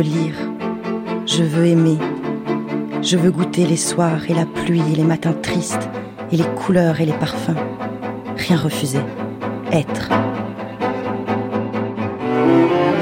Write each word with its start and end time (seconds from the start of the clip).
Veux 0.00 0.06
lire, 0.06 0.36
je 1.26 1.42
veux 1.42 1.66
aimer, 1.66 1.98
je 3.02 3.18
veux 3.18 3.30
goûter 3.30 3.66
les 3.66 3.76
soirs 3.76 4.30
et 4.30 4.32
la 4.32 4.46
pluie 4.46 4.80
et 4.90 4.96
les 4.96 5.04
matins 5.04 5.34
tristes 5.34 5.90
et 6.32 6.38
les 6.38 6.46
couleurs 6.56 7.02
et 7.02 7.04
les 7.04 7.12
parfums. 7.12 7.58
Rien 8.34 8.56
refuser, 8.56 9.02
être. 9.70 10.08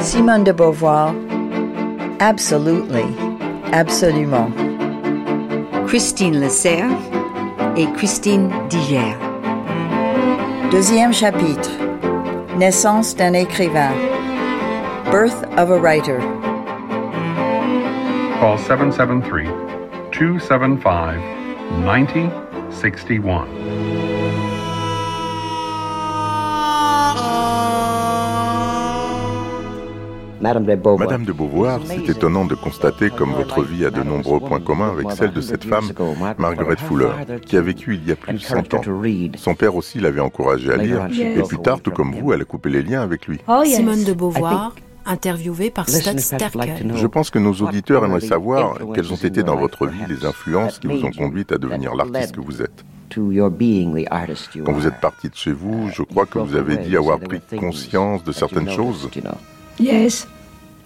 Simone 0.01 0.43
de 0.43 0.51
Beauvoir, 0.51 1.15
Absolutely, 2.19 3.07
absolument. 3.73 4.51
Christine 5.87 6.51
Cerf 6.51 6.91
et 7.77 7.87
Christine 7.93 8.51
Diger. 8.69 9.15
Deuxième 10.73 11.13
chapitre. 11.13 11.71
Naissance 12.57 13.15
d'un 13.15 13.35
écrivain. 13.35 13.93
Birth 15.13 15.45
of 15.57 15.71
a 15.71 15.79
writer. 15.79 16.19
Call 18.41 18.57
773 18.57 19.49
275 20.13 21.19
9061. 21.83 23.47
Madame 30.41 31.25
de 31.25 31.33
Beauvoir, 31.33 31.81
c'est 31.85 32.09
étonnant 32.09 32.45
de 32.45 32.55
constater 32.55 33.11
comme 33.11 33.33
votre 33.33 33.65
vie 33.65 33.85
a 33.85 33.91
de 33.91 34.05
nombreux 34.05 34.39
points 34.39 34.61
communs 34.61 34.91
avec 34.91 35.11
celle 35.11 35.33
de 35.33 35.41
cette 35.41 35.65
femme, 35.65 35.91
Margaret 36.39 36.77
Fuller, 36.77 37.11
qui 37.45 37.57
a 37.57 37.61
vécu 37.61 37.97
il 37.97 38.09
y 38.09 38.13
a 38.13 38.17
plus 38.17 38.35
de 38.35 38.39
100 38.39 38.75
ans. 38.75 38.83
Son 39.37 39.57
père 39.57 39.75
aussi 39.75 39.99
l'avait 39.99 40.21
encouragée 40.21 40.73
à 40.73 40.77
lire, 40.77 41.09
et 41.11 41.43
plus 41.43 41.59
tard, 41.59 41.81
tout 41.81 41.91
comme 41.91 42.15
vous, 42.15 42.33
elle 42.33 42.43
a 42.43 42.45
coupé 42.45 42.71
les 42.71 42.83
liens 42.83 43.03
avec 43.03 43.27
lui. 43.27 43.41
Simone 43.65 44.05
de 44.05 44.13
Beauvoir, 44.13 44.75
interviewée 45.09 45.71
par 45.71 45.89
Sterkel. 45.89 46.93
Je 46.95 47.07
pense 47.07 47.31
que 47.31 47.39
nos 47.39 47.55
auditeurs 47.55 48.05
aimeraient 48.05 48.21
savoir 48.21 48.79
quelles 48.95 49.13
ont 49.13 49.17
été 49.17 49.43
dans 49.43 49.57
votre 49.57 49.87
vie 49.87 50.07
les 50.09 50.25
influences 50.25 50.79
qui 50.79 50.87
vous 50.87 51.05
ont 51.05 51.11
conduite 51.11 51.53
à 51.53 51.59
devenir 51.59 51.95
l'artiste 51.95 52.37
que 52.37 52.41
vous 52.41 52.63
êtes. 52.63 52.85
Quand 53.15 54.73
vous 54.73 54.87
êtes 54.87 55.01
parti 55.01 55.31
de 55.31 55.35
chez 55.35 55.53
vous, 55.53 55.89
je 55.93 56.03
crois 56.03 56.27
que 56.27 56.39
vous 56.39 56.55
avez 56.57 56.77
dit 56.77 56.97
avoir 56.97 57.19
pris 57.19 57.41
conscience 57.59 58.23
de 58.23 58.33
certaines 58.33 58.71
choses. 58.71 59.09
Yes. 59.81 60.29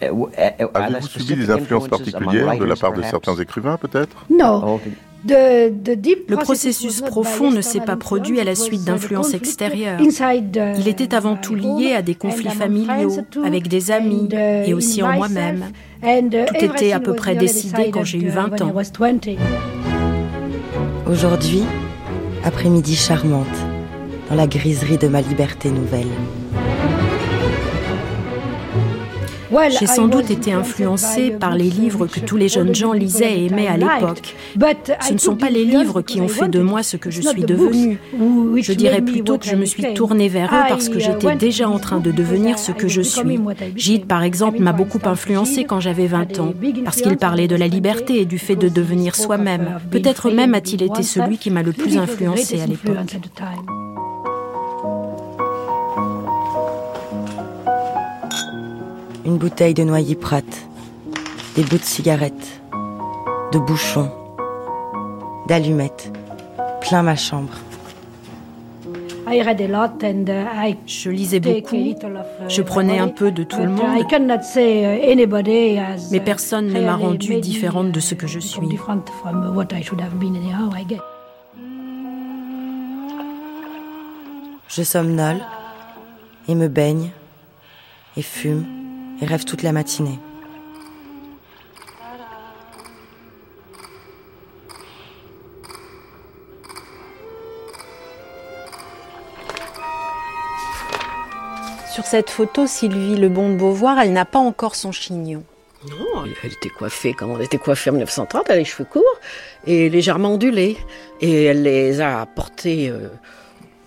Avez-vous 0.00 1.06
subi 1.06 1.36
des 1.36 1.50
influences 1.50 1.88
particulières 1.88 2.56
de 2.58 2.64
la 2.64 2.76
part 2.76 2.92
de 2.92 3.02
certains 3.02 3.34
écrivains, 3.36 3.76
peut-être? 3.76 4.24
Non. 4.30 4.80
Le 5.24 6.34
processus 6.36 7.00
profond 7.00 7.50
ne 7.50 7.60
s'est 7.60 7.80
pas 7.80 7.96
produit 7.96 8.40
à 8.40 8.44
la 8.44 8.54
suite 8.54 8.84
d'influences 8.84 9.34
extérieures. 9.34 10.00
Il 10.00 10.88
était 10.88 11.14
avant 11.14 11.36
tout 11.36 11.54
lié 11.54 11.94
à 11.94 12.02
des 12.02 12.14
conflits 12.14 12.50
familiaux, 12.50 13.16
avec 13.44 13.68
des 13.68 13.90
amis 13.90 14.28
et 14.32 14.74
aussi 14.74 15.02
en 15.02 15.12
moi-même. 15.12 15.64
Tout 16.02 16.64
était 16.64 16.92
à 16.92 17.00
peu 17.00 17.14
près 17.14 17.36
décidé 17.36 17.90
quand 17.90 18.04
j'ai 18.04 18.18
eu 18.18 18.28
20 18.28 18.60
ans. 18.62 18.74
Aujourd'hui, 21.08 21.62
après-midi 22.44 22.96
charmante, 22.96 23.46
dans 24.28 24.36
la 24.36 24.46
griserie 24.46 24.98
de 24.98 25.08
ma 25.08 25.20
liberté 25.20 25.70
nouvelle. 25.70 26.08
J'ai 29.78 29.86
sans 29.86 30.08
doute 30.08 30.30
été 30.30 30.52
influencée 30.52 31.30
par 31.30 31.54
les 31.54 31.70
livres 31.70 32.06
que 32.06 32.20
tous 32.20 32.36
les 32.36 32.48
jeunes 32.48 32.74
gens 32.74 32.92
lisaient 32.92 33.40
et 33.40 33.46
aimaient 33.46 33.66
à 33.66 33.76
l'époque. 33.76 34.34
Ce 35.00 35.12
ne 35.12 35.18
sont 35.18 35.36
pas 35.36 35.50
les 35.50 35.64
livres 35.64 36.02
qui 36.02 36.20
ont 36.20 36.28
fait 36.28 36.48
de 36.48 36.60
moi 36.60 36.82
ce 36.82 36.96
que 36.96 37.10
je 37.10 37.22
suis 37.22 37.42
devenue. 37.42 37.98
Je 38.56 38.72
dirais 38.72 39.02
plutôt 39.02 39.38
que 39.38 39.46
je 39.46 39.56
me 39.56 39.64
suis 39.64 39.94
tournée 39.94 40.28
vers 40.28 40.52
eux 40.52 40.68
parce 40.68 40.88
que 40.88 40.98
j'étais 40.98 41.36
déjà 41.36 41.68
en 41.68 41.78
train 41.78 42.00
de 42.00 42.10
devenir 42.10 42.58
ce 42.58 42.72
que 42.72 42.88
je 42.88 43.02
suis. 43.02 43.38
Gide, 43.76 44.06
par 44.06 44.22
exemple, 44.22 44.60
m'a 44.60 44.72
beaucoup 44.72 45.00
influencée 45.04 45.64
quand 45.64 45.80
j'avais 45.80 46.06
20 46.06 46.38
ans, 46.40 46.54
parce 46.84 47.00
qu'il 47.00 47.16
parlait 47.16 47.48
de 47.48 47.56
la 47.56 47.68
liberté 47.68 48.20
et 48.20 48.24
du 48.24 48.38
fait 48.38 48.56
de 48.56 48.68
devenir 48.68 49.14
soi-même. 49.14 49.80
Peut-être 49.90 50.30
même 50.30 50.54
a-t-il 50.54 50.82
été 50.82 51.02
celui 51.02 51.38
qui 51.38 51.50
m'a 51.50 51.62
le 51.62 51.72
plus 51.72 51.96
influencée 51.96 52.60
à 52.60 52.66
l'époque. 52.66 53.16
Une 59.24 59.38
bouteille 59.38 59.74
de 59.74 59.84
noyer 59.84 60.14
Prat, 60.14 60.42
des 61.54 61.62
bouts 61.62 61.78
de 61.78 61.84
cigarettes, 61.84 62.60
de 63.52 63.58
bouchons, 63.58 64.10
d'allumettes, 65.46 66.12
plein 66.80 67.02
ma 67.02 67.16
chambre. 67.16 67.52
Je 70.86 71.10
lisais 71.10 71.40
beaucoup, 71.40 71.76
je 72.48 72.62
prenais 72.62 72.98
un 72.98 73.08
peu 73.08 73.30
de 73.30 73.44
tout 73.44 73.60
le 73.60 73.68
monde, 73.68 74.04
mais 76.10 76.20
personne 76.20 76.66
ne 76.66 76.80
m'a 76.80 76.96
rendue 76.96 77.40
différente 77.40 77.92
de 77.92 78.00
ce 78.00 78.14
que 78.14 78.26
je 78.26 78.40
suis. 78.40 78.68
Je 84.68 84.82
somnole 84.82 85.40
et 86.48 86.54
me 86.54 86.68
baigne 86.68 87.10
et 88.16 88.22
fume 88.22 88.81
et 89.22 89.24
rêve 89.24 89.44
toute 89.44 89.62
la 89.62 89.72
matinée. 89.72 90.18
Sur 101.94 102.04
cette 102.04 102.30
photo, 102.30 102.66
Sylvie 102.66 103.16
Lebon 103.16 103.50
de 103.50 103.56
Beauvoir, 103.56 104.00
elle 104.00 104.12
n'a 104.12 104.24
pas 104.24 104.38
encore 104.38 104.74
son 104.74 104.92
chignon. 104.92 105.44
Non, 105.88 106.24
elle 106.24 106.52
était 106.52 106.68
coiffée 106.68 107.12
comme 107.12 107.30
on 107.30 107.40
était 107.40 107.58
coiffée 107.58 107.90
en 107.90 107.94
1930, 107.94 108.44
elle 108.46 108.52
a 108.52 108.56
les 108.56 108.64
cheveux 108.64 108.84
courts 108.84 109.20
et 109.66 109.88
légèrement 109.88 110.34
ondulés. 110.34 110.76
Et 111.20 111.44
elle 111.44 111.62
les 111.62 112.00
a 112.00 112.26
portés 112.26 112.88
euh, 112.88 113.08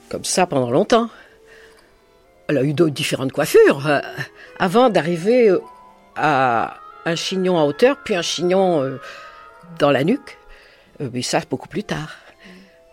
comme 0.09 0.23
ça 0.23 0.46
pendant 0.46 0.72
longtemps. 0.72 1.09
Elle 2.47 2.57
a 2.57 2.63
eu 2.63 2.73
d'autres 2.73 2.94
différentes 2.94 3.31
coiffures 3.31 3.88
euh, 3.88 4.00
avant 4.59 4.89
d'arriver 4.89 5.50
euh, 5.50 5.59
à 6.16 6.78
un 7.06 7.16
chignon 7.16 7.57
à 7.57 7.63
hauteur, 7.63 7.97
puis 8.03 8.16
un 8.16 8.22
chignon 8.22 8.83
euh, 8.83 9.00
dans 9.79 9.91
la 9.91 10.03
nuque. 10.03 10.38
mais 11.00 11.22
ça, 11.22 11.41
beaucoup 11.50 11.67
plus 11.67 11.84
tard. 11.84 12.16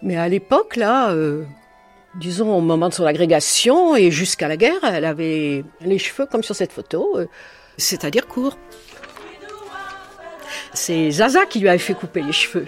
Mais 0.00 0.16
à 0.16 0.28
l'époque, 0.28 0.76
là, 0.76 1.14
disons 2.16 2.56
au 2.56 2.60
moment 2.60 2.88
de 2.88 2.94
son 2.94 3.06
agrégation 3.06 3.94
et 3.94 4.10
jusqu'à 4.10 4.48
la 4.48 4.56
guerre, 4.56 4.82
elle 4.82 5.04
avait 5.04 5.64
les 5.80 5.98
cheveux 5.98 6.26
comme 6.26 6.42
sur 6.42 6.56
cette 6.56 6.72
photo, 6.72 7.20
c'est-à-dire 7.76 8.26
courts. 8.26 8.58
C'est 10.74 11.08
Zaza 11.12 11.46
qui 11.46 11.60
lui 11.60 11.68
avait 11.68 11.78
fait 11.78 11.94
couper 11.94 12.22
les 12.22 12.32
cheveux. 12.32 12.66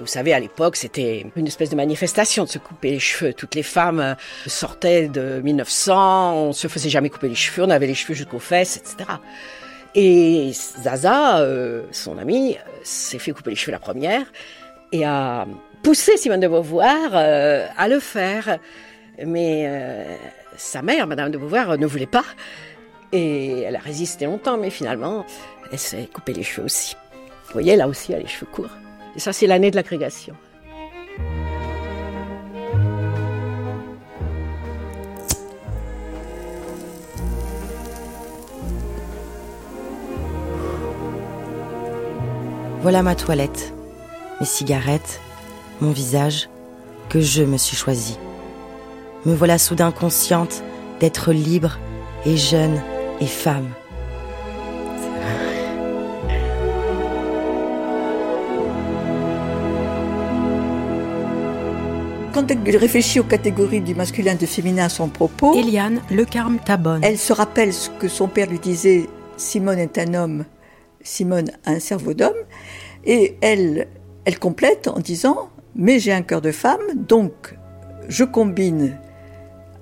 Vous 0.00 0.06
savez, 0.08 0.32
à 0.32 0.40
l'époque, 0.40 0.74
c'était 0.74 1.24
une 1.36 1.46
espèce 1.46 1.70
de 1.70 1.76
manifestation 1.76 2.44
de 2.44 2.48
se 2.48 2.58
couper 2.58 2.90
les 2.90 2.98
cheveux. 2.98 3.32
Toutes 3.32 3.54
les 3.54 3.62
femmes 3.62 4.00
euh, 4.00 4.14
sortaient 4.46 5.08
de 5.08 5.40
1900, 5.40 6.34
on 6.34 6.52
se 6.52 6.66
faisait 6.66 6.88
jamais 6.88 7.10
couper 7.10 7.28
les 7.28 7.36
cheveux, 7.36 7.64
on 7.64 7.70
avait 7.70 7.86
les 7.86 7.94
cheveux 7.94 8.14
jusqu'aux 8.14 8.40
fesses, 8.40 8.76
etc. 8.76 9.08
Et 9.94 10.50
Zaza, 10.52 11.38
euh, 11.38 11.84
son 11.92 12.18
amie, 12.18 12.56
s'est 12.82 13.20
fait 13.20 13.30
couper 13.30 13.50
les 13.50 13.56
cheveux 13.56 13.70
la 13.70 13.78
première 13.78 14.26
et 14.90 15.04
a 15.04 15.46
poussé 15.84 16.16
Simone 16.16 16.40
de 16.40 16.48
Beauvoir 16.48 17.10
euh, 17.12 17.66
à 17.76 17.86
le 17.86 18.00
faire. 18.00 18.58
Mais 19.24 20.18
sa 20.56 20.82
mère, 20.82 21.06
Madame 21.06 21.30
de 21.30 21.38
Beauvoir, 21.38 21.78
ne 21.78 21.86
voulait 21.86 22.06
pas. 22.06 22.24
Et 23.12 23.60
elle 23.60 23.76
a 23.76 23.80
résisté 23.80 24.24
longtemps, 24.24 24.56
mais 24.56 24.70
finalement, 24.70 25.24
elle 25.70 25.78
s'est 25.78 26.08
coupé 26.12 26.32
les 26.32 26.42
cheveux 26.42 26.66
aussi. 26.66 26.96
Vous 27.46 27.52
voyez, 27.52 27.76
là 27.76 27.86
aussi, 27.86 28.10
elle 28.10 28.18
a 28.18 28.22
les 28.22 28.28
cheveux 28.28 28.50
courts. 28.50 28.76
Et 29.16 29.20
ça, 29.20 29.32
c'est 29.32 29.46
l'année 29.46 29.70
de 29.70 29.76
l'agrégation. 29.76 30.34
Voilà 42.82 43.02
ma 43.02 43.14
toilette, 43.14 43.72
mes 44.40 44.46
cigarettes, 44.46 45.20
mon 45.80 45.90
visage, 45.90 46.50
que 47.08 47.18
je 47.18 47.42
me 47.42 47.56
suis 47.56 47.78
choisi. 47.78 48.18
Me 49.24 49.34
voilà 49.34 49.56
soudain 49.56 49.90
consciente 49.90 50.62
d'être 51.00 51.32
libre 51.32 51.78
et 52.26 52.36
jeune 52.36 52.82
et 53.20 53.26
femme. 53.26 53.70
quand 62.34 62.50
elle 62.50 62.76
réfléchit 62.76 63.20
aux 63.20 63.24
catégories 63.24 63.80
du 63.80 63.94
masculin 63.94 64.32
et 64.32 64.36
du 64.36 64.48
féminin 64.48 64.86
à 64.86 64.88
son 64.88 65.08
propos, 65.08 65.54
Eliane 65.56 66.00
Le 66.10 66.24
Carme 66.24 66.58
Tabonne. 66.58 67.04
Elle 67.04 67.16
se 67.16 67.32
rappelle 67.32 67.72
ce 67.72 67.88
que 67.90 68.08
son 68.08 68.26
père 68.26 68.50
lui 68.50 68.58
disait 68.58 69.08
Simone 69.36 69.78
est 69.78 69.96
un 69.98 70.14
homme, 70.14 70.44
Simone 71.00 71.52
a 71.64 71.70
un 71.70 71.78
cerveau 71.78 72.12
d'homme, 72.12 72.32
et 73.04 73.36
elle, 73.40 73.86
elle 74.24 74.40
complète 74.40 74.88
en 74.88 74.98
disant 74.98 75.48
Mais 75.76 76.00
j'ai 76.00 76.12
un 76.12 76.22
cœur 76.22 76.40
de 76.40 76.50
femme, 76.50 76.82
donc 76.96 77.56
je 78.08 78.24
combine 78.24 78.98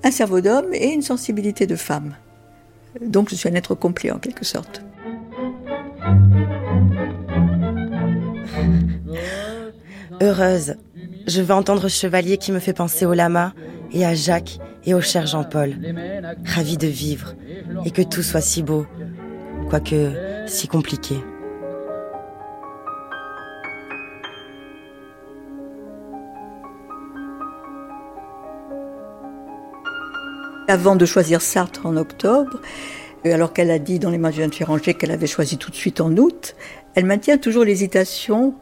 un 0.04 0.10
cerveau 0.10 0.42
d'homme 0.42 0.74
et 0.74 0.92
une 0.92 1.02
sensibilité 1.02 1.66
de 1.66 1.76
femme. 1.76 2.16
Donc 3.00 3.30
je 3.30 3.34
suis 3.34 3.48
un 3.48 3.54
être 3.54 3.74
complet 3.74 4.10
en 4.10 4.18
quelque 4.18 4.44
sorte. 4.44 4.82
Heureuse, 10.20 10.76
je 11.26 11.42
veux 11.42 11.54
entendre 11.54 11.88
Chevalier 11.88 12.38
qui 12.38 12.52
me 12.52 12.58
fait 12.58 12.72
penser 12.72 13.06
au 13.06 13.14
lama 13.14 13.52
et 13.92 14.04
à 14.04 14.14
Jacques 14.14 14.58
et 14.84 14.94
au 14.94 15.00
cher 15.00 15.26
Jean-Paul. 15.26 15.76
Ravi 16.44 16.76
de 16.76 16.86
vivre 16.86 17.34
et 17.84 17.90
que 17.90 18.02
tout 18.02 18.22
soit 18.22 18.40
si 18.40 18.62
beau, 18.62 18.86
quoique 19.70 20.12
si 20.46 20.68
compliqué. 20.68 21.16
Avant 30.68 30.96
de 30.96 31.04
choisir 31.04 31.42
Sartre 31.42 31.86
en 31.86 31.96
octobre, 31.96 32.60
alors 33.24 33.52
qu'elle 33.52 33.70
a 33.70 33.78
dit 33.78 33.98
dans 33.98 34.10
les 34.10 34.18
mains 34.18 34.30
du 34.30 34.48
Féranger 34.48 34.94
qu'elle 34.94 35.10
avait 35.10 35.26
choisi 35.26 35.58
tout 35.58 35.70
de 35.70 35.76
suite 35.76 36.00
en 36.00 36.16
août, 36.16 36.56
elle 36.94 37.04
maintient 37.04 37.38
toujours 37.38 37.64
l'hésitation 37.64 38.54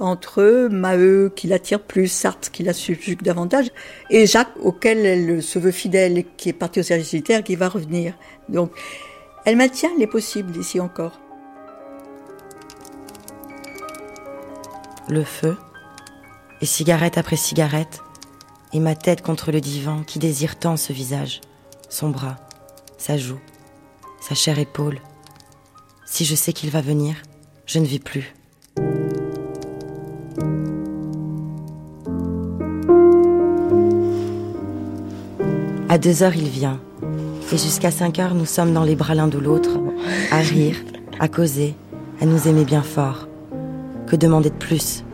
entre 0.00 0.68
Maheu 0.70 1.32
qui 1.34 1.46
l'attire 1.46 1.80
plus, 1.80 2.08
Sartre 2.08 2.50
qui 2.50 2.62
la 2.62 2.72
subjugue 2.72 3.22
davantage, 3.22 3.70
et 4.10 4.26
Jacques 4.26 4.56
auquel 4.60 5.04
elle 5.04 5.42
se 5.42 5.58
veut 5.58 5.70
fidèle 5.70 6.24
qui 6.36 6.48
est 6.48 6.54
parti 6.54 6.80
au 6.80 6.82
service 6.82 7.12
militaire 7.12 7.44
qui 7.44 7.56
va 7.56 7.68
revenir. 7.68 8.14
Donc 8.48 8.72
elle 9.44 9.56
maintient 9.56 9.90
les 9.98 10.06
possibles 10.06 10.56
ici 10.56 10.80
encore. 10.80 11.20
Le 15.08 15.24
feu, 15.24 15.56
et 16.60 16.66
cigarette 16.66 17.18
après 17.18 17.36
cigarette, 17.36 18.00
et 18.72 18.80
ma 18.80 18.94
tête 18.94 19.20
contre 19.20 19.52
le 19.52 19.60
divan 19.60 20.02
qui 20.04 20.18
désire 20.18 20.58
tant 20.58 20.76
ce 20.76 20.92
visage, 20.92 21.40
son 21.88 22.08
bras, 22.08 22.36
sa 22.98 23.18
joue, 23.18 23.40
sa 24.20 24.34
chère 24.34 24.58
épaule. 24.58 25.00
Si 26.06 26.24
je 26.24 26.34
sais 26.34 26.52
qu'il 26.52 26.70
va 26.70 26.80
venir, 26.80 27.16
je 27.66 27.78
ne 27.78 27.84
vis 27.84 27.98
plus. 27.98 28.32
À 35.88 35.98
deux 35.98 36.22
heures, 36.22 36.34
il 36.34 36.48
vient. 36.48 36.80
Et 37.52 37.58
jusqu'à 37.58 37.90
cinq 37.90 38.18
heures, 38.18 38.34
nous 38.34 38.46
sommes 38.46 38.72
dans 38.72 38.84
les 38.84 38.96
bras 38.96 39.14
l'un 39.14 39.28
de 39.28 39.38
l'autre, 39.38 39.78
à 40.30 40.38
rire, 40.38 40.76
à 41.20 41.28
causer, 41.28 41.74
à 42.20 42.24
nous 42.24 42.48
aimer 42.48 42.64
bien 42.64 42.82
fort. 42.82 43.28
Que 44.06 44.16
demander 44.16 44.48
de 44.48 44.54
plus? 44.54 45.04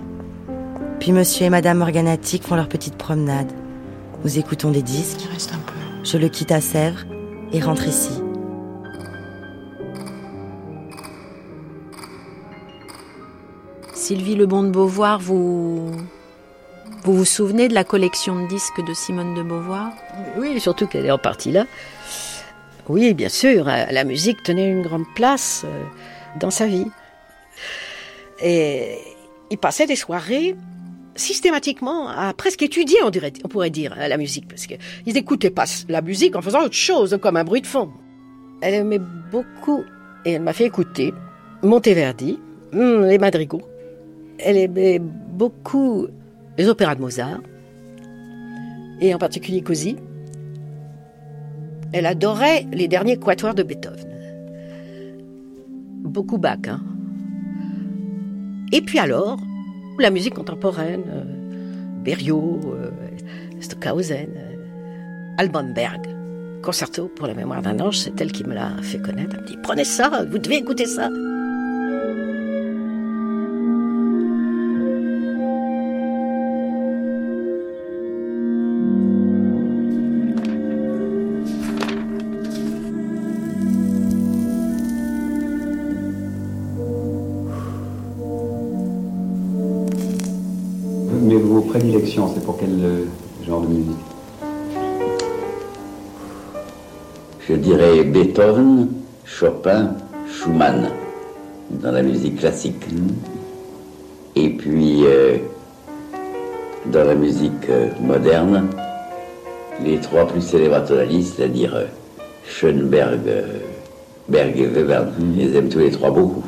Puis 1.01 1.11
monsieur 1.11 1.47
et 1.47 1.51
madame 1.51 1.79
Morganatic 1.79 2.45
font 2.45 2.55
leur 2.55 2.69
petite 2.69 2.97
promenade. 2.97 3.51
Nous 4.25 4.39
écoutons 4.39 4.71
des 4.71 4.83
disques. 4.83 5.29
Je 6.05 6.17
le 6.17 6.29
quitte 6.29 6.53
à 6.53 6.61
Sèvres 6.61 7.05
et 7.53 7.61
rentre 7.61 7.89
ici. 7.89 8.11
Sylvie 14.09 14.37
Lebon 14.37 14.63
de 14.63 14.71
Beauvoir, 14.71 15.21
vous 15.21 15.93
vous 17.05 17.25
souvenez 17.27 17.69
de 17.69 17.75
la 17.75 17.85
collection 17.85 18.43
de 18.43 18.49
disques 18.49 18.83
de 18.83 18.95
Simone 18.95 19.35
de 19.35 19.43
Beauvoir? 19.43 19.93
Oui, 20.39 20.59
surtout 20.61 20.87
qu'elle 20.87 21.05
est 21.05 21.11
en 21.11 21.19
partie 21.19 21.53
là. 21.53 21.67
Oui, 22.89 23.13
bien 23.13 23.29
sûr, 23.29 23.69
euh, 23.69 23.85
la 23.91 24.05
musique 24.05 24.43
tenait 24.43 24.71
une 24.71 24.81
grande 24.81 25.05
place 25.15 25.67
euh, 25.67 25.85
dans 26.41 26.51
sa 26.51 26.67
vie. 26.67 26.87
Et 28.43 28.97
il 29.51 29.59
passait 29.59 29.85
des 29.85 29.95
soirées 29.95 30.57
systématiquement 31.15 32.09
à 32.09 32.33
presque 32.33 32.63
étudier, 32.63 32.97
on, 33.05 33.11
on 33.45 33.49
pourrait 33.49 33.69
dire, 33.69 33.95
la 33.95 34.17
musique, 34.17 34.49
parce 34.49 34.67
qu'ils 34.67 34.79
n'écoutaient 35.13 35.51
pas 35.51 35.67
la 35.91 36.01
musique 36.01 36.35
en 36.35 36.41
faisant 36.41 36.63
autre 36.63 36.73
chose, 36.73 37.19
comme 37.21 37.37
un 37.37 37.45
bruit 37.45 37.61
de 37.61 37.67
fond. 37.67 37.91
Elle 38.63 38.73
aimait 38.73 39.03
beaucoup, 39.31 39.85
et 40.25 40.33
elle 40.33 40.43
m'a 40.43 40.55
fait 40.55 40.65
écouter, 40.65 41.13
Monteverdi, 41.63 42.39
hmm, 42.73 43.03
les 43.03 43.19
madrigaux. 43.19 43.61
Elle 44.39 44.57
aimait 44.57 44.99
beaucoup 44.99 46.07
les 46.57 46.69
opéras 46.69 46.95
de 46.95 47.01
Mozart, 47.01 47.41
et 49.01 49.15
en 49.15 49.19
particulier 49.19 49.63
Così. 49.63 49.97
Elle 51.93 52.07
adorait 52.07 52.67
les 52.73 52.89
derniers 52.89 53.17
quatuors 53.17 53.55
de 53.55 53.63
Beethoven. 53.63 54.07
Beaucoup 56.03 56.39
Bach. 56.39 56.59
Hein. 56.67 56.81
Et 58.73 58.83
puis 58.83 58.99
alors, 58.99 59.39
la 59.99 60.11
musique 60.11 60.35
contemporaine, 60.35 61.05
euh, 61.09 61.25
Berriot, 62.05 62.61
euh, 62.67 62.91
Stockhausen, 63.61 64.29
euh, 64.37 65.37
Alban. 65.39 65.73
Concerto 66.63 67.09
pour 67.09 67.27
la 67.27 67.35
mémoire 67.35 67.63
d'un 67.63 67.79
ange, 67.81 67.99
c'est 67.99 68.21
elle 68.21 68.33
qui 68.33 68.45
me 68.45 68.55
l'a 68.55 68.71
fait 68.83 68.99
connaître. 68.99 69.37
Elle 69.37 69.43
me 69.43 69.47
dit 69.47 69.59
Prenez 69.63 69.85
ça, 69.85 70.25
vous 70.31 70.39
devez 70.39 70.57
écouter 70.57 70.87
ça. 70.87 71.09
Quel 92.59 92.85
euh, 92.85 93.05
genre 93.47 93.61
de 93.63 93.69
musique 93.69 93.97
Je 97.49 97.55
dirais 97.55 98.05
Beethoven, 98.05 98.89
Chopin, 99.25 99.95
Schumann, 100.31 100.91
dans 101.71 101.93
la 101.93 102.03
musique 102.03 102.39
classique. 102.39 102.85
Hmm. 102.93 103.09
Et 104.37 104.51
puis, 104.51 105.05
euh, 105.05 105.39
dans 106.87 107.05
la 107.05 107.15
musique 107.15 107.69
euh, 107.71 107.89
moderne, 108.01 108.69
les 109.83 109.99
trois 109.99 110.27
plus 110.27 110.43
célèbres 110.43 110.85
tonalistes, 110.85 111.37
c'est-à-dire 111.37 111.87
Schoenberg, 112.45 113.21
Berg 114.29 114.59
et 114.59 114.67
Webern. 114.67 115.09
Hmm. 115.19 115.35
Ils 115.39 115.57
aiment 115.57 115.69
tous 115.69 115.79
les 115.79 115.91
trois 115.91 116.11
beaucoup. 116.11 116.45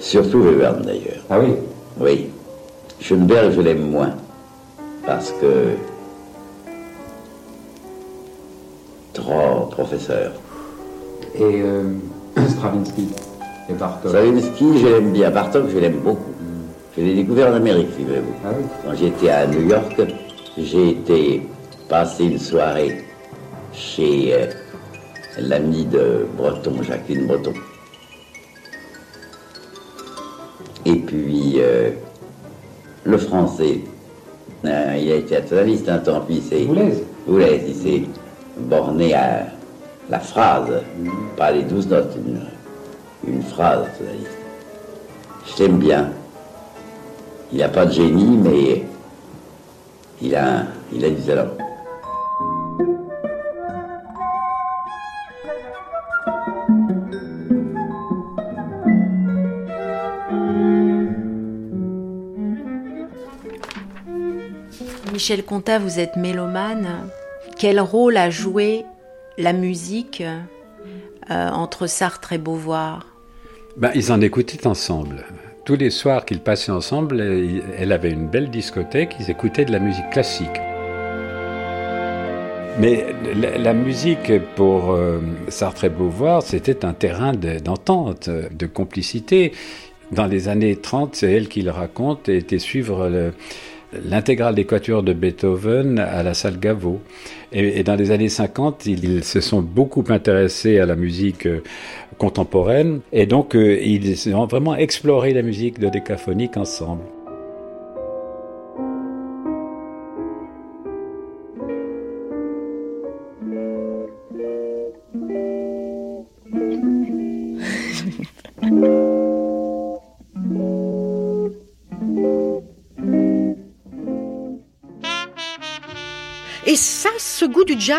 Surtout 0.00 0.38
Webern 0.38 0.82
d'ailleurs. 0.82 1.22
Ah 1.30 1.38
oui? 1.40 1.54
Oui. 2.00 2.26
Schoenberg, 3.00 3.52
je 3.52 3.60
l'aime 3.60 3.90
moins 3.90 4.14
parce 5.08 5.32
que 5.40 5.72
trois 9.14 9.70
professeurs. 9.70 10.32
Et 11.34 11.62
euh, 11.62 11.94
Stravinsky 12.50 13.08
et 13.70 13.72
Bartok 13.72 14.10
Stravinsky, 14.10 14.78
je 14.78 14.86
l'aime 14.86 15.12
bien. 15.12 15.30
Bartok, 15.30 15.70
je 15.70 15.78
l'aime 15.78 16.00
beaucoup. 16.00 16.34
Je 16.94 17.02
l'ai 17.02 17.14
découvert 17.14 17.50
en 17.50 17.54
Amérique, 17.54 17.88
figurez-vous. 17.96 18.34
Ah 18.44 18.50
Quand 18.84 18.94
j'étais 18.94 19.30
à 19.30 19.46
New 19.46 19.66
York, 19.66 19.98
j'ai 20.58 20.90
été 20.90 21.42
passer 21.88 22.24
une 22.24 22.38
soirée 22.38 23.02
chez 23.72 24.34
euh, 24.34 24.46
l'ami 25.38 25.86
de 25.86 26.26
Breton, 26.36 26.82
Jacqueline 26.82 27.26
Breton. 27.26 27.54
Et 30.84 30.96
puis, 30.96 31.54
euh, 31.60 31.92
le 33.04 33.16
français, 33.16 33.80
euh, 34.64 34.98
il 35.00 35.12
a 35.12 35.14
été 35.16 35.40
tonaliste 35.42 35.88
un 35.88 35.98
temps, 35.98 36.22
puis 36.26 36.42
c'est. 36.48 36.64
Boulez. 36.64 37.62
il 37.68 37.74
s'est 37.74 38.02
borné 38.58 39.14
à 39.14 39.46
la 40.10 40.18
phrase, 40.18 40.82
pas 41.36 41.52
les 41.52 41.62
douze 41.62 41.86
notes, 41.88 42.16
une, 42.16 43.32
une 43.32 43.42
phrase 43.42 43.86
tonaliste. 43.98 44.38
Je 45.46 45.62
l'aime 45.62 45.78
bien. 45.78 46.10
Il 47.52 47.58
n'a 47.58 47.68
pas 47.68 47.86
de 47.86 47.92
génie, 47.92 48.36
mais 48.36 48.84
il 50.20 50.34
a, 50.34 50.64
il 50.92 51.04
a 51.04 51.10
du 51.10 51.22
talent. 51.22 51.48
Michel 65.18 65.42
Contat, 65.42 65.80
vous 65.80 65.98
êtes 65.98 66.14
mélomane. 66.14 67.10
Quel 67.58 67.80
rôle 67.80 68.16
a 68.16 68.30
joué 68.30 68.84
la 69.36 69.52
musique 69.52 70.22
euh, 70.22 71.48
entre 71.48 71.88
Sartre 71.88 72.34
et 72.34 72.38
Beauvoir? 72.38 73.04
Ben, 73.76 73.90
Ils 73.96 74.12
en 74.12 74.20
écoutaient 74.20 74.64
ensemble. 74.64 75.24
Tous 75.64 75.74
les 75.74 75.90
soirs 75.90 76.24
qu'ils 76.24 76.38
passaient 76.38 76.70
ensemble, 76.70 77.20
elle 77.20 77.90
avait 77.90 78.12
une 78.12 78.28
belle 78.28 78.48
discothèque, 78.48 79.16
ils 79.18 79.28
écoutaient 79.28 79.64
de 79.64 79.72
la 79.72 79.80
musique 79.80 80.08
classique. 80.10 80.60
Mais 82.78 83.04
la, 83.58 83.74
musique 83.74 84.30
pour 84.54 84.92
euh, 84.92 85.18
Sartre 85.48 85.82
et 85.82 85.90
Beauvoir, 85.90 86.44
c'était 86.44 86.84
un 86.84 86.92
terrain 86.92 87.32
d'entente, 87.32 88.30
de, 88.30 88.66
complicité. 88.66 89.50
Dans 90.12 90.26
les 90.26 90.46
années 90.46 90.76
30, 90.76 91.16
c'est 91.16 91.32
elle 91.32 91.48
qui 91.48 91.62
le 91.62 91.72
raconte 91.72 92.28
était 92.28 92.60
suivre 92.60 93.08
le, 93.08 93.32
l'intégrale 93.92 94.54
des 94.54 94.64
quatuors 94.64 95.02
de 95.02 95.12
Beethoven 95.12 95.98
à 95.98 96.22
la 96.22 96.34
salle 96.34 96.58
Gaveau. 96.58 97.00
Et, 97.52 97.82
dans 97.82 97.94
les 97.94 98.10
années 98.10 98.28
50, 98.28 98.86
ils, 98.86 99.24
se 99.24 99.40
sont 99.40 99.62
beaucoup 99.62 100.04
intéressés 100.08 100.78
à 100.78 100.86
la 100.86 100.96
musique 100.96 101.46
euh, 101.46 101.62
contemporaine 102.18 103.00
et 103.12 103.26
donc 103.26 103.54
euh, 103.54 103.78
ils 103.80 104.34
ont 104.34 104.46
vraiment 104.46 104.76
exploré 104.76 105.32
la 105.32 105.42
musique 105.42 105.78
de 105.78 105.88
décaphonique 105.88 106.56
ensemble. 106.56 107.02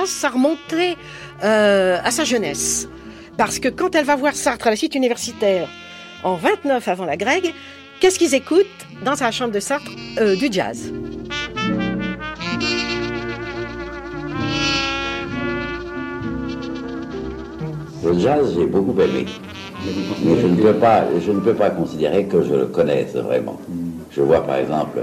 Ça 0.06 0.30
remontait 0.30 0.98
euh, 1.44 1.98
à 2.04 2.12
sa 2.12 2.24
jeunesse. 2.24 2.88
Parce 3.38 3.60
que 3.60 3.70
quand 3.70 3.96
elle 3.96 4.06
va 4.06 4.16
voir 4.16 4.36
Sartre 4.36 4.68
à 4.68 4.70
la 4.70 4.76
site 4.76 4.96
universitaire 4.96 5.68
en 6.24 6.36
29 6.36 6.88
avant 6.88 7.06
la 7.06 7.18
Grègue, 7.18 7.54
qu'est-ce 8.00 8.20
qu'ils 8.20 8.36
écoutent 8.36 8.66
dans 9.04 9.16
sa 9.16 9.32
chambre 9.32 9.52
de 9.52 9.60
Sartre 9.60 9.92
euh, 10.20 10.36
Du 10.36 10.48
jazz? 10.52 10.94
Le 18.04 18.20
jazz, 18.20 18.54
j'ai 18.56 18.66
beaucoup 18.66 19.00
aimé. 19.02 19.26
Mais 20.24 20.40
je 20.42 20.48
ne, 20.48 20.62
peux 20.62 20.74
pas, 20.74 21.06
je 21.26 21.32
ne 21.32 21.40
peux 21.40 21.54
pas 21.54 21.70
considérer 21.70 22.26
que 22.26 22.44
je 22.44 22.54
le 22.54 22.66
connaisse 22.66 23.16
vraiment. 23.16 23.60
Je 24.12 24.22
vois 24.22 24.46
par 24.46 24.58
exemple 24.58 25.00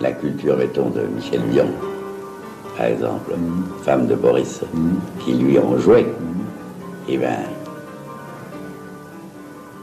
la 0.00 0.12
culture, 0.12 0.56
mettons, 0.56 0.90
de 0.90 1.02
Michel 1.02 1.40
Dion, 1.50 1.68
par 2.80 2.88
exemple, 2.88 3.32
femme 3.82 4.06
de 4.06 4.14
Boris, 4.14 4.62
qui 5.22 5.34
lui 5.34 5.58
ont 5.58 5.78
joué. 5.78 6.06
Eh 7.10 7.18
bien, 7.18 7.36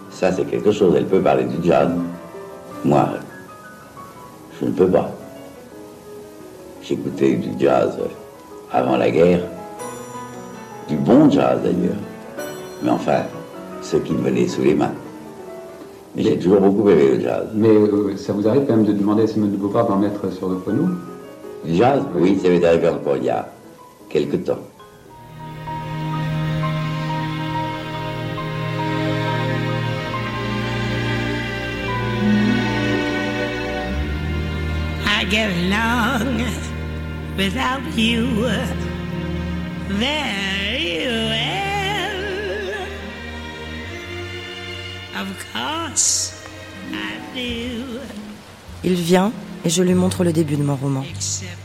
ça 0.10 0.32
c'est 0.32 0.46
quelque 0.46 0.72
chose, 0.72 0.96
elle 0.98 1.06
peut 1.06 1.22
parler 1.22 1.44
du 1.44 1.58
jazz. 1.62 1.92
Moi, 2.84 3.08
je 4.60 4.66
ne 4.66 4.72
peux 4.72 4.88
pas. 4.88 5.12
J'écoutais 6.82 7.36
du 7.36 7.50
jazz 7.60 8.00
avant 8.72 8.98
la 8.98 9.12
guerre, 9.12 9.44
du 10.90 10.96
bon 10.96 11.30
jazz 11.30 11.60
d'ailleurs, 11.64 12.02
mais 12.82 12.90
enfin, 12.90 13.26
ce 13.84 13.98
qui 13.98 14.14
me 14.14 14.24
venait 14.24 14.48
sous 14.48 14.64
les 14.64 14.74
mains. 14.74 14.94
Mais 16.16 16.24
j'ai 16.24 16.40
toujours 16.40 16.62
beaucoup 16.62 16.90
aimé 16.90 17.16
le 17.16 17.20
jazz. 17.20 17.46
Mais 17.54 17.70
euh, 17.70 18.18
ça 18.18 18.34
vous 18.34 18.48
arrive 18.48 18.66
quand 18.66 18.76
même 18.76 18.86
de 18.86 18.94
demander 18.94 19.22
à 19.22 19.28
Simone 19.28 19.52
de 19.52 19.58
Beauvoir 19.58 19.88
d'en 19.88 19.98
mettre 19.98 20.34
sur 20.34 20.50
le 20.50 20.56
Le 20.56 21.17
jazz 21.68 22.04
Oui, 22.16 22.38
ça 22.42 22.50
m'est 22.50 22.64
arrivé 22.66 22.90
encore 22.90 23.18
il 23.18 23.26
y 23.26 23.30
a 23.30 23.48
quelque 24.10 24.38
temps. 24.38 24.60
I 35.06 35.26
get 35.30 35.50
along 35.52 36.46
without 37.38 37.82
you 37.98 38.46
very 39.90 41.08
well. 41.08 41.68
Of 45.16 45.28
course, 45.54 46.44
I 46.94 47.18
do. 47.34 48.00
Il 48.84 48.94
vient 48.94 49.32
et 49.68 49.70
je 49.70 49.84
lui 49.84 49.96
montre 49.96 50.24
le 50.24 50.32
début 50.32 50.56
de 50.56 50.64
mon 50.64 50.78
roman. 50.78 51.04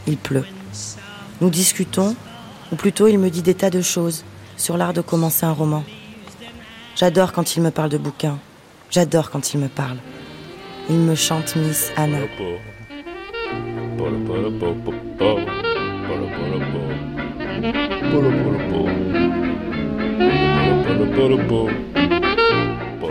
Il 0.09 0.16
pleut. 0.16 0.44
Nous 1.40 1.50
discutons, 1.50 2.16
ou 2.73 2.75
plutôt 2.75 3.06
il 3.06 3.16
me 3.16 3.30
dit 3.30 3.42
des 3.42 3.54
tas 3.54 3.71
de 3.71 3.80
choses 3.80 4.25
sur 4.56 4.76
l'art 4.76 4.92
de 4.92 5.02
commencer 5.02 5.47
un 5.47 5.52
roman. 5.52 5.85
J'adore 6.97 7.32
quand 7.32 7.54
il 7.54 7.62
me 7.62 7.71
parle 7.71 7.90
de 7.90 7.99
bouquins. 7.99 8.40
J'adore 8.90 9.30
quand 9.30 9.54
il 9.54 9.61
me 9.61 9.68
parle. 9.68 9.99
Il 10.90 10.97
me 10.97 11.14
chante 11.14 11.54
Miss 11.54 11.92
Anna. 11.97 12.18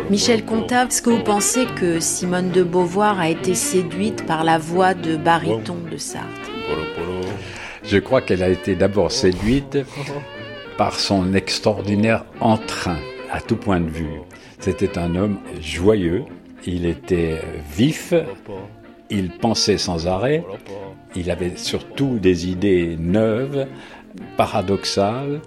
Michel 0.09 0.45
Comta, 0.45 0.85
est-ce 0.85 1.01
que 1.01 1.09
vous 1.09 1.23
pensez 1.23 1.65
que 1.65 1.99
Simone 1.99 2.49
de 2.51 2.63
Beauvoir 2.63 3.19
a 3.19 3.29
été 3.29 3.55
séduite 3.55 4.25
par 4.25 4.43
la 4.43 4.57
voix 4.57 4.93
de 4.93 5.15
baryton 5.15 5.77
de 5.89 5.97
Sartre? 5.97 6.27
Je 7.83 7.97
crois 7.97 8.21
qu'elle 8.21 8.43
a 8.43 8.49
été 8.49 8.75
d'abord 8.75 9.11
séduite 9.11 9.77
par 10.77 10.99
son 10.99 11.33
extraordinaire 11.33 12.25
entrain, 12.39 12.97
à 13.31 13.41
tout 13.41 13.55
point 13.55 13.79
de 13.79 13.89
vue. 13.89 14.21
C'était 14.59 14.97
un 14.97 15.15
homme 15.15 15.37
joyeux, 15.59 16.23
il 16.65 16.85
était 16.85 17.41
vif, 17.73 18.13
il 19.09 19.31
pensait 19.31 19.77
sans 19.77 20.07
arrêt, 20.07 20.43
il 21.15 21.31
avait 21.31 21.55
surtout 21.55 22.19
des 22.19 22.49
idées 22.49 22.95
neuves, 22.99 23.67
paradoxales, 24.37 25.41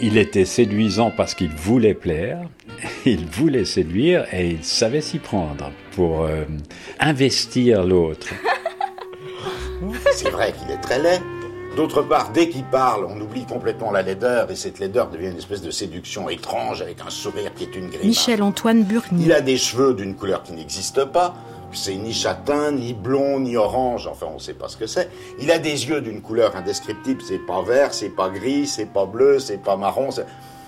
il 0.00 0.18
était 0.18 0.44
séduisant 0.44 1.10
parce 1.10 1.34
qu'il 1.34 1.50
voulait 1.50 1.94
plaire, 1.94 2.40
il 3.06 3.26
voulait 3.26 3.64
séduire 3.64 4.26
et 4.32 4.48
il 4.48 4.64
savait 4.64 5.00
s'y 5.00 5.18
prendre 5.18 5.70
pour 5.92 6.22
euh, 6.22 6.44
investir 7.00 7.84
l'autre. 7.84 8.28
C'est 10.14 10.30
vrai 10.30 10.52
qu'il 10.52 10.70
est 10.70 10.80
très 10.80 11.00
laid. 11.00 11.20
D'autre 11.76 12.02
part, 12.02 12.30
dès 12.30 12.48
qu'il 12.48 12.62
parle, 12.64 13.04
on 13.04 13.20
oublie 13.20 13.44
complètement 13.46 13.90
la 13.90 14.02
laideur 14.02 14.48
et 14.48 14.54
cette 14.54 14.78
laideur 14.78 15.10
devient 15.10 15.30
une 15.30 15.38
espèce 15.38 15.60
de 15.60 15.72
séduction 15.72 16.28
étrange 16.28 16.80
avec 16.80 17.00
un 17.04 17.10
sourire 17.10 17.52
qui 17.52 17.64
est 17.64 17.74
une 17.74 17.88
grimace. 17.88 18.06
Michel-Antoine 18.06 18.84
Burny. 18.84 19.24
Il 19.24 19.32
a 19.32 19.40
des 19.40 19.56
cheveux 19.56 19.92
d'une 19.92 20.14
couleur 20.14 20.44
qui 20.44 20.52
n'existe 20.52 21.04
pas. 21.06 21.34
C'est 21.74 21.94
ni 21.94 22.12
châtain, 22.12 22.72
ni 22.72 22.94
blond, 22.94 23.40
ni 23.40 23.56
orange. 23.56 24.06
Enfin, 24.06 24.26
on 24.30 24.34
ne 24.34 24.38
sait 24.38 24.54
pas 24.54 24.68
ce 24.68 24.76
que 24.76 24.86
c'est. 24.86 25.10
Il 25.38 25.50
a 25.50 25.58
des 25.58 25.88
yeux 25.88 26.00
d'une 26.00 26.22
couleur 26.22 26.56
indescriptible. 26.56 27.20
C'est 27.26 27.38
pas 27.38 27.62
vert, 27.62 27.92
c'est 27.92 28.10
pas 28.10 28.28
gris, 28.28 28.66
c'est 28.66 28.92
pas 28.92 29.06
bleu, 29.06 29.38
c'est 29.38 29.62
pas 29.62 29.76
marron. 29.76 30.08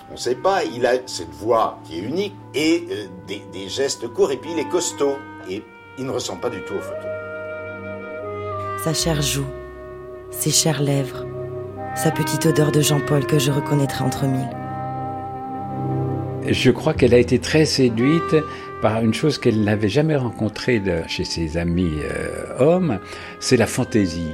On 0.09 0.13
ne 0.13 0.17
sait 0.17 0.35
pas. 0.35 0.63
Il 0.63 0.85
a 0.85 0.93
cette 1.05 1.31
voix 1.31 1.79
qui 1.85 1.99
est 1.99 2.01
unique 2.01 2.35
et 2.53 2.85
euh, 2.91 3.05
des, 3.27 3.41
des 3.51 3.69
gestes 3.69 4.07
courts. 4.07 4.31
Et 4.31 4.37
puis 4.37 4.51
il 4.51 4.59
est 4.59 4.69
costaud. 4.69 5.15
Et 5.49 5.63
il 5.97 6.05
ne 6.05 6.11
ressemble 6.11 6.41
pas 6.41 6.49
du 6.49 6.61
tout 6.61 6.75
aux 6.75 6.81
photos. 6.81 7.05
Sa 8.83 8.93
chère 8.93 9.21
joue, 9.21 9.47
ses 10.29 10.51
chères 10.51 10.81
lèvres, 10.81 11.25
sa 11.95 12.11
petite 12.11 12.45
odeur 12.45 12.71
de 12.71 12.81
Jean-Paul 12.81 13.25
que 13.25 13.39
je 13.39 13.51
reconnaîtrai 13.51 14.03
entre 14.03 14.25
mille. 14.25 14.49
Je 16.49 16.71
crois 16.71 16.93
qu'elle 16.93 17.13
a 17.13 17.17
été 17.17 17.39
très 17.39 17.65
séduite 17.65 18.35
par 18.81 19.01
une 19.01 19.13
chose 19.13 19.37
qu'elle 19.37 19.63
n'avait 19.63 19.89
jamais 19.89 20.15
rencontrée 20.15 20.81
chez 21.07 21.23
ses 21.23 21.57
amis 21.57 21.93
euh, 22.03 22.59
hommes, 22.59 22.99
c'est 23.39 23.57
la 23.57 23.67
fantaisie, 23.67 24.31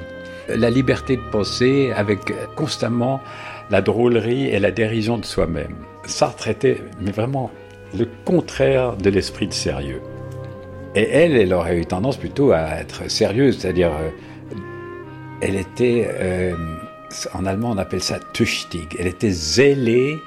la 0.50 0.70
liberté 0.70 1.18
de 1.18 1.22
penser 1.32 1.92
avec 1.96 2.20
constamment 2.56 3.22
la 3.70 3.82
drôlerie 3.82 4.48
et 4.48 4.60
la 4.60 4.72
dérision 4.72 5.18
de 5.18 5.26
soi-même. 5.26 5.76
Sartre 6.06 6.50
était 6.50 6.82
mais 7.02 7.12
vraiment 7.12 7.52
le 7.98 8.08
contraire 8.26 8.98
de 8.98 9.10
l'esprit 9.10 9.48
de 9.48 9.54
sérieux. 9.54 10.02
Et 10.96 11.10
elle, 11.10 11.36
elle 11.36 11.54
aurait 11.54 11.78
eu 11.78 11.86
tendance 11.86 12.18
plutôt 12.18 12.52
à 12.52 12.80
être 12.80 13.10
sérieuse, 13.10 13.60
c'est-à-dire, 13.60 13.92
euh, 13.92 14.10
elle 15.42 15.56
était, 15.56 16.08
euh, 16.10 16.54
en 17.34 17.46
allemand 17.46 17.72
on 17.72 17.78
appelle 17.78 18.04
ça 18.04 18.20
tüchtig, 18.34 18.96
elle 19.00 19.08
était 19.08 19.32
zélée 19.32 20.20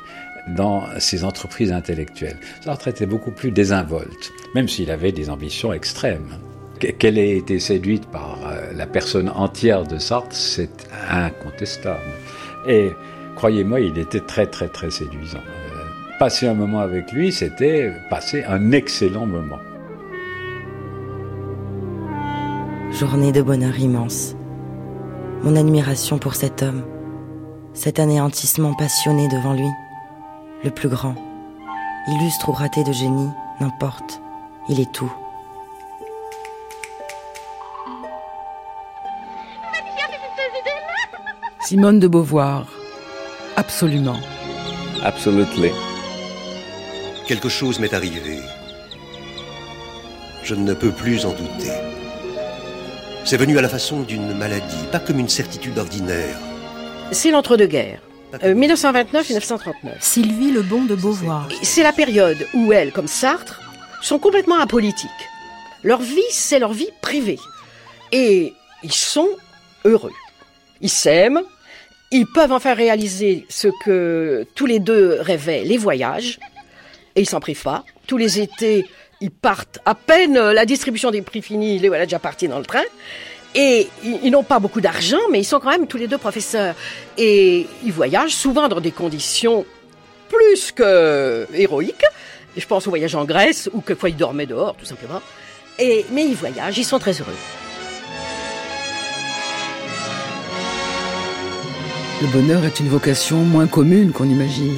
dans 0.49 0.85
ses 0.99 1.25
entreprises 1.25 1.73
intellectuelles. 1.73 2.39
Sartre 2.61 2.89
était 2.89 3.07
beaucoup 3.07 3.31
plus 3.31 3.51
désinvolte, 3.51 4.33
même 4.55 4.69
s'il 4.69 4.91
avait 4.91 5.13
des 5.13 5.31
ambitions 5.31 5.73
extrêmes. 5.73 6.39
Qu'elle 6.79 7.19
ait 7.19 7.37
été 7.37 7.59
séduite 7.59 8.07
par 8.07 8.39
euh, 8.47 8.73
la 8.75 8.87
personne 8.87 9.31
entière 9.31 9.85
de 9.85 9.99
Sartre, 9.99 10.37
c'est 10.37 10.89
incontestable. 11.11 12.05
Et 12.69 12.91
croyez-moi, 13.35 13.81
il 13.81 13.99
était 13.99 14.21
très 14.21 14.47
très 14.47 14.69
très 14.69 14.91
séduisant. 14.91 15.39
Euh, 15.39 16.19
passer 16.19 16.47
un 16.47 16.55
moment 16.55 16.81
avec 16.81 17.13
lui, 17.13 17.33
c'était 17.33 17.93
passer 18.11 18.45
un 18.45 18.73
excellent 18.73 19.27
moment. 19.27 19.59
Journée 22.93 23.33
de 23.33 23.43
bonheur 23.43 23.79
immense. 23.79 24.37
Mon 25.43 25.57
admiration 25.57 26.19
pour 26.19 26.35
cet 26.35 26.63
homme, 26.63 26.83
cet 27.73 27.99
anéantissement 27.99 28.75
passionné 28.75 29.29
devant 29.29 29.55
lui 29.55 29.69
le 30.65 30.71
plus 30.71 30.89
grand. 30.89 31.15
Illustre 32.09 32.49
ou 32.49 32.53
raté 32.53 32.85
de 32.85 32.93
génie, 32.93 33.31
n'importe, 33.61 34.21
il 34.69 34.81
est 34.81 34.93
tout. 34.93 35.13
Simone 41.61 41.99
de 41.99 42.07
Beauvoir. 42.07 42.67
Absolument. 43.57 44.21
Absolutely. 45.03 45.73
Quelque 47.27 47.49
chose 47.49 47.81
m'est 47.81 47.93
arrivé. 47.93 48.39
Je 50.45 50.55
ne 50.55 50.75
peux 50.75 50.93
plus 50.93 51.27
en 51.27 51.31
douter. 51.31 51.73
C'est 53.25 53.37
venu 53.37 53.59
à 53.59 53.63
la 53.63 53.69
façon 53.69 54.03
d'une 54.03 54.33
maladie, 54.35 54.87
pas 54.93 55.01
comme 55.01 55.19
une 55.19 55.29
certitude 55.29 55.77
ordinaire. 55.77 56.39
C'est 57.11 57.33
l'entre-deux-guerres. 57.33 58.06
1929-1939. 58.43 59.69
Euh, 59.69 59.91
Sylvie 60.01 60.53
Lebon 60.53 60.85
de 60.85 60.95
Beauvoir. 60.95 61.49
C'est 61.63 61.83
la 61.83 61.93
période 61.93 62.47
où 62.55 62.73
elles, 62.73 62.93
comme 62.93 63.09
Sartre, 63.09 63.61
sont 64.03 64.19
complètement 64.19 64.59
apolitiques. 64.59 65.11
Leur 65.83 66.01
vie, 66.01 66.21
c'est 66.31 66.59
leur 66.59 66.73
vie 66.73 66.91
privée. 67.01 67.39
Et 68.13 68.55
ils 68.83 68.93
sont 68.93 69.29
heureux. 69.85 70.13
Ils 70.81 70.91
s'aiment, 70.91 71.43
ils 72.11 72.27
peuvent 72.27 72.53
enfin 72.53 72.75
réaliser 72.75 73.47
ce 73.49 73.69
que 73.85 74.47
tous 74.55 74.67
les 74.67 74.79
deux 74.79 75.19
rêvaient, 75.21 75.65
les 75.65 75.79
voyages, 75.79 76.39
et 77.15 77.23
ils 77.23 77.29
s'en 77.29 77.41
privent 77.41 77.63
pas. 77.63 77.85
Tous 78.07 78.17
les 78.17 78.41
étés, 78.41 78.87
ils 79.21 79.31
partent 79.31 79.79
à 79.85 79.95
peine 79.95 80.39
la 80.39 80.67
distribution 80.67 81.11
des 81.11 81.23
prix 81.23 81.43
finie, 81.43 81.79
les 81.79 81.89
voilà 81.89 82.05
déjà 82.05 82.19
partis 82.19 82.49
dans 82.49 82.59
le 82.59 82.65
train. 82.65 82.85
Et 83.55 83.89
ils 84.03 84.31
n'ont 84.31 84.43
pas 84.43 84.59
beaucoup 84.59 84.81
d'argent, 84.81 85.21
mais 85.31 85.41
ils 85.41 85.45
sont 85.45 85.61
quand 85.61 85.71
même 85.71 85.87
tous 85.87 85.97
les 85.97 86.09
deux 86.09 86.19
professeurs. 86.19 86.75
Et 87.17 87.67
ils 87.85 87.93
voyagent 87.93 88.35
souvent 88.35 88.69
dans 88.69 88.81
des 88.81 88.91
conditions 88.91 89.65
plus 90.29 90.73
que 90.73 91.47
héroïques. 91.55 92.05
Je 92.57 92.67
pense 92.67 92.87
au 92.87 92.91
voyage 92.91 93.15
en 93.15 93.25
Grèce, 93.25 93.71
ou 93.73 93.81
quelquefois 93.81 94.11
ils 94.11 94.17
dormaient 94.17 94.47
dehors, 94.47 94.77
tout 94.77 94.87
simplement. 94.87 95.23
Et, 95.79 96.05
mais 96.11 96.25
ils 96.25 96.35
voyagent, 96.35 96.79
ils 96.79 96.85
sont 96.85 96.99
très 96.99 97.13
heureux. 97.13 97.37
Le 102.23 102.29
bonheur 102.29 102.65
est 102.65 102.81
une 102.81 102.89
vocation 102.89 103.37
moins 103.37 103.67
commune 103.67 104.13
qu'on 104.13 104.25
imagine. 104.25 104.77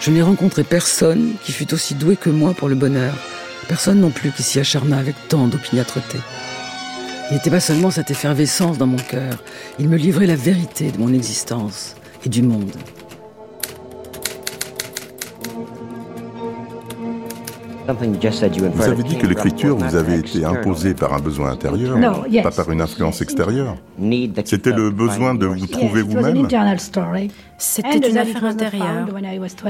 Je 0.00 0.10
n'ai 0.10 0.22
rencontré 0.22 0.64
personne 0.64 1.34
qui 1.44 1.52
fût 1.52 1.72
aussi 1.74 1.94
doué 1.94 2.16
que 2.16 2.30
moi 2.30 2.54
pour 2.54 2.68
le 2.68 2.74
bonheur. 2.74 3.12
Personne 3.68 4.00
non 4.00 4.10
plus 4.10 4.32
qui 4.32 4.42
s'y 4.42 4.58
acharna 4.58 4.98
avec 4.98 5.14
tant 5.28 5.46
d'opiniâtreté. 5.46 6.18
Il 7.30 7.34
n'était 7.36 7.50
pas 7.50 7.60
seulement 7.60 7.90
cette 7.90 8.10
effervescence 8.10 8.78
dans 8.78 8.86
mon 8.86 8.98
cœur, 8.98 9.42
il 9.78 9.88
me 9.88 9.96
livrait 9.96 10.26
la 10.26 10.36
vérité 10.36 10.90
de 10.90 10.98
mon 10.98 11.12
existence 11.12 11.96
et 12.24 12.28
du 12.28 12.42
monde. 12.42 12.72
Vous 17.88 18.82
avez 18.88 19.02
dit 19.02 19.16
que 19.18 19.26
l'écriture 19.26 19.76
vous 19.76 19.96
avait 19.96 20.18
été 20.18 20.44
imposée 20.44 20.94
par 20.94 21.14
un 21.14 21.20
besoin 21.20 21.50
intérieur, 21.50 21.98
pas 22.42 22.50
par 22.50 22.70
une 22.70 22.80
influence 22.80 23.20
extérieure. 23.20 23.76
C'était 24.44 24.72
le 24.72 24.90
besoin 24.90 25.34
de 25.34 25.46
vous 25.46 25.66
trouver 25.66 26.02
vous-même 26.02 26.46
C'était 27.62 28.10
une 28.10 28.18
affaire 28.18 28.44
intérieure. 28.44 29.06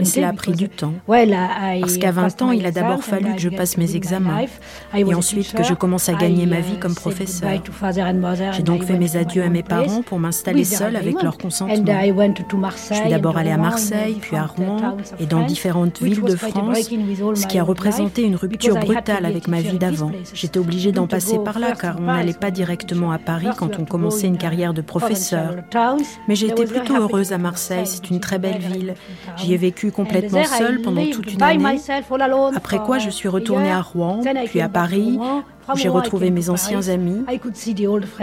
Et 0.00 0.04
cela 0.04 0.28
a 0.28 0.32
pris 0.32 0.52
du 0.52 0.68
temps. 0.68 0.94
Parce 1.06 1.98
qu'à 1.98 2.10
20 2.10 2.42
ans, 2.42 2.50
il 2.52 2.64
a 2.66 2.70
d'abord 2.70 3.04
fallu 3.04 3.34
que 3.34 3.40
je 3.40 3.50
passe 3.50 3.76
mes 3.76 3.96
examens. 3.96 4.40
Et 4.94 5.14
ensuite 5.14 5.52
que 5.52 5.62
je 5.62 5.74
commence 5.74 6.08
à 6.08 6.14
gagner 6.14 6.46
ma 6.46 6.60
vie 6.60 6.78
comme 6.78 6.94
professeur. 6.94 7.50
J'ai 8.52 8.62
donc 8.62 8.84
fait 8.84 8.98
mes 8.98 9.16
adieux 9.16 9.42
à 9.42 9.48
mes 9.48 9.62
parents 9.62 10.02
pour 10.02 10.18
m'installer 10.18 10.64
seule 10.64 10.96
avec 10.96 11.22
leur 11.22 11.36
consentement. 11.38 11.74
Je 11.74 12.94
suis 12.94 13.10
d'abord 13.10 13.36
allée 13.36 13.50
à 13.50 13.58
Marseille, 13.58 14.16
puis 14.20 14.36
à 14.36 14.46
Rouen, 14.46 14.96
et 15.20 15.26
dans 15.26 15.42
différentes 15.42 16.00
villes 16.02 16.22
de 16.22 16.36
France, 16.36 16.78
ce 17.34 17.46
qui 17.46 17.58
a 17.58 17.62
représenté 17.62 18.22
une 18.22 18.36
rupture 18.36 18.76
brutale 18.76 19.26
avec 19.26 19.48
ma 19.48 19.60
vie 19.60 19.78
d'avant. 19.78 20.10
J'étais 20.32 20.58
obligée 20.58 20.92
d'en 20.92 21.06
passer 21.06 21.38
par 21.38 21.58
là 21.58 21.72
car 21.72 21.96
on 21.98 22.04
n'allait 22.04 22.32
pas 22.32 22.50
directement 22.50 23.12
à 23.12 23.18
Paris 23.18 23.48
quand 23.58 23.78
on 23.78 23.84
commençait 23.84 24.28
une 24.28 24.38
carrière 24.38 24.72
de 24.72 24.80
professeur. 24.80 25.56
Mais 26.26 26.34
j'ai 26.34 26.46
été 26.46 26.64
plutôt 26.64 26.96
heureuse 26.96 27.32
à 27.32 27.38
Marseille, 27.38 27.81
c'est 27.84 28.10
une 28.10 28.20
très 28.20 28.38
belle 28.38 28.58
ville. 28.58 28.94
J'y 29.36 29.54
ai 29.54 29.56
vécu 29.56 29.90
complètement 29.92 30.44
seule 30.44 30.80
pendant 30.82 31.04
toute 31.06 31.32
une 31.32 31.42
année. 31.42 31.78
Après 32.56 32.78
quoi 32.78 32.98
je 32.98 33.10
suis 33.10 33.28
retournée 33.28 33.70
à 33.70 33.80
Rouen, 33.80 34.20
puis 34.46 34.60
à 34.60 34.68
Paris, 34.68 35.18
où 35.18 35.76
j'ai 35.76 35.88
retrouvé 35.88 36.30
mes 36.30 36.50
anciens 36.50 36.88
amis. 36.88 37.24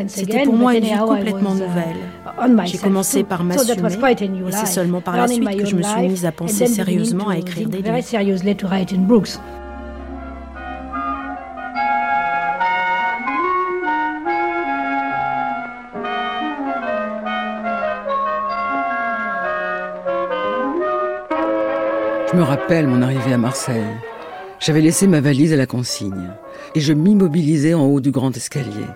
C'était 0.08 0.44
pour 0.44 0.56
moi 0.56 0.76
une 0.76 0.84
vie 0.84 0.90
complètement 1.00 1.56
nouvelle. 1.56 1.98
J'ai 2.66 2.78
commencé 2.78 3.24
par 3.24 3.44
m'assumer, 3.44 3.76
et 4.48 4.52
c'est 4.52 4.66
seulement 4.66 5.02
par 5.02 5.16
la 5.18 5.28
suite 5.28 5.58
que 5.58 5.66
je 5.66 5.76
me 5.76 5.82
suis 5.84 6.02
mise 6.08 6.26
à 6.26 6.32
penser 6.32 6.66
sérieusement 6.68 7.30
à 7.30 7.38
écrire 7.38 7.70
des 7.70 7.78
livres. 7.82 7.94
Me 22.40 22.44
rappelle 22.46 22.88
mon 22.88 23.02
arrivée 23.02 23.34
à 23.34 23.38
Marseille. 23.38 23.84
J'avais 24.62 24.80
laissé 24.80 25.08
ma 25.08 25.20
valise 25.20 25.52
à 25.52 25.58
la 25.58 25.66
consigne 25.66 26.32
et 26.74 26.80
je 26.80 26.94
m'immobilisais 26.94 27.74
en 27.74 27.84
haut 27.84 28.00
du 28.00 28.12
grand 28.12 28.36
escalier. 28.36 28.88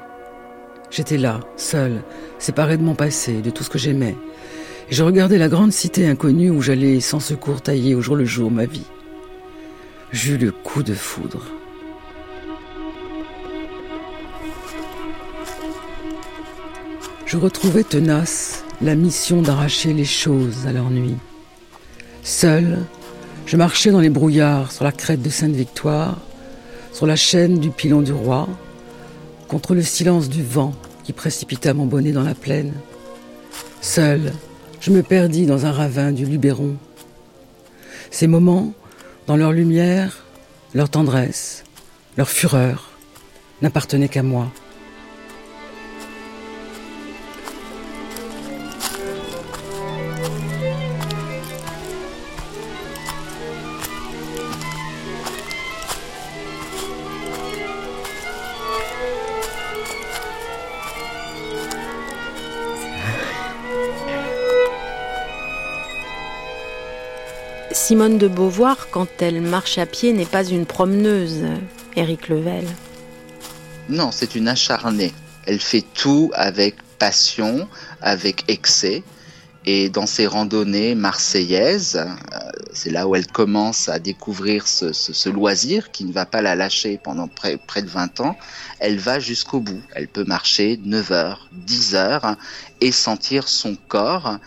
J'étais 0.90 1.18
là, 1.18 1.42
seul, 1.58 2.04
séparé 2.40 2.78
de 2.78 2.84
mon 2.84 2.96
passé, 2.96 3.42
de 3.42 3.50
tout 3.50 3.66
ce 3.66 3.70
que 3.70 3.78
j'aimais. 3.78 4.16
Et 4.90 4.94
je 4.96 5.04
regardais 5.04 5.38
la 5.38 5.50
grande 5.50 5.74
cité 5.74 6.08
inconnue 6.08 6.52
où 6.52 6.62
j'allais 6.62 7.02
sans 7.02 7.20
secours 7.20 7.62
tailler 7.62 7.96
au 7.96 8.02
jour 8.02 8.16
le 8.16 8.24
jour 8.24 8.50
ma 8.50 8.66
vie. 8.66 8.88
J'eus 10.14 10.38
le 10.38 10.54
coup 10.54 10.82
de 10.82 10.94
foudre. 10.94 11.44
Je 17.26 17.36
retrouvais 17.36 17.84
tenace 17.84 18.64
la 18.82 18.96
mission 18.96 19.42
d'arracher 19.42 19.92
les 19.92 20.06
choses 20.06 20.66
à 20.66 20.72
leur 20.72 20.90
nuit. 20.90 21.18
Seul, 22.24 22.80
je 23.46 23.58
marchais 23.58 23.92
dans 23.92 24.00
les 24.00 24.10
brouillards 24.10 24.72
sur 24.72 24.84
la 24.84 24.92
crête 24.92 25.22
de 25.22 25.30
Sainte-Victoire, 25.30 26.18
sur 26.92 27.06
la 27.06 27.16
chaîne 27.16 27.60
du 27.60 27.70
pilon 27.70 28.02
du 28.02 28.14
roi, 28.14 28.48
contre 29.48 29.76
le 29.76 29.82
silence 29.82 30.30
du 30.30 30.44
vent 30.44 30.74
qui 31.04 31.14
précipita 31.14 31.74
mon 31.74 31.86
bonnet 31.86 32.12
dans 32.12 32.24
la 32.24 32.36
plaine. 32.36 32.74
Seul, 33.82 34.34
je 34.80 34.92
me 34.92 35.04
perdis 35.04 35.46
dans 35.46 35.66
un 35.66 35.72
ravin 35.72 36.12
du 36.12 36.26
Luberon. 36.26 36.76
Ces 38.12 38.28
moments, 38.28 38.74
dans 39.28 39.36
leur 39.36 39.52
lumière, 39.52 40.24
leur 40.74 40.90
tendresse, 40.90 41.64
leur 42.18 42.30
fureur, 42.30 42.92
n'appartenaient 43.62 44.10
qu'à 44.10 44.24
moi. 44.24 44.52
Simone 67.94 68.18
de 68.18 68.28
Beauvoir, 68.28 68.90
quand 68.90 69.22
elle 69.22 69.40
marche 69.40 69.78
à 69.78 69.86
pied, 69.86 70.14
n'est 70.14 70.26
pas 70.26 70.44
une 70.44 70.66
promeneuse, 70.66 71.46
Éric 71.96 72.28
Level. 72.28 72.66
Non, 73.88 74.10
c'est 74.12 74.34
une 74.34 74.48
acharnée. 74.48 75.14
Elle 75.46 75.60
fait 75.60 75.86
tout 75.94 76.32
avec 76.34 76.78
passion, 76.98 77.68
avec 78.02 78.46
excès. 78.48 79.04
Et 79.68 79.90
dans 79.90 80.08
ses 80.08 80.26
randonnées 80.26 80.96
marseillaises, 80.96 81.98
euh, 81.98 82.40
c'est 82.74 82.90
là 82.90 83.08
où 83.08 83.16
elle 83.16 83.28
commence 83.28 83.88
à 83.90 84.00
découvrir 84.00 84.68
ce, 84.68 85.30
loisir 85.30 85.92
qui 85.92 86.06
ne 86.06 86.12
va 86.12 86.26
pas 86.26 86.42
la 86.42 86.56
lâcher 86.56 87.00
pendant 87.02 87.28
près, 87.28 87.58
près 87.58 87.84
de 87.84 87.90
20 87.90 88.22
ans. 88.22 88.36
Elle 88.80 88.98
va 88.98 89.20
jusqu'au 89.20 89.60
bout. 89.60 89.84
Elle 89.94 90.08
peut 90.08 90.26
marcher 90.26 90.80
9 90.84 91.12
heures, 91.12 91.48
10 91.52 91.94
heures 91.94 92.38
et 92.82 92.92
sentir 92.92 93.48
son 93.48 93.78
corps 93.88 94.40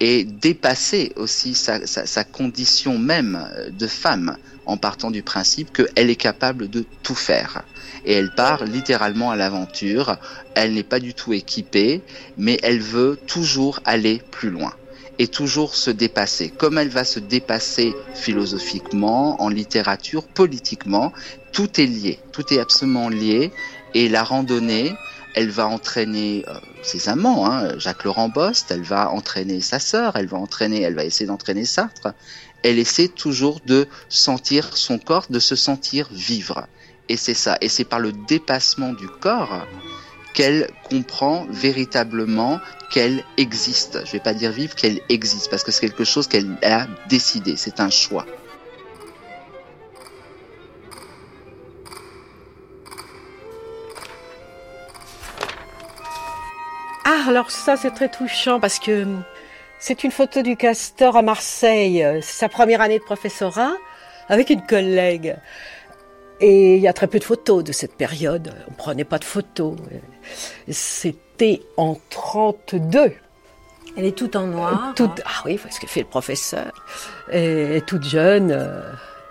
et 0.00 0.24
dépasser 0.24 1.12
aussi 1.16 1.54
sa, 1.54 1.86
sa, 1.86 2.06
sa, 2.06 2.24
condition 2.24 2.98
même 2.98 3.46
de 3.70 3.86
femme 3.86 4.36
en 4.66 4.76
partant 4.76 5.10
du 5.10 5.22
principe 5.22 5.72
qu'elle 5.72 6.10
est 6.10 6.16
capable 6.16 6.68
de 6.68 6.84
tout 7.02 7.14
faire. 7.14 7.62
Et 8.04 8.14
elle 8.14 8.34
part 8.34 8.64
littéralement 8.64 9.30
à 9.30 9.36
l'aventure, 9.36 10.16
elle 10.54 10.72
n'est 10.72 10.82
pas 10.82 11.00
du 11.00 11.12
tout 11.12 11.32
équipée, 11.32 12.02
mais 12.38 12.58
elle 12.62 12.80
veut 12.80 13.18
toujours 13.26 13.80
aller 13.84 14.22
plus 14.30 14.50
loin 14.50 14.72
et 15.20 15.28
toujours 15.28 15.74
se 15.74 15.90
dépasser. 15.90 16.48
Comme 16.48 16.78
elle 16.78 16.88
va 16.88 17.04
se 17.04 17.20
dépasser 17.20 17.94
philosophiquement, 18.14 19.42
en 19.42 19.50
littérature, 19.50 20.26
politiquement, 20.26 21.12
tout 21.52 21.78
est 21.78 21.86
lié, 21.86 22.18
tout 22.32 22.54
est 22.54 22.58
absolument 22.58 23.10
lié. 23.10 23.52
Et 23.92 24.08
la 24.08 24.24
randonnée, 24.24 24.94
elle 25.34 25.50
va 25.50 25.66
entraîner 25.66 26.44
euh, 26.48 26.54
ses 26.82 27.08
amants, 27.08 27.46
hein, 27.46 27.78
Jacques 27.78 28.04
Laurent 28.04 28.28
Bost, 28.28 28.70
elle 28.70 28.82
va 28.82 29.10
entraîner 29.10 29.60
sa 29.60 29.78
sœur, 29.78 30.16
elle 30.16 30.26
va 30.26 30.38
entraîner, 30.38 30.82
elle 30.82 30.94
va 30.94 31.04
essayer 31.04 31.26
d'entraîner 31.26 31.64
Sartre. 31.64 32.14
Elle 32.62 32.78
essaie 32.78 33.08
toujours 33.08 33.60
de 33.66 33.86
sentir 34.08 34.76
son 34.76 34.98
corps, 34.98 35.26
de 35.30 35.38
se 35.38 35.56
sentir 35.56 36.08
vivre. 36.12 36.66
Et 37.08 37.16
c'est 37.16 37.34
ça. 37.34 37.56
Et 37.60 37.68
c'est 37.68 37.84
par 37.84 38.00
le 38.00 38.12
dépassement 38.12 38.92
du 38.92 39.08
corps 39.08 39.66
qu'elle 40.34 40.70
comprend 40.84 41.46
véritablement 41.50 42.60
qu'elle 42.90 43.24
existe. 43.36 44.04
Je 44.04 44.12
vais 44.12 44.20
pas 44.20 44.34
dire 44.34 44.52
vivre, 44.52 44.74
qu'elle 44.74 45.00
existe, 45.08 45.50
parce 45.50 45.64
que 45.64 45.72
c'est 45.72 45.80
quelque 45.80 46.04
chose 46.04 46.28
qu'elle 46.28 46.56
a 46.62 46.86
décidé. 47.08 47.56
C'est 47.56 47.80
un 47.80 47.90
choix. 47.90 48.26
Ah, 57.04 57.24
alors 57.28 57.50
ça, 57.50 57.76
c'est 57.76 57.90
très 57.90 58.08
touchant 58.08 58.60
parce 58.60 58.78
que 58.78 59.06
c'est 59.78 60.04
une 60.04 60.10
photo 60.10 60.42
du 60.42 60.56
castor 60.56 61.16
à 61.16 61.22
Marseille. 61.22 62.06
C'est 62.22 62.38
sa 62.40 62.48
première 62.48 62.80
année 62.80 62.98
de 62.98 63.04
professorat 63.04 63.72
avec 64.28 64.50
une 64.50 64.62
collègue. 64.62 65.36
Et 66.40 66.76
il 66.76 66.82
y 66.82 66.88
a 66.88 66.92
très 66.92 67.06
peu 67.06 67.18
de 67.18 67.24
photos 67.24 67.62
de 67.62 67.72
cette 67.72 67.94
période. 67.94 68.54
On 68.70 68.72
prenait 68.72 69.04
pas 69.04 69.18
de 69.18 69.24
photos. 69.24 69.76
C'était 70.68 71.60
en 71.76 71.96
32. 72.08 73.12
Elle 73.96 74.04
est 74.04 74.16
toute 74.16 74.36
en 74.36 74.46
noir. 74.46 74.92
Toute, 74.96 75.20
ah 75.24 75.42
oui, 75.44 75.60
ce 75.70 75.80
que 75.80 75.86
fait 75.86 76.00
le 76.00 76.06
professeur. 76.06 76.72
Et, 77.32 77.82
toute 77.86 78.04
jeune. 78.04 78.52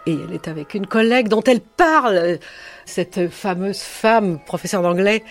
Et 0.05 0.13
elle 0.13 0.33
est 0.33 0.47
avec 0.47 0.73
une 0.75 0.85
collègue 0.85 1.29
dont 1.29 1.43
elle 1.43 1.61
parle, 1.61 2.39
cette 2.85 3.29
fameuse 3.29 3.81
femme, 3.81 4.39
professeure 4.45 4.81
d'anglais, 4.81 5.23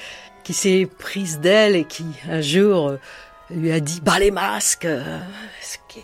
qui 0.44 0.54
s'est 0.54 0.88
prise 0.98 1.40
d'elle 1.40 1.76
et 1.76 1.84
qui 1.84 2.04
un 2.28 2.40
jour 2.40 2.94
lui 3.50 3.72
a 3.72 3.80
dit 3.80 4.00
bah 4.02 4.18
les 4.18 4.30
masques, 4.30 4.88
ce 5.62 5.76
qui 5.88 6.00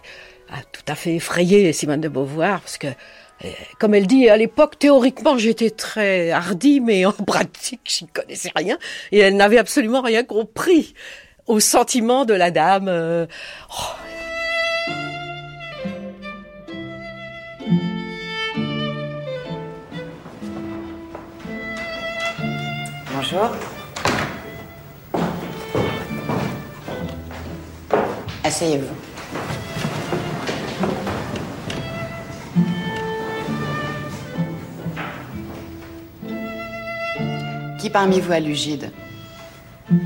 a 0.50 0.62
tout 0.72 0.82
à 0.88 0.94
fait 0.94 1.16
effrayé 1.16 1.72
Simone 1.72 2.00
de 2.00 2.08
Beauvoir 2.08 2.60
parce 2.60 2.78
que 2.78 2.88
comme 3.78 3.94
elle 3.94 4.06
dit, 4.06 4.28
à 4.28 4.36
l'époque, 4.36 4.78
théoriquement, 4.78 5.36
j'étais 5.38 5.70
très 5.70 6.30
hardie, 6.30 6.80
mais 6.80 7.04
en 7.04 7.12
pratique, 7.26 7.80
j'y 7.84 8.06
connaissais 8.06 8.52
rien. 8.54 8.78
Et 9.12 9.18
elle 9.18 9.36
n'avait 9.36 9.58
absolument 9.58 10.00
rien 10.00 10.24
compris 10.24 10.94
au 11.46 11.60
sentiment 11.60 12.24
de 12.24 12.34
la 12.34 12.50
dame. 12.50 12.88
Oh, 12.88 13.82
Bonjour. 23.14 23.73
Asseyez-vous. 28.44 28.94
Qui 37.78 37.88
parmi 37.88 38.20
vous 38.20 38.32
a 38.32 38.40
lu 38.40 38.54
Gide? 38.54 38.90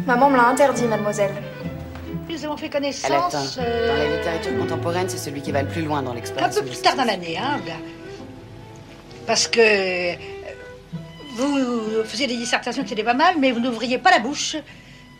Maman 0.06 0.30
me 0.30 0.36
l'a 0.36 0.46
interdit, 0.46 0.84
mademoiselle. 0.84 1.34
Nous 2.28 2.44
avons 2.44 2.56
fait 2.56 2.70
connaissance. 2.70 3.10
Elle 3.10 3.16
attend. 3.16 3.88
Dans 3.88 3.96
la 3.96 4.16
littérature 4.16 4.56
contemporaine, 4.56 5.08
c'est 5.08 5.18
celui 5.18 5.42
qui 5.42 5.50
va 5.50 5.62
le 5.62 5.68
plus 5.68 5.82
loin 5.82 6.02
dans 6.02 6.14
l'exploration. 6.14 6.60
Un 6.60 6.64
peu 6.64 6.70
plus 6.70 6.80
tard 6.80 6.94
dans 6.94 7.04
l'année, 7.04 7.36
hein. 7.38 7.58
Parce 9.26 9.48
que 9.48 10.14
vous 11.36 12.04
faisiez 12.04 12.28
des 12.28 12.36
dissertations 12.36 12.84
qui 12.84 12.92
étaient 12.92 13.02
pas 13.02 13.14
mal, 13.14 13.34
mais 13.40 13.50
vous 13.50 13.60
n'ouvriez 13.60 13.98
pas 13.98 14.10
la 14.10 14.20
bouche 14.20 14.56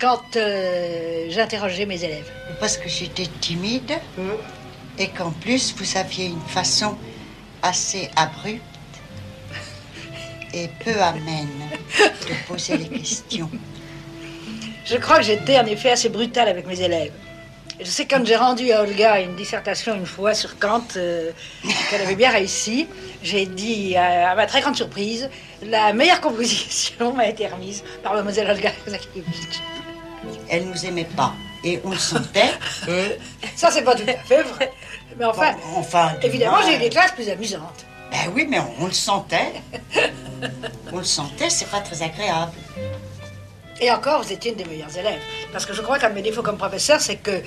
quand 0.00 0.37
euh, 0.37 1.26
j'interrogeais 1.28 1.87
mes 1.87 2.02
élèves. 2.02 2.30
Parce 2.61 2.76
que 2.76 2.88
j'étais 2.88 3.26
timide 3.40 3.98
et 4.98 5.08
qu'en 5.08 5.30
plus 5.30 5.74
vous 5.76 5.96
aviez 5.96 6.26
une 6.26 6.40
façon 6.40 6.96
assez 7.62 8.11
abrupte 8.16 8.62
et 10.54 10.68
peu 10.84 11.00
amène 11.00 11.48
de 11.98 12.46
poser 12.46 12.76
les 12.76 12.88
questions. 12.88 13.50
Je 14.84 14.96
crois 14.96 15.18
que 15.18 15.24
j'étais 15.24 15.58
en 15.58 15.66
effet 15.66 15.90
assez 15.90 16.08
brutale 16.08 16.48
avec 16.48 16.66
mes 16.66 16.80
élèves. 16.80 17.12
Je 17.80 17.84
sais 17.84 18.06
quand 18.06 18.26
j'ai 18.26 18.34
rendu 18.34 18.72
à 18.72 18.82
Olga 18.82 19.20
une 19.20 19.37
dissertation 19.37 19.94
une 19.94 20.06
fois 20.06 20.34
sur 20.34 20.58
Kant, 20.58 20.82
euh, 20.96 21.30
qu'elle 21.90 22.00
avait 22.00 22.16
bien 22.16 22.30
réussi, 22.30 22.88
j'ai 23.22 23.46
dit 23.46 23.94
à, 23.96 24.34
ma 24.34 24.46
très 24.46 24.62
grande 24.62 24.74
surprise, 24.74 25.30
la 25.62 25.92
meilleure 25.92 26.20
composition 26.20 27.12
m'a 27.16 27.28
été 27.28 27.46
remise 27.46 27.84
par 28.02 28.14
mademoiselle 28.14 28.50
Olga 28.50 28.72
Zakiewicz. 28.88 29.61
Elle 30.48 30.66
nous 30.66 30.87
aimait 30.87 31.09
pas 31.16 31.35
et 31.64 31.81
on 31.85 31.90
le 31.90 31.98
sentait. 31.98 32.52
Ça 33.57 33.70
c'est 33.70 33.83
pas 33.83 33.94
tout 33.94 34.09
à 34.09 34.14
fait 34.24 34.42
vrai. 34.42 34.72
Mais 35.18 35.24
enfin, 35.24 35.54
enfin 35.76 36.12
évidemment 36.22 36.59
j'ai 36.64 36.76
eu 36.76 36.78
des 36.78 36.90
classes 36.90 37.12
plus 37.12 37.28
amusantes. 37.28 37.85
Ben 38.11 38.33
oui, 38.35 38.46
mais 38.48 38.59
on, 38.59 38.85
on 38.85 38.87
le 38.87 38.92
sentait. 38.92 39.52
on 40.92 40.98
le 40.98 41.04
sentait, 41.04 41.50
c'est 41.50 41.68
pas 41.70 41.81
très 41.81 42.02
agréable. 42.02 42.52
Et 43.81 43.90
encore, 43.92 44.22
vous 44.22 44.33
étiez 44.33 44.50
une 44.50 44.57
des 44.57 44.64
meilleures 44.64 44.96
élèves. 44.96 45.20
Parce 45.52 45.64
que 45.64 45.72
je 45.72 45.83
crois 45.83 45.98
qu'un 45.98 46.11
de 46.11 46.14
mes 46.14 46.22
défauts 46.22 46.42
comme 46.42 46.57
professeur, 46.59 47.00
c'est 47.00 47.16
que 47.16 47.42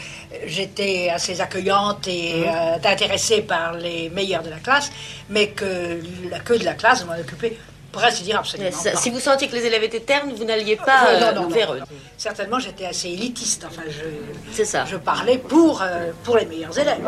j'étais 0.46 1.10
assez 1.10 1.42
accueillante 1.42 2.08
et 2.08 2.46
euh, 2.48 2.76
intéressée 2.76 3.42
par 3.42 3.74
les 3.74 4.10
meilleurs 4.10 4.44
de 4.44 4.50
la 4.50 4.60
classe, 4.60 4.92
mais 5.30 5.50
que 5.50 6.00
la 6.30 6.40
queue 6.40 6.58
de 6.58 6.64
la 6.64 6.74
classe, 6.74 7.02
je 7.02 7.06
m'en 7.06 7.20
occupais 7.20 7.58
pour 7.92 8.04
ainsi 8.04 8.24
dire 8.24 8.40
absolument 8.40 8.72
Ça- 8.72 8.92
pas. 8.92 8.98
Si 8.98 9.10
vous 9.10 9.20
sentiez 9.20 9.48
que 9.48 9.56
les 9.56 9.66
élèves 9.66 9.84
étaient 9.84 10.00
ternes, 10.00 10.32
vous 10.34 10.44
n'alliez 10.46 10.76
pas 10.78 11.08
Euh, 11.08 11.16
euh, 11.16 11.20
non, 11.34 11.42
non, 11.42 11.50
non. 11.50 11.56
vers 11.56 11.74
eux. 11.74 11.80
Certainement, 12.18 12.60
j'étais 12.60 12.86
assez 12.86 13.10
élitiste. 13.10 13.66
Enfin, 13.68 13.84
je, 13.90 14.04
C'est 14.52 14.66
ça. 14.66 14.86
je 14.86 14.96
parlais 14.98 15.38
pour, 15.38 15.82
euh, 15.82 16.12
pour 16.24 16.38
les 16.38 16.46
meilleurs 16.46 16.78
élèves. 16.78 17.06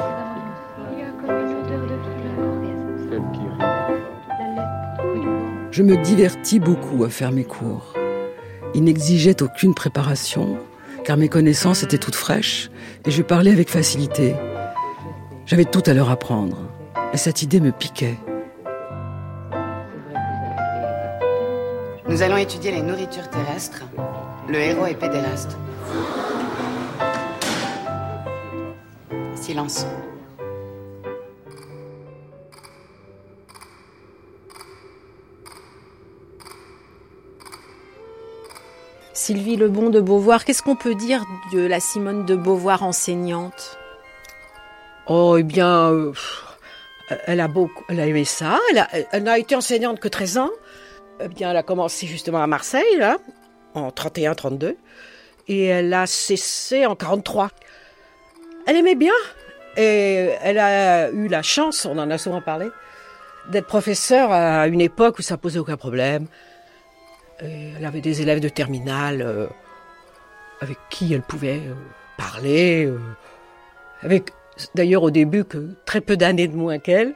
Je 5.71 5.81
me 5.81 5.97
divertis 5.97 6.59
beaucoup 6.59 7.03
à 7.03 7.09
faire 7.09 7.31
mes 7.31 7.43
cours. 7.43 7.93
Ils 8.75 8.83
n'exigeaient 8.83 9.41
aucune 9.41 9.73
préparation, 9.73 10.57
car 11.03 11.17
mes 11.17 11.29
connaissances 11.29 11.83
étaient 11.83 11.97
toutes 11.97 12.15
fraîches 12.15 12.69
et 13.05 13.11
je 13.11 13.21
parlais 13.23 13.51
avec 13.51 13.69
facilité. 13.69 14.35
J'avais 15.45 15.65
tout 15.65 15.83
à 15.87 15.93
leur 15.93 16.09
apprendre, 16.09 16.57
et 17.11 17.17
cette 17.17 17.41
idée 17.41 17.59
me 17.59 17.71
piquait. 17.71 18.17
Nous 22.07 22.21
allons 22.21 22.37
étudier 22.37 22.71
les 22.71 22.81
nourritures 22.81 23.29
terrestres. 23.29 23.83
Le 24.47 24.55
héros 24.59 24.85
est 24.85 24.95
pédéraste. 24.95 25.57
Silence. 29.35 29.85
Sylvie 39.13 39.55
Lebon 39.57 39.89
de 39.89 39.99
Beauvoir, 40.01 40.43
qu'est-ce 40.43 40.63
qu'on 40.63 40.75
peut 40.75 40.95
dire 40.95 41.23
de 41.53 41.59
la 41.59 41.79
Simone 41.79 42.25
de 42.25 42.35
Beauvoir 42.35 42.83
enseignante? 42.83 43.77
Oh, 45.07 45.35
eh 45.37 45.43
bien, 45.43 45.91
euh, 45.91 46.13
elle 47.27 47.39
a 47.39 47.47
beaucoup, 47.47 47.83
elle 47.89 47.99
a 47.99 48.07
aimé 48.07 48.25
ça. 48.25 48.59
Elle, 48.71 48.79
a- 48.79 48.87
elle 49.11 49.23
n'a 49.23 49.37
été 49.37 49.55
enseignante 49.55 49.99
que 49.99 50.07
13 50.07 50.37
ans. 50.37 50.49
Eh 51.23 51.43
elle 51.43 51.57
a 51.57 51.63
commencé 51.63 52.05
justement 52.07 52.43
à 52.43 52.47
Marseille, 52.47 53.03
en 53.73 53.89
31-32. 53.89 54.75
Et 55.47 55.65
elle 55.65 55.93
a 55.93 56.05
cessé 56.05 56.85
en 56.85 56.95
43. 56.95 57.49
Elle 58.67 58.77
aimait 58.77 58.95
bien. 58.95 59.13
Et 59.77 60.29
elle 60.41 60.59
a 60.59 61.09
eu 61.09 61.27
la 61.27 61.41
chance, 61.41 61.85
on 61.85 61.97
en 61.97 62.09
a 62.11 62.17
souvent 62.17 62.41
parlé, 62.41 62.67
d'être 63.49 63.65
professeure 63.65 64.31
à 64.31 64.67
une 64.67 64.81
époque 64.81 65.19
où 65.19 65.21
ça 65.21 65.37
posait 65.37 65.59
aucun 65.59 65.77
problème. 65.77 66.27
Elle 67.39 67.83
avait 67.83 68.01
des 68.01 68.21
élèves 68.21 68.39
de 68.39 68.49
terminale 68.49 69.21
euh, 69.21 69.47
avec 70.61 70.77
qui 70.89 71.13
elle 71.13 71.23
pouvait 71.23 71.57
euh, 71.57 71.73
parler, 72.17 72.85
euh, 72.85 72.99
avec 74.01 74.31
d'ailleurs 74.75 75.03
au 75.03 75.11
début 75.11 75.43
que 75.43 75.71
très 75.85 75.99
peu 75.99 76.15
d'années 76.15 76.47
de 76.47 76.55
moins 76.55 76.77
qu'elle. 76.77 77.15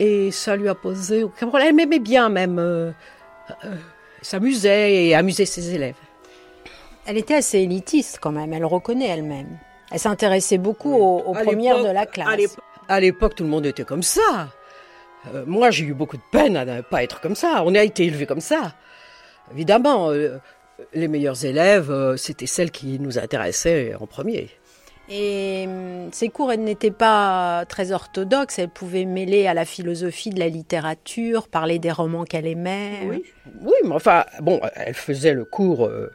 Et 0.00 0.30
ça 0.30 0.56
lui 0.56 0.68
a 0.68 0.74
posé 0.74 1.24
aucun 1.24 1.48
problème. 1.48 1.68
Elle 1.68 1.74
m'aimait 1.74 1.98
bien 1.98 2.28
même. 2.28 2.58
euh, 2.58 2.92
euh, 3.64 3.74
s'amusait 4.22 5.06
et 5.06 5.14
amusait 5.14 5.44
ses 5.44 5.74
élèves. 5.74 5.96
Elle 7.06 7.16
était 7.16 7.36
assez 7.36 7.60
élitiste 7.60 8.18
quand 8.20 8.32
même, 8.32 8.52
elle 8.52 8.60
le 8.60 8.66
reconnaît 8.66 9.08
elle-même. 9.08 9.58
Elle 9.90 9.98
s'intéressait 9.98 10.58
beaucoup 10.58 10.92
aux, 10.92 11.32
premières 11.32 11.82
de 11.82 11.88
la 11.88 12.04
classe. 12.04 12.56
À 12.88 13.00
l'époque, 13.00 13.34
tout 13.34 13.44
le 13.44 13.48
monde 13.48 13.64
était 13.64 13.84
comme 13.84 14.02
ça. 14.02 14.48
Euh, 15.34 15.44
moi, 15.46 15.70
j'ai 15.70 15.84
eu 15.84 15.94
beaucoup 15.94 16.16
de 16.16 16.22
peine 16.30 16.56
à 16.56 16.64
ne 16.64 16.80
pas 16.82 17.02
être 17.02 17.20
comme 17.20 17.34
ça. 17.34 17.62
On 17.64 17.74
a 17.74 17.82
été 17.82 18.04
élevés 18.04 18.26
comme 18.26 18.40
ça. 18.40 18.74
Évidemment, 19.52 20.10
euh, 20.10 20.38
les 20.92 21.08
meilleurs 21.08 21.44
élèves, 21.44 22.16
c'était 22.16 22.46
celles 22.46 22.70
qui 22.70 22.98
nous 23.00 23.18
intéressaient 23.18 23.94
en 23.98 24.06
premier. 24.06 24.50
Et 25.10 25.64
hum, 25.66 26.10
ses 26.12 26.28
cours, 26.28 26.52
elles 26.52 26.62
n'étaient 26.62 26.90
pas 26.90 27.64
très 27.68 27.92
orthodoxes. 27.92 28.58
Elle 28.58 28.68
pouvait 28.68 29.04
mêler 29.06 29.46
à 29.46 29.54
la 29.54 29.64
philosophie 29.64 30.30
de 30.30 30.38
la 30.38 30.48
littérature, 30.48 31.48
parler 31.48 31.78
des 31.78 31.90
romans 31.92 32.24
qu'elle 32.24 32.46
aimait. 32.46 33.00
Oui, 33.06 33.24
oui, 33.62 33.72
mais 33.84 33.94
enfin, 33.94 34.24
bon, 34.40 34.60
elle 34.74 34.94
faisait 34.94 35.32
le 35.32 35.44
cours 35.44 35.86
euh, 35.86 36.10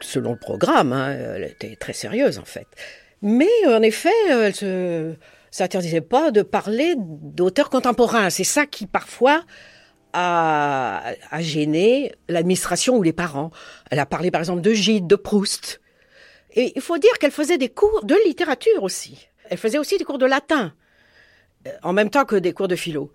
selon 0.00 0.32
le 0.32 0.38
programme. 0.38 0.92
hein. 0.92 1.16
Elle 1.36 1.44
était 1.44 1.76
très 1.76 1.92
sérieuse, 1.92 2.38
en 2.38 2.44
fait. 2.44 2.66
Mais 3.22 3.50
en 3.66 3.82
effet, 3.82 4.10
elle 4.30 4.54
se 4.54 5.14
s'interdisait 5.50 6.00
pas 6.00 6.30
de 6.30 6.40
parler 6.40 6.94
d'auteurs 6.96 7.68
contemporains. 7.68 8.30
C'est 8.30 8.42
ça 8.42 8.64
qui 8.64 8.86
parfois 8.86 9.42
a, 10.14 11.02
a 11.30 11.40
gêné 11.42 12.12
l'administration 12.28 12.96
ou 12.96 13.02
les 13.02 13.12
parents. 13.12 13.50
Elle 13.90 13.98
a 13.98 14.06
parlé 14.06 14.30
par 14.30 14.40
exemple 14.40 14.62
de 14.62 14.72
Gide, 14.72 15.06
de 15.06 15.14
Proust. 15.14 15.81
Et 16.54 16.72
il 16.76 16.82
faut 16.82 16.98
dire 16.98 17.18
qu'elle 17.18 17.30
faisait 17.30 17.58
des 17.58 17.68
cours 17.68 18.04
de 18.04 18.14
littérature 18.26 18.82
aussi. 18.82 19.28
Elle 19.48 19.58
faisait 19.58 19.78
aussi 19.78 19.96
des 19.98 20.04
cours 20.04 20.18
de 20.18 20.26
latin, 20.26 20.72
euh, 21.66 21.70
en 21.82 21.92
même 21.92 22.10
temps 22.10 22.24
que 22.24 22.36
des 22.36 22.52
cours 22.52 22.68
de 22.68 22.76
philo. 22.76 23.10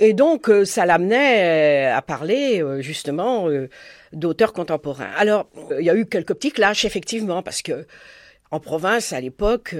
Et 0.00 0.14
donc, 0.14 0.48
euh, 0.48 0.64
ça 0.64 0.84
l'amenait 0.84 1.92
euh, 1.92 1.96
à 1.96 2.02
parler 2.02 2.62
justement 2.80 3.46
d'auteurs 4.12 4.52
contemporains. 4.52 5.10
Alors, 5.16 5.48
il 5.78 5.84
y 5.84 5.90
a 5.90 5.94
eu 5.94 6.06
quelques 6.06 6.34
petits 6.34 6.50
clashs, 6.52 6.84
effectivement, 6.84 7.42
parce 7.42 7.62
que 7.62 7.86
en 8.50 8.58
province, 8.60 9.12
à 9.12 9.20
l'époque, 9.20 9.74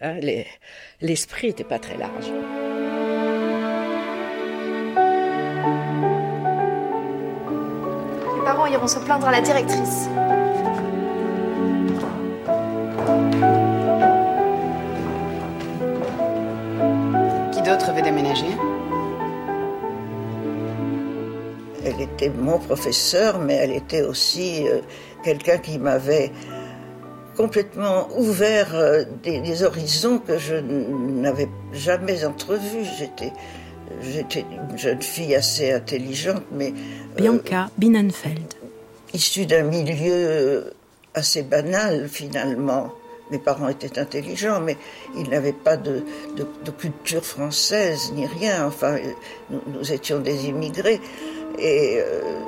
hein, 0.00 0.14
les- 0.20 0.46
l'esprit 1.00 1.48
n'était 1.48 1.64
pas 1.64 1.78
très 1.78 1.96
large. 1.96 2.30
Les 8.36 8.44
parents 8.44 8.66
iront 8.66 8.86
se 8.86 8.98
plaindre 8.98 9.26
à 9.28 9.32
la 9.32 9.40
directrice. 9.40 10.08
D'autre 17.70 17.92
veut 17.92 18.02
déménager 18.02 18.46
Elle 21.84 22.00
était 22.00 22.30
mon 22.30 22.58
professeur, 22.58 23.38
mais 23.38 23.54
elle 23.54 23.72
était 23.72 24.02
aussi 24.02 24.66
euh, 24.66 24.80
quelqu'un 25.22 25.58
qui 25.58 25.78
m'avait 25.78 26.32
complètement 27.36 28.08
ouvert 28.16 28.74
euh, 28.74 29.04
des, 29.22 29.62
horizons 29.62 30.18
que 30.18 30.36
je 30.36 30.56
n'avais 30.56 31.48
jamais 31.72 32.24
entrevus. 32.24 32.84
J'étais, 32.98 33.32
j'étais 34.02 34.44
une 34.50 34.76
jeune 34.76 35.02
fille 35.02 35.34
assez 35.34 35.72
intelligente, 35.72 36.42
mais... 36.52 36.74
Bianca 37.16 37.70
Binnenfeld. 37.78 38.54
Issue 39.14 39.46
d'un 39.46 39.62
milieu 39.62 40.72
assez 41.14 41.42
banal, 41.42 42.08
finalement. 42.08 42.92
Mes 43.30 43.38
parents 43.38 43.68
étaient 43.68 43.98
intelligents, 43.98 44.60
mais 44.60 44.76
ils 45.16 45.28
n'avaient 45.28 45.52
pas 45.52 45.76
de, 45.76 46.02
culture 46.78 47.24
française 47.24 48.12
ni 48.14 48.26
rien. 48.26 48.66
Enfin, 48.66 48.96
nous, 49.50 49.92
étions 49.92 50.18
des 50.18 50.46
immigrés. 50.46 51.00
Et 51.58 52.00
euh, 52.00 52.40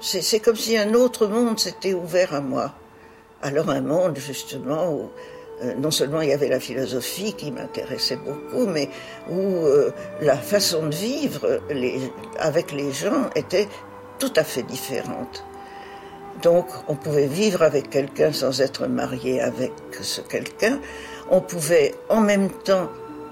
c'est 0.00 0.40
comme 0.40 0.56
si 0.56 0.76
un 0.76 0.94
autre 0.94 1.26
monde 1.26 1.58
s'était 1.58 1.94
ouvert 1.94 2.34
à 2.34 2.40
moi. 2.40 2.74
Alors 3.40 3.70
un 3.70 3.80
monde, 3.80 4.18
justement, 4.18 4.92
où 4.92 5.10
euh, 5.62 5.74
non 5.74 5.90
seulement 5.90 6.20
il 6.20 6.28
y 6.28 6.32
avait 6.32 6.48
la 6.48 6.60
philosophie 6.60 7.34
qui 7.34 7.50
m'intéressait 7.50 8.16
beaucoup, 8.16 8.66
mais 8.66 8.88
où 9.30 9.64
euh, 9.64 9.92
la 10.20 10.36
façon 10.36 10.86
de 10.86 10.94
vivre 10.94 11.60
avec 12.38 12.72
les 12.72 12.92
gens 12.92 13.30
était 13.34 13.68
tout 14.18 14.32
à 14.36 14.44
fait 14.44 14.62
différente. 14.62 15.44
Donc 16.42 16.66
on 16.88 16.94
pouvait 16.94 17.26
vivre 17.26 17.62
avec 17.62 17.90
quelqu'un 17.90 18.32
sans 18.32 18.60
être 18.60 18.86
marié 18.86 19.40
avec 19.40 19.72
ce 20.00 20.20
quelqu'un. 20.20 20.78
On 21.30 21.40
pouvait 21.40 21.94
en 22.08 22.20
même 22.20 22.50
temps 22.50 22.88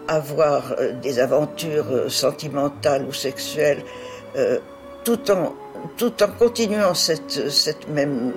avoir 0.09 0.73
euh, 0.79 0.93
des 1.01 1.19
aventures 1.19 1.87
euh, 1.91 2.09
sentimentales 2.09 3.05
ou 3.09 3.13
sexuelles 3.13 3.83
euh, 4.37 4.59
tout, 5.05 5.31
en, 5.31 5.55
tout 5.97 6.13
en 6.23 6.29
continuant 6.29 6.95
cette, 6.95 7.51
cette, 7.51 7.89
même, 7.89 8.33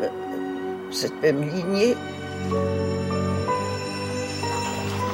cette 0.91 1.19
même 1.21 1.41
lignée. 1.41 1.95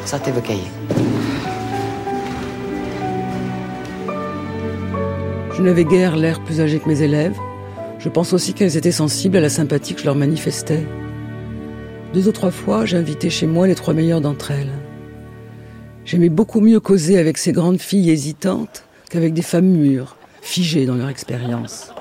Ça 0.06 0.20
t'évoque 0.20 0.52
Je 5.56 5.62
n'avais 5.62 5.86
guère 5.86 6.16
l'air 6.16 6.40
plus 6.44 6.62
âgé 6.62 6.80
que 6.80 6.88
mes 6.88 7.02
élèves. 7.02 7.38
Je 8.00 8.08
pense 8.08 8.32
aussi 8.32 8.54
qu'elles 8.54 8.78
étaient 8.78 8.94
sensibles 8.94 9.36
à 9.36 9.42
la 9.42 9.50
sympathie 9.50 9.94
que 9.94 10.00
je 10.00 10.06
leur 10.06 10.16
manifestais. 10.16 10.86
Deux 12.14 12.30
ou 12.30 12.32
trois 12.32 12.50
fois, 12.50 12.86
j'invitais 12.86 13.30
chez 13.30 13.46
moi 13.46 13.68
les 13.68 13.76
trois 13.76 13.94
meilleures 13.94 14.22
d'entre 14.22 14.52
elles. 14.52 14.72
J'aimais 16.06 16.30
beaucoup 16.30 16.62
mieux 16.62 16.80
causer 16.80 17.20
avec 17.20 17.38
ces 17.38 17.52
grandes 17.52 17.82
filles 17.82 18.10
hésitantes 18.10 18.86
qu'avec 19.10 19.34
des 19.34 19.42
femmes 19.42 19.68
mûres, 19.68 20.16
figées 20.42 20.86
dans 20.86 20.96
leur 20.96 21.10
expérience. 21.10 21.94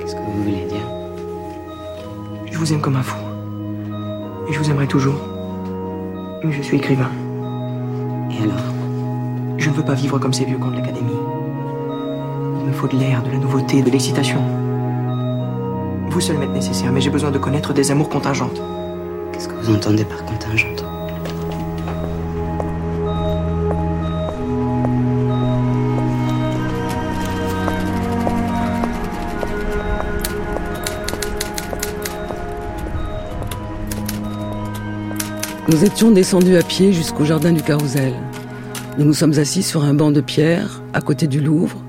Qu'est-ce 0.00 0.14
que 0.14 0.20
vous 0.20 0.42
voulez 0.42 0.66
dire? 0.66 0.86
Je 2.52 2.58
vous 2.58 2.72
aime 2.74 2.82
comme 2.82 2.96
un 2.96 3.02
fou. 3.02 3.16
Et 4.50 4.52
je 4.52 4.58
vous 4.58 4.70
aimerai 4.70 4.86
toujours. 4.86 5.18
Mais 6.44 6.52
je 6.52 6.60
suis 6.60 6.76
écrivain. 6.76 7.10
Et 8.34 8.42
alors 8.42 8.56
Je 9.58 9.70
ne 9.70 9.74
veux 9.74 9.84
pas 9.84 9.94
vivre 9.94 10.18
comme 10.18 10.32
ces 10.32 10.44
vieux 10.44 10.58
cons 10.58 10.70
de 10.70 10.76
l'académie. 10.76 11.12
Il 12.60 12.66
me 12.66 12.72
faut 12.72 12.88
de 12.88 12.96
l'air, 12.96 13.22
de 13.22 13.30
la 13.30 13.38
nouveauté, 13.38 13.82
de 13.82 13.90
l'excitation. 13.90 14.40
Vous 16.08 16.20
seul 16.20 16.38
m'êtes 16.38 16.50
nécessaire, 16.50 16.92
mais 16.92 17.00
j'ai 17.00 17.10
besoin 17.10 17.30
de 17.30 17.38
connaître 17.38 17.72
des 17.72 17.90
amours 17.90 18.08
contingentes. 18.08 18.60
Qu'est-ce 19.32 19.48
que 19.48 19.54
vous 19.54 19.74
entendez 19.74 20.04
par 20.04 20.24
contingente? 20.24 20.84
Nous 35.74 35.84
étions 35.84 36.12
descendus 36.12 36.56
à 36.56 36.62
pied 36.62 36.92
jusqu'au 36.92 37.24
jardin 37.24 37.50
du 37.50 37.60
Carrousel. 37.60 38.12
Nous 38.96 39.04
nous 39.04 39.12
sommes 39.12 39.36
assis 39.40 39.64
sur 39.64 39.82
un 39.82 39.92
banc 39.92 40.12
de 40.12 40.20
pierre 40.20 40.80
à 40.92 41.00
côté 41.00 41.26
du 41.26 41.40
Louvre. 41.40 41.82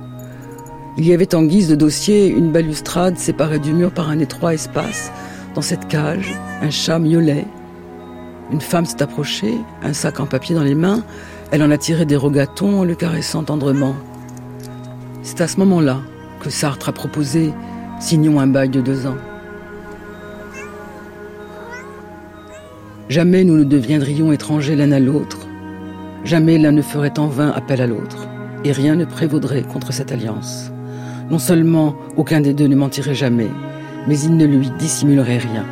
Il 0.97 1.05
y 1.05 1.13
avait 1.13 1.35
en 1.35 1.43
guise 1.43 1.69
de 1.69 1.75
dossier 1.75 2.29
une 2.29 2.51
balustrade 2.51 3.19
séparée 3.19 3.59
du 3.59 3.73
mur 3.73 3.91
par 3.91 4.09
un 4.09 4.17
étroit 4.17 4.55
espace. 4.55 5.11
Dans 5.53 5.61
cette 5.61 5.87
cage, 5.87 6.33
un 6.63 6.71
chat 6.71 6.97
miaulait. 6.97 7.45
Une 8.51 8.59
femme 8.59 8.87
s'est 8.87 9.03
approchée, 9.03 9.53
un 9.83 9.93
sac 9.93 10.19
en 10.19 10.25
papier 10.25 10.55
dans 10.55 10.63
les 10.63 10.73
mains. 10.73 11.03
Elle 11.51 11.61
en 11.61 11.69
a 11.69 11.77
tiré 11.77 12.07
des 12.07 12.15
rogatons 12.15 12.79
en 12.79 12.85
le 12.85 12.95
caressant 12.95 13.43
tendrement. 13.43 13.95
C'est 15.21 15.41
à 15.41 15.47
ce 15.47 15.57
moment-là 15.57 15.99
que 16.39 16.49
Sartre 16.49 16.89
a 16.89 16.91
proposé 16.91 17.53
Signons 17.99 18.39
un 18.39 18.47
bail 18.47 18.69
de 18.69 18.81
deux 18.81 19.05
ans. 19.05 19.17
Jamais 23.07 23.43
nous 23.43 23.57
ne 23.57 23.63
deviendrions 23.63 24.31
étrangers 24.31 24.75
l'un 24.75 24.91
à 24.91 24.99
l'autre. 24.99 25.47
Jamais 26.23 26.57
l'un 26.57 26.71
ne 26.71 26.81
ferait 26.81 27.19
en 27.19 27.27
vain 27.27 27.51
appel 27.51 27.79
à 27.79 27.85
l'autre. 27.85 28.27
Et 28.63 28.71
rien 28.71 28.95
ne 28.95 29.05
prévaudrait 29.05 29.61
contre 29.61 29.93
cette 29.93 30.11
alliance. 30.11 30.71
Non 31.29 31.37
seulement 31.37 31.95
aucun 32.17 32.41
des 32.41 32.55
deux 32.55 32.65
ne 32.65 32.75
mentirait 32.75 33.13
jamais, 33.13 33.49
mais 34.07 34.19
il 34.19 34.35
ne 34.35 34.45
lui 34.45 34.71
dissimulerait 34.79 35.37
rien. 35.37 35.65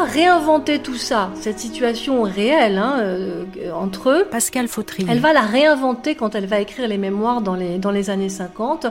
Va 0.00 0.06
réinventer 0.06 0.78
tout 0.78 0.96
ça, 0.96 1.30
cette 1.34 1.58
situation 1.58 2.22
réelle 2.22 2.78
hein, 2.78 2.96
euh, 3.00 3.44
entre 3.74 4.10
eux. 4.10 4.26
Pascal 4.30 4.68
Fautry. 4.68 5.04
Elle 5.08 5.20
va 5.20 5.32
la 5.32 5.42
réinventer 5.42 6.14
quand 6.14 6.34
elle 6.34 6.46
va 6.46 6.60
écrire 6.60 6.88
les 6.88 6.96
mémoires 6.96 7.40
dans 7.42 7.54
les, 7.54 7.78
dans 7.78 7.90
les 7.90 8.08
années 8.08 8.28
50. 8.28 8.86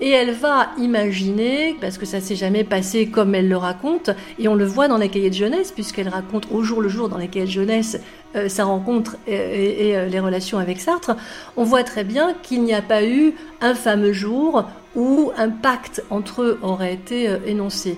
Et 0.00 0.10
elle 0.10 0.32
va 0.32 0.70
imaginer, 0.78 1.76
parce 1.80 1.96
que 1.96 2.06
ça 2.06 2.20
s'est 2.20 2.34
jamais 2.34 2.64
passé 2.64 3.06
comme 3.06 3.34
elle 3.34 3.48
le 3.48 3.56
raconte, 3.56 4.10
et 4.38 4.48
on 4.48 4.54
le 4.54 4.64
voit 4.64 4.88
dans 4.88 4.96
les 4.98 5.08
cahiers 5.08 5.30
de 5.30 5.34
jeunesse, 5.34 5.70
puisqu'elle 5.70 6.08
raconte 6.08 6.48
au 6.50 6.62
jour 6.62 6.80
le 6.80 6.88
jour 6.88 7.08
dans 7.08 7.18
les 7.18 7.28
cahiers 7.28 7.46
de 7.46 7.50
jeunesse 7.50 8.00
euh, 8.34 8.48
sa 8.48 8.64
rencontre 8.64 9.16
et, 9.28 9.90
et, 9.90 9.96
euh, 9.96 10.06
les 10.06 10.18
relations 10.18 10.58
avec 10.58 10.80
Sartre, 10.80 11.12
on 11.56 11.64
voit 11.64 11.84
très 11.84 12.02
bien 12.02 12.34
qu'il 12.42 12.64
n'y 12.64 12.74
a 12.74 12.82
pas 12.82 13.04
eu 13.04 13.34
un 13.60 13.74
fameux 13.74 14.12
jour 14.12 14.64
où 14.96 15.30
un 15.36 15.50
pacte 15.50 16.02
entre 16.10 16.42
eux 16.42 16.58
aurait 16.62 16.94
été 16.94 17.30
énoncé. 17.46 17.96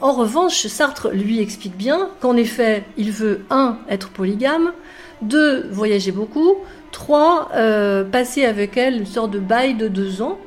En 0.00 0.12
revanche, 0.12 0.66
Sartre 0.66 1.10
lui 1.12 1.40
explique 1.40 1.76
bien 1.76 2.08
qu'en 2.20 2.36
effet, 2.36 2.84
il 2.96 3.12
veut, 3.12 3.44
un, 3.50 3.78
être 3.88 4.08
polygame, 4.08 4.72
deux, 5.20 5.68
voyager 5.70 6.10
beaucoup, 6.10 6.56
trois, 6.90 7.50
euh, 7.54 8.02
passer 8.04 8.44
avec 8.46 8.76
elle 8.78 8.96
une 8.96 9.06
sorte 9.06 9.30
de 9.30 9.38
bail 9.38 9.74
de 9.74 9.88
deux 9.88 10.22
ans, 10.22 10.38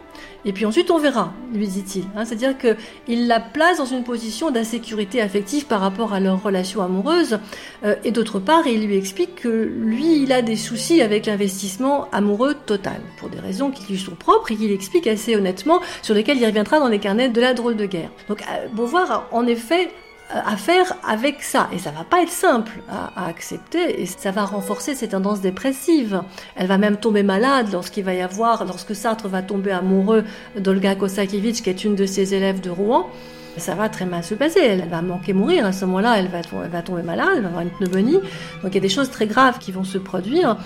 et 0.46 0.52
puis 0.52 0.66
ensuite, 0.66 0.92
on 0.92 0.98
verra, 0.98 1.34
lui 1.54 1.68
dit-il. 1.68 2.04
Hein, 2.16 2.26
c'est-à-dire 2.26 2.56
qu'il 2.58 3.28
la 3.28 3.40
place 3.40 3.78
dans 3.78 3.86
une 3.86 4.04
position 4.04 4.52
d'insécurité 4.52 5.22
affective 5.22 5.66
par 5.66 5.80
rapport 5.80 6.14
à 6.14 6.20
leur 6.20 6.42
relation 6.42 6.82
amoureuse. 6.82 7.40
Euh, 7.84 7.96
et 8.04 8.12
d'autre 8.12 8.40
part, 8.40 8.68
il 8.68 8.86
lui 8.86 8.98
explique 8.98 9.36
que 9.36 9.48
lui, 9.48 10.22
il 10.22 10.34
a 10.34 10.42
des 10.42 10.58
soucis 10.58 11.02
avec 11.02 11.26
l'investissement 11.26 12.10
amoureux 12.12 12.56
total, 12.66 13.02
pour 13.18 13.30
des 13.30 13.40
raisons 13.40 13.72
qui 13.72 13.92
lui 13.92 14.00
sont 14.00 14.16
propres 14.16 14.52
et 14.52 14.56
qu'il 14.56 14.72
explique 14.72 15.08
assez 15.08 15.36
honnêtement, 15.36 15.80
sur 16.02 16.14
lesquelles 16.14 16.38
il 16.38 16.46
reviendra 16.46 16.80
dans 16.80 16.90
les 16.90 17.00
carnets 17.00 17.30
de 17.30 17.42
la 17.42 17.54
drôle 17.54 17.76
de 17.76 17.86
guerre. 17.86 18.10
Donc 18.28 18.42
euh, 18.42 18.68
Beauvoir, 18.74 19.28
en 19.32 19.48
effet, 19.48 19.90
à 20.34 20.58
faire 20.58 20.94
avec 21.08 21.44
ça. 21.44 21.70
Et 21.72 21.78
ça 21.78 21.92
va 21.92 22.04
pas 22.04 22.22
être 22.22 22.32
simple 22.32 22.72
à, 22.90 23.28
accepter 23.28 24.02
et 24.02 24.06
ça 24.06 24.32
va 24.32 24.46
renforcer 24.46 24.96
ses 24.96 25.10
tendances 25.10 25.42
dépressives. 25.42 26.22
Elle 26.56 26.68
va 26.68 26.78
même 26.78 26.98
tomber 26.98 27.24
malade 27.24 27.68
lorsqu'il 27.72 28.04
va 28.04 28.14
y 28.14 28.22
avoir, 28.22 28.66
lorsque 28.66 28.96
Sartre 28.96 29.28
va 29.28 29.42
tomber 29.42 29.72
amoureux 29.72 30.24
d'Olga 30.58 30.96
Kosakiewicz, 30.96 31.62
qui 31.62 31.70
est 31.70 31.84
une 31.84 31.96
de 31.96 32.06
ses 32.06 32.34
élèves 32.34 32.62
de 32.62 32.70
Rouen. 32.70 33.10
Ça 33.58 33.76
va 33.76 33.88
très 33.88 34.06
mal 34.06 34.24
se 34.24 34.34
passer. 34.34 34.60
Elle 34.62 34.90
va 34.90 35.04
manquer 35.04 35.34
mourir. 35.34 35.66
À 35.66 35.72
ce 35.72 35.86
moment-là, 35.86 36.18
elle 36.18 36.28
va, 36.28 36.40
elle 36.40 36.72
va 36.72 36.82
tomber 36.82 37.04
malade, 37.04 37.34
elle 37.36 37.44
va 37.44 37.50
avoir 37.50 37.62
une 37.62 37.70
pneumonie. 37.70 38.20
Donc 38.64 38.72
il 38.72 38.76
y 38.76 38.78
a 38.78 38.82
des 38.82 38.90
choses 38.90 39.12
très 39.12 39.28
graves 39.28 39.60
qui 39.60 39.72
vont 39.72 39.84
se 39.84 40.00
produire. 40.00 40.58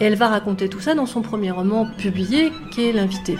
Et 0.00 0.04
elle 0.04 0.14
va 0.14 0.28
raconter 0.28 0.68
tout 0.68 0.80
ça 0.80 0.94
dans 0.94 1.06
son 1.06 1.22
premier 1.22 1.50
roman 1.50 1.88
publié, 1.98 2.52
qui 2.70 2.88
est 2.88 2.92
L'invité. 2.92 3.36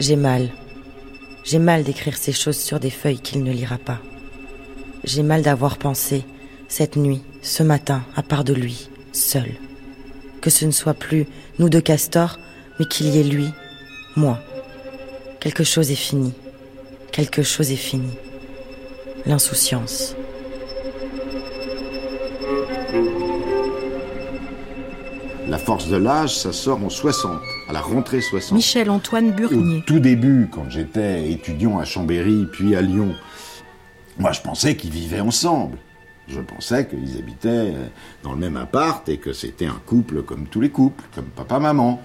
J'ai 0.00 0.16
mal. 0.16 0.48
J'ai 1.44 1.58
mal 1.58 1.84
d'écrire 1.84 2.16
ces 2.16 2.32
choses 2.32 2.56
sur 2.56 2.80
des 2.80 2.88
feuilles 2.88 3.20
qu'il 3.20 3.42
ne 3.44 3.52
lira 3.52 3.76
pas. 3.76 3.98
J'ai 5.04 5.22
mal 5.22 5.42
d'avoir 5.42 5.76
pensé, 5.76 6.24
cette 6.68 6.96
nuit, 6.96 7.20
ce 7.42 7.62
matin, 7.62 8.02
à 8.16 8.22
part 8.22 8.42
de 8.42 8.54
lui, 8.54 8.88
seul. 9.12 9.50
Que 10.40 10.48
ce 10.48 10.64
ne 10.64 10.70
soit 10.70 10.94
plus 10.94 11.26
nous 11.58 11.68
deux 11.68 11.82
castors, 11.82 12.38
mais 12.78 12.86
qu'il 12.86 13.08
y 13.08 13.20
ait 13.20 13.24
lui, 13.24 13.50
moi. 14.16 14.38
Quelque 15.38 15.64
chose 15.64 15.90
est 15.90 15.96
fini. 15.96 16.32
Quelque 17.12 17.42
chose 17.42 17.70
est 17.70 17.76
fini. 17.76 18.10
L'insouciance. 19.26 20.16
La 25.46 25.58
force 25.58 25.88
de 25.88 25.96
l'âge, 25.96 26.38
ça 26.38 26.54
sort 26.54 26.82
en 26.82 26.88
60, 26.88 27.38
à 27.70 27.72
la 27.72 27.80
rentrée 27.80 28.20
60. 28.20 28.56
Michel-Antoine 28.56 29.30
Burnier. 29.30 29.78
Au 29.78 29.80
tout 29.82 30.00
début, 30.00 30.48
quand 30.52 30.68
j'étais 30.68 31.30
étudiant 31.30 31.78
à 31.78 31.84
Chambéry, 31.84 32.48
puis 32.50 32.74
à 32.74 32.82
Lyon, 32.82 33.14
moi 34.18 34.32
je 34.32 34.40
pensais 34.40 34.74
qu'ils 34.74 34.90
vivaient 34.90 35.20
ensemble. 35.20 35.78
Je 36.26 36.40
pensais 36.40 36.88
qu'ils 36.88 37.16
habitaient 37.16 37.72
dans 38.24 38.32
le 38.32 38.38
même 38.38 38.56
appart 38.56 39.08
et 39.08 39.18
que 39.18 39.32
c'était 39.32 39.66
un 39.66 39.80
couple 39.86 40.22
comme 40.22 40.46
tous 40.48 40.60
les 40.60 40.70
couples, 40.70 41.04
comme 41.14 41.26
papa-maman. 41.26 42.02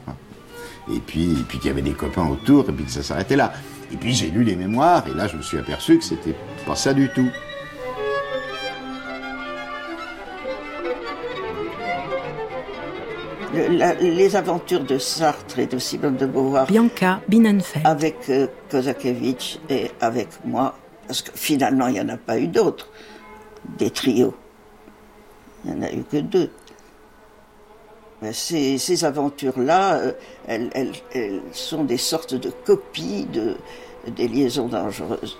Et 0.93 0.99
puis, 0.99 1.31
et 1.31 1.43
puis 1.47 1.57
qu'il 1.57 1.67
y 1.69 1.71
avait 1.71 1.81
des 1.81 1.93
copains 1.93 2.27
autour 2.27 2.69
et 2.69 2.71
puis 2.71 2.85
que 2.85 2.91
ça 2.91 3.01
s'arrêtait 3.01 3.35
là. 3.35 3.51
Et 3.91 3.97
puis 3.97 4.13
j'ai 4.13 4.29
lu 4.29 4.43
les 4.43 4.55
mémoires 4.55 5.03
et 5.07 5.15
là 5.15 5.27
je 5.27 5.35
me 5.35 5.41
suis 5.41 5.57
aperçu 5.57 5.97
que 5.97 6.03
c'était 6.03 6.35
pas 6.67 6.75
ça 6.75 6.93
du 6.93 7.09
tout. 7.09 7.29
Les 13.55 14.35
aventures 14.35 14.83
de 14.83 14.97
Sartre 14.97 15.59
et 15.59 15.67
de 15.67 15.77
Simone 15.77 16.17
de 16.17 16.25
Beauvoir. 16.25 16.67
Bianca 16.67 17.21
Binenfeld. 17.27 17.85
Avec 17.85 18.29
euh, 18.29 18.47
Kozakevich 18.69 19.59
et 19.69 19.91
avec 20.01 20.27
moi, 20.43 20.75
parce 21.07 21.21
que 21.21 21.31
finalement 21.35 21.87
il 21.87 21.93
n'y 21.93 22.01
en 22.01 22.09
a 22.09 22.17
pas 22.17 22.37
eu 22.37 22.47
d'autres, 22.47 22.89
des 23.77 23.89
trios. 23.89 24.33
Il 25.63 25.73
n'y 25.73 25.79
en 25.79 25.81
a 25.83 25.91
eu 25.91 26.03
que 26.03 26.17
deux. 26.17 26.49
Ces, 28.31 29.05
aventures-là, 29.05 29.95
euh, 29.97 30.11
elles, 30.47 30.91
sont 31.51 31.83
des 31.83 31.97
sortes 31.97 32.33
de 32.33 32.49
copies 32.65 33.27
de, 33.31 33.55
des 34.15 34.27
liaisons 34.27 34.67
dangereuses. 34.67 35.37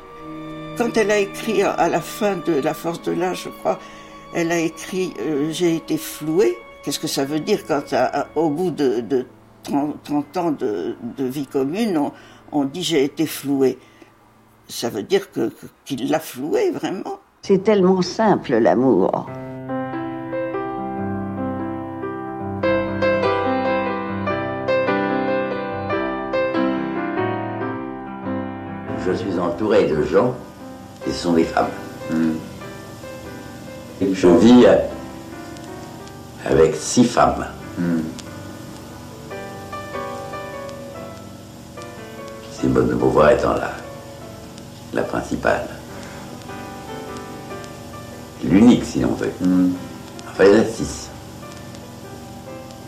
Quand 0.77 0.97
elle 0.97 1.09
a 1.09 1.17
écrit 1.17 1.63
à 1.63 1.87
la 1.87 2.01
fin 2.01 2.35
de 2.35 2.53
La 2.53 2.73
force 2.73 3.01
de 3.01 3.13
l'âge, 3.13 3.43
je 3.45 3.49
crois, 3.49 3.79
elle 4.33 4.51
a 4.51 4.59
écrit 4.59 5.13
euh, 5.21 5.49
J'ai 5.51 5.75
été 5.75 5.97
flouée. 5.97 6.57
Qu'est-ce 6.85 6.99
que 6.99 7.07
ça 7.07 7.25
veut 7.25 7.39
dire 7.39 7.65
quand, 7.65 7.81
au 8.35 8.51
bout 8.51 8.69
de, 8.69 9.25
30, 9.63 10.37
ans 10.37 10.51
de, 10.51 10.95
vie 11.17 11.47
commune, 11.47 11.99
on, 12.51 12.65
dit 12.65 12.83
J'ai 12.83 13.03
été 13.03 13.25
flouée 13.25 13.79
Ça 14.67 14.91
veut 14.91 15.01
dire 15.01 15.29
qu'il 15.83 16.11
l'a 16.11 16.19
flouée, 16.19 16.69
vraiment. 16.69 17.17
C'est 17.41 17.63
tellement 17.63 18.03
simple, 18.03 18.57
l'amour. 18.57 19.25
je 29.07 29.13
suis 29.13 29.39
entouré 29.39 29.85
de 29.87 30.03
gens 30.03 30.35
qui 31.03 31.11
sont 31.11 31.33
des 31.33 31.43
femmes. 31.45 31.69
Hmm. 32.11 32.33
Je 34.01 34.27
vis 34.27 34.65
avec 36.45 36.75
six 36.75 37.03
femmes. 37.03 37.45
Hmm. 37.77 37.99
Simone 42.59 42.87
de 42.89 42.95
Beauvoir 42.95 43.31
étant 43.31 43.53
la, 43.53 43.71
la 44.93 45.01
principale. 45.03 45.67
L'unique, 48.43 48.85
si 48.85 48.99
l'on 48.99 49.13
veut. 49.13 49.31
Hmm. 49.41 49.71
Enfin, 50.29 50.45
il 50.45 50.51
y 50.51 50.55
en 50.55 50.61
a 50.61 50.65
six. 50.65 51.09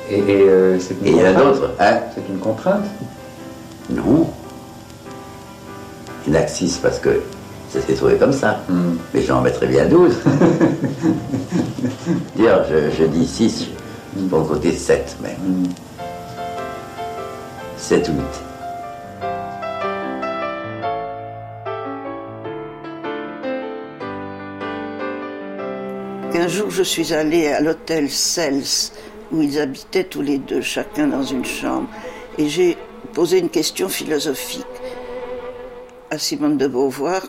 Et, 0.10 0.22
euh, 0.22 0.80
il 1.04 1.18
y 1.18 1.22
en 1.22 1.26
a 1.26 1.34
d'autres. 1.34 1.72
Hein 1.80 2.00
c'est 2.16 2.24
une 2.30 2.40
contrainte? 2.40 2.86
Non 3.90 4.30
une 6.28 6.48
6 6.48 6.80
parce 6.82 7.00
que 7.00 7.22
ça 7.80 7.88
s'est 7.88 7.94
trouvé 7.94 8.16
comme 8.18 8.34
ça. 8.34 8.62
Hmm. 8.70 8.96
Mais 9.14 9.22
j'en 9.22 9.42
mettrais 9.42 9.68
bien 9.68 9.86
12. 9.86 10.16
Dire, 12.36 12.66
je, 12.98 13.04
dis 13.06 13.28
6 13.28 13.68
pour 14.30 14.40
le 14.40 14.46
côté 14.46 14.72
7 14.72 15.18
mais 15.22 15.38
7 17.78 18.10
ou 18.10 18.14
8. 18.14 18.20
Un 26.40 26.48
jour, 26.48 26.70
je 26.70 26.84
suis 26.84 27.14
allée 27.14 27.48
à 27.48 27.60
l'hôtel 27.62 28.10
Cels, 28.10 28.92
où 29.32 29.42
ils 29.42 29.60
habitaient 29.60 30.06
tous 30.06 30.22
les 30.22 30.38
deux, 30.38 30.62
chacun 30.62 31.08
dans 31.08 31.24
une 31.24 31.44
chambre, 31.44 31.90
et 32.38 32.48
j'ai 32.48 32.78
posé 33.14 33.40
une 33.40 33.50
question 33.50 33.90
philosophique 33.90 34.66
à 36.10 36.18
Simone 36.18 36.58
de 36.58 36.68
Beauvoir 36.68 37.24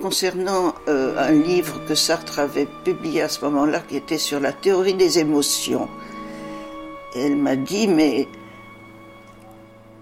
concernant 0.00 0.74
euh, 0.88 1.14
un 1.18 1.32
livre 1.32 1.80
que 1.86 1.94
Sartre 1.94 2.38
avait 2.38 2.68
publié 2.84 3.22
à 3.22 3.28
ce 3.28 3.44
moment-là 3.44 3.80
qui 3.80 3.96
était 3.96 4.18
sur 4.18 4.40
la 4.40 4.52
théorie 4.52 4.94
des 4.94 5.18
émotions. 5.18 5.88
elle 7.14 7.36
m'a 7.36 7.56
dit, 7.56 7.86
mais 7.86 8.28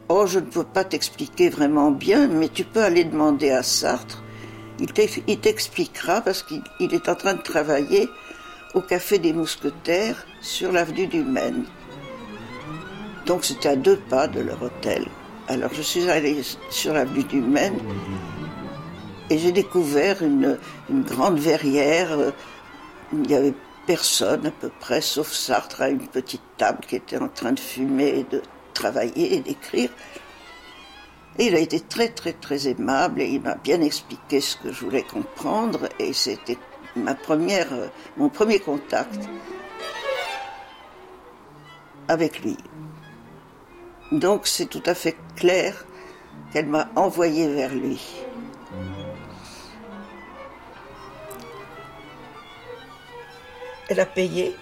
oh, 0.08 0.26
je 0.26 0.38
ne 0.38 0.46
peux 0.46 0.64
pas 0.64 0.84
t'expliquer 0.84 1.48
vraiment 1.48 1.90
bien, 1.90 2.28
mais 2.28 2.48
tu 2.48 2.64
peux 2.64 2.82
aller 2.82 3.04
demander 3.04 3.50
à 3.50 3.62
Sartre. 3.62 4.22
Il 4.80 5.40
t'expliquera 5.40 6.20
parce 6.20 6.44
qu'il 6.44 6.62
est 6.94 7.08
en 7.08 7.14
train 7.16 7.34
de 7.34 7.42
travailler 7.42 8.08
au 8.74 8.80
Café 8.80 9.18
des 9.18 9.32
Mousquetaires 9.32 10.24
sur 10.40 10.70
l'avenue 10.70 11.08
du 11.08 11.22
Maine. 11.24 11.64
Donc 13.26 13.44
c'était 13.44 13.70
à 13.70 13.76
deux 13.76 13.96
pas 13.96 14.28
de 14.28 14.40
leur 14.40 14.62
hôtel. 14.62 15.06
Alors 15.48 15.70
je 15.74 15.82
suis 15.82 16.08
allée 16.08 16.42
sur 16.70 16.92
l'avenue 16.92 17.24
du 17.24 17.40
Maine 17.40 17.78
et 19.30 19.38
j'ai 19.38 19.52
découvert 19.52 20.22
une, 20.22 20.58
grande 20.90 21.38
verrière. 21.38 22.32
Il 23.12 23.20
n'y 23.20 23.34
avait 23.34 23.54
personne 23.86 24.46
à 24.46 24.50
peu 24.50 24.70
près, 24.80 25.00
sauf 25.00 25.32
Sartre 25.32 25.82
à 25.82 25.88
une 25.88 26.06
petite 26.06 26.42
table 26.56 26.80
qui 26.86 26.96
était 26.96 27.18
en 27.18 27.28
train 27.28 27.52
de 27.52 27.60
fumer 27.60 28.26
de 28.30 28.42
travailler 28.74 29.34
et 29.34 29.40
d'écrire. 29.40 29.90
Et 31.38 31.46
il 31.46 31.54
a 31.54 31.60
été 31.60 31.80
très 31.80 32.08
très 32.08 32.32
très 32.32 32.68
aimable 32.68 33.20
et 33.20 33.28
il 33.28 33.40
m'a 33.40 33.54
bien 33.54 33.80
expliqué 33.80 34.40
ce 34.40 34.56
que 34.56 34.72
je 34.72 34.84
voulais 34.84 35.04
comprendre 35.04 35.88
et 35.98 36.12
c'était 36.12 36.58
ma 36.96 37.14
première, 37.14 37.68
mon 38.16 38.28
premier 38.28 38.58
contact 38.58 39.20
avec 42.08 42.42
lui. 42.42 42.56
Donc 44.10 44.46
c'est 44.46 44.66
tout 44.66 44.82
à 44.86 44.94
fait 44.94 45.16
clair 45.36 45.84
qu'elle 46.52 46.66
m'a 46.66 46.88
envoyé 46.96 47.46
vers 47.48 47.74
lui. 47.74 48.00
Elle 53.88 54.00
a 54.00 54.06
payé 54.06 54.54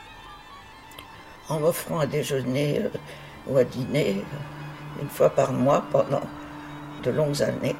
en 1.48 1.60
m'offrant 1.60 2.00
à 2.00 2.06
déjeuner 2.06 2.80
euh, 2.80 2.88
ou 3.48 3.56
à 3.56 3.64
dîner 3.64 4.16
euh, 4.18 5.02
une 5.02 5.08
fois 5.08 5.30
par 5.30 5.52
mois 5.52 5.84
pendant 5.90 6.22
de 7.02 7.10
longues 7.10 7.42
années. 7.42 7.76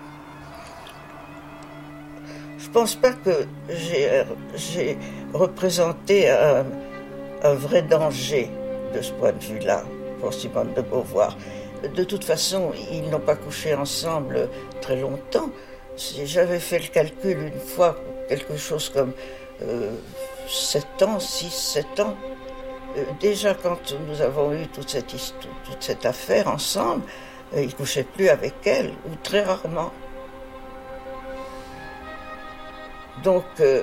Je 2.59 2.68
ne 2.68 2.72
pense 2.72 2.94
pas 2.94 3.12
que 3.12 3.47
j'ai 3.74 4.24
représenté 5.32 6.28
un 6.28 7.55
vrai 7.55 7.82
danger 7.82 8.51
de 8.94 9.01
ce 9.01 9.12
point 9.12 9.32
de 9.32 9.42
vue-là 9.42 9.84
pour 10.20 10.32
Simone 10.34 10.72
de 10.74 10.82
Beauvoir. 10.82 11.36
De 11.94 12.05
toute 12.05 12.24
façon, 12.24 12.72
ils 12.90 13.09
n'ont 13.09 13.20
pas 13.20 13.36
couché 13.36 13.74
ensemble 13.74 14.49
très 14.80 14.97
longtemps. 14.97 15.51
J'avais 15.97 16.59
fait 16.59 16.78
le 16.78 16.88
calcul 16.88 17.38
une 17.55 17.61
fois, 17.61 17.97
quelque 18.28 18.57
chose 18.57 18.90
comme 18.90 19.12
euh, 19.62 19.92
7 20.49 21.03
ans, 21.03 21.20
6, 21.20 21.51
7 21.51 22.01
ans. 22.01 22.16
Euh, 22.97 23.05
déjà, 23.20 23.55
quand 23.55 23.94
nous 24.09 24.20
avons 24.20 24.53
eu 24.53 24.66
toute 24.68 24.88
cette, 24.88 25.09
toute 25.09 25.80
cette 25.80 26.07
affaire 26.07 26.49
ensemble, 26.49 27.03
euh, 27.55 27.62
il 27.62 27.68
ne 27.68 27.72
couchait 27.72 28.05
plus 28.05 28.28
avec 28.28 28.55
elle, 28.64 28.92
ou 29.07 29.14
très 29.22 29.42
rarement. 29.42 29.92
Donc, 33.22 33.44
euh, 33.61 33.82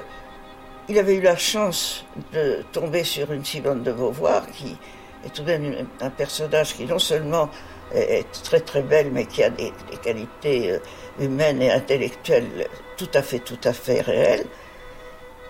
il 0.89 0.97
avait 0.99 1.16
eu 1.16 1.22
la 1.22 1.38
chance 1.38 2.05
de 2.34 2.64
tomber 2.72 3.03
sur 3.03 3.32
une 3.32 3.43
Simone 3.43 3.84
de 3.84 3.91
Beauvoir 3.91 4.49
qui, 4.51 4.78
est 5.26 5.34
tout 5.34 5.43
de 5.43 5.47
même 5.47 5.88
un 6.01 6.09
personnage 6.09 6.76
qui 6.76 6.86
non 6.86 6.99
seulement 6.99 7.49
est 7.93 8.30
très 8.43 8.59
très 8.59 8.82
belle, 8.82 9.11
mais 9.11 9.26
qui 9.26 9.43
a 9.43 9.49
des, 9.49 9.72
qualités 10.01 10.72
euh, 10.72 10.80
humaines 11.20 11.61
et 11.61 11.72
intellectuelles 11.72 12.68
tout 12.97 13.09
à 13.14 13.22
fait, 13.22 13.39
tout 13.39 13.59
à 13.64 13.74
fait 13.74 14.01
réelles. 14.01 14.45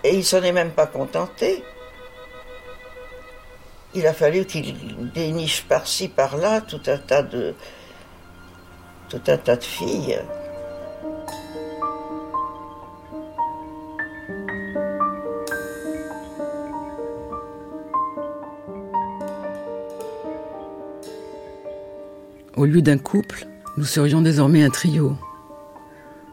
Et 0.04 0.14
il 0.14 0.24
s'en 0.24 0.42
est 0.42 0.52
même 0.52 0.70
pas 0.70 0.86
contenté. 0.86 1.64
Il 3.94 4.06
a 4.06 4.12
fallu 4.12 4.44
qu'il 4.44 4.76
déniche 5.14 5.64
par-ci, 5.64 6.08
par-là 6.08 6.60
tout 6.60 6.82
un 6.86 6.98
tas 6.98 7.22
de, 7.22 7.54
tout 9.08 9.22
un 9.26 9.36
tas 9.38 9.56
de 9.56 9.64
filles. 9.64 10.20
Au 22.56 22.66
lieu 22.66 22.82
d'un 22.82 22.98
couple, 22.98 23.46
nous 23.76 23.84
serions 23.84 24.20
désormais 24.20 24.62
un 24.62 24.70
trio. 24.70 25.16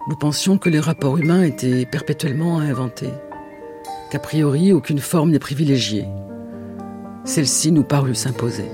Nous 0.07 0.15
pensions 0.15 0.57
que 0.57 0.69
les 0.69 0.79
rapports 0.79 1.17
humains 1.17 1.43
étaient 1.43 1.85
perpétuellement 1.85 2.59
à 2.59 2.63
inventer, 2.63 3.09
qu'a 4.11 4.19
priori 4.19 4.73
aucune 4.73 4.99
forme 4.99 5.31
n'est 5.31 5.39
privilégiée. 5.39 6.05
Celle-ci 7.23 7.71
nous 7.71 7.85
parut 7.85 8.13
s'imposer. 8.13 8.65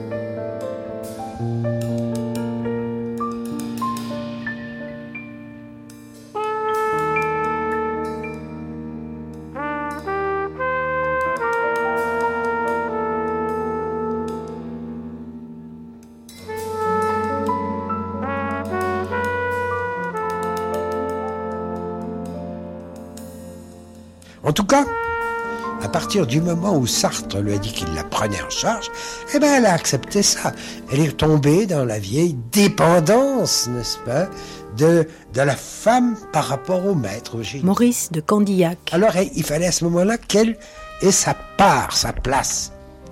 Partir 26.07 26.25
du 26.25 26.39
moment 26.39 26.77
où 26.77 26.87
Sartre 26.87 27.41
lui 27.41 27.53
a 27.53 27.57
dit 27.57 27.73
qu'il 27.73 27.93
la 27.93 28.05
prenait 28.05 28.41
en 28.41 28.49
charge, 28.49 28.89
eh 29.33 29.39
ben 29.39 29.55
elle 29.57 29.65
a 29.65 29.73
accepté 29.73 30.23
ça. 30.23 30.53
Elle 30.89 31.01
est 31.01 31.17
tombée 31.17 31.65
dans 31.65 31.83
la 31.83 31.99
vieille 31.99 32.37
dépendance, 32.53 33.67
n'est-ce 33.67 33.97
pas, 33.97 34.29
de, 34.77 35.05
de 35.33 35.41
la 35.41 35.57
femme 35.57 36.15
par 36.31 36.45
rapport 36.45 36.85
au 36.85 36.95
maître, 36.95 37.37
au 37.37 37.43
génie. 37.43 37.65
Maurice 37.65 38.09
de 38.13 38.21
Candillac. 38.21 38.77
Alors 38.93 39.11
il 39.17 39.43
fallait 39.43 39.67
à 39.67 39.73
ce 39.73 39.83
moment-là 39.83 40.17
qu'elle 40.17 40.57
ait 41.01 41.11
sa 41.11 41.35
part, 41.57 41.91
sa 41.91 42.13
place. 42.13 42.71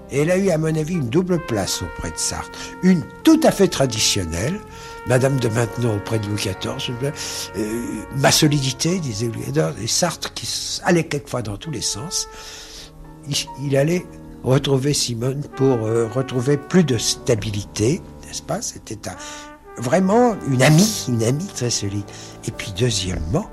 Et 0.09 0.21
elle 0.21 0.31
a 0.31 0.37
eu, 0.37 0.49
à 0.49 0.57
mon 0.57 0.73
avis, 0.73 0.93
une 0.93 1.09
double 1.09 1.39
place 1.39 1.81
auprès 1.81 2.11
de 2.11 2.17
Sartre. 2.17 2.57
Une 2.81 3.03
tout 3.25 3.41
à 3.43 3.51
fait 3.51 3.67
traditionnelle, 3.67 4.57
Madame 5.07 5.37
de 5.37 5.49
Maintenon 5.49 5.97
auprès 5.97 6.19
de 6.19 6.27
Louis 6.27 6.37
XIV, 6.37 6.95
euh, 7.57 7.81
ma 8.15 8.31
solidité, 8.31 8.99
disait 8.99 9.25
Louis 9.27 9.51
XIV, 9.51 9.83
et 9.83 9.87
Sartre 9.87 10.33
qui 10.33 10.47
allait 10.85 11.03
quelquefois 11.03 11.41
dans 11.41 11.57
tous 11.57 11.71
les 11.71 11.81
sens, 11.81 12.29
il, 13.61 13.77
allait 13.77 14.05
retrouver 14.43 14.93
Simone 14.93 15.43
pour 15.55 15.85
euh, 15.85 16.07
retrouver 16.07 16.57
plus 16.57 16.83
de 16.83 16.97
stabilité, 16.97 18.01
n'est-ce 18.25 18.41
pas? 18.41 18.61
C'était 18.61 18.97
vraiment 19.77 20.35
une 20.49 20.61
amie, 20.61 21.05
une 21.07 21.23
amie 21.23 21.47
très 21.47 21.69
solide. 21.69 22.05
Et 22.47 22.51
puis 22.51 22.73
deuxièmement, 22.77 23.49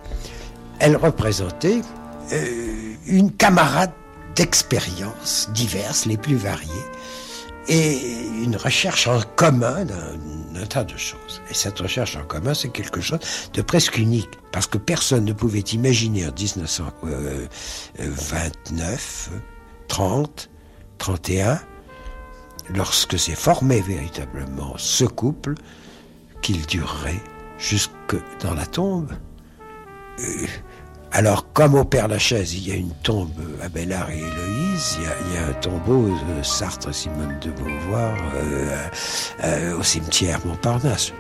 elle 0.79 0.97
représentait 0.97 1.81
euh, 2.33 2.95
une 3.07 3.33
camarade 3.33 3.93
d'expériences 4.35 5.51
diverses, 5.53 6.07
les 6.07 6.17
plus 6.17 6.37
variées, 6.37 6.71
et 7.69 7.99
une 8.43 8.57
recherche 8.57 9.07
en 9.07 9.21
commun 9.37 9.85
d'un 9.85 10.67
tas 10.67 10.83
de 10.85 10.97
choses. 10.97 11.43
Et 11.51 11.55
cette 11.55 11.79
recherche 11.79 12.17
en 12.17 12.25
commun, 12.25 12.55
c'est 12.55 12.71
quelque 12.71 13.01
chose 13.01 13.21
de 13.53 13.63
presque 13.63 13.99
unique, 13.99 14.31
parce 14.51 14.67
que 14.67 14.79
personne 14.79 15.25
ne 15.25 15.33
pouvait 15.33 15.61
imaginer 15.61 16.27
en 16.27 16.33
1929, 16.33 19.31
30, 19.93 20.49
31, 20.97 21.61
lorsque 22.71 23.19
s'est 23.19 23.35
formé 23.35 23.83
véritablement 23.83 24.73
ce 24.79 25.05
couple, 25.05 25.53
qu'il 26.41 26.65
durerait 26.65 27.21
jusque 27.59 28.17
dans 28.41 28.55
la 28.55 28.65
tombe. 28.65 29.13
Euh, 30.19 30.47
alors, 31.11 31.53
comme 31.53 31.75
au 31.75 31.85
Père 31.85 32.09
Lachaise, 32.09 32.55
il 32.55 32.67
y 32.67 32.73
a 32.73 32.77
une 32.77 32.95
tombe 33.03 33.29
à 33.63 33.69
Bellard 33.69 34.09
et 34.09 34.17
Héloïse, 34.17 34.97
il 34.99 35.35
y 35.35 35.37
a, 35.37 35.49
un 35.49 35.53
tombeau 35.61 36.09
de 36.09 36.43
Sartre, 36.43 36.95
Simone 36.95 37.39
de 37.43 37.51
Beauvoir, 37.51 38.17
euh, 38.37 38.89
euh, 39.45 39.79
au 39.79 39.83
cimetière 39.83 40.41
Montparnasse. 40.47 41.13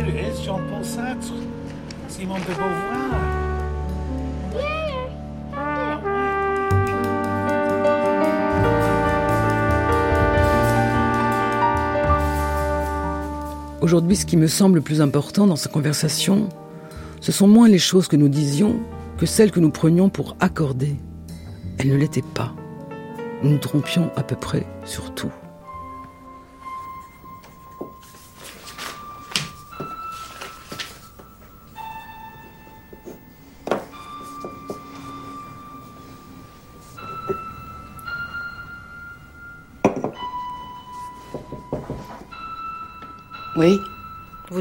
Non, 0.00 0.44
Jean-Paul 0.44 0.84
Sartre, 0.84 1.32
de 2.18 2.24
Beauvoir. 2.24 3.42
Aujourd'hui, 13.80 14.14
ce 14.14 14.26
qui 14.26 14.36
me 14.36 14.46
semble 14.46 14.76
le 14.76 14.80
plus 14.80 15.00
important 15.00 15.46
dans 15.46 15.56
cette 15.56 15.72
conversation, 15.72 16.48
ce 17.20 17.32
sont 17.32 17.48
moins 17.48 17.68
les 17.68 17.80
choses 17.80 18.06
que 18.06 18.16
nous 18.16 18.28
disions 18.28 18.76
que 19.18 19.26
celles 19.26 19.50
que 19.50 19.60
nous 19.60 19.70
prenions 19.70 20.08
pour 20.08 20.36
accordées. 20.40 20.96
Elles 21.78 21.88
ne 21.88 21.96
l'étaient 21.96 22.22
pas. 22.22 22.54
Nous 23.42 23.50
nous 23.50 23.58
trompions 23.58 24.10
à 24.16 24.22
peu 24.22 24.36
près 24.36 24.64
sur 24.84 25.12
tout. 25.14 25.32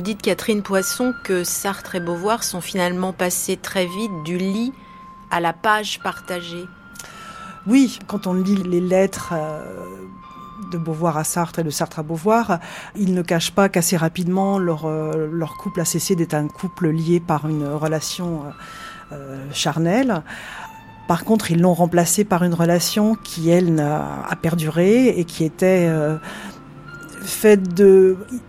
Vous 0.01 0.05
dites, 0.05 0.23
Catherine 0.23 0.63
Poisson, 0.63 1.13
que 1.23 1.43
Sartre 1.43 1.93
et 1.93 1.99
Beauvoir 1.99 2.43
sont 2.43 2.59
finalement 2.59 3.13
passés 3.13 3.55
très 3.55 3.85
vite 3.85 4.11
du 4.25 4.35
lit 4.35 4.73
à 5.29 5.39
la 5.39 5.53
page 5.53 5.99
partagée. 5.99 6.65
Oui, 7.67 7.99
quand 8.07 8.25
on 8.25 8.33
lit 8.33 8.55
les 8.55 8.81
lettres 8.81 9.31
euh, 9.33 9.63
de 10.71 10.79
Beauvoir 10.79 11.17
à 11.17 11.23
Sartre 11.23 11.59
et 11.59 11.63
de 11.63 11.69
Sartre 11.69 11.99
à 11.99 12.01
Beauvoir, 12.01 12.57
ils 12.95 13.13
ne 13.13 13.21
cachent 13.21 13.51
pas 13.51 13.69
qu'assez 13.69 13.95
rapidement 13.95 14.57
leur, 14.57 14.85
euh, 14.85 15.45
couple 15.59 15.81
a 15.81 15.85
cessé 15.85 16.15
d'être 16.15 16.33
un 16.33 16.47
couple 16.47 16.89
lié 16.89 17.19
par 17.19 17.47
une 17.47 17.67
relation 17.67 18.41
euh, 19.11 19.45
charnelle. 19.53 20.23
Par 21.07 21.25
contre, 21.25 21.51
ils 21.51 21.61
l'ont 21.61 21.75
remplacé 21.75 22.23
par 22.23 22.41
une 22.41 22.55
relation 22.55 23.13
qui, 23.13 23.51
elle, 23.51 23.79
a, 23.79 24.35
perduré 24.41 25.09
et 25.09 25.25
qui 25.25 25.43
était 25.43 25.87
faite 27.21 27.61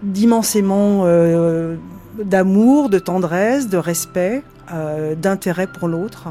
d'immensément 0.03 1.03
euh, 1.05 1.77
d'amour, 2.19 2.89
de 2.89 2.99
tendresse, 2.99 3.69
de 3.69 3.77
respect, 3.77 4.43
euh, 4.73 5.15
d'intérêt 5.15 5.67
pour 5.67 5.89
l'autre, 5.89 6.29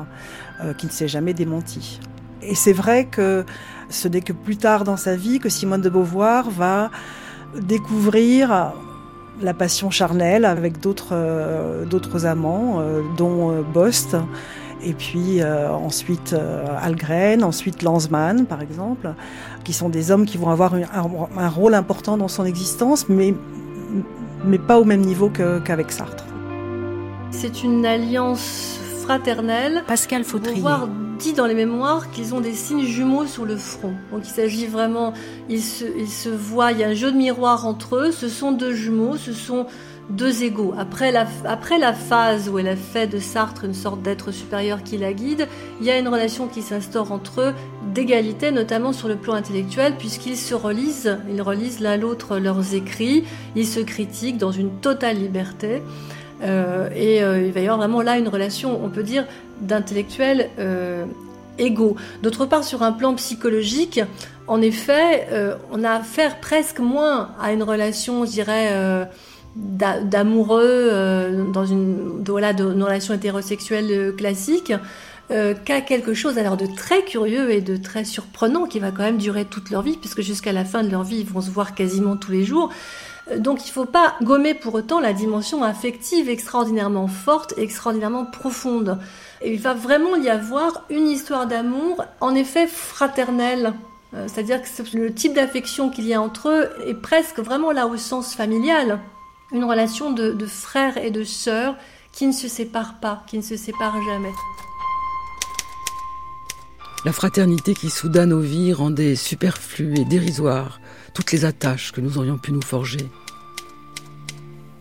euh, 0.63 0.73
qui 0.73 0.87
ne 0.87 0.91
s'est 0.91 1.07
jamais 1.07 1.33
démenti. 1.33 1.99
Et 2.41 2.55
c'est 2.55 2.73
vrai 2.73 3.05
que 3.05 3.45
ce 3.89 4.07
n'est 4.07 4.21
que 4.21 4.33
plus 4.33 4.57
tard 4.57 4.83
dans 4.83 4.97
sa 4.97 5.15
vie 5.15 5.39
que 5.39 5.49
Simone 5.49 5.81
de 5.81 5.89
Beauvoir 5.89 6.49
va 6.49 6.89
découvrir 7.59 8.73
la 9.41 9.53
passion 9.53 9.89
charnelle 9.89 10.45
avec 10.45 10.79
d'autres 10.79 11.85
d'autres 11.89 12.25
amants, 12.25 12.81
dont 13.17 13.61
Bost 13.73 14.15
et 14.83 14.93
puis 14.93 15.41
euh, 15.41 15.69
ensuite 15.71 16.33
euh, 16.33 16.65
Algren, 16.79 17.43
ensuite 17.43 17.83
Lanzmann 17.83 18.45
par 18.45 18.61
exemple, 18.61 19.13
qui 19.63 19.73
sont 19.73 19.89
des 19.89 20.11
hommes 20.11 20.25
qui 20.25 20.37
vont 20.37 20.49
avoir 20.49 20.73
un, 20.73 21.49
rôle 21.49 21.73
important 21.73 22.17
dans 22.17 22.27
son 22.27 22.45
existence, 22.45 23.07
mais, 23.09 23.33
mais 24.43 24.57
pas 24.57 24.79
au 24.79 24.85
même 24.85 25.01
niveau 25.01 25.29
qu'avec 25.29 25.91
Sartre. 25.91 26.25
C'est 27.31 27.63
une 27.63 27.85
alliance 27.85 28.79
fraternelle. 29.03 29.83
Pascal 29.87 30.23
Fautrier. 30.23 30.63
dit 31.19 31.33
dans 31.33 31.45
les 31.45 31.53
mémoires 31.53 32.11
qu'ils 32.11 32.33
ont 32.33 32.41
des 32.41 32.53
signes 32.53 32.83
jumeaux 32.83 33.25
sur 33.25 33.45
le 33.45 33.55
front. 33.55 33.93
Donc 34.11 34.21
il 34.25 34.31
s'agit 34.31 34.65
vraiment, 34.67 35.13
ils 35.49 35.61
se, 35.61 35.85
ils 35.97 36.09
se 36.09 36.29
voient, 36.29 36.71
il 36.71 36.79
y 36.79 36.83
a 36.83 36.87
un 36.87 36.93
jeu 36.93 37.11
de 37.11 37.17
miroir 37.17 37.65
entre 37.65 37.95
eux, 37.97 38.11
ce 38.11 38.27
sont 38.27 38.51
deux 38.51 38.73
jumeaux, 38.73 39.17
ce 39.17 39.33
sont 39.33 39.67
deux 40.11 40.43
égaux. 40.43 40.73
Après 40.77 41.11
la, 41.11 41.25
après 41.45 41.77
la 41.77 41.93
phase 41.93 42.49
où 42.49 42.59
elle 42.59 42.67
a 42.67 42.75
fait 42.75 43.07
de 43.07 43.19
Sartre 43.19 43.65
une 43.65 43.73
sorte 43.73 44.01
d'être 44.01 44.31
supérieur 44.31 44.83
qui 44.83 44.97
la 44.97 45.13
guide, 45.13 45.47
il 45.79 45.85
y 45.85 45.91
a 45.91 45.97
une 45.97 46.07
relation 46.07 46.47
qui 46.47 46.61
s'instaure 46.61 47.11
entre 47.11 47.41
eux 47.41 47.53
d'égalité, 47.93 48.51
notamment 48.51 48.93
sur 48.93 49.07
le 49.07 49.15
plan 49.15 49.33
intellectuel, 49.33 49.95
puisqu'ils 49.97 50.37
se 50.37 50.53
relisent, 50.53 51.17
ils 51.29 51.41
relisent 51.41 51.79
l'un 51.79 51.97
l'autre 51.97 52.37
leurs 52.37 52.73
écrits, 52.73 53.23
ils 53.55 53.67
se 53.67 53.79
critiquent 53.79 54.37
dans 54.37 54.51
une 54.51 54.71
totale 54.79 55.17
liberté. 55.17 55.81
Euh, 56.43 56.89
et 56.95 57.23
euh, 57.23 57.41
il 57.45 57.51
va 57.51 57.59
y 57.59 57.63
avoir 57.63 57.77
vraiment 57.77 58.01
là 58.01 58.17
une 58.17 58.27
relation, 58.27 58.83
on 58.83 58.89
peut 58.89 59.03
dire, 59.03 59.25
d'intellectuels 59.61 60.49
euh, 60.59 61.05
égaux. 61.57 61.95
D'autre 62.23 62.45
part, 62.45 62.63
sur 62.63 62.83
un 62.83 62.91
plan 62.91 63.13
psychologique, 63.15 64.01
en 64.47 64.61
effet, 64.61 65.27
on 65.71 65.83
a 65.83 65.91
affaire 65.91 66.39
presque 66.41 66.79
moins 66.79 67.29
à 67.39 67.53
une 67.53 67.63
relation, 67.63 68.25
je 68.25 68.31
dirais, 68.31 69.07
d'amoureux 69.55 70.61
euh, 70.63 71.43
dans 71.51 71.65
une, 71.65 72.23
voilà, 72.25 72.53
de, 72.53 72.63
relation 72.63 73.13
hétérosexuelle 73.13 73.87
euh, 73.91 74.11
classique 74.13 74.71
euh, 75.29 75.53
qu'à 75.53 75.81
quelque 75.81 76.13
chose 76.13 76.37
alors 76.37 76.55
de 76.55 76.65
très 76.65 77.03
curieux 77.03 77.51
et 77.51 77.59
de 77.59 77.75
très 77.75 78.05
surprenant 78.05 78.65
qui 78.65 78.79
va 78.79 78.91
quand 78.91 79.03
même 79.03 79.17
durer 79.17 79.45
toute 79.45 79.69
leur 79.69 79.81
vie 79.81 79.97
puisque 79.97 80.21
jusqu'à 80.21 80.53
la 80.53 80.63
fin 80.63 80.83
de 80.83 80.89
leur 80.89 81.03
vie 81.03 81.19
ils 81.19 81.25
vont 81.25 81.41
se 81.41 81.49
voir 81.49 81.75
quasiment 81.75 82.15
tous 82.15 82.31
les 82.31 82.43
jours 82.45 82.71
donc 83.37 83.63
il 83.63 83.67
ne 83.67 83.73
faut 83.73 83.85
pas 83.85 84.15
gommer 84.21 84.53
pour 84.53 84.73
autant 84.73 84.99
la 84.99 85.13
dimension 85.13 85.63
affective 85.63 86.29
extraordinairement 86.29 87.07
forte 87.07 87.53
et 87.55 87.61
extraordinairement 87.61 88.25
profonde. 88.25 88.97
Et 89.41 89.53
il 89.53 89.59
va 89.59 89.73
vraiment 89.73 90.15
y 90.15 90.27
avoir 90.27 90.85
une 90.89 91.07
histoire 91.07 91.45
d'amour, 91.45 92.03
en 92.19 92.33
effet 92.33 92.67
fraternelle. 92.67 93.73
C'est-à-dire 94.11 94.59
que 94.61 94.97
le 94.97 95.13
type 95.13 95.33
d'affection 95.33 95.89
qu'il 95.89 96.07
y 96.07 96.13
a 96.15 96.21
entre 96.21 96.49
eux 96.49 96.69
est 96.85 96.95
presque 96.95 97.39
vraiment 97.39 97.71
là 97.71 97.87
au 97.87 97.95
sens 97.95 98.33
familial 98.33 98.99
une 99.51 99.63
relation 99.63 100.11
de, 100.11 100.31
de 100.31 100.45
frères 100.45 100.97
et 100.97 101.11
de 101.11 101.23
sœurs 101.23 101.75
qui 102.11 102.27
ne 102.27 102.31
se 102.31 102.47
séparent 102.47 102.99
pas, 102.99 103.23
qui 103.27 103.37
ne 103.37 103.43
se 103.43 103.57
séparent 103.57 104.01
jamais. 104.03 104.33
La 107.03 107.11
fraternité 107.11 107.73
qui 107.73 107.89
souda 107.89 108.25
nos 108.25 108.41
vies 108.41 108.73
rendait 108.73 109.15
superflues 109.15 109.95
et 109.99 110.05
dérisoires 110.05 110.79
toutes 111.13 111.31
les 111.31 111.45
attaches 111.45 111.91
que 111.91 112.01
nous 112.01 112.17
aurions 112.17 112.37
pu 112.37 112.51
nous 112.51 112.61
forger. 112.61 113.09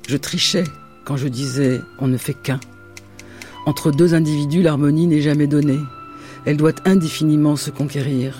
Je 0.07 0.16
trichais 0.16 0.64
quand 1.05 1.16
je 1.16 1.29
disais 1.29 1.81
on 1.99 2.09
ne 2.09 2.18
fait 2.18 2.35
qu'un. 2.35 2.61
Entre 3.64 3.91
deux 3.91 4.14
individus, 4.14 4.62
l'harmonie 4.62 5.07
n'est 5.07 5.23
jamais 5.23 5.47
donnée. 5.47 5.81
Elle 6.45 6.57
doit 6.57 6.75
indéfiniment 6.85 7.57
se 7.57 7.71
conquérir. 7.71 8.39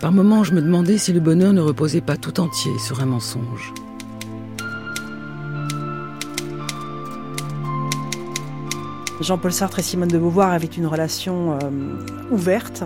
Par 0.00 0.12
moments, 0.12 0.44
je 0.44 0.54
me 0.54 0.62
demandais 0.62 0.98
si 0.98 1.12
le 1.12 1.20
bonheur 1.20 1.52
ne 1.52 1.60
reposait 1.60 2.00
pas 2.00 2.16
tout 2.16 2.40
entier 2.40 2.78
sur 2.78 3.00
un 3.00 3.06
mensonge. 3.06 3.72
Jean-Paul 9.20 9.52
Sartre 9.52 9.78
et 9.78 9.82
Simone 9.82 10.08
de 10.08 10.18
Beauvoir 10.18 10.52
avaient 10.52 10.66
une 10.66 10.86
relation 10.86 11.58
ouverte. 12.30 12.82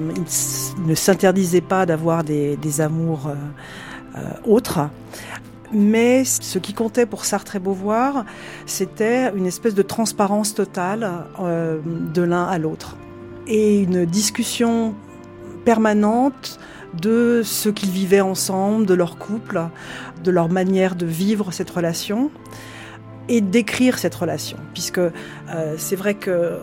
Ils 0.00 0.86
ne 0.86 0.94
s'interdisaient 0.94 1.60
pas 1.60 1.84
d'avoir 1.86 2.24
des, 2.24 2.80
amours 2.80 3.30
autres. 4.46 4.88
Mais 5.72 6.24
ce 6.24 6.58
qui 6.58 6.74
comptait 6.74 7.06
pour 7.06 7.24
Sartre 7.24 7.56
et 7.56 7.58
Beauvoir, 7.58 8.24
c'était 8.66 9.32
une 9.34 9.46
espèce 9.46 9.74
de 9.74 9.82
transparence 9.82 10.54
totale 10.54 11.10
de 11.40 12.22
l'un 12.22 12.44
à 12.44 12.58
l'autre 12.58 12.96
et 13.46 13.80
une 13.80 14.04
discussion 14.04 14.94
permanente 15.64 16.58
de 17.00 17.42
ce 17.44 17.68
qu'ils 17.68 17.90
vivaient 17.90 18.20
ensemble, 18.20 18.86
de 18.86 18.94
leur 18.94 19.18
couple, 19.18 19.62
de 20.22 20.30
leur 20.30 20.48
manière 20.48 20.94
de 20.94 21.06
vivre 21.06 21.50
cette 21.52 21.70
relation 21.70 22.30
et 23.28 23.40
d'écrire 23.40 23.98
cette 23.98 24.14
relation. 24.14 24.56
Puisque 24.72 24.98
euh, 24.98 25.10
c'est 25.76 25.96
vrai 25.96 26.14
que 26.14 26.30
euh, 26.30 26.58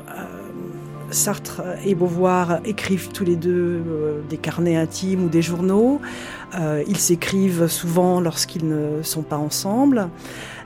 Sartre 1.12 1.62
et 1.86 1.95
Beauvoir 1.95 2.59
écrivent 2.66 3.09
tous 3.09 3.26
les 3.26 3.36
deux 3.36 3.82
euh, 3.86 4.22
des 4.30 4.38
carnets 4.38 4.78
intimes 4.78 5.26
ou 5.26 5.30
des 5.30 5.41
journaux. 5.41 6.01
ils 6.88 6.97
s'écrivent 6.97 7.68
souvent 7.68 8.20
lorsqu'ils 8.20 8.68
ne 8.68 9.01
sont 9.03 9.24
pas 9.24 9.38
ensemble. 9.38 10.09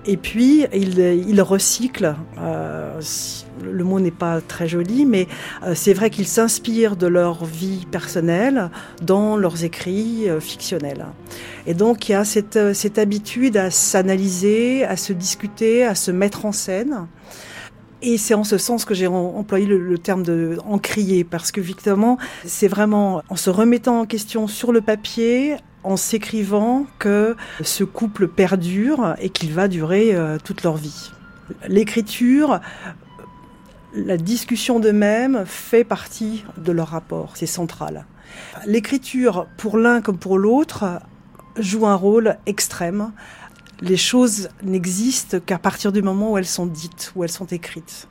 Et 0.07 0.17
puis, 0.17 0.65
ils, 0.71 1.41
recyclent, 1.41 2.15
le 3.63 3.83
mot 3.83 3.99
n'est 3.99 4.11
pas 4.11 4.41
très 4.41 4.67
joli, 4.67 5.05
mais 5.05 5.27
euh, 5.63 5.73
c'est 5.75 5.93
vrai 5.93 6.09
qu'ils 6.09 6.27
s'inspirent 6.27 6.95
de 6.95 7.07
leur 7.07 7.45
vie 7.45 7.85
personnelle 7.89 8.69
dans 9.01 9.37
leurs 9.37 9.63
écrits 9.63 10.29
euh, 10.29 10.39
fictionnels. 10.39 11.05
Et 11.67 11.73
donc, 11.73 12.09
il 12.09 12.13
y 12.13 12.15
a 12.15 12.25
cette, 12.25 12.73
cette 12.73 12.97
habitude 12.97 13.57
à 13.57 13.71
s'analyser, 13.71 14.83
à 14.85 14.97
se 14.97 15.13
discuter, 15.13 15.83
à 15.83 15.95
se 15.95 16.11
mettre 16.11 16.45
en 16.45 16.51
scène. 16.51 17.07
Et 18.01 18.17
c'est 18.17 18.35
en 18.35 18.43
ce 18.43 18.59
sens 18.59 18.85
que 18.85 18.93
j'ai 18.93 19.07
employé 19.07 19.65
le, 19.65 19.97
terme 19.97 20.21
de 20.21 20.59
encrier, 20.65 21.23
parce 21.23 21.51
que 21.51 21.59
évidemment, 21.59 22.19
c'est 22.45 22.67
vraiment 22.67 23.23
en 23.29 23.35
se 23.35 23.49
remettant 23.49 24.01
en 24.01 24.05
question 24.05 24.47
sur 24.47 24.71
le 24.71 24.81
papier, 24.81 25.55
en 25.83 25.97
s'écrivant 25.97 26.85
que 26.99 27.35
ce 27.63 27.83
couple 27.83 28.27
perdure 28.27 29.15
et 29.19 29.29
qu'il 29.29 29.53
va 29.53 29.67
durer 29.67 30.13
euh, 30.13 30.37
toute 30.43 30.63
leur 30.63 30.77
vie. 30.77 31.11
L'écriture, 31.67 32.59
la 33.95 34.17
discussion 34.17 34.79
d'eux-mêmes 34.79 35.43
fait 35.45 35.83
partie 35.83 36.43
de 36.57 36.71
leur 36.71 36.89
rapport, 36.89 37.31
c'est 37.35 37.45
central. 37.45 38.05
L'écriture, 38.65 39.47
pour 39.57 39.77
l'un 39.77 40.01
comme 40.01 40.17
pour 40.17 40.37
l'autre, 40.37 40.99
joue 41.57 41.87
un 41.87 41.95
rôle 41.95 42.37
extrême. 42.45 43.11
Les 43.81 43.97
choses 43.97 44.49
n'existent 44.63 45.39
qu'à 45.39 45.57
partir 45.57 45.91
du 45.91 46.01
moment 46.01 46.33
où 46.33 46.37
elles 46.37 46.45
sont 46.45 46.65
dites, 46.65 47.13
où 47.15 47.23
elles 47.23 47.31
sont 47.31 47.45
écrites. 47.45 48.07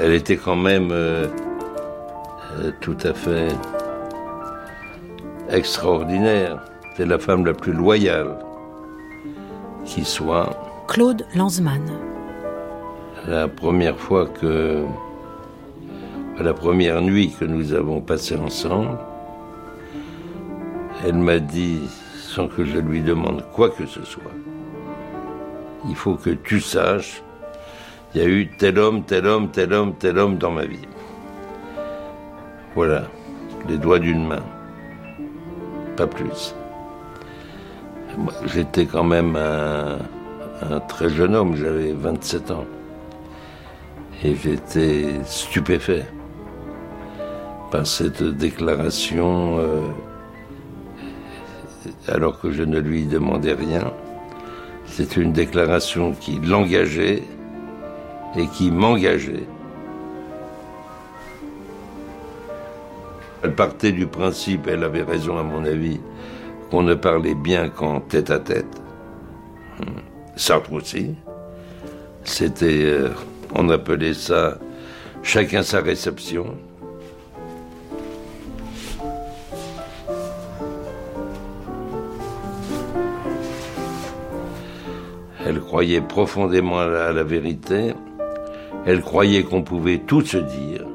Elle 0.00 0.12
était 0.12 0.36
quand 0.36 0.56
même 0.56 0.90
euh, 0.92 1.26
euh, 2.58 2.70
tout 2.80 2.96
à 3.02 3.12
fait 3.12 3.48
extraordinaire. 5.50 6.62
C'est 6.96 7.06
la 7.06 7.18
femme 7.18 7.44
la 7.44 7.52
plus 7.52 7.72
loyale 7.72 8.38
qui 9.84 10.04
soit. 10.04 10.50
Claude 10.86 11.26
Lanzmann. 11.34 11.82
La 13.26 13.48
première 13.48 13.98
fois 13.98 14.26
que. 14.26 14.84
La 16.38 16.54
première 16.54 17.02
nuit 17.02 17.34
que 17.38 17.44
nous 17.44 17.72
avons 17.72 18.00
passée 18.00 18.36
ensemble, 18.36 18.96
elle 21.04 21.16
m'a 21.16 21.40
dit, 21.40 21.80
sans 22.16 22.46
que 22.46 22.64
je 22.64 22.78
lui 22.78 23.00
demande 23.00 23.44
quoi 23.52 23.70
que 23.70 23.86
ce 23.86 24.04
soit, 24.04 24.22
il 25.88 25.96
faut 25.96 26.14
que 26.14 26.30
tu 26.30 26.60
saches 26.60 27.24
il 28.14 28.22
y 28.22 28.24
a 28.24 28.28
eu 28.28 28.48
tel 28.58 28.78
homme, 28.78 29.02
tel 29.04 29.26
homme, 29.26 29.50
tel 29.50 29.72
homme, 29.72 29.94
tel 29.94 30.18
homme 30.18 30.38
dans 30.38 30.50
ma 30.50 30.64
vie. 30.64 30.88
Voilà, 32.74 33.04
les 33.68 33.76
doigts 33.76 33.98
d'une 33.98 34.26
main. 34.26 34.42
Pas 35.96 36.06
plus. 36.06 36.54
J'étais 38.46 38.86
quand 38.86 39.04
même 39.04 39.36
un, 39.36 40.80
très 40.88 41.10
jeune 41.10 41.34
homme, 41.34 41.54
j'avais 41.56 41.92
27 41.92 42.50
ans. 42.50 42.64
Et 44.24 44.34
j'étais 44.34 45.06
stupéfait 45.24 46.06
par 47.70 47.86
cette 47.86 48.22
déclaration, 48.22 49.58
euh, 49.58 49.80
alors 52.08 52.40
que 52.40 52.50
je 52.50 52.62
ne 52.62 52.80
lui 52.80 53.04
demandais 53.04 53.52
rien. 53.52 53.92
C'était 54.86 55.20
une 55.20 55.32
déclaration 55.32 56.12
qui 56.12 56.40
l'engageait 56.40 57.22
et 58.36 58.46
qui 58.48 58.70
m'engageait. 58.70 59.46
Elle 63.42 63.54
partait 63.54 63.92
du 63.92 64.06
principe, 64.06 64.66
elle 64.66 64.82
avait 64.82 65.02
raison 65.02 65.38
à 65.38 65.42
mon 65.42 65.64
avis, 65.64 66.00
qu'on 66.70 66.82
ne 66.82 66.94
parlait 66.94 67.36
bien 67.36 67.68
qu'en 67.68 68.00
tête 68.00 68.30
à 68.30 68.40
tête. 68.40 68.82
Hmm. 69.78 70.00
Sartre 70.36 70.72
aussi. 70.72 71.14
C'était, 72.24 72.84
euh, 72.84 73.10
on 73.54 73.68
appelait 73.70 74.14
ça 74.14 74.58
chacun 75.22 75.62
sa 75.62 75.80
réception. 75.80 76.56
Elle 85.46 85.60
croyait 85.60 86.00
profondément 86.00 86.80
à 86.80 87.12
la 87.12 87.22
vérité 87.22 87.94
elle 88.88 89.02
croyait 89.02 89.42
qu'on 89.42 89.60
pouvait 89.60 89.98
tout 89.98 90.22
se 90.22 90.38
dire, 90.38 90.86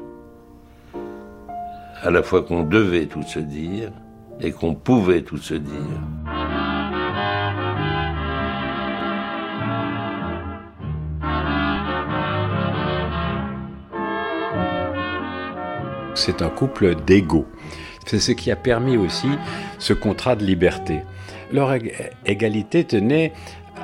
à 2.02 2.10
la 2.10 2.24
fois 2.24 2.42
qu'on 2.42 2.64
devait 2.64 3.06
tout 3.06 3.22
se 3.22 3.38
dire 3.38 3.92
et 4.40 4.50
qu'on 4.50 4.74
pouvait 4.74 5.22
tout 5.22 5.36
se 5.36 5.54
dire. 5.54 6.00
C'est 16.16 16.42
un 16.42 16.50
couple 16.50 16.96
d'égaux. 16.96 17.46
C'est 18.06 18.18
ce 18.18 18.32
qui 18.32 18.50
a 18.50 18.56
permis 18.56 18.96
aussi 18.96 19.28
ce 19.78 19.92
contrat 19.92 20.34
de 20.34 20.44
liberté. 20.44 21.02
Leur 21.52 21.72
égalité 22.26 22.82
tenait 22.82 23.32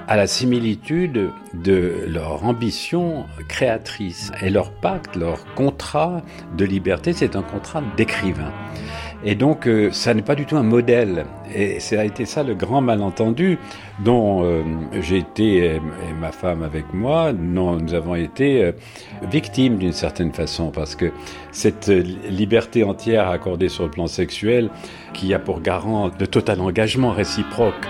à 0.08 0.16
la 0.16 0.26
similitude 0.26 1.30
de 1.54 2.04
leur 2.08 2.44
ambition 2.44 3.26
créatrice. 3.48 4.32
Et 4.42 4.50
leur 4.50 4.72
pacte, 4.72 5.16
leur 5.16 5.44
contrat 5.54 6.22
de 6.56 6.64
liberté, 6.64 7.12
c'est 7.12 7.36
un 7.36 7.42
contrat 7.42 7.82
d'écrivain. 7.96 8.52
Et 9.22 9.34
donc, 9.34 9.66
euh, 9.66 9.90
ça 9.92 10.14
n'est 10.14 10.22
pas 10.22 10.34
du 10.34 10.46
tout 10.46 10.56
un 10.56 10.62
modèle. 10.62 11.26
Et 11.54 11.78
ça 11.80 12.00
a 12.00 12.04
été 12.04 12.24
ça 12.24 12.42
le 12.42 12.54
grand 12.54 12.80
malentendu 12.80 13.58
dont 14.02 14.42
euh, 14.44 14.62
j'ai 15.02 15.18
été, 15.18 15.74
et, 15.74 15.80
ma 16.18 16.32
femme 16.32 16.62
avec 16.62 16.94
moi, 16.94 17.32
nous 17.32 17.94
avons 17.94 18.14
été 18.14 18.64
euh, 18.64 18.72
victimes 19.30 19.76
d'une 19.76 19.92
certaine 19.92 20.32
façon, 20.32 20.70
parce 20.70 20.94
que 20.94 21.12
cette 21.52 21.88
liberté 21.88 22.82
entière 22.82 23.28
accordée 23.28 23.68
sur 23.68 23.84
le 23.84 23.90
plan 23.90 24.06
sexuel, 24.06 24.70
qui 25.12 25.34
a 25.34 25.38
pour 25.38 25.60
garant 25.60 26.08
de 26.08 26.24
total 26.24 26.60
engagement 26.60 27.10
réciproque, 27.10 27.86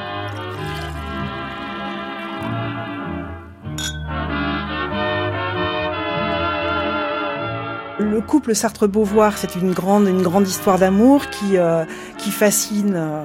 le 8.20 8.26
couple 8.26 8.54
Sartre-Beauvoir, 8.54 9.38
c'est 9.38 9.56
une 9.56 9.72
grande, 9.72 10.06
une 10.06 10.20
grande 10.20 10.46
histoire 10.46 10.78
d'amour 10.78 11.30
qui, 11.30 11.56
euh, 11.56 11.84
qui 12.18 12.30
fascine 12.30 12.92
euh, 12.94 13.22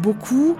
beaucoup, 0.00 0.56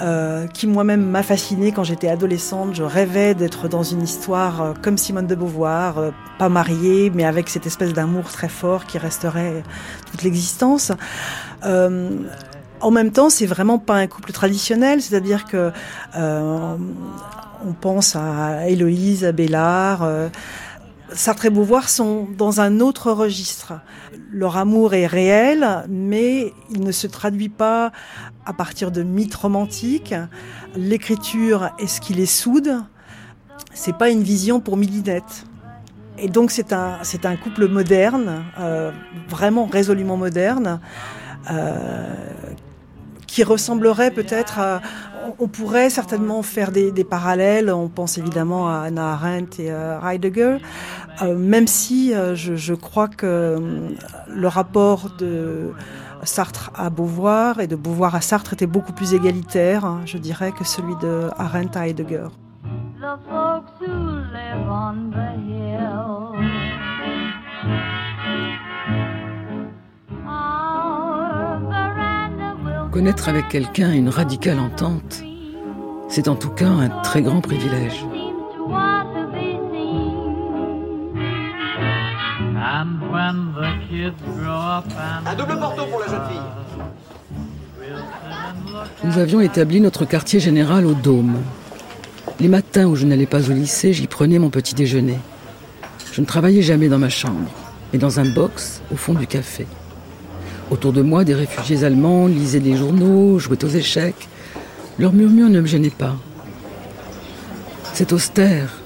euh, 0.00 0.48
qui 0.48 0.66
moi-même 0.66 1.08
m'a 1.08 1.22
fascinée 1.22 1.70
quand 1.70 1.84
j'étais 1.84 2.08
adolescente. 2.08 2.74
Je 2.74 2.82
rêvais 2.82 3.34
d'être 3.34 3.68
dans 3.68 3.84
une 3.84 4.02
histoire 4.02 4.74
comme 4.82 4.98
Simone 4.98 5.28
de 5.28 5.36
Beauvoir, 5.36 6.12
pas 6.36 6.48
mariée, 6.48 7.12
mais 7.14 7.24
avec 7.24 7.48
cette 7.48 7.66
espèce 7.66 7.92
d'amour 7.92 8.24
très 8.24 8.48
fort 8.48 8.86
qui 8.86 8.98
resterait 8.98 9.62
toute 10.10 10.24
l'existence. 10.24 10.90
en 11.62 12.90
même 12.90 13.12
temps, 13.12 13.30
c'est 13.30 13.46
vraiment 13.46 13.78
pas 13.78 13.94
un 13.94 14.08
couple 14.08 14.32
traditionnel, 14.32 15.00
c'est-à-dire 15.00 15.44
que 15.44 15.70
on 17.64 17.72
pense 17.80 18.16
à 18.16 18.68
Héloïse, 18.68 19.24
à 19.24 19.32
Bellard. 19.32 20.06
Sartre 21.12 21.46
et 21.46 21.50
Beauvoir 21.50 21.88
sont 21.88 22.26
dans 22.36 22.60
un 22.60 22.80
autre 22.80 23.12
registre. 23.12 23.74
Leur 24.32 24.56
amour 24.56 24.94
est 24.94 25.06
réel, 25.06 25.84
mais 25.88 26.52
il 26.70 26.80
ne 26.80 26.92
se 26.92 27.06
traduit 27.06 27.48
pas 27.48 27.92
à 28.44 28.52
partir 28.52 28.90
de 28.90 29.02
mythes 29.02 29.34
romantiques. 29.34 30.14
L'écriture 30.74 31.70
est 31.78 31.86
ce 31.86 32.00
qui 32.00 32.14
les 32.14 32.26
soude. 32.26 32.82
C'est 33.72 33.96
pas 33.96 34.10
une 34.10 34.22
vision 34.22 34.60
pour 34.60 34.76
Midinette. 34.76 35.46
Et 36.18 36.28
donc 36.28 36.50
c'est 36.50 36.72
un, 36.72 36.98
c'est 37.02 37.26
un 37.26 37.36
couple 37.36 37.68
moderne, 37.68 38.44
euh, 38.58 38.90
vraiment 39.28 39.66
résolument 39.66 40.16
moderne, 40.16 40.80
euh, 41.50 42.14
qui 43.36 43.44
ressemblerait 43.44 44.12
peut-être 44.12 44.58
à... 44.58 44.80
On 45.38 45.46
pourrait 45.46 45.90
certainement 45.90 46.40
faire 46.40 46.72
des, 46.72 47.04
parallèles, 47.04 47.70
on 47.70 47.88
pense 47.88 48.16
évidemment 48.16 48.70
à 48.70 48.84
Anna 48.86 49.12
Arendt 49.12 49.62
et 49.62 49.70
à 49.70 50.00
Heidegger, 50.14 50.56
euh, 51.20 51.36
même 51.36 51.66
si 51.66 52.14
euh, 52.14 52.34
je, 52.34 52.72
crois 52.72 53.08
que 53.08 53.26
euh, 53.26 53.90
le 54.34 54.48
rapport 54.48 55.10
de 55.18 55.72
Sartre 56.22 56.70
à 56.74 56.88
Beauvoir 56.88 57.60
et 57.60 57.66
de 57.66 57.76
Beauvoir 57.76 58.14
à 58.14 58.22
Sartre 58.22 58.54
était 58.54 58.66
beaucoup 58.66 58.94
plus 58.94 59.12
égalitaire, 59.12 59.84
hein, 59.84 60.00
je 60.06 60.16
dirais, 60.16 60.52
que 60.52 60.64
celui 60.64 60.96
de 61.02 61.28
Arendt 61.36 61.78
à 61.78 61.88
Heidegger. 61.88 62.28
Connaître 72.96 73.28
avec 73.28 73.50
quelqu'un 73.50 73.92
une 73.92 74.08
radicale 74.08 74.58
entente, 74.58 75.22
c'est 76.08 76.28
en 76.28 76.34
tout 76.34 76.48
cas 76.48 76.70
un 76.70 76.88
très 77.02 77.20
grand 77.20 77.42
privilège. 77.42 78.06
Un 82.56 82.86
double 85.36 85.58
porto 85.60 85.84
pour 85.84 86.00
la 86.00 86.06
jeune 86.06 86.22
fille. 86.30 86.40
Nous 89.04 89.18
avions 89.18 89.42
établi 89.42 89.82
notre 89.82 90.06
quartier 90.06 90.40
général 90.40 90.86
au 90.86 90.94
Dôme. 90.94 91.36
Les 92.40 92.48
matins 92.48 92.86
où 92.86 92.96
je 92.96 93.04
n'allais 93.04 93.26
pas 93.26 93.50
au 93.50 93.52
lycée, 93.52 93.92
j'y 93.92 94.06
prenais 94.06 94.38
mon 94.38 94.48
petit 94.48 94.74
déjeuner. 94.74 95.18
Je 96.14 96.22
ne 96.22 96.26
travaillais 96.26 96.62
jamais 96.62 96.88
dans 96.88 96.96
ma 96.98 97.10
chambre, 97.10 97.50
mais 97.92 97.98
dans 97.98 98.20
un 98.20 98.24
box 98.24 98.80
au 98.90 98.96
fond 98.96 99.12
du 99.12 99.26
café. 99.26 99.66
Autour 100.70 100.92
de 100.92 101.02
moi, 101.02 101.24
des 101.24 101.34
réfugiés 101.34 101.84
allemands 101.84 102.26
lisaient 102.26 102.60
des 102.60 102.76
journaux, 102.76 103.38
jouaient 103.38 103.64
aux 103.64 103.68
échecs. 103.68 104.28
Leur 104.98 105.12
murmure 105.12 105.48
ne 105.48 105.60
me 105.60 105.66
gênait 105.66 105.90
pas. 105.90 106.16
C'est 107.92 108.12
austère, 108.12 108.78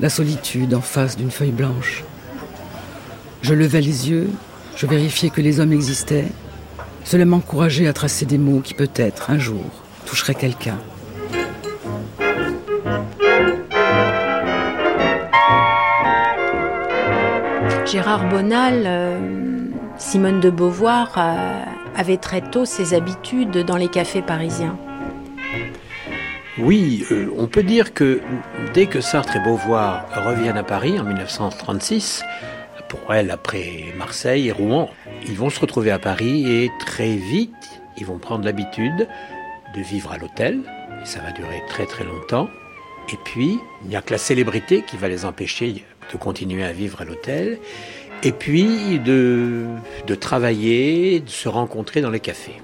la 0.00 0.08
solitude 0.08 0.74
en 0.74 0.80
face 0.80 1.16
d'une 1.16 1.30
feuille 1.30 1.52
blanche. 1.52 2.02
Je 3.42 3.54
levais 3.54 3.80
les 3.80 4.10
yeux, 4.10 4.28
je 4.76 4.86
vérifiais 4.86 5.30
que 5.30 5.40
les 5.40 5.60
hommes 5.60 5.72
existaient. 5.72 6.28
Cela 7.04 7.24
m'encourageait 7.24 7.86
à 7.86 7.92
tracer 7.92 8.26
des 8.26 8.38
mots 8.38 8.60
qui 8.60 8.74
peut-être, 8.74 9.30
un 9.30 9.38
jour, 9.38 9.64
toucheraient 10.06 10.34
quelqu'un. 10.34 10.78
Gérard 17.86 18.28
Bonal, 18.28 18.84
euh, 18.86 19.51
Simone 20.02 20.40
de 20.40 20.50
Beauvoir 20.50 21.14
euh, 21.16 21.64
avait 21.96 22.16
très 22.16 22.40
tôt 22.42 22.64
ses 22.64 22.92
habitudes 22.92 23.58
dans 23.58 23.76
les 23.76 23.88
cafés 23.88 24.20
parisiens. 24.20 24.76
Oui, 26.58 27.06
euh, 27.12 27.32
on 27.38 27.46
peut 27.46 27.62
dire 27.62 27.94
que 27.94 28.20
dès 28.74 28.86
que 28.86 29.00
Sartre 29.00 29.36
et 29.36 29.40
Beauvoir 29.40 30.04
reviennent 30.24 30.58
à 30.58 30.64
Paris 30.64 30.98
en 30.98 31.04
1936, 31.04 32.24
pour 32.88 33.14
elle 33.14 33.30
après 33.30 33.94
Marseille 33.96 34.48
et 34.48 34.52
Rouen, 34.52 34.90
ils 35.28 35.36
vont 35.36 35.50
se 35.50 35.60
retrouver 35.60 35.92
à 35.92 36.00
Paris 36.00 36.50
et 36.50 36.70
très 36.80 37.14
vite, 37.14 37.80
ils 37.96 38.04
vont 38.04 38.18
prendre 38.18 38.44
l'habitude 38.44 39.08
de 39.74 39.80
vivre 39.80 40.12
à 40.12 40.18
l'hôtel, 40.18 40.62
ça 41.04 41.20
va 41.20 41.30
durer 41.30 41.62
très 41.68 41.86
très 41.86 42.04
longtemps. 42.04 42.48
Et 43.12 43.16
puis, 43.24 43.58
il 43.82 43.88
n'y 43.88 43.96
a 43.96 44.02
que 44.02 44.12
la 44.12 44.18
célébrité 44.18 44.82
qui 44.82 44.96
va 44.96 45.08
les 45.08 45.24
empêcher 45.24 45.84
de 46.12 46.18
continuer 46.18 46.64
à 46.64 46.72
vivre 46.72 47.00
à 47.00 47.04
l'hôtel 47.04 47.58
et 48.22 48.32
puis 48.32 48.98
de, 49.00 49.66
travailler, 50.20 51.20
de 51.20 51.30
se 51.30 51.48
rencontrer 51.48 52.00
dans 52.00 52.10
les 52.10 52.20
cafés. 52.20 52.60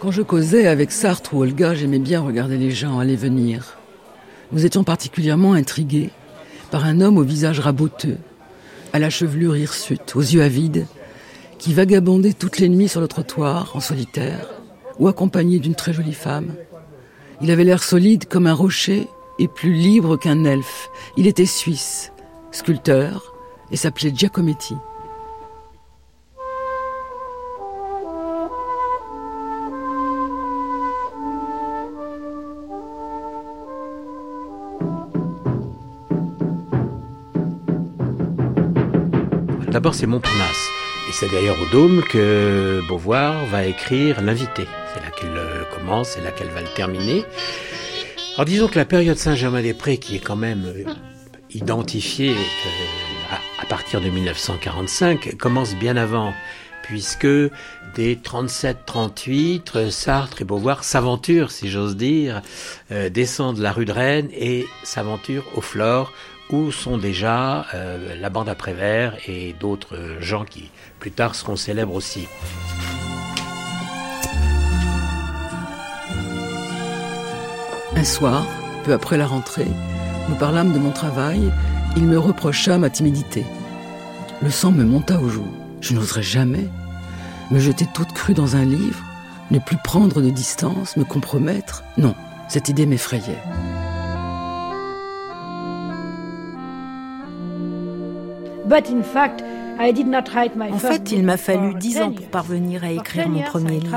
Quand 0.00 0.10
je 0.10 0.22
causais 0.22 0.66
avec 0.66 0.90
Sartre 0.90 1.34
ou 1.34 1.42
Olga, 1.42 1.74
j'aimais 1.74 1.98
bien 1.98 2.20
regarder 2.20 2.56
les 2.56 2.70
gens 2.70 2.98
aller 2.98 3.16
venir. 3.16 3.78
Nous 4.52 4.64
étions 4.64 4.84
particulièrement 4.84 5.54
intrigués 5.54 6.10
par 6.70 6.84
un 6.84 7.00
homme 7.00 7.18
au 7.18 7.22
visage 7.22 7.60
raboteux, 7.60 8.18
à 8.92 8.98
la 8.98 9.10
chevelure 9.10 9.56
hirsute, 9.56 10.16
aux 10.16 10.20
yeux 10.20 10.42
avides, 10.42 10.86
qui 11.58 11.72
vagabondait 11.72 12.32
toutes 12.32 12.58
les 12.58 12.68
nuits 12.68 12.88
sur 12.88 13.00
le 13.00 13.08
trottoir, 13.08 13.72
en 13.74 13.80
solitaire, 13.80 14.48
ou 14.98 15.08
accompagné 15.08 15.58
d'une 15.58 15.74
très 15.74 15.92
jolie 15.92 16.14
femme. 16.14 16.54
Il 17.40 17.50
avait 17.50 17.64
l'air 17.64 17.82
solide 17.82 18.26
comme 18.26 18.46
un 18.46 18.54
rocher 18.54 19.08
et 19.38 19.48
plus 19.48 19.72
libre 19.72 20.16
qu'un 20.16 20.44
elfe. 20.44 20.88
Il 21.16 21.26
était 21.26 21.46
suisse, 21.46 22.12
sculpteur, 22.52 23.33
et 23.74 23.76
s'appelait 23.76 24.12
Giacometti. 24.14 24.76
D'abord, 39.72 39.96
c'est 39.96 40.06
Montparnasse. 40.06 40.70
Et 41.08 41.12
c'est 41.12 41.28
d'ailleurs 41.32 41.56
au 41.60 41.66
Dôme 41.72 42.04
que 42.04 42.80
Beauvoir 42.86 43.44
va 43.46 43.66
écrire 43.66 44.22
L'invité. 44.22 44.68
C'est 44.94 45.00
là 45.00 45.10
qu'elle 45.10 45.36
euh, 45.36 45.64
commence, 45.74 46.10
c'est 46.10 46.22
là 46.22 46.30
qu'elle 46.30 46.50
va 46.50 46.60
le 46.60 46.72
terminer. 46.76 47.24
Alors 48.36 48.44
disons 48.44 48.68
que 48.68 48.78
la 48.78 48.84
période 48.84 49.16
Saint-Germain-des-Prés, 49.16 49.98
qui 49.98 50.14
est 50.14 50.24
quand 50.24 50.36
même 50.36 50.64
euh, 50.64 50.84
identifiée 51.50 52.30
euh, 52.30 53.13
à 53.60 53.66
partir 53.66 54.00
de 54.00 54.08
1945, 54.08 55.36
commence 55.38 55.74
bien 55.74 55.96
avant 55.96 56.32
puisque 56.82 57.26
dès 57.94 58.14
37-38, 58.14 59.90
Sartre 59.90 60.42
et 60.42 60.44
Beauvoir 60.44 60.84
s'aventurent, 60.84 61.50
si 61.50 61.70
j'ose 61.70 61.96
dire, 61.96 62.42
descendent 63.10 63.58
la 63.58 63.72
rue 63.72 63.86
de 63.86 63.92
Rennes 63.92 64.28
et 64.32 64.66
s'aventurent 64.82 65.46
au 65.54 65.62
Flore, 65.62 66.12
où 66.50 66.70
sont 66.72 66.98
déjà 66.98 67.66
la 68.20 68.28
bande 68.28 68.50
à 68.50 68.54
Prévert 68.54 69.16
et 69.26 69.54
d'autres 69.58 69.96
gens 70.20 70.44
qui 70.44 70.70
plus 71.00 71.10
tard 71.10 71.34
seront 71.34 71.56
célèbres 71.56 71.94
aussi. 71.94 72.28
Un 77.96 78.04
soir, 78.04 78.46
peu 78.84 78.92
après 78.92 79.16
la 79.16 79.26
rentrée, 79.26 79.68
nous 80.28 80.36
parlâmes 80.36 80.72
de 80.74 80.78
mon 80.78 80.90
travail. 80.90 81.50
Il 81.96 82.06
me 82.06 82.18
reprocha 82.18 82.76
ma 82.78 82.90
timidité. 82.90 83.44
Le 84.42 84.50
sang 84.50 84.72
me 84.72 84.84
monta 84.84 85.20
aux 85.20 85.28
joues. 85.28 85.52
Je 85.80 85.94
n'oserais 85.94 86.22
jamais 86.22 86.66
me 87.50 87.58
jeter 87.58 87.86
toute 87.92 88.12
crue 88.12 88.34
dans 88.34 88.56
un 88.56 88.64
livre, 88.64 89.04
ne 89.50 89.58
plus 89.58 89.76
prendre 89.76 90.20
de 90.20 90.30
distance, 90.30 90.96
me 90.96 91.04
compromettre. 91.04 91.84
Non, 91.98 92.14
cette 92.48 92.68
idée 92.68 92.86
m'effrayait. 92.86 93.38
But 98.66 98.90
in 98.90 99.02
fact, 99.02 99.44
en 99.78 100.78
fait, 100.78 101.10
il 101.12 101.24
m'a 101.24 101.36
fallu 101.36 101.74
dix 101.74 102.00
ans 102.00 102.12
pour 102.12 102.26
parvenir 102.26 102.84
à 102.84 102.92
écrire 102.92 103.28
mon 103.28 103.42
premier 103.42 103.80
livre. 103.80 103.96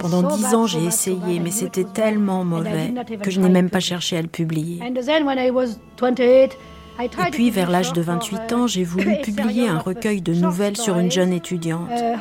Pendant 0.00 0.22
dix 0.36 0.44
ans, 0.46 0.66
j'ai 0.66 0.84
essayé, 0.84 1.40
mais 1.40 1.50
c'était 1.50 1.84
tellement 1.84 2.44
mauvais 2.44 2.92
que 3.22 3.30
je 3.30 3.40
n'ai 3.40 3.48
même 3.48 3.70
pas 3.70 3.80
cherché 3.80 4.16
à 4.16 4.22
le 4.22 4.28
publier. 4.28 4.80
Et 7.02 7.30
puis, 7.30 7.50
vers 7.50 7.70
l'âge 7.70 7.92
de 7.92 8.00
28 8.00 8.52
ans, 8.52 8.66
j'ai 8.66 8.84
voulu 8.84 9.16
publier 9.22 9.68
un 9.68 9.78
recueil 9.78 10.20
de 10.20 10.34
nouvelles 10.34 10.76
sur 10.76 10.98
une 10.98 11.10
jeune 11.10 11.32
étudiante. 11.32 11.88
Uh, 11.90 12.16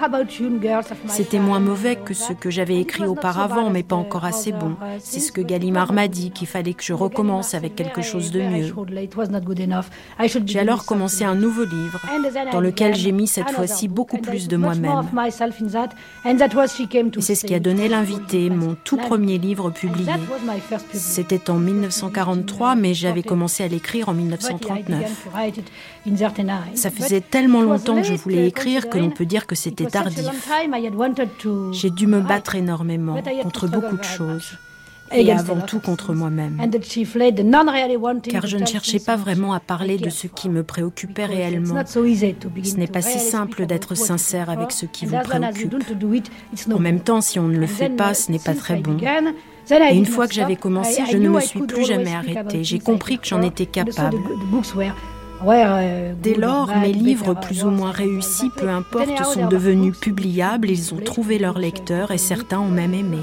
C'était 1.08 1.40
moins 1.40 1.60
mauvais 1.60 1.96
que 1.98 2.14
ce 2.14 2.34
que 2.34 2.50
j'avais 2.50 2.80
écrit 2.80 3.06
auparavant, 3.06 3.70
mais 3.70 3.84
pas 3.84 3.96
encore 3.96 4.26
assez 4.26 4.52
bon. 4.52 4.76
C'est 5.00 5.20
ce 5.20 5.32
que 5.32 5.42
Gallimard 5.42 5.94
m'a 5.94 6.08
dit, 6.08 6.32
qu'il 6.32 6.48
fallait 6.48 6.74
que 6.74 6.84
je 6.84 6.94
recommence 6.94 7.54
avec 7.54 7.76
quelque 7.76 8.02
chose 8.02 8.32
de 8.32 8.42
mieux. 8.42 8.74
J'ai 10.46 10.60
alors 10.60 10.86
commencé 10.86 11.24
un 11.24 11.36
nouveau 11.36 11.66
livre, 11.66 12.00
dans 12.52 12.62
lequel 12.62 12.96
j'ai 12.96 13.12
mis 13.12 13.28
cette 13.28 13.52
fois-ci 13.52 13.88
beaucoup 13.88 14.18
plus 14.18 14.48
de 14.48 14.58
moi-même. 14.58 15.04
Et 16.26 17.22
c'est 17.22 17.36
ce 17.36 17.46
qui 17.46 17.56
a 17.56 17.60
donné 17.60 17.88
l'invité, 17.88 18.50
mon 18.50 18.76
tout 18.84 18.98
premier 18.98 19.38
livre 19.38 19.70
publié. 19.70 20.12
C'était 20.94 21.50
en 21.50 21.56
1943, 21.56 22.76
mais 22.76 22.94
j'avais 22.94 23.24
commencé 23.24 23.64
à 23.64 23.68
l'écrire 23.68 24.10
en 24.10 24.14
1930. 24.74 25.16
Ça 26.76 26.92
faisait 26.92 27.22
tellement 27.22 27.62
longtemps 27.62 27.96
que 27.96 28.04
je 28.04 28.14
voulais 28.14 28.48
écrire 28.48 28.90
que 28.90 28.98
l'on 28.98 29.12
peut 29.12 29.26
dire 29.26 29.48
que 29.48 29.56
c'était 29.56 29.86
tardif. 29.86 30.26
J'ai 31.72 31.90
dû 31.90 32.08
me 32.08 32.22
battre 32.22 32.56
énormément 32.56 33.22
contre 33.44 33.68
beaucoup 33.68 33.98
de 33.98 34.04
choses. 34.04 34.58
Et 35.12 35.32
avant 35.32 35.62
tout 35.62 35.80
contre 35.80 36.14
moi-même. 36.14 36.62
Car 38.30 38.46
je 38.46 38.58
ne 38.58 38.66
cherchais 38.66 39.00
pas 39.00 39.16
vraiment 39.16 39.54
à 39.54 39.60
parler 39.60 39.98
de 39.98 40.10
ce 40.10 40.28
qui 40.28 40.50
me 40.50 40.64
préoccupait 40.64 41.26
réellement. 41.26 41.84
Ce 41.84 42.78
n'est 42.78 42.88
pas 42.88 43.02
si 43.02 43.20
simple 43.20 43.66
d'être 43.66 43.96
sincère 43.96 44.50
avec 44.50 44.72
ce 44.72 44.86
qui 44.86 45.08
vous 45.08 45.18
préoccupe. 45.24 45.76
En 46.72 46.80
même 46.80 47.00
temps, 47.00 47.22
si 47.22 47.40
on 47.40 47.48
ne 47.48 47.58
le 47.58 47.68
fait 47.68 47.90
pas, 47.90 48.14
ce 48.14 48.32
n'est 48.32 48.40
pas 48.40 48.54
très 48.54 48.76
bon. 48.76 48.98
Et 49.72 49.96
une 49.96 50.06
fois 50.06 50.28
que 50.28 50.34
j'avais 50.34 50.56
commencé, 50.56 51.04
je 51.10 51.18
ne 51.18 51.30
me 51.30 51.40
suis 51.40 51.62
plus 51.62 51.86
jamais 51.86 52.14
arrêtée. 52.14 52.64
J'ai 52.64 52.80
compris 52.80 53.20
que 53.20 53.28
j'en 53.28 53.42
étais 53.42 53.66
capable. 53.66 54.18
Dès 56.22 56.34
lors, 56.34 56.76
mes 56.76 56.94
livres 56.94 57.34
plus 57.34 57.64
ou 57.64 57.70
moins 57.70 57.92
réussis, 57.92 58.50
peu 58.56 58.70
importe, 58.70 59.24
sont 59.26 59.48
devenus 59.48 59.98
publiables, 59.98 60.70
ils 60.70 60.94
ont 60.94 61.00
trouvé 61.00 61.40
leur 61.40 61.58
lecteur 61.58 62.12
et 62.12 62.18
certains 62.18 62.60
ont 62.60 62.70
même 62.70 62.94
aimé. 62.94 63.18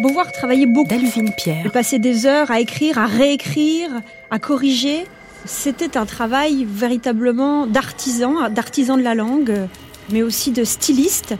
Beauvoir 0.00 0.30
travaillait 0.30 0.66
beaucoup. 0.66 0.90
Delphine 0.90 1.32
Pierre. 1.32 1.62
Il 1.64 1.72
passait 1.72 1.98
des 1.98 2.24
heures 2.24 2.52
à 2.52 2.60
écrire, 2.60 2.98
à 2.98 3.06
réécrire, 3.06 3.90
à 4.30 4.38
corriger. 4.38 5.04
C'était 5.48 5.96
un 5.96 6.04
travail 6.04 6.66
véritablement 6.70 7.66
d'artisan, 7.66 8.50
d'artisan 8.50 8.98
de 8.98 9.02
la 9.02 9.14
langue, 9.14 9.66
mais 10.12 10.22
aussi 10.22 10.50
de 10.50 10.62
styliste. 10.62 11.36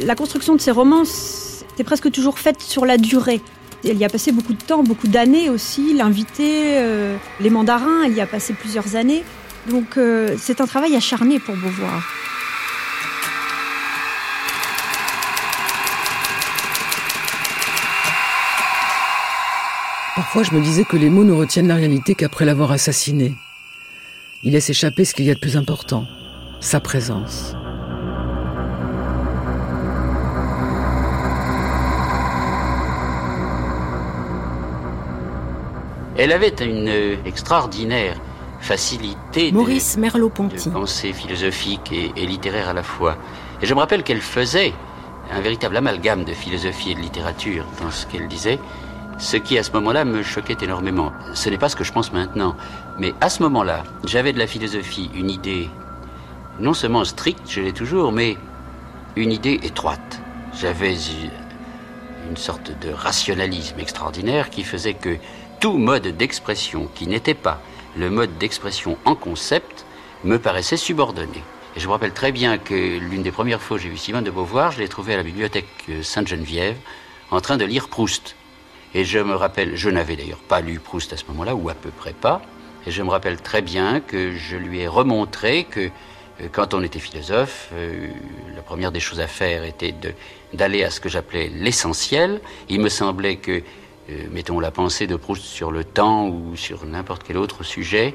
La 0.00 0.14
construction 0.14 0.56
de 0.56 0.62
ses 0.62 0.70
romans 0.70 1.02
était 1.74 1.84
presque 1.84 2.10
toujours 2.10 2.38
faite 2.38 2.62
sur 2.62 2.86
la 2.86 2.96
durée. 2.96 3.42
Il 3.84 3.98
y 3.98 4.04
a 4.04 4.08
passé 4.08 4.32
beaucoup 4.32 4.54
de 4.54 4.62
temps, 4.62 4.82
beaucoup 4.82 5.08
d'années 5.08 5.50
aussi. 5.50 5.92
L'invité, 5.92 6.78
euh, 6.78 7.18
les 7.38 7.50
mandarins, 7.50 8.04
il 8.06 8.14
y 8.14 8.22
a 8.22 8.26
passé 8.26 8.54
plusieurs 8.54 8.96
années. 8.96 9.22
Donc 9.68 9.98
euh, 9.98 10.36
c'est 10.38 10.62
un 10.62 10.66
travail 10.66 10.96
acharné 10.96 11.38
pour 11.38 11.54
Beauvoir. 11.54 12.02
Parfois, 20.34 20.50
je 20.52 20.58
me 20.58 20.64
disais 20.64 20.82
que 20.82 20.96
les 20.96 21.10
mots 21.10 21.22
ne 21.22 21.30
retiennent 21.30 21.68
la 21.68 21.76
réalité 21.76 22.16
qu'après 22.16 22.44
l'avoir 22.44 22.72
assassiné. 22.72 23.36
Il 24.42 24.54
laisse 24.54 24.68
échapper 24.68 25.04
ce 25.04 25.14
qu'il 25.14 25.26
y 25.26 25.30
a 25.30 25.34
de 25.34 25.38
plus 25.38 25.56
important, 25.56 26.08
sa 26.58 26.80
présence. 26.80 27.54
Elle 36.18 36.32
avait 36.32 36.48
une 36.48 36.88
extraordinaire 37.24 38.20
facilité 38.58 39.52
Maurice 39.52 39.96
de, 39.96 40.70
pensée 40.70 41.12
philosophique 41.12 41.92
et, 41.92 42.10
et 42.16 42.26
littéraire 42.26 42.70
à 42.70 42.72
la 42.72 42.82
fois. 42.82 43.18
Et 43.62 43.66
je 43.66 43.74
me 43.74 43.78
rappelle 43.78 44.02
qu'elle 44.02 44.20
faisait 44.20 44.72
un 45.30 45.40
véritable 45.40 45.76
amalgame 45.76 46.24
de 46.24 46.32
philosophie 46.32 46.90
et 46.90 46.94
de 46.96 47.00
littérature 47.00 47.64
dans 47.80 47.92
ce 47.92 48.04
qu'elle 48.06 48.26
disait. 48.26 48.58
Ce 49.18 49.36
qui, 49.36 49.56
à 49.58 49.62
ce 49.62 49.70
moment-là, 49.72 50.04
me 50.04 50.22
choquait 50.22 50.56
énormément. 50.62 51.12
Ce 51.34 51.48
n'est 51.48 51.58
pas 51.58 51.68
ce 51.68 51.76
que 51.76 51.84
je 51.84 51.92
pense 51.92 52.12
maintenant. 52.12 52.56
Mais 52.98 53.14
à 53.20 53.30
ce 53.30 53.42
moment-là, 53.42 53.84
j'avais 54.04 54.32
de 54.32 54.38
la 54.38 54.46
philosophie 54.46 55.10
une 55.14 55.30
idée, 55.30 55.70
non 56.58 56.74
seulement 56.74 57.04
stricte, 57.04 57.48
je 57.48 57.60
l'ai 57.60 57.72
toujours, 57.72 58.12
mais 58.12 58.36
une 59.16 59.32
idée 59.32 59.60
étroite. 59.62 60.20
J'avais 60.60 60.96
une 62.28 62.36
sorte 62.36 62.72
de 62.80 62.90
rationalisme 62.90 63.78
extraordinaire 63.78 64.50
qui 64.50 64.64
faisait 64.64 64.94
que 64.94 65.16
tout 65.60 65.78
mode 65.78 66.08
d'expression 66.16 66.88
qui 66.94 67.06
n'était 67.06 67.34
pas 67.34 67.60
le 67.96 68.10
mode 68.10 68.36
d'expression 68.38 68.98
en 69.04 69.14
concept 69.14 69.86
me 70.24 70.38
paraissait 70.38 70.76
subordonné. 70.76 71.42
Et 71.76 71.80
je 71.80 71.86
me 71.86 71.92
rappelle 71.92 72.12
très 72.12 72.32
bien 72.32 72.58
que 72.58 72.74
l'une 72.74 73.22
des 73.22 73.32
premières 73.32 73.60
fois 73.60 73.76
que 73.76 73.82
j'ai 73.82 73.88
vu 73.88 73.96
Simone 73.96 74.24
de 74.24 74.30
Beauvoir, 74.30 74.72
je 74.72 74.80
l'ai 74.80 74.88
trouvé 74.88 75.14
à 75.14 75.16
la 75.16 75.22
bibliothèque 75.22 75.68
Sainte-Geneviève 76.02 76.76
en 77.30 77.40
train 77.40 77.56
de 77.56 77.64
lire 77.64 77.88
Proust. 77.88 78.36
Et 78.94 79.04
je 79.04 79.18
me 79.18 79.34
rappelle, 79.34 79.76
je 79.76 79.90
n'avais 79.90 80.16
d'ailleurs 80.16 80.38
pas 80.38 80.60
lu 80.60 80.78
Proust 80.78 81.12
à 81.12 81.16
ce 81.16 81.24
moment-là, 81.28 81.54
ou 81.54 81.68
à 81.68 81.74
peu 81.74 81.90
près 81.90 82.12
pas, 82.12 82.40
et 82.86 82.90
je 82.90 83.02
me 83.02 83.10
rappelle 83.10 83.40
très 83.40 83.60
bien 83.60 84.00
que 84.00 84.32
je 84.36 84.56
lui 84.56 84.80
ai 84.80 84.88
remontré 84.88 85.64
que 85.64 85.90
euh, 86.40 86.48
quand 86.50 86.74
on 86.74 86.82
était 86.82 86.98
philosophe, 86.98 87.70
euh, 87.72 88.08
la 88.54 88.62
première 88.62 88.92
des 88.92 89.00
choses 89.00 89.20
à 89.20 89.26
faire 89.26 89.64
était 89.64 89.94
d'aller 90.52 90.84
à 90.84 90.90
ce 90.90 91.00
que 91.00 91.08
j'appelais 91.08 91.48
l'essentiel. 91.48 92.40
Il 92.68 92.80
me 92.80 92.88
semblait 92.88 93.36
que, 93.36 93.62
euh, 94.10 94.26
mettons, 94.30 94.60
la 94.60 94.70
pensée 94.70 95.06
de 95.06 95.16
Proust 95.16 95.42
sur 95.42 95.70
le 95.70 95.84
temps 95.84 96.28
ou 96.28 96.56
sur 96.56 96.84
n'importe 96.84 97.22
quel 97.24 97.36
autre 97.36 97.62
sujet 97.62 98.14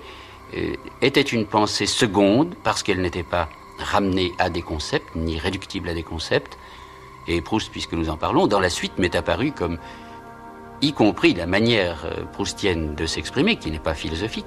était 1.03 1.21
une 1.21 1.45
pensée 1.45 1.85
seconde 1.85 2.55
parce 2.63 2.81
qu'elle 2.81 3.01
n'était 3.01 3.21
pas 3.21 3.49
ramenée 3.77 4.31
à 4.39 4.49
des 4.49 4.63
concepts, 4.63 5.05
ni 5.15 5.37
réductible 5.37 5.87
à 5.89 5.93
des 5.93 6.01
concepts. 6.01 6.57
Et 7.27 7.39
Proust, 7.39 7.69
puisque 7.71 7.93
nous 7.93 8.09
en 8.09 8.17
parlons, 8.17 8.47
dans 8.47 8.59
la 8.59 8.71
suite 8.71 8.97
m'est 8.97 9.15
apparu 9.15 9.51
comme 9.51 9.77
y 10.81 10.93
compris 10.93 11.33
la 11.33 11.45
manière 11.45 12.05
euh, 12.05 12.23
proustienne 12.31 12.95
de 12.95 13.05
s'exprimer, 13.05 13.57
qui 13.57 13.71
n'est 13.71 13.79
pas 13.79 13.93
philosophique, 13.93 14.45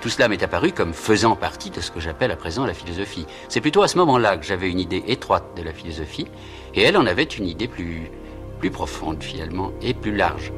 tout 0.00 0.08
cela 0.08 0.28
m'est 0.28 0.42
apparu 0.42 0.72
comme 0.72 0.92
faisant 0.92 1.36
partie 1.36 1.70
de 1.70 1.80
ce 1.80 1.90
que 1.90 2.00
j'appelle 2.00 2.30
à 2.30 2.36
présent 2.36 2.66
la 2.66 2.74
philosophie. 2.74 3.26
C'est 3.48 3.60
plutôt 3.60 3.82
à 3.82 3.88
ce 3.88 3.98
moment-là 3.98 4.36
que 4.36 4.44
j'avais 4.44 4.70
une 4.70 4.78
idée 4.78 5.02
étroite 5.06 5.44
de 5.56 5.62
la 5.62 5.72
philosophie, 5.72 6.26
et 6.74 6.82
elle 6.82 6.96
en 6.96 7.06
avait 7.06 7.24
une 7.24 7.46
idée 7.46 7.68
plus, 7.68 8.10
plus 8.58 8.70
profonde 8.70 9.22
finalement, 9.22 9.72
et 9.82 9.94
plus 9.94 10.14
large. 10.14 10.52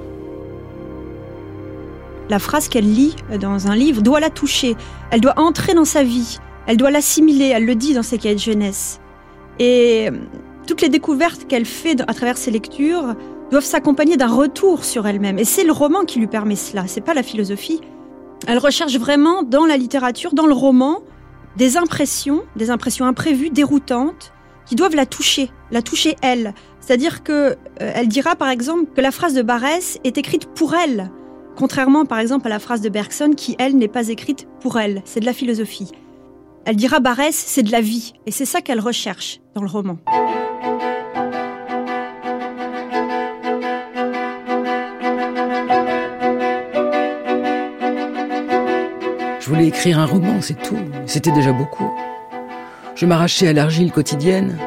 La 2.28 2.38
phrase 2.38 2.68
qu'elle 2.68 2.92
lit 2.92 3.16
dans 3.40 3.68
un 3.68 3.74
livre 3.74 4.02
doit 4.02 4.20
la 4.20 4.28
toucher, 4.28 4.76
elle 5.10 5.20
doit 5.20 5.38
entrer 5.38 5.72
dans 5.72 5.86
sa 5.86 6.02
vie, 6.02 6.38
elle 6.66 6.76
doit 6.76 6.90
l'assimiler, 6.90 7.46
elle 7.46 7.64
le 7.64 7.74
dit 7.74 7.94
dans 7.94 8.02
ses 8.02 8.18
cahiers 8.18 8.34
de 8.34 8.40
jeunesse. 8.40 9.00
Et 9.58 10.08
euh, 10.10 10.18
toutes 10.66 10.82
les 10.82 10.90
découvertes 10.90 11.46
qu'elle 11.48 11.64
fait 11.64 12.02
à 12.02 12.12
travers 12.12 12.36
ses 12.36 12.50
lectures 12.50 13.14
doivent 13.50 13.64
s'accompagner 13.64 14.16
d'un 14.16 14.28
retour 14.28 14.84
sur 14.84 15.06
elle-même. 15.06 15.38
Et 15.38 15.44
c'est 15.44 15.64
le 15.64 15.72
roman 15.72 16.04
qui 16.04 16.18
lui 16.18 16.26
permet 16.26 16.56
cela, 16.56 16.86
c'est 16.86 17.00
pas 17.00 17.14
la 17.14 17.22
philosophie. 17.22 17.80
Elle 18.46 18.58
recherche 18.58 18.96
vraiment 18.96 19.42
dans 19.42 19.66
la 19.66 19.76
littérature, 19.76 20.32
dans 20.32 20.46
le 20.46 20.54
roman, 20.54 21.00
des 21.56 21.76
impressions, 21.76 22.42
des 22.56 22.70
impressions 22.70 23.06
imprévues, 23.06 23.50
déroutantes, 23.50 24.32
qui 24.66 24.76
doivent 24.76 24.94
la 24.94 25.06
toucher, 25.06 25.50
la 25.70 25.82
toucher 25.82 26.16
elle. 26.22 26.54
C'est-à-dire 26.80 27.22
que 27.22 27.32
euh, 27.32 27.54
elle 27.80 28.08
dira 28.08 28.36
par 28.36 28.48
exemple 28.48 28.92
que 28.94 29.00
la 29.00 29.10
phrase 29.10 29.34
de 29.34 29.42
Barès 29.42 29.98
est 30.04 30.18
écrite 30.18 30.46
pour 30.46 30.74
elle, 30.74 31.10
contrairement 31.56 32.04
par 32.04 32.18
exemple 32.18 32.46
à 32.46 32.50
la 32.50 32.58
phrase 32.58 32.80
de 32.80 32.88
Bergson 32.88 33.32
qui 33.36 33.56
elle 33.58 33.76
n'est 33.76 33.88
pas 33.88 34.08
écrite 34.08 34.46
pour 34.60 34.78
elle. 34.78 35.02
C'est 35.04 35.20
de 35.20 35.26
la 35.26 35.32
philosophie. 35.32 35.90
Elle 36.64 36.76
dira 36.76 37.00
Barès, 37.00 37.34
c'est 37.34 37.62
de 37.62 37.72
la 37.72 37.80
vie, 37.80 38.12
et 38.26 38.30
c'est 38.30 38.44
ça 38.44 38.60
qu'elle 38.60 38.80
recherche 38.80 39.40
dans 39.54 39.62
le 39.62 39.68
roman. 39.68 39.96
Je 49.48 49.54
voulais 49.54 49.68
écrire 49.68 49.98
un 49.98 50.04
roman, 50.04 50.42
c'est 50.42 50.62
tout. 50.62 50.76
C'était 51.06 51.30
déjà 51.30 51.54
beaucoup. 51.54 51.90
Je 52.94 53.06
m'arrachais 53.06 53.48
à 53.48 53.54
l'argile 53.54 53.90
quotidienne. 53.90 54.58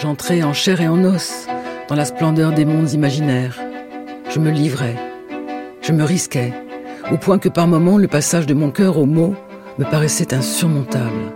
J'entrais 0.00 0.42
en 0.42 0.52
chair 0.52 0.80
et 0.80 0.88
en 0.88 1.04
os 1.04 1.46
dans 1.86 1.94
la 1.94 2.04
splendeur 2.04 2.50
des 2.50 2.64
mondes 2.64 2.90
imaginaires. 2.90 3.56
Je 4.28 4.40
me 4.40 4.50
livrais. 4.50 4.96
Je 5.80 5.92
me 5.92 6.02
risquais, 6.02 6.52
au 7.12 7.18
point 7.18 7.38
que 7.38 7.48
par 7.48 7.68
moments 7.68 7.98
le 7.98 8.08
passage 8.08 8.46
de 8.46 8.54
mon 8.54 8.72
cœur 8.72 8.98
aux 8.98 9.06
mots 9.06 9.36
me 9.78 9.84
paraissait 9.84 10.34
insurmontable. 10.34 11.30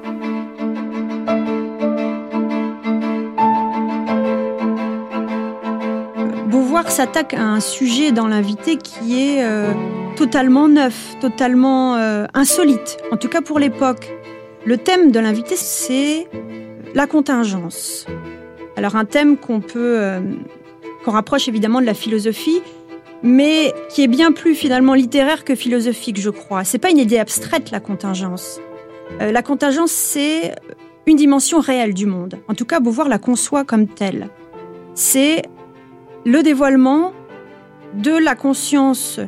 Beauvoir 6.48 6.90
s'attaque 6.90 7.34
à 7.34 7.42
un 7.44 7.60
sujet 7.60 8.10
dans 8.10 8.26
l'invité 8.26 8.78
qui 8.78 9.22
est 9.22 9.44
euh, 9.44 9.72
totalement 10.16 10.68
neuf, 10.68 11.16
totalement 11.20 11.96
euh, 11.96 12.26
insolite, 12.34 12.98
en 13.10 13.16
tout 13.16 13.28
cas 13.28 13.40
pour 13.40 13.58
l'époque. 13.58 14.12
Le 14.64 14.78
thème 14.78 15.10
de 15.10 15.18
l'invité, 15.20 15.56
c'est 15.56 16.26
la 16.94 17.06
contingence. 17.06 18.06
Alors 18.76 18.96
un 18.96 19.04
thème 19.04 19.36
qu'on 19.36 19.60
peut, 19.60 19.98
euh, 20.00 20.20
qu'on 21.04 21.10
rapproche 21.10 21.48
évidemment 21.48 21.80
de 21.80 21.86
la 21.86 21.94
philosophie, 21.94 22.62
mais 23.22 23.72
qui 23.90 24.02
est 24.02 24.08
bien 24.08 24.32
plus 24.32 24.54
finalement 24.54 24.94
littéraire 24.94 25.44
que 25.44 25.54
philosophique, 25.54 26.20
je 26.20 26.30
crois. 26.30 26.64
C'est 26.64 26.78
pas 26.78 26.90
une 26.90 26.98
idée 26.98 27.18
abstraite 27.18 27.70
la 27.70 27.80
contingence. 27.80 28.60
Euh, 29.20 29.32
la 29.32 29.42
contingence, 29.42 29.90
c'est 29.90 30.54
une 31.06 31.16
dimension 31.16 31.60
réelle 31.60 31.94
du 31.94 32.06
monde. 32.06 32.38
En 32.48 32.54
tout 32.54 32.64
cas, 32.64 32.80
Beauvoir 32.80 33.08
la 33.08 33.18
conçoit 33.18 33.64
comme 33.64 33.86
telle. 33.86 34.28
C'est 34.94 35.42
le 36.24 36.42
dévoilement 36.42 37.12
de 37.94 38.12
la 38.12 38.34
conscience 38.34 39.20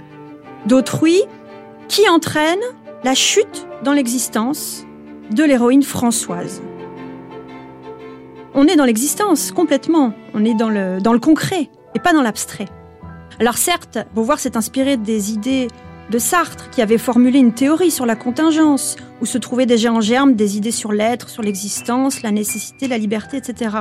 d'autrui 0.67 1.23
qui 1.89 2.09
entraîne 2.09 2.61
la 3.05 3.15
chute 3.15 3.67
dans 3.85 3.93
l'existence 3.93 4.85
de 5.31 5.45
l'héroïne 5.45 5.83
Françoise. 5.83 6.63
On 8.55 8.67
est 8.67 8.77
dans 8.77 8.85
l'existence 8.85 9.53
complètement, 9.53 10.13
on 10.35 10.45
est 10.45 10.55
dans 10.55 10.71
le, 10.71 11.19
concret 11.19 11.71
et 11.95 12.01
pas 12.01 12.13
dans 12.13 12.23
l'abstrait. 12.23 12.67
Alors 13.39 13.59
certes, 13.59 13.99
Beauvoir 14.15 14.39
s'est 14.39 14.57
inspiré 14.57 14.97
des 14.97 15.33
idées 15.33 15.69
de 16.11 16.19
Sartre, 16.19 16.71
qui 16.71 16.83
avait 16.83 16.99
formulé 16.99 17.39
une 17.39 17.53
théorie 17.53 17.91
sur 17.91 18.07
la 18.07 18.17
contingence, 18.17 18.97
où 19.21 19.27
se 19.27 19.39
trouvaient 19.39 19.67
déjà 19.67 19.93
en 19.93 20.01
germe 20.01 20.35
des 20.35 20.57
idées 20.57 20.71
sur 20.71 20.93
l'être, 20.93 21.29
sur 21.29 21.43
l'existence, 21.43 22.23
la 22.23 22.31
nécessité, 22.31 22.89
la 22.89 22.97
liberté, 22.97 23.37
etc. 23.37 23.77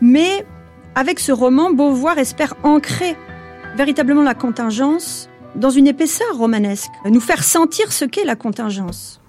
Mais 0.00 0.46
avec 0.94 1.18
ce 1.18 1.32
roman, 1.32 1.70
Beauvoir 1.70 2.18
espère 2.18 2.54
ancrer 2.62 3.16
véritablement 3.76 4.22
la 4.22 4.34
contingence 4.34 5.28
dans 5.56 5.70
une 5.70 5.86
épaisseur 5.86 6.36
romanesque, 6.36 6.92
nous 7.06 7.20
faire 7.20 7.42
sentir 7.42 7.92
ce 7.92 8.04
qu'est 8.04 8.24
la 8.24 8.36
contingence. 8.36 9.20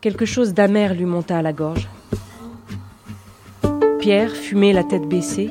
Quelque 0.00 0.24
chose 0.26 0.54
d'amer 0.54 0.94
lui 0.94 1.04
monta 1.04 1.38
à 1.38 1.42
la 1.42 1.52
gorge. 1.52 1.88
Pierre 4.00 4.30
fumait 4.30 4.72
la 4.72 4.84
tête 4.84 5.08
baissée. 5.08 5.50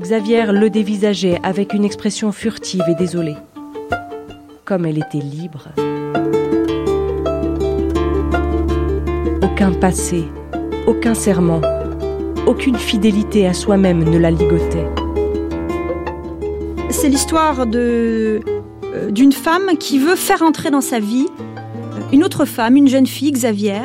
Xavier 0.00 0.46
le 0.46 0.70
dévisageait 0.70 1.38
avec 1.42 1.74
une 1.74 1.84
expression 1.84 2.32
furtive 2.32 2.82
et 2.88 2.94
désolée. 2.94 3.36
Comme 4.64 4.86
elle 4.86 4.98
était 4.98 5.18
libre. 5.18 5.68
Aucun 9.42 9.72
passé, 9.72 10.24
aucun 10.86 11.14
serment, 11.14 11.60
aucune 12.50 12.76
fidélité 12.76 13.46
à 13.46 13.54
soi-même 13.54 14.02
ne 14.02 14.18
la 14.18 14.32
ligotait. 14.32 14.88
C'est 16.88 17.08
l'histoire 17.08 17.64
euh, 17.72 18.40
d'une 19.10 19.30
femme 19.30 19.76
qui 19.78 20.00
veut 20.00 20.16
faire 20.16 20.42
entrer 20.42 20.72
dans 20.72 20.80
sa 20.80 20.98
vie 20.98 21.28
euh, 21.38 22.00
une 22.12 22.24
autre 22.24 22.44
femme, 22.44 22.74
une 22.74 22.88
jeune 22.88 23.06
fille, 23.06 23.30
Xavier, 23.30 23.82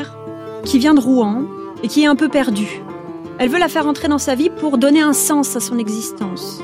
qui 0.63 0.79
vient 0.79 0.95
de 0.95 0.99
Rouen 0.99 1.43
et 1.83 1.87
qui 1.87 2.01
est 2.03 2.07
un 2.07 2.15
peu 2.15 2.27
perdue. 2.27 2.81
Elle 3.37 3.49
veut 3.49 3.59
la 3.59 3.67
faire 3.67 3.85
entrer 3.85 4.07
dans 4.07 4.17
sa 4.17 4.33
vie 4.33 4.49
pour 4.49 4.79
donner 4.79 5.01
un 5.01 5.13
sens 5.13 5.55
à 5.55 5.59
son 5.59 5.77
existence. 5.77 6.59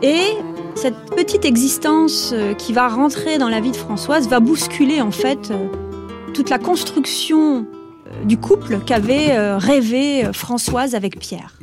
Et 0.00 0.22
cette 0.74 0.96
petite 1.14 1.44
existence 1.44 2.30
euh, 2.32 2.54
qui 2.54 2.72
va 2.72 2.88
rentrer 2.88 3.36
dans 3.36 3.50
la 3.50 3.60
vie 3.60 3.72
de 3.72 3.76
Françoise 3.76 4.26
va 4.26 4.40
bousculer 4.40 5.02
en 5.02 5.10
fait 5.10 5.52
toute 6.32 6.48
la 6.48 6.58
construction 6.58 7.66
du 8.24 8.36
couple 8.36 8.78
qu'avait 8.84 9.36
rêvé 9.56 10.32
Françoise 10.32 10.94
avec 10.94 11.18
Pierre. 11.18 11.58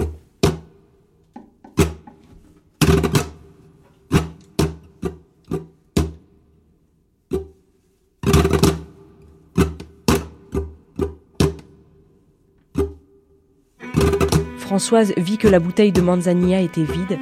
Françoise 14.57 15.13
vit 15.17 15.37
que 15.37 15.47
la 15.47 15.59
bouteille 15.59 15.91
de 15.91 15.99
manzanilla 15.99 16.61
était 16.61 16.83
vide 16.83 17.17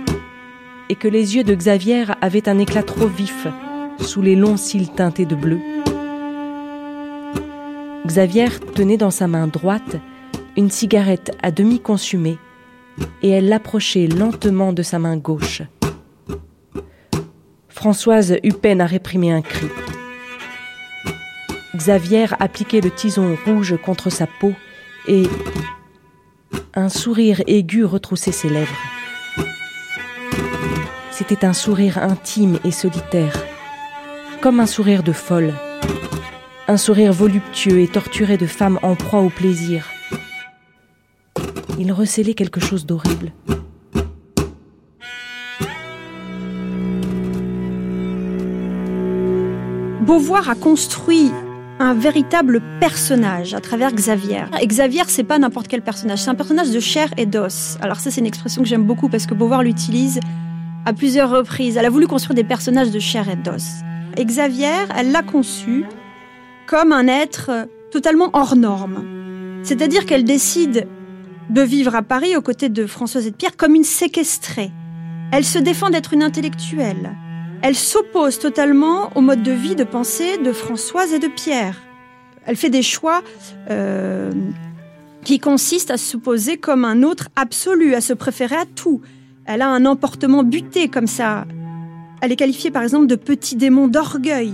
et 0.89 0.95
que 0.95 1.07
les 1.07 1.35
yeux 1.35 1.43
de 1.43 1.55
Xavier 1.55 2.05
avaient 2.21 2.49
un 2.49 2.59
éclat 2.59 2.83
trop 2.83 3.07
vif 3.07 3.47
sous 3.99 4.21
les 4.21 4.35
longs 4.35 4.57
cils 4.57 4.89
teintés 4.89 5.25
de 5.25 5.35
bleu. 5.35 5.59
Xavier 8.05 8.49
tenait 8.75 8.97
dans 8.97 9.11
sa 9.11 9.27
main 9.27 9.47
droite 9.47 9.97
une 10.55 10.71
cigarette 10.71 11.35
à 11.41 11.51
demi 11.51 11.79
consumée 11.79 12.37
et 13.21 13.29
elle 13.29 13.49
l'approchait 13.49 14.07
lentement 14.07 14.73
de 14.73 14.81
sa 14.81 14.99
main 14.99 15.17
gauche. 15.17 15.61
Françoise 17.69 18.37
eut 18.43 18.53
peine 18.53 18.81
à 18.81 18.85
réprimer 18.85 19.31
un 19.31 19.41
cri. 19.41 19.67
Xavier 21.75 22.27
appliquait 22.39 22.81
le 22.81 22.89
tison 22.89 23.37
rouge 23.45 23.75
contre 23.85 24.09
sa 24.09 24.25
peau 24.25 24.53
et, 25.07 25.27
un 26.73 26.89
sourire 26.89 27.41
aigu 27.47 27.85
retroussait 27.85 28.31
ses 28.31 28.49
lèvres. 28.49 28.77
C'était 31.11 31.45
un 31.45 31.53
sourire 31.53 31.97
intime 31.97 32.59
et 32.63 32.71
solitaire, 32.71 33.33
comme 34.41 34.59
un 34.59 34.65
sourire 34.67 35.03
de 35.03 35.11
folle, 35.11 35.53
un 36.69 36.77
sourire 36.77 37.13
voluptueux 37.13 37.79
et 37.79 37.87
torturé 37.87 38.37
de 38.37 38.45
femme 38.45 38.77
en 38.81 38.95
proie 38.95 39.21
au 39.21 39.29
plaisir. 39.29 39.87
Il 41.79 41.91
recélait 41.93 42.33
quelque 42.33 42.59
chose 42.59 42.85
d'horrible. 42.85 43.31
Beauvoir 50.01 50.49
a 50.49 50.55
construit 50.55 51.31
un 51.79 51.93
véritable 51.93 52.61
personnage 52.79 53.53
à 53.53 53.61
travers 53.61 53.93
Xavier. 53.93 54.43
Xavier, 54.61 55.03
c'est 55.07 55.23
pas 55.23 55.37
n'importe 55.37 55.67
quel 55.67 55.81
personnage, 55.81 56.19
c'est 56.19 56.29
un 56.29 56.35
personnage 56.35 56.71
de 56.71 56.79
chair 56.79 57.09
et 57.17 57.25
d'os. 57.25 57.77
Alors 57.81 57.99
ça, 57.99 58.09
c'est 58.09 58.19
une 58.19 58.27
expression 58.27 58.63
que 58.63 58.67
j'aime 58.67 58.83
beaucoup 58.83 59.09
parce 59.09 59.25
que 59.25 59.33
Beauvoir 59.33 59.63
l'utilise 59.63 60.19
à 60.85 60.93
plusieurs 60.93 61.29
reprises. 61.29 61.77
Elle 61.77 61.85
a 61.85 61.89
voulu 61.89 62.07
construire 62.07 62.35
des 62.35 62.43
personnages 62.43 62.91
de 62.91 62.99
chair 62.99 63.29
et 63.29 63.35
d'os. 63.35 63.83
Xavier, 64.17 64.71
elle 64.97 65.11
l'a 65.11 65.21
conçu 65.21 65.85
comme 66.67 66.91
un 66.91 67.07
être 67.07 67.67
totalement 67.91 68.29
hors 68.33 68.55
norme. 68.55 69.05
C'est-à-dire 69.63 70.05
qu'elle 70.05 70.25
décide 70.25 70.87
de 71.49 71.61
vivre 71.61 71.95
à 71.95 72.01
Paris 72.01 72.35
aux 72.35 72.41
côtés 72.41 72.69
de 72.69 72.85
Françoise 72.85 73.25
et 73.25 73.31
de 73.31 73.35
Pierre 73.35 73.55
comme 73.55 73.73
une 73.73 73.83
séquestrée. 73.83 74.71
Elle 75.31 75.45
se 75.45 75.59
défend 75.59 75.89
d'être 75.89 76.13
une 76.13 76.23
intellectuelle. 76.23 77.15
Elle 77.61 77.75
s'oppose 77.75 78.37
totalement 78.37 79.09
au 79.15 79.21
mode 79.21 79.43
de 79.43 79.51
vie, 79.51 79.75
de 79.75 79.83
pensée 79.83 80.37
de 80.37 80.51
Françoise 80.51 81.13
et 81.13 81.19
de 81.19 81.27
Pierre. 81.27 81.81
Elle 82.45 82.55
fait 82.55 82.69
des 82.69 82.83
choix 82.83 83.23
euh, 83.69 84.31
qui 85.23 85.39
consistent 85.39 85.91
à 85.91 85.97
s'opposer 85.97 86.57
comme 86.57 86.85
un 86.85 87.03
autre 87.03 87.29
absolu, 87.35 87.95
à 87.95 88.01
se 88.01 88.13
préférer 88.13 88.55
à 88.55 88.65
tout. 88.65 89.01
Elle 89.45 89.61
a 89.61 89.69
un 89.69 89.85
emportement 89.85 90.43
buté 90.43 90.87
comme 90.87 91.07
ça. 91.07 91.45
Elle 92.21 92.31
est 92.31 92.37
qualifiée 92.37 92.71
par 92.71 92.83
exemple 92.83 93.07
de 93.07 93.15
petit 93.15 93.55
démon 93.55 93.87
d'orgueil. 93.87 94.53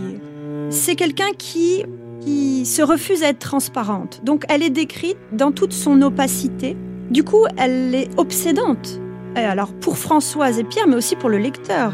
C'est 0.69 0.95
quelqu'un 0.95 1.31
qui, 1.37 1.83
qui 2.23 2.65
se 2.65 2.81
refuse 2.81 3.23
à 3.23 3.29
être 3.29 3.39
transparente. 3.39 4.21
Donc 4.23 4.45
elle 4.49 4.63
est 4.63 4.69
décrite 4.69 5.17
dans 5.31 5.51
toute 5.51 5.73
son 5.73 6.01
opacité. 6.01 6.77
Du 7.09 7.23
coup, 7.23 7.45
elle 7.57 7.93
est 7.93 8.09
obsédante. 8.17 8.99
Alors 9.35 9.73
pour 9.73 9.97
Françoise 9.97 10.59
et 10.59 10.63
Pierre, 10.63 10.87
mais 10.87 10.95
aussi 10.95 11.15
pour 11.15 11.29
le 11.29 11.37
lecteur. 11.37 11.93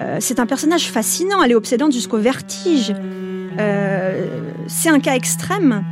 Euh, 0.00 0.16
c'est 0.20 0.40
un 0.40 0.46
personnage 0.46 0.90
fascinant, 0.90 1.42
elle 1.42 1.52
est 1.52 1.56
obsédante 1.56 1.92
jusqu'au 1.92 2.18
vertige. 2.18 2.94
Euh, 3.58 4.26
c'est 4.66 4.88
un 4.88 5.00
cas 5.00 5.14
extrême 5.14 5.84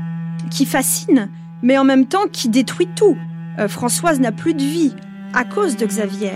qui 0.50 0.64
fascine, 0.64 1.28
mais 1.62 1.76
en 1.76 1.84
même 1.84 2.06
temps 2.06 2.26
qui 2.32 2.48
détruit 2.48 2.88
tout. 2.96 3.16
Euh, 3.58 3.68
Françoise 3.68 4.18
n'a 4.18 4.32
plus 4.32 4.54
de 4.54 4.62
vie 4.62 4.94
à 5.34 5.44
cause 5.44 5.76
de 5.76 5.84
Xavier. 5.84 6.32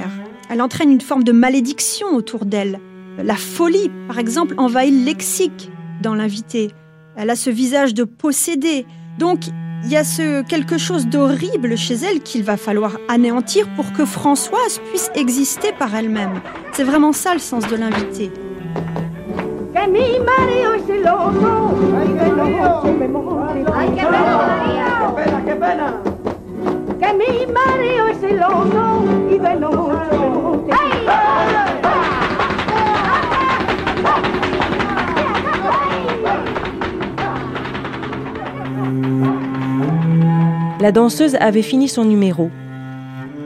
Elle 0.51 0.61
entraîne 0.61 0.93
une 0.93 1.01
forme 1.01 1.24
de 1.24 1.32
malédiction 1.32 2.09
autour 2.09 2.45
d'elle. 2.45 2.78
La 3.22 3.36
folie, 3.36 3.90
par 4.07 4.18
exemple, 4.18 4.55
envahit 4.59 4.93
le 4.93 5.05
lexique 5.07 5.70
dans 6.03 6.14
l'invité. 6.14 6.72
Elle 7.16 7.30
a 7.30 7.36
ce 7.36 7.50
visage 7.50 7.94
de 7.94 8.04
possédé. 8.04 8.86
Donc, 9.18 9.40
il 9.84 9.90
y 9.90 9.96
a 9.96 10.04
ce 10.04 10.42
quelque 10.42 10.78
chose 10.78 11.06
d'horrible 11.06 11.76
chez 11.76 11.94
elle 11.94 12.20
qu'il 12.20 12.44
va 12.44 12.56
falloir 12.56 12.96
anéantir 13.08 13.68
pour 13.74 13.92
que 13.92 14.04
Françoise 14.04 14.80
puisse 14.90 15.10
exister 15.14 15.72
par 15.78 15.94
elle-même. 15.94 16.40
C'est 16.72 16.84
vraiment 16.84 17.12
ça 17.12 17.34
le 17.34 17.40
sens 17.40 17.66
de 17.66 17.76
l'invité. 17.76 18.30
La 40.83 40.91
danseuse 40.91 41.37
avait 41.37 41.62
fini 41.62 41.87
son 41.87 42.05
numéro. 42.05 42.51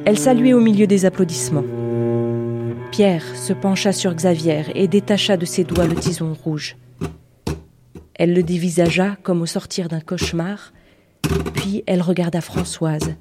Elle 0.07 0.19
saluait 0.19 0.55
au 0.55 0.61
milieu 0.61 0.87
des 0.87 1.05
applaudissements. 1.05 1.67
Pierre 2.91 3.37
se 3.37 3.53
pencha 3.53 3.93
sur 3.93 4.15
Xavier 4.15 4.63
et 4.75 4.89
détacha 4.89 5.37
de 5.37 5.45
ses 5.45 5.63
doigts 5.63 5.87
le 5.87 5.97
tison 5.97 6.33
rouge. 6.33 6.79
Elle 8.15 8.33
le 8.33 8.43
dévisagea 8.43 9.19
comme 9.23 9.43
au 9.43 9.47
sortir 9.47 9.89
d'un 9.89 10.01
cauchemar, 10.01 10.73
puis 11.53 11.85
elle 11.87 12.01
regarda 12.01 12.41
Françoise. 12.41 13.17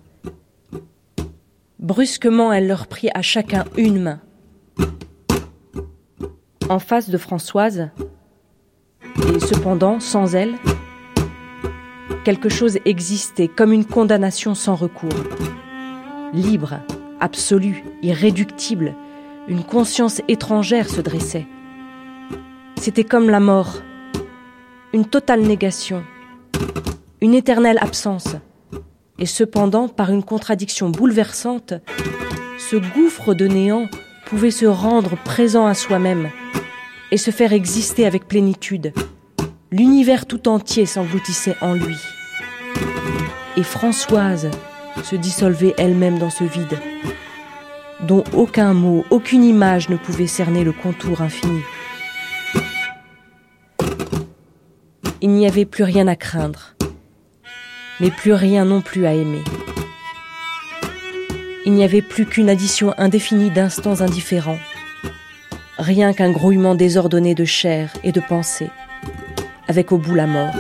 Brusquement, 1.80 2.54
elle 2.54 2.68
leur 2.70 2.88
prit 2.88 3.10
à 3.14 3.22
chacun 3.22 3.66
une 3.76 4.02
main. 4.02 4.22
En 6.70 6.80
face 6.80 7.10
de 7.10 7.18
Françoise, 7.18 7.90
et 9.36 9.40
cependant 9.42 10.00
sans 10.00 10.36
elle, 10.36 10.54
quelque 12.26 12.50
chose 12.50 12.80
existait 12.86 13.48
comme 13.48 13.72
une 13.72 13.86
condamnation 13.86 14.56
sans 14.56 14.74
recours. 14.74 15.14
Libre, 16.34 16.80
absolue, 17.20 17.86
irréductible, 18.02 18.96
une 19.48 19.64
conscience 19.64 20.24
étrangère 20.28 20.90
se 20.90 21.02
dressait. 21.02 21.46
C'était 22.78 23.04
comme 23.04 23.30
la 23.30 23.40
mort, 23.40 23.84
une 24.92 25.06
totale 25.06 25.42
négation, 25.42 26.04
une 27.22 27.36
éternelle 27.36 27.78
absence. 27.80 28.36
Et 29.20 29.28
cependant, 29.28 29.88
par 29.88 30.10
une 30.10 30.24
contradiction 30.24 30.90
bouleversante, 30.90 31.76
ce 32.58 32.76
gouffre 32.76 33.36
de 33.36 33.46
néant 33.46 33.86
pouvait 34.26 34.52
se 34.52 34.66
rendre 34.66 35.16
présent 35.24 35.68
à 35.68 35.76
soi-même 35.76 36.30
et 37.12 37.18
se 37.18 37.30
faire 37.30 37.54
exister 37.54 38.08
avec 38.08 38.28
plénitude. 38.28 38.94
L'univers 39.72 40.26
tout 40.26 40.48
entier 40.48 40.88
s'engloutissait 40.88 41.56
en 41.62 41.74
lui 41.76 41.96
et 43.58 43.64
Françoise 43.64 44.50
se 45.04 45.16
dissolvait 45.16 45.74
elle-même 45.78 46.20
dans 46.20 46.30
ce 46.30 46.44
vide, 46.44 46.80
dont 48.02 48.24
aucun 48.34 48.74
mot, 48.74 49.06
aucune 49.10 49.44
image 49.44 49.90
ne 49.90 49.98
pouvait 49.98 50.28
cerner 50.28 50.64
le 50.64 50.72
contour 50.72 51.22
infini. 51.22 51.62
Il 55.22 55.30
n'y 55.30 55.48
avait 55.48 55.66
plus 55.66 55.84
rien 55.84 56.08
à 56.08 56.16
craindre. 56.16 56.76
mais 58.00 58.12
plus 58.12 58.34
rien 58.34 58.66
non 58.66 58.82
plus 58.82 59.06
à 59.06 59.14
aimer. 59.14 59.44
Il 61.66 61.74
n'y 61.74 61.84
avait 61.84 62.02
plus 62.02 62.26
qu'une 62.26 62.50
addition 62.50 62.94
indéfinie 62.98 63.50
d'instants 63.52 64.02
indifférents, 64.02 64.60
rien 65.78 66.14
qu'un 66.14 66.32
grouillement 66.32 66.76
désordonné 66.76 67.36
de 67.36 67.46
chair 67.46 67.94
et 68.04 68.12
de 68.12 68.20
pensée, 68.20 68.70
avec 69.68 69.92
au 69.92 69.98
bout 69.98 70.14
la 70.14 70.28
mort. 70.28 70.54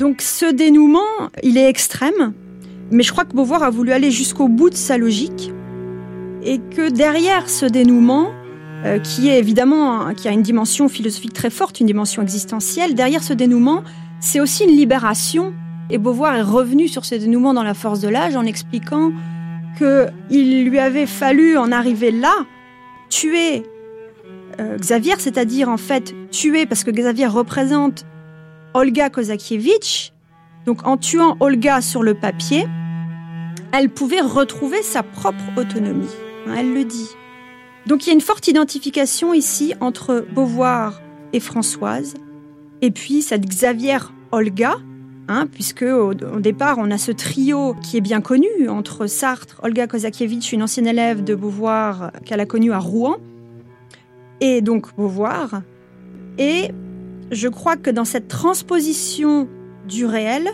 Donc 0.00 0.22
ce 0.22 0.50
dénouement, 0.50 1.28
il 1.42 1.58
est 1.58 1.68
extrême, 1.68 2.32
mais 2.90 3.02
je 3.02 3.12
crois 3.12 3.26
que 3.26 3.34
Beauvoir 3.34 3.62
a 3.62 3.68
voulu 3.68 3.92
aller 3.92 4.10
jusqu'au 4.10 4.48
bout 4.48 4.70
de 4.70 4.74
sa 4.74 4.96
logique 4.96 5.52
et 6.42 6.58
que 6.58 6.88
derrière 6.88 7.50
ce 7.50 7.66
dénouement, 7.66 8.30
euh, 8.86 8.98
qui 8.98 9.28
est 9.28 9.38
évidemment 9.38 10.14
qui 10.14 10.26
a 10.26 10.30
une 10.30 10.40
dimension 10.40 10.88
philosophique 10.88 11.34
très 11.34 11.50
forte, 11.50 11.80
une 11.80 11.86
dimension 11.86 12.22
existentielle, 12.22 12.94
derrière 12.94 13.22
ce 13.22 13.34
dénouement, 13.34 13.84
c'est 14.20 14.40
aussi 14.40 14.64
une 14.64 14.74
libération. 14.74 15.52
Et 15.90 15.98
Beauvoir 15.98 16.34
est 16.34 16.40
revenu 16.40 16.88
sur 16.88 17.04
ce 17.04 17.16
dénouement 17.16 17.52
dans 17.52 17.62
La 17.62 17.74
Force 17.74 18.00
de 18.00 18.08
l'âge 18.08 18.36
en 18.36 18.46
expliquant 18.46 19.12
qu'il 19.76 20.64
lui 20.64 20.78
avait 20.78 21.04
fallu 21.04 21.58
en 21.58 21.72
arriver 21.72 22.10
là, 22.10 22.32
tuer 23.10 23.64
euh, 24.60 24.78
Xavier, 24.78 25.16
c'est-à-dire 25.18 25.68
en 25.68 25.76
fait 25.76 26.14
tuer 26.30 26.64
parce 26.64 26.84
que 26.84 26.90
Xavier 26.90 27.26
représente 27.26 28.06
Olga 28.72 29.10
Kozakiewicz, 29.10 30.12
donc 30.64 30.86
en 30.86 30.96
tuant 30.96 31.36
Olga 31.40 31.80
sur 31.80 32.02
le 32.02 32.14
papier, 32.14 32.66
elle 33.72 33.90
pouvait 33.90 34.20
retrouver 34.20 34.82
sa 34.82 35.02
propre 35.02 35.42
autonomie. 35.56 36.06
Hein, 36.46 36.54
elle 36.58 36.72
le 36.72 36.84
dit. 36.84 37.08
Donc 37.86 38.04
il 38.04 38.08
y 38.08 38.10
a 38.10 38.14
une 38.14 38.20
forte 38.20 38.46
identification 38.46 39.34
ici 39.34 39.74
entre 39.80 40.24
Beauvoir 40.32 41.00
et 41.32 41.40
Françoise, 41.40 42.14
et 42.82 42.90
puis 42.90 43.22
cette 43.22 43.46
Xavier 43.46 43.98
Olga, 44.30 44.74
hein, 45.28 45.48
puisque 45.50 45.82
au, 45.82 46.14
départ 46.14 46.76
on 46.78 46.90
a 46.92 46.98
ce 46.98 47.10
trio 47.10 47.74
qui 47.82 47.96
est 47.96 48.00
bien 48.00 48.20
connu 48.20 48.68
entre 48.68 49.06
Sartre, 49.06 49.60
Olga 49.64 49.88
Kozakiewicz, 49.88 50.52
une 50.52 50.62
ancienne 50.62 50.86
élève 50.86 51.24
de 51.24 51.34
Beauvoir 51.34 52.12
qu'elle 52.24 52.40
a 52.40 52.46
connue 52.46 52.72
à 52.72 52.78
Rouen, 52.78 53.16
et 54.40 54.60
donc 54.60 54.94
Beauvoir, 54.94 55.62
et 56.38 56.70
je 57.30 57.48
crois 57.48 57.76
que 57.76 57.90
dans 57.90 58.04
cette 58.04 58.28
transposition 58.28 59.48
du 59.86 60.04
réel, 60.04 60.48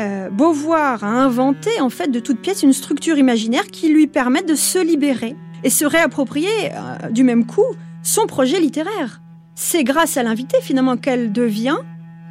euh, 0.00 0.28
Beauvoir 0.30 1.04
a 1.04 1.08
inventé 1.08 1.80
en 1.80 1.90
fait 1.90 2.08
de 2.08 2.18
toute 2.18 2.40
pièce 2.40 2.62
une 2.62 2.72
structure 2.72 3.16
imaginaire 3.16 3.66
qui 3.66 3.88
lui 3.88 4.06
permet 4.06 4.42
de 4.42 4.54
se 4.54 4.78
libérer 4.78 5.36
et 5.62 5.70
se 5.70 5.84
réapproprier 5.84 6.48
euh, 6.72 7.10
du 7.10 7.22
même 7.22 7.46
coup 7.46 7.62
son 8.02 8.26
projet 8.26 8.60
littéraire. 8.60 9.20
C'est 9.54 9.84
grâce 9.84 10.16
à 10.16 10.22
l'invité 10.22 10.58
finalement 10.62 10.96
qu'elle 10.96 11.32
devient 11.32 11.78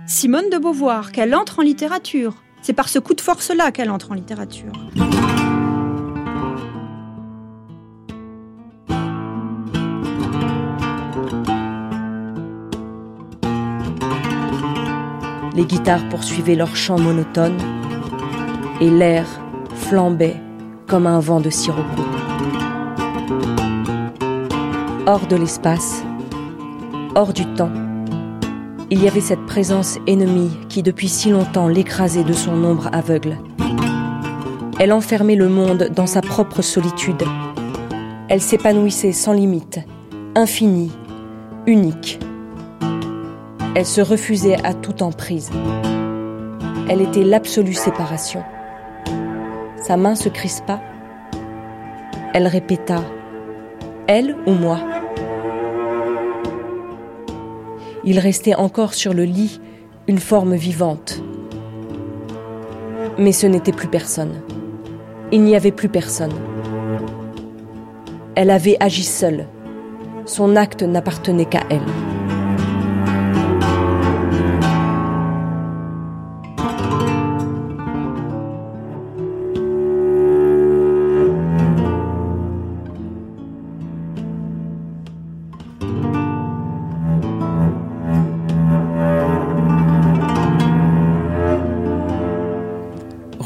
Simone 0.05 0.49
de 0.49 0.57
Beauvoir, 0.57 1.13
qu'elle 1.13 1.33
entre 1.33 1.59
en 1.59 1.61
littérature. 1.61 2.35
C'est 2.61 2.73
par 2.73 2.89
ce 2.89 2.99
coup 2.99 3.13
de 3.13 3.21
force-là 3.21 3.71
qu'elle 3.71 3.89
entre 3.89 4.11
en 4.11 4.15
littérature. 4.15 4.71
Les 15.55 15.65
guitares 15.65 16.07
poursuivaient 16.09 16.55
leur 16.55 16.75
chant 16.75 16.97
monotone 16.97 17.57
et 18.81 18.89
l'air 18.89 19.25
flambait 19.75 20.35
comme 20.87 21.05
un 21.05 21.19
vent 21.19 21.39
de 21.39 21.49
sirocco. 21.49 22.03
Hors 25.05 25.27
de 25.27 25.35
l'espace, 25.35 26.03
hors 27.15 27.33
du 27.33 27.45
temps, 27.53 27.71
il 28.89 29.03
y 29.03 29.07
avait 29.07 29.21
cette 29.21 29.45
présence 29.45 29.99
ennemie 30.07 30.51
qui 30.69 30.83
depuis 30.83 31.09
si 31.09 31.29
longtemps 31.29 31.67
l'écrasait 31.67 32.23
de 32.23 32.33
son 32.33 32.63
ombre 32.63 32.89
aveugle. 32.91 33.37
Elle 34.79 34.91
enfermait 34.91 35.35
le 35.35 35.49
monde 35.49 35.89
dans 35.95 36.07
sa 36.07 36.21
propre 36.21 36.61
solitude. 36.61 37.23
Elle 38.27 38.41
s'épanouissait 38.41 39.11
sans 39.11 39.33
limite, 39.33 39.79
infinie, 40.35 40.91
unique. 41.67 42.19
Elle 43.75 43.87
se 43.87 44.01
refusait 44.01 44.63
à 44.63 44.75
toute 44.75 45.01
emprise. 45.01 45.49
Elle 46.87 47.01
était 47.01 47.23
l'absolue 47.23 47.73
séparation. 47.73 48.43
Sa 49.77 49.97
main 49.97 50.13
se 50.13 50.29
crispa. 50.29 50.79
Elle 52.35 52.45
répéta⁇ 52.45 52.97
Elle 54.05 54.35
ou 54.45 54.51
moi?⁇ 54.51 54.77
Il 58.03 58.19
restait 58.19 58.53
encore 58.53 58.93
sur 58.93 59.11
le 59.11 59.23
lit 59.23 59.59
une 60.07 60.19
forme 60.19 60.53
vivante. 60.53 61.23
Mais 63.17 63.31
ce 63.31 63.47
n'était 63.47 63.71
plus 63.71 63.87
personne. 63.87 64.41
Il 65.31 65.41
n'y 65.41 65.55
avait 65.55 65.71
plus 65.71 65.89
personne. 65.89 66.33
Elle 68.35 68.51
avait 68.51 68.77
agi 68.79 69.03
seule. 69.03 69.47
Son 70.25 70.55
acte 70.57 70.83
n'appartenait 70.83 71.45
qu'à 71.45 71.63
elle. 71.71 72.12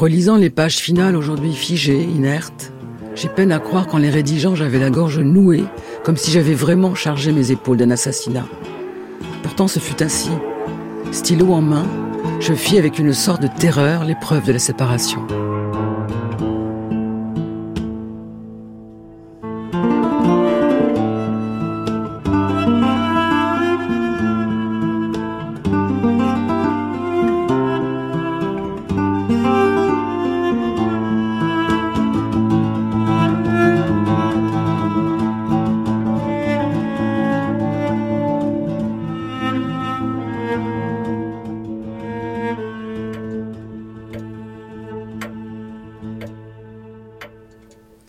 Relisant 0.08 0.36
les 0.36 0.48
pages 0.48 0.78
finales 0.78 1.16
aujourd'hui 1.16 1.52
figées, 1.52 2.02
inertes, 2.02 2.72
j'ai 3.14 3.28
peine 3.28 3.52
à 3.52 3.58
croire 3.58 3.86
qu'en 3.86 3.98
les 3.98 4.08
rédigeant 4.08 4.54
j'avais 4.54 4.78
la 4.78 4.88
gorge 4.88 5.18
nouée, 5.18 5.64
comme 6.02 6.16
si 6.16 6.30
j'avais 6.30 6.54
vraiment 6.54 6.94
chargé 6.94 7.30
mes 7.30 7.50
épaules 7.50 7.76
d'un 7.76 7.90
assassinat. 7.90 8.46
Pourtant 9.42 9.68
ce 9.68 9.80
fut 9.80 10.02
ainsi. 10.02 10.30
Stylo 11.12 11.52
en 11.52 11.60
main, 11.60 11.84
je 12.40 12.54
fis 12.54 12.78
avec 12.78 12.98
une 12.98 13.12
sorte 13.12 13.42
de 13.42 13.50
terreur 13.58 14.04
l'épreuve 14.04 14.46
de 14.46 14.52
la 14.52 14.58
séparation. 14.58 15.26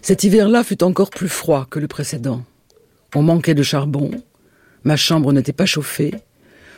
Cet 0.09 0.23
hiver-là 0.23 0.63
fut 0.63 0.81
encore 0.81 1.11
plus 1.11 1.29
froid 1.29 1.67
que 1.69 1.77
le 1.77 1.87
précédent. 1.87 2.43
On 3.13 3.21
manquait 3.21 3.53
de 3.53 3.61
charbon, 3.61 4.09
ma 4.83 4.95
chambre 4.95 5.31
n'était 5.31 5.53
pas 5.53 5.67
chauffée, 5.67 6.15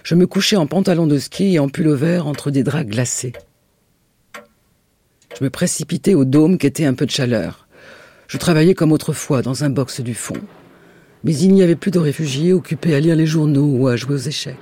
je 0.04 0.16
me 0.16 0.28
couchais 0.28 0.58
en 0.58 0.68
pantalon 0.68 1.08
de 1.08 1.18
ski 1.18 1.54
et 1.54 1.60
en 1.60 1.70
vert 1.74 2.28
entre 2.28 2.52
des 2.52 2.64
draps 2.64 2.90
glacés. 2.90 3.32
Je 5.40 5.46
me 5.46 5.50
précipitais 5.50 6.14
au 6.14 6.26
dôme 6.26 6.58
qu'était 6.58 6.84
un 6.84 6.94
peu 6.94 7.06
de 7.06 7.12
chaleur. 7.12 7.70
Je 8.28 8.38
travaillais 8.38 8.76
comme 8.76 8.92
autrefois 8.92 9.42
dans 9.42 9.64
un 9.64 9.70
box 9.70 10.02
du 10.02 10.14
fond. 10.14 10.42
Mais 11.24 11.34
il 11.34 11.54
n'y 11.54 11.64
avait 11.64 11.78
plus 11.78 11.92
de 11.92 12.00
réfugiés 12.00 12.52
occupés 12.52 12.96
à 12.96 13.00
lire 13.00 13.16
les 13.16 13.28
journaux 13.28 13.78
ou 13.78 13.88
à 13.88 13.96
jouer 13.96 14.16
aux 14.16 14.28
échecs. 14.28 14.58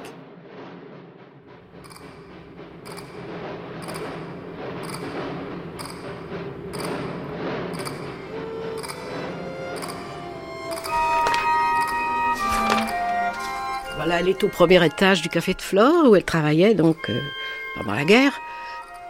Elle 14.19 14.27
est 14.27 14.43
au 14.43 14.49
premier 14.49 14.85
étage 14.85 15.21
du 15.21 15.29
café 15.29 15.53
de 15.53 15.61
Flore 15.61 16.09
où 16.09 16.15
elle 16.15 16.25
travaillait 16.25 16.73
donc 16.73 17.09
euh, 17.09 17.19
pendant 17.75 17.93
la 17.93 18.03
guerre 18.03 18.41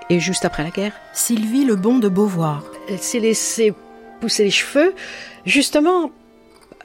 et 0.09 0.19
juste 0.19 0.45
après 0.45 0.63
la 0.63 0.69
guerre. 0.69 0.93
Sylvie 1.13 1.65
Lebon 1.65 1.97
de 1.97 2.09
Beauvoir. 2.09 2.63
Elle 2.87 2.99
s'est 2.99 3.19
laissée 3.19 3.73
pousser 4.21 4.43
les 4.43 4.51
cheveux, 4.51 4.93
justement, 5.45 6.11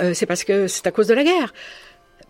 euh, 0.00 0.14
c'est 0.14 0.26
parce 0.26 0.44
que 0.44 0.68
c'est 0.68 0.86
à 0.86 0.90
cause 0.90 1.08
de 1.08 1.14
la 1.14 1.24
guerre. 1.24 1.52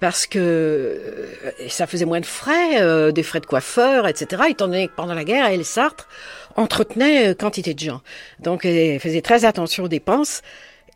parce 0.01 0.27
que 0.27 0.39
euh, 0.39 1.69
ça 1.69 1.87
faisait 1.87 2.05
moins 2.05 2.21
de 2.21 2.27
frais, 2.27 2.83
euh, 2.83 3.13
des 3.13 3.23
frais 3.23 3.41
de 3.41 3.47
coiffeur, 3.47 4.09
etc. 4.09 4.43
Étant 4.49 4.67
donné 4.67 4.89
que 4.89 4.95
pendant 4.97 5.15
la 5.15 5.25
guerre, 5.25 5.47
elle 5.47 5.65
Sartre 5.65 6.09
entretenait 6.57 7.29
euh, 7.29 7.35
quantité 7.35 7.73
de 7.73 7.79
gens. 7.79 8.03
Donc 8.41 8.65
elle 8.65 8.99
faisait 8.99 9.23
très 9.23 9.45
attention 9.45 9.85
aux 9.85 9.89
dépenses 9.89 10.43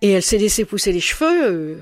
et 0.03 0.13
elle 0.13 0.23
s'est 0.23 0.39
laissé 0.39 0.65
pousser 0.65 0.91
les 0.91 1.01
cheveux 1.01 1.79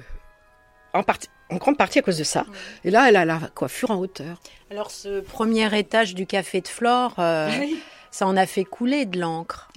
en, 0.92 1.02
en 1.50 1.56
grande 1.56 1.76
partie 1.76 1.98
à 1.98 2.02
cause 2.02 2.18
de 2.18 2.24
ça. 2.24 2.46
Et 2.84 2.90
là, 2.90 3.08
elle 3.08 3.16
a 3.16 3.24
la 3.24 3.40
coiffure 3.54 3.90
en 3.90 3.96
hauteur. 3.96 4.40
Alors 4.70 4.90
ce 4.90 5.20
premier 5.20 5.78
étage 5.78 6.14
du 6.14 6.26
café 6.26 6.60
de 6.60 6.68
Flore, 6.68 7.14
ça 8.10 8.26
en 8.26 8.36
a 8.36 8.46
fait 8.46 8.64
couler 8.64 9.04
de 9.04 9.20
l'encre. 9.20 9.70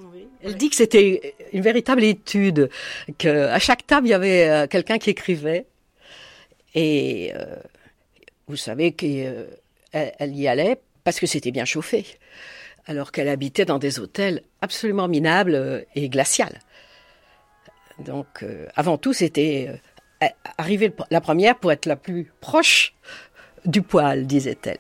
Elle 0.44 0.56
dit 0.56 0.70
que 0.70 0.76
c'était 0.76 1.36
une 1.54 1.62
véritable 1.62 2.04
étude, 2.04 2.70
qu'à 3.18 3.60
chaque 3.60 3.86
table, 3.86 4.08
il 4.08 4.12
y 4.12 4.14
avait 4.14 4.68
quelqu'un 4.70 4.98
qui 4.98 5.10
écrivait. 5.10 5.66
Et 6.76 7.32
euh, 7.36 7.56
vous 8.48 8.56
savez 8.56 8.92
qu'elle 8.92 9.48
euh, 9.96 10.10
elle 10.20 10.36
y 10.36 10.48
allait 10.48 10.80
parce 11.04 11.20
que 11.20 11.26
c'était 11.26 11.52
bien 11.52 11.66
chauffé, 11.66 12.06
alors 12.86 13.12
qu'elle 13.12 13.30
habitait 13.30 13.66
dans 13.66 13.80
des 13.80 14.00
hôtels 14.00 14.44
absolument 14.62 15.08
minables 15.08 15.56
euh, 15.56 15.82
et 15.96 16.10
glaciales. 16.10 16.60
Donc, 18.00 18.46
avant 18.78 18.98
tout, 18.98 19.12
c'était 19.12 19.82
arriver 20.58 20.94
la 21.12 21.22
première 21.22 21.56
pour 21.58 21.72
être 21.72 21.86
la 21.86 21.96
plus 21.96 22.32
proche 22.42 22.94
du 23.66 23.82
poêle, 23.82 24.28
disait-elle. 24.28 24.80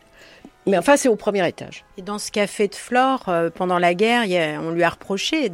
Mais 0.67 0.77
enfin, 0.77 0.97
c'est 0.97 1.09
au 1.09 1.15
premier 1.15 1.47
étage. 1.47 1.85
Et 1.97 2.01
dans 2.01 2.19
ce 2.19 2.31
café 2.31 2.67
de 2.67 2.75
Flore, 2.75 3.31
pendant 3.55 3.79
la 3.79 3.93
guerre, 3.93 4.23
on 4.61 4.71
lui 4.71 4.83
a 4.83 4.89
reproché 4.89 5.49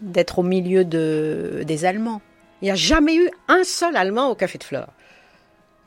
d'être 0.00 0.38
au 0.38 0.42
milieu 0.42 0.84
de, 0.84 1.62
des 1.66 1.84
Allemands. 1.84 2.22
Il 2.62 2.66
n'y 2.66 2.70
a 2.70 2.76
jamais 2.76 3.16
eu 3.16 3.28
un 3.48 3.64
seul 3.64 3.96
Allemand 3.96 4.30
au 4.30 4.34
café 4.34 4.58
de 4.58 4.64
Flore. 4.64 4.88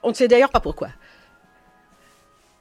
On 0.03 0.09
ne 0.09 0.13
sait 0.13 0.27
d'ailleurs 0.27 0.51
pas 0.51 0.59
pourquoi. 0.59 0.89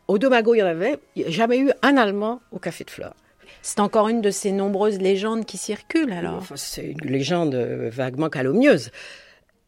Au 0.08 0.18
Domago, 0.18 0.54
il 0.54 0.58
y 0.58 0.62
en 0.62 0.66
avait, 0.66 0.98
il 1.16 1.22
n'y 1.22 1.28
a 1.28 1.30
jamais 1.30 1.58
eu 1.58 1.70
un 1.82 1.96
Allemand 1.98 2.40
au 2.50 2.58
Café 2.58 2.84
de 2.84 2.90
Flore. 2.90 3.14
C'est 3.60 3.80
encore 3.80 4.08
une 4.08 4.22
de 4.22 4.30
ces 4.30 4.52
nombreuses 4.52 4.98
légendes 4.98 5.44
qui 5.44 5.58
circulent 5.58 6.12
alors 6.12 6.44
C'est 6.54 6.86
une 6.86 7.10
légende 7.10 7.54
vaguement 7.54 8.30
calomnieuse. 8.30 8.90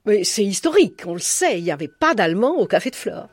Mais 0.06 0.24
c'est 0.24 0.44
historique, 0.44 1.02
on 1.06 1.14
le 1.14 1.20
sait, 1.20 1.58
il 1.58 1.64
n'y 1.64 1.70
avait 1.70 1.88
pas 1.88 2.14
d'Allemands 2.14 2.56
au 2.56 2.66
Café 2.66 2.90
de 2.90 2.96
Flore. 2.96 3.28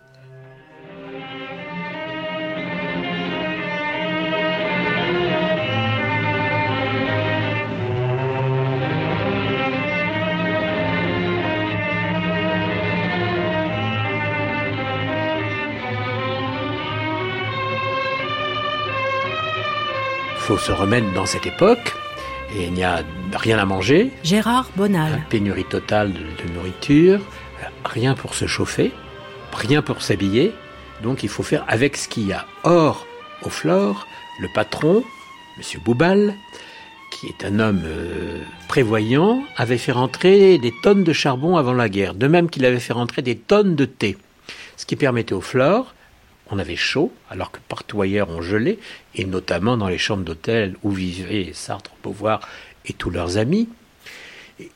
faut 20.48 20.58
se 20.58 20.72
remettre 20.72 21.12
dans 21.12 21.26
cette 21.26 21.46
époque 21.46 21.94
et 22.56 22.68
il 22.68 22.72
n'y 22.72 22.84
a 22.86 23.04
rien 23.34 23.58
à 23.60 23.66
manger. 23.66 24.12
Gérard 24.24 24.70
Bonal. 24.76 25.24
pénurie 25.30 25.66
totale 25.66 26.14
de, 26.14 26.54
nourriture, 26.54 27.20
rien 27.86 28.14
pour 28.14 28.34
se 28.34 28.48
chauffer, 28.48 28.92
rien 29.54 29.82
pour 29.82 30.02
s'habiller. 30.02 30.54
Donc 31.04 31.24
il 31.24 31.30
faut 31.30 31.44
faire 31.44 31.64
avec 31.68 31.98
ce 31.98 32.08
qu'il 32.08 32.28
y 32.28 32.34
a. 32.34 32.46
Or, 32.64 33.06
au 33.44 33.50
Flore, 33.50 34.08
le 34.40 34.48
patron, 34.54 35.04
Monsieur 35.58 35.80
Boubal, 35.80 36.34
qui 37.12 37.28
est 37.28 37.46
un 37.46 37.60
homme 37.60 37.84
euh, 37.86 38.42
prévoyant, 38.68 39.44
avait 39.56 39.78
fait 39.78 39.92
rentrer 39.92 40.58
des 40.58 40.74
tonnes 40.84 41.04
de 41.04 41.14
charbon 41.14 41.58
avant 41.58 41.74
la 41.74 41.90
guerre, 41.90 42.14
de 42.14 42.28
même 42.28 42.50
qu'il 42.50 42.66
avait 42.66 42.80
fait 42.80 42.94
rentrer 42.94 43.22
des 43.22 43.38
tonnes 43.38 43.76
de 43.76 43.86
thé. 43.86 44.18
Ce 44.76 44.86
qui 44.86 44.96
permettait 44.96 45.34
au 45.34 45.42
Flore 45.42 45.94
on 46.50 46.60
avait 46.60 46.76
chaud, 46.76 47.12
alors 47.30 47.52
que 47.52 47.60
partout 47.68 48.02
ailleurs 48.02 48.30
on 48.30 48.42
gelait, 48.42 48.80
et 49.16 49.26
notamment 49.26 49.78
dans 49.78 49.88
les 49.88 49.98
chambres 49.98 50.24
d'hôtel 50.24 50.76
où 50.84 50.92
vivaient 50.92 51.52
Sartre, 51.54 51.92
Beauvoir 52.04 52.40
et 52.88 52.94
tous 52.94 53.10
leurs 53.10 53.38
amis. 53.38 53.70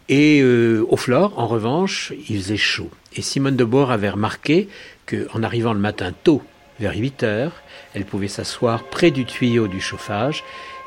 Et 0.09 0.41
euh, 0.41 0.85
au 0.89 0.97
Flore, 0.97 1.33
en 1.37 1.47
revanche, 1.47 2.13
il 2.29 2.37
faisait 2.37 2.57
chaud. 2.57 2.89
Et 3.15 3.21
Simone 3.21 3.55
de 3.55 3.63
Beauvoir 3.63 3.91
avait 3.91 4.09
remarqué 4.09 4.69
qu'en 5.05 5.43
arrivant 5.43 5.73
le 5.73 5.79
matin 5.79 6.13
tôt, 6.23 6.43
vers 6.79 6.95
8 6.95 7.23
heures, 7.23 7.63
elle 7.93 8.05
pouvait 8.05 8.27
s'asseoir 8.27 8.83
près 8.83 9.11
du 9.11 9.25
tuyau 9.25 9.67
du 9.67 9.81
chauffage 9.81 10.43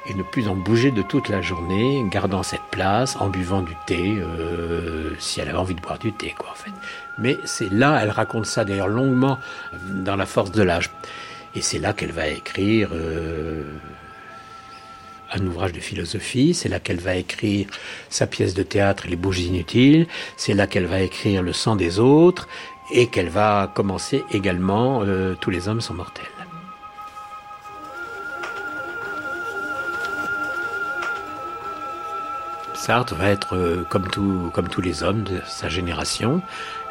et 0.06 0.14
ne 0.14 0.22
plus 0.22 0.48
en 0.48 0.55
bouger 0.55 0.90
de 0.90 1.02
toute 1.02 1.28
la 1.28 1.40
journée, 1.40 2.05
gardant 2.10 2.42
cette 2.42 2.64
place, 2.70 3.16
en 3.16 3.28
buvant 3.28 3.62
du 3.62 3.72
thé, 3.86 4.16
euh, 4.18 5.10
si 5.18 5.40
elle 5.40 5.48
avait 5.48 5.59
envie 5.59 5.74
de 5.74 5.80
boire 5.80 5.98
du 5.98 6.12
thé, 6.12 6.34
quoi, 6.36 6.51
en 6.51 6.55
fait. 6.55 6.70
Mais 7.18 7.36
c'est 7.44 7.72
là, 7.72 7.98
elle 8.02 8.10
raconte 8.10 8.46
ça 8.46 8.64
d'ailleurs 8.64 8.88
longuement 8.88 9.38
dans 9.88 10.16
La 10.16 10.26
force 10.26 10.51
de 10.51 10.62
l'âge. 10.62 10.90
Et 11.55 11.62
c'est 11.62 11.78
là 11.78 11.92
qu'elle 11.92 12.12
va 12.12 12.26
écrire 12.26 12.90
euh, 12.92 13.62
un 15.35 15.47
ouvrage 15.47 15.73
de 15.73 15.81
philosophie, 15.81 16.55
c'est 16.55 16.69
là 16.69 16.81
qu'elle 16.81 17.01
va 17.01 17.16
écrire 17.16 17.66
sa 18.09 18.27
pièce 18.27 18.55
de 18.55 18.62
théâtre 18.62 19.06
Les 19.09 19.16
bouges 19.16 19.40
inutiles, 19.40 20.06
c'est 20.36 20.55
là 20.55 20.66
qu'elle 20.66 20.86
va 20.86 21.01
écrire 21.01 21.43
Le 21.43 21.52
sang 21.52 21.77
des 21.77 21.98
autres, 21.98 22.48
et 22.93 23.06
qu'elle 23.09 23.28
va 23.28 23.70
commencer 23.74 24.24
également 24.32 25.02
euh, 25.02 25.35
Tous 25.40 25.51
les 25.51 25.69
hommes 25.69 25.81
sont 25.81 25.94
mortels. 25.94 26.24
Sartre 32.74 33.15
va 33.15 33.31
être, 33.31 33.56
euh, 33.56 33.86
comme, 33.89 34.09
tout, 34.11 34.51
comme 34.52 34.69
tous 34.69 34.82
les 34.82 35.02
hommes 35.02 35.23
de 35.23 35.40
sa 35.47 35.70
génération, 35.70 36.43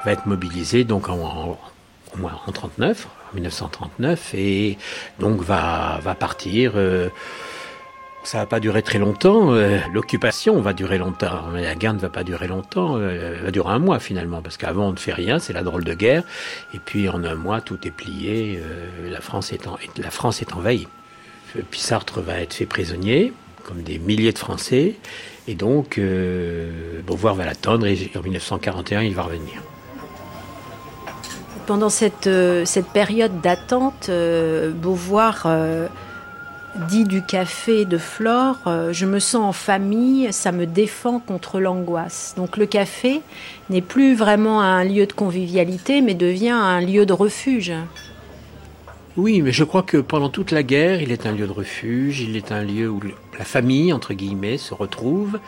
va 0.03 0.11
être 0.11 0.25
mobilisé 0.25 0.83
donc 0.85 1.07
en, 1.07 1.59
en, 2.19 2.27
en 2.47 2.51
39, 2.51 3.07
en 3.31 3.35
1939, 3.35 4.33
et 4.33 4.77
donc 5.19 5.41
va, 5.41 5.99
va 6.01 6.15
partir. 6.15 6.73
Euh, 6.75 7.09
ça 8.23 8.39
va 8.39 8.45
pas 8.45 8.59
durer 8.59 8.81
très 8.81 8.99
longtemps. 8.99 9.53
Euh, 9.53 9.79
l'occupation 9.93 10.59
va 10.61 10.73
durer 10.73 10.97
longtemps, 10.97 11.43
mais 11.53 11.63
la 11.63 11.75
guerre 11.75 11.93
ne 11.93 11.99
va 11.99 12.09
pas 12.09 12.23
durer 12.23 12.47
longtemps. 12.47 12.97
Euh, 12.97 13.35
elle 13.37 13.43
va 13.45 13.51
durer 13.51 13.73
un 13.73 13.79
mois 13.79 13.99
finalement, 13.99 14.41
parce 14.41 14.57
qu'avant 14.57 14.87
on 14.87 14.91
ne 14.91 14.97
fait 14.97 15.13
rien, 15.13 15.39
c'est 15.39 15.53
la 15.53 15.63
drôle 15.63 15.83
de 15.83 15.93
guerre. 15.93 16.23
Et 16.73 16.79
puis 16.79 17.09
en 17.09 17.23
un 17.23 17.35
mois, 17.35 17.61
tout 17.61 17.87
est 17.87 17.91
plié. 17.91 18.61
la 19.09 19.21
France 19.21 19.53
est 19.53 19.67
en, 19.67 19.77
la 19.97 20.11
France 20.11 20.41
est 20.41 20.53
envahie. 20.53 20.87
Puis 21.69 21.79
Sartre 21.79 22.21
va 22.21 22.39
être 22.39 22.53
fait 22.53 22.65
prisonnier, 22.65 23.33
comme 23.63 23.83
des 23.83 23.99
milliers 23.99 24.33
de 24.33 24.39
Français. 24.39 24.95
Et 25.47 25.55
donc, 25.55 25.99
Beauvoir 27.05 27.35
va 27.35 27.45
l'attendre 27.45 27.85
et 27.85 28.11
en 28.15 28.21
1941, 28.21 29.01
il 29.03 29.13
va 29.13 29.23
revenir 29.23 29.61
pendant 31.65 31.89
cette, 31.89 32.27
euh, 32.27 32.65
cette 32.65 32.87
période 32.87 33.41
d'attente, 33.41 34.07
euh, 34.09 34.71
Beauvoir 34.71 35.43
euh, 35.45 35.87
dit 36.89 37.03
du 37.03 37.21
café 37.21 37.85
de 37.85 37.97
Flore, 37.97 38.57
je 38.91 39.05
me 39.05 39.19
sens 39.19 39.43
en 39.43 39.53
famille, 39.53 40.31
ça 40.31 40.51
me 40.51 40.65
défend 40.65 41.19
contre 41.19 41.59
l'angoisse. 41.59 42.33
Donc 42.35 42.57
le 42.57 42.65
café 42.65 43.21
n'est 43.69 43.81
plus 43.81 44.15
vraiment 44.15 44.61
un 44.61 44.83
lieu 44.83 45.05
de 45.05 45.13
convivialité, 45.13 46.01
mais 46.01 46.13
devient 46.13 46.49
un 46.49 46.81
lieu 46.81 47.05
de 47.05 47.13
refuge. 47.13 47.73
Oui, 49.15 49.43
mais 49.43 49.51
je 49.51 49.63
crois 49.63 49.83
que 49.83 49.97
pendant 49.97 50.29
toute 50.29 50.49
la 50.49 50.63
guerre, 50.63 51.01
il 51.01 51.11
est 51.11 51.27
un 51.27 51.31
lieu 51.31 51.45
de 51.45 51.51
refuge, 51.51 52.21
il 52.21 52.35
est 52.35 52.51
un 52.51 52.63
lieu 52.63 52.89
où 52.89 52.99
la 53.37 53.45
famille, 53.45 53.93
entre 53.93 54.15
guillemets, 54.15 54.57
se 54.57 54.73
retrouve. 54.73 55.39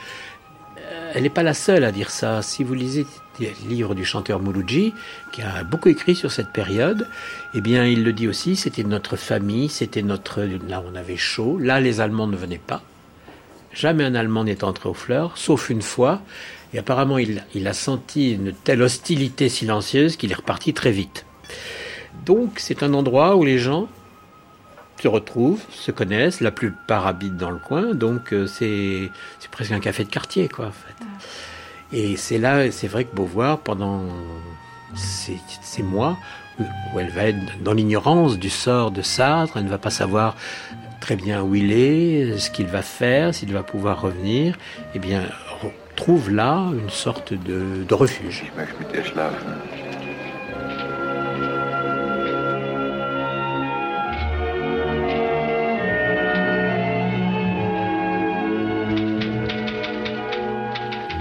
Elle 1.16 1.24
n'est 1.24 1.30
pas 1.30 1.44
la 1.44 1.54
seule 1.54 1.86
à 1.86 1.94
dire 1.94 2.12
ça. 2.12 2.42
Si 2.42 2.62
vous 2.66 2.74
lisez 2.74 3.08
livre 3.70 3.96
du 3.96 4.04
chanteur 4.04 4.42
Mouloudji, 4.42 4.94
qui 5.32 5.42
a 5.42 5.64
beaucoup 5.64 5.88
écrit 5.88 6.14
sur 6.14 6.30
cette 6.30 6.50
période, 6.50 7.08
eh 7.54 7.62
bien, 7.62 7.86
il 7.86 8.04
le 8.04 8.12
dit 8.12 8.28
aussi, 8.28 8.58
c'était 8.58 8.84
notre 8.84 9.16
famille, 9.16 9.70
c'était 9.70 10.02
notre, 10.02 10.42
là, 10.42 10.84
on 10.86 10.94
avait 10.94 11.16
chaud, 11.16 11.58
là, 11.58 11.80
les 11.80 12.02
Allemands 12.02 12.28
ne 12.28 12.36
venaient 12.36 12.58
pas. 12.58 12.82
Jamais 13.72 14.04
un 14.04 14.14
Allemand 14.14 14.44
n'est 14.44 14.66
entré 14.66 14.90
aux 14.90 14.94
fleurs, 14.94 15.38
sauf 15.38 15.70
une 15.70 15.82
fois, 15.82 16.22
et 16.74 16.80
apparemment, 16.80 17.18
il, 17.18 17.46
il 17.54 17.66
a 17.70 17.74
senti 17.74 18.34
une 18.34 18.52
telle 18.52 18.82
hostilité 18.82 19.48
silencieuse 19.48 20.18
qu'il 20.18 20.34
est 20.34 20.36
reparti 20.36 20.74
très 20.74 20.92
vite. 20.92 21.26
Donc, 22.26 22.56
c'est 22.58 22.84
un 22.84 22.94
endroit 22.94 23.38
où 23.38 23.46
les 23.46 23.58
gens 23.58 23.88
se 25.02 25.08
retrouvent, 25.08 25.64
se 25.72 25.92
connaissent, 25.92 26.42
la 26.42 26.52
plupart 26.52 27.08
habitent 27.08 27.38
dans 27.38 27.52
le 27.52 27.58
coin, 27.58 27.94
donc 27.94 28.34
euh, 28.34 28.48
c'est 28.48 29.12
presque 29.52 29.72
un 29.72 29.80
café 29.80 30.04
de 30.04 30.10
quartier, 30.10 30.48
quoi, 30.48 30.68
en 30.68 30.72
fait. 30.72 31.06
Et 31.92 32.18
c'est 32.18 32.38
là, 32.38 32.72
c'est 32.72 32.88
vrai 32.88 33.06
que 33.06 33.16
Beauvoir, 33.16 33.60
pendant 33.60 34.04
ces, 34.96 35.38
ces, 35.62 35.84
mois, 35.84 36.18
où 36.60 37.00
elle 37.00 37.10
va 37.10 37.26
être 37.26 37.62
dans 37.62 37.74
l'ignorance 37.74 38.40
du 38.40 38.50
sort 38.50 38.92
de 38.92 39.02
Sartre, 39.02 39.58
elle 39.58 39.66
ne 39.66 39.70
va 39.70 39.78
pas 39.78 39.90
savoir 39.90 40.36
très 41.00 41.16
bien 41.16 41.44
où 41.44 41.54
il 41.56 41.72
est, 41.72 42.38
ce 42.38 42.50
qu'il 42.50 42.68
va 42.68 42.82
faire, 42.82 43.34
s'il 43.34 43.54
va 43.54 43.64
pouvoir 43.64 44.02
revenir, 44.02 44.58
eh 44.96 45.00
bien, 45.00 45.24
trouve 45.96 46.30
là 46.32 46.70
une 46.74 46.90
sorte 46.90 47.34
de, 47.34 47.84
de 47.88 47.94
refuge. 47.94 48.44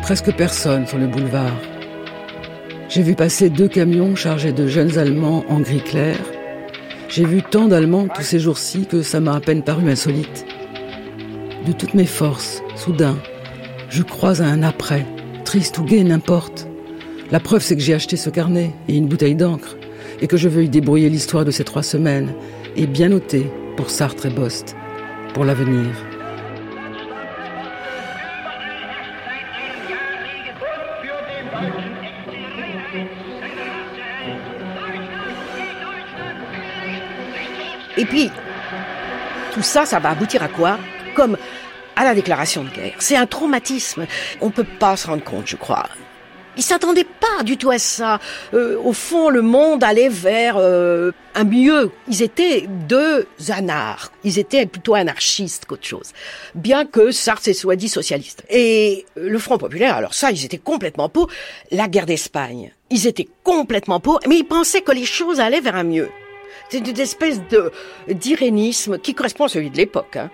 Presque 0.05 0.37
personne 0.37 0.87
sur 0.87 0.99
le 0.99 1.07
boulevard. 1.07 1.57
J'ai 2.91 3.01
vu 3.01 3.15
passer 3.15 3.49
deux 3.49 3.69
camions 3.69 4.15
chargés 4.15 4.53
de 4.53 4.67
jeunes 4.67 4.99
Allemands 4.99 5.47
en 5.49 5.61
gris 5.61 5.81
clair. 5.81 6.19
J'ai 7.09 7.25
vu 7.25 7.41
tant 7.41 7.69
d'Allemands 7.69 8.09
tous 8.15 8.21
ces 8.21 8.39
jours-ci 8.39 8.85
que 8.85 9.01
ça 9.01 9.21
m'a 9.21 9.35
à 9.35 9.41
peine 9.41 9.63
paru 9.63 9.89
insolite. 9.89 10.45
De 11.67 11.73
toutes 11.73 11.95
mes 11.95 12.05
forces, 12.05 12.63
soudain, 12.77 13.17
je 13.89 14.03
croise 14.03 14.43
à 14.43 14.45
un 14.45 14.63
après, 14.63 15.07
triste 15.47 15.79
ou 15.79 15.85
gai, 15.85 16.05
n'importe. 16.05 16.69
La 17.31 17.41
preuve, 17.41 17.63
c'est 17.63 17.75
que 17.75 17.83
j'ai 17.83 17.95
acheté 17.95 18.19
ce 18.19 18.29
carnet 18.29 18.73
et 18.89 18.99
une 18.99 19.09
bouteille 19.09 19.37
d'encre, 19.37 19.79
et 20.21 20.27
que 20.27 20.37
je 20.37 20.51
veux 20.51 20.65
y 20.65 20.69
débrouiller 20.69 21.09
l'histoire 21.09 21.47
de 21.47 21.51
ces 21.51 21.65
trois 21.65 21.83
semaines, 21.83 22.35
et 22.77 22.87
bien 22.87 23.09
noter 23.09 23.51
pour 23.79 23.89
Sartre 23.89 24.27
et 24.27 24.31
Bost, 24.31 24.77
pour 25.33 25.47
l'avenir. 25.47 25.87
Et 38.05 38.07
puis, 38.07 38.31
tout 39.55 39.63
ça, 39.63 39.87
ça 39.87 39.99
va 39.99 40.11
aboutir 40.11 40.43
à 40.43 40.49
quoi? 40.49 40.79
Comme 41.15 41.39
à 41.97 42.05
la 42.05 42.15
déclaration 42.15 42.63
de 42.63 42.69
guerre. 42.69 42.93
C'est 42.99 43.17
un 43.17 43.25
traumatisme. 43.25 44.05
On 44.43 44.49
ne 44.49 44.53
peut 44.53 44.67
pas 44.79 44.95
se 44.99 45.07
rendre 45.07 45.25
compte, 45.25 45.47
je 45.47 45.57
crois. 45.57 45.87
Ils 46.59 46.63
s'attendaient 46.63 47.07
pas 47.07 47.43
du 47.45 47.57
tout 47.57 47.71
à 47.71 47.79
ça. 47.79 48.21
Euh, 48.53 48.79
au 48.85 48.93
fond, 48.93 49.31
le 49.31 49.41
monde 49.41 49.83
allait 49.83 50.11
vers 50.11 50.57
euh, 50.59 51.13
un 51.35 51.45
mieux. 51.45 51.93
Ils 52.07 52.21
étaient 52.21 52.67
deux 52.69 53.27
anards. 53.49 54.13
Ils 54.23 54.39
étaient 54.39 54.67
plutôt 54.67 54.95
anarchistes 54.95 55.65
qu'autre 55.65 55.87
chose. 55.87 56.13
Bien 56.55 56.85
que 56.85 57.11
Sartre 57.11 57.55
soit 57.55 57.77
dit 57.77 57.89
socialiste. 57.89 58.45
Et 58.51 59.07
le 59.17 59.39
Front 59.39 59.57
populaire, 59.57 59.97
alors 59.97 60.13
ça, 60.13 60.31
ils 60.31 60.45
étaient 60.45 60.59
complètement 60.59 61.09
pour. 61.09 61.29
La 61.71 61.89
guerre 61.89 62.07
d'Espagne, 62.07 62.71
ils 62.91 63.07
étaient 63.07 63.29
complètement 63.45 63.99
pour, 63.99 64.21
mais 64.29 64.37
ils 64.37 64.45
pensaient 64.45 64.83
que 64.83 64.93
les 64.93 65.07
choses 65.07 65.41
allaient 65.41 65.63
vers 65.63 65.77
un 65.77 65.85
mieux. 65.85 66.11
C'est 66.69 66.79
une 66.79 67.01
espèce 67.01 67.41
de 67.49 67.73
d'irénisme 68.09 68.99
qui 68.99 69.15
correspond 69.15 69.45
à 69.45 69.49
celui 69.49 69.71
de 69.71 69.77
l'époque. 69.77 70.17
Hein. 70.17 70.31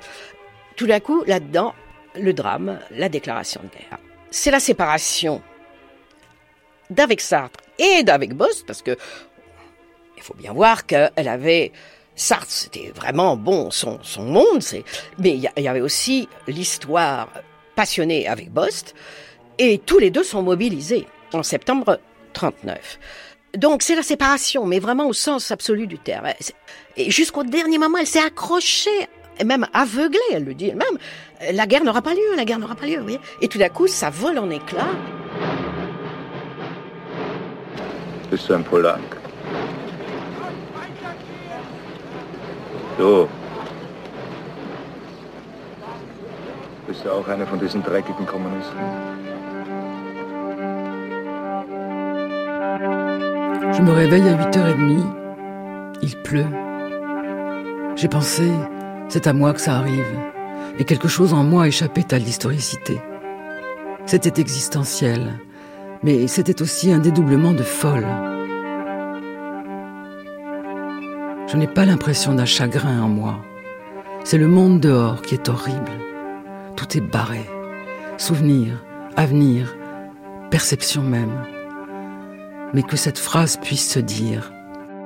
Tout 0.77 0.87
d'un 0.87 1.01
coup, 1.01 1.25
là-dedans, 1.27 1.75
le 2.15 2.33
drame, 2.33 2.79
la 2.91 3.09
déclaration 3.09 3.61
de 3.63 3.69
guerre. 3.69 3.99
C'est 4.31 4.51
la 4.51 4.61
séparation 4.61 5.43
d'avec 6.89 7.21
Sartre 7.21 7.61
et 7.79 8.03
d'avec 8.03 8.35
Bost, 8.35 8.67
parce 8.67 8.83
que 8.83 8.97
il 10.17 10.23
faut 10.23 10.35
bien 10.35 10.53
voir 10.53 10.87
qu'elle 10.87 11.11
avait 11.17 11.73
Sartre, 12.15 12.51
c'était 12.51 12.93
vraiment 12.95 13.37
bon 13.37 13.71
son, 13.71 13.99
son 14.03 14.25
monde, 14.25 14.63
mais 15.19 15.31
il 15.31 15.51
y, 15.57 15.69
avait 15.69 15.81
aussi 15.81 16.29
l'histoire 16.47 17.29
passionnée 17.75 18.29
avec 18.29 18.51
Bost, 18.51 18.95
et 19.59 19.79
tous 19.79 19.99
les 19.99 20.11
deux 20.11 20.25
sont 20.25 20.43
mobilisés 20.43 21.07
en 21.33 21.43
septembre 21.43 21.99
39. 22.33 22.99
Donc 23.57 23.83
c'est 23.83 23.97
la 23.97 24.03
séparation, 24.03 24.65
mais 24.67 24.79
vraiment 24.79 25.07
au 25.07 25.13
sens 25.13 25.51
absolu 25.51 25.87
du 25.87 25.99
terme. 25.99 26.29
Et 26.97 27.11
jusqu'au 27.11 27.43
dernier 27.43 27.79
moment, 27.79 27.99
elle 27.99 28.07
s'est 28.07 28.25
accrochée, 28.25 29.09
et 29.39 29.45
même 29.45 29.67
aveuglée, 29.73 30.19
elle 30.33 30.45
le 30.45 30.55
dit 30.55 30.69
elle-même. 30.69 30.99
La 31.53 31.67
guerre 31.67 31.83
n'aura 31.83 32.03
pas 32.03 32.15
lieu, 32.15 32.37
la 32.37 32.45
guerre 32.45 32.59
n'aura 32.59 32.75
pas 32.75 32.87
lieu. 32.87 33.03
Et 33.41 33.49
tout 33.49 33.59
d'un 33.59 33.69
coup, 33.69 33.87
ça 33.87 34.11
vole 34.11 34.39
en 34.39 34.51
éclats. 34.51 34.95
Du 38.31 38.37
ein 38.53 38.63
Polak? 38.63 39.01
Du. 42.97 43.27
Bist 46.87 47.07
auch 47.09 47.29
einer 47.29 47.47
von 47.47 47.59
diesen 47.59 47.83
dreckigen 47.83 48.27
Kommunisten? 48.27 49.30
Je 53.73 53.83
me 53.83 53.93
réveille 53.93 54.29
à 54.29 54.35
8h30. 54.35 55.05
Il 56.03 56.17
pleut. 56.23 56.47
J'ai 57.95 58.09
pensé, 58.09 58.51
c'est 59.09 59.27
à 59.27 59.33
moi 59.33 59.53
que 59.53 59.61
ça 59.61 59.77
arrive. 59.77 60.05
Et 60.79 60.85
quelque 60.85 61.09
chose 61.09 61.33
en 61.33 61.45
moi 61.45 61.69
échappait 61.69 62.13
à 62.13 62.19
l'historicité. 62.19 63.01
C'était 64.07 64.41
existentiel, 64.41 65.39
mais 66.03 66.27
c'était 66.27 66.63
aussi 66.63 66.93
un 66.93 66.99
dédoublement 66.99 67.53
de 67.53 67.63
folle. 67.63 68.07
Je 71.47 71.57
n'ai 71.57 71.69
pas 71.69 71.85
l'impression 71.85 72.35
d'un 72.35 72.45
chagrin 72.45 73.03
en 73.03 73.09
moi. 73.09 73.39
C'est 74.25 74.39
le 74.39 74.49
monde 74.49 74.81
dehors 74.81 75.23
qui 75.23 75.35
est 75.35 75.49
horrible. 75.49 75.93
Tout 76.77 76.97
est 76.97 77.01
barré. 77.01 77.49
Souvenir, 78.17 78.83
avenir, 79.17 79.77
perception 80.51 81.03
même 81.03 81.45
mais 82.73 82.83
que 82.83 82.97
cette 82.97 83.19
phrase 83.19 83.57
puisse 83.57 83.91
se 83.91 83.99
dire, 83.99 84.53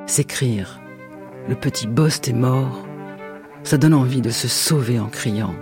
s'écrire, 0.07 0.81
le 1.49 1.55
petit 1.55 1.87
Bost 1.87 2.29
est 2.29 2.33
mort, 2.35 2.87
ça 3.63 3.79
donne 3.79 3.95
envie 3.95 4.21
de 4.21 4.31
se 4.31 4.49
sauver 4.49 4.99
en 4.99 5.09
criant. 5.09 5.55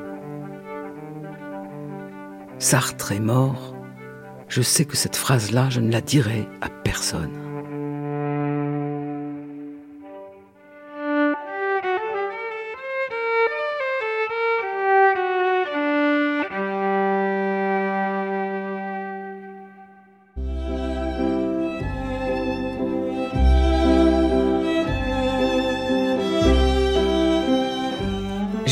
Sartre 2.59 3.13
est 3.13 3.21
mort, 3.21 3.75
je 4.49 4.63
sais 4.63 4.85
que 4.85 4.97
cette 4.97 5.17
phrase-là, 5.17 5.71
je 5.71 5.81
ne 5.81 5.91
la 5.91 6.01
dirai 6.01 6.49
à 6.61 6.69
personne. 6.69 7.42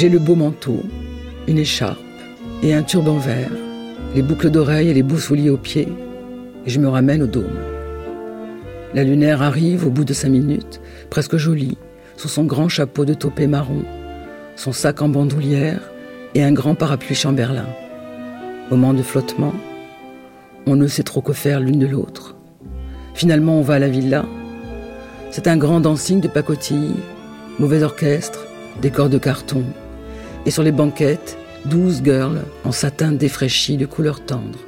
J'ai 0.01 0.09
le 0.09 0.19
beau 0.19 0.35
manteau, 0.35 0.81
une 1.47 1.59
écharpe 1.59 2.01
et 2.63 2.73
un 2.73 2.83
turban 2.83 3.19
vert, 3.19 3.51
les 4.15 4.23
boucles 4.23 4.49
d'oreilles 4.49 4.89
et 4.89 4.95
les 4.95 5.03
boussouliers 5.03 5.51
aux 5.51 5.59
pieds, 5.59 5.93
et 6.65 6.71
je 6.71 6.81
me 6.81 6.89
ramène 6.89 7.23
au 7.23 7.27
dôme. 7.27 7.59
La 8.95 9.05
lunaire 9.05 9.43
arrive 9.43 9.87
au 9.87 9.91
bout 9.91 10.07
de 10.07 10.15
cinq 10.15 10.31
minutes, 10.31 10.81
presque 11.11 11.37
jolie, 11.37 11.77
sous 12.17 12.29
son 12.29 12.45
grand 12.45 12.71
chapeau 12.71 13.05
de 13.05 13.13
topé 13.13 13.47
marron, 13.47 13.85
son 14.57 14.73
sac 14.73 15.03
en 15.03 15.11
bandoulière 15.11 15.83
et 16.35 16.43
un 16.43 16.53
grand 16.53 16.75
parapluie 16.75 17.15
chamberlin. 17.15 17.69
Moment 18.71 18.95
de 18.95 19.03
flottement, 19.03 19.53
on 20.65 20.77
ne 20.77 20.87
sait 20.87 21.03
trop 21.03 21.21
que 21.21 21.35
faire 21.35 21.61
l'une 21.61 21.79
de 21.79 21.87
l'autre. 21.87 22.37
Finalement, 23.13 23.59
on 23.59 23.63
va 23.63 23.75
à 23.75 23.79
la 23.79 23.89
villa. 23.91 24.25
C'est 25.31 25.47
un 25.47 25.59
grand 25.59 25.81
dancing 25.81 26.23
de 26.23 26.29
pacotille, 26.29 26.97
mauvais 27.59 27.83
orchestre, 27.83 28.47
décor 28.81 29.11
de 29.11 29.19
carton, 29.19 29.63
et 30.47 30.51
sur 30.51 30.63
les 30.63 30.73
banquettes, 30.73 31.37
douze 31.67 32.03
girls 32.03 32.43
en 32.65 32.73
satin 32.73 33.13
défraîchi 33.13 33.77
de 33.77 33.87
couleur 33.87 34.25
tendre. 34.25 34.59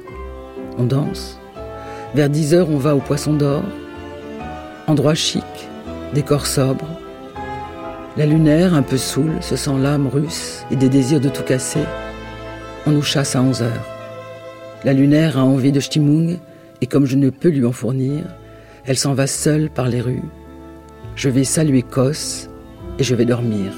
On 0.77 0.83
danse. 0.83 1.39
Vers 2.15 2.29
10 2.29 2.53
heures, 2.53 2.69
on 2.69 2.77
va 2.77 2.95
au 2.95 2.99
Poisson 2.99 3.33
d'Or. 3.33 3.63
Endroit 4.87 5.15
chic, 5.15 5.43
décor 6.13 6.45
sobre. 6.45 6.85
La 8.17 8.25
lunaire, 8.25 8.75
un 8.75 8.83
peu 8.83 8.97
saoule, 8.97 9.41
se 9.41 9.55
sent 9.55 9.77
l'âme 9.79 10.07
russe 10.07 10.65
et 10.69 10.75
des 10.75 10.89
désirs 10.89 11.21
de 11.21 11.29
tout 11.29 11.43
casser. 11.43 11.83
On 12.85 12.91
nous 12.91 13.01
chasse 13.01 13.35
à 13.35 13.41
11 13.41 13.63
heures. 13.63 13.87
La 14.83 14.93
lunaire 14.93 15.37
a 15.37 15.43
envie 15.43 15.71
de 15.71 15.79
Stimung 15.79 16.37
et 16.81 16.85
comme 16.85 17.05
je 17.05 17.15
ne 17.15 17.29
peux 17.29 17.49
lui 17.49 17.65
en 17.65 17.71
fournir, 17.71 18.23
elle 18.85 18.97
s'en 18.97 19.13
va 19.13 19.25
seule 19.25 19.69
par 19.69 19.87
les 19.87 20.01
rues. 20.01 20.21
Je 21.15 21.29
vais 21.29 21.45
saluer 21.45 21.81
Kos 21.81 22.49
et 22.99 23.03
je 23.03 23.15
vais 23.15 23.25
dormir. 23.25 23.71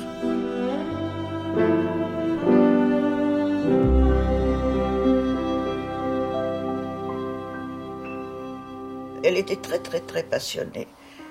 Elle 9.25 9.37
était 9.37 9.55
très 9.57 9.79
très 9.79 9.99
très 9.99 10.23
passionnée. 10.23 10.87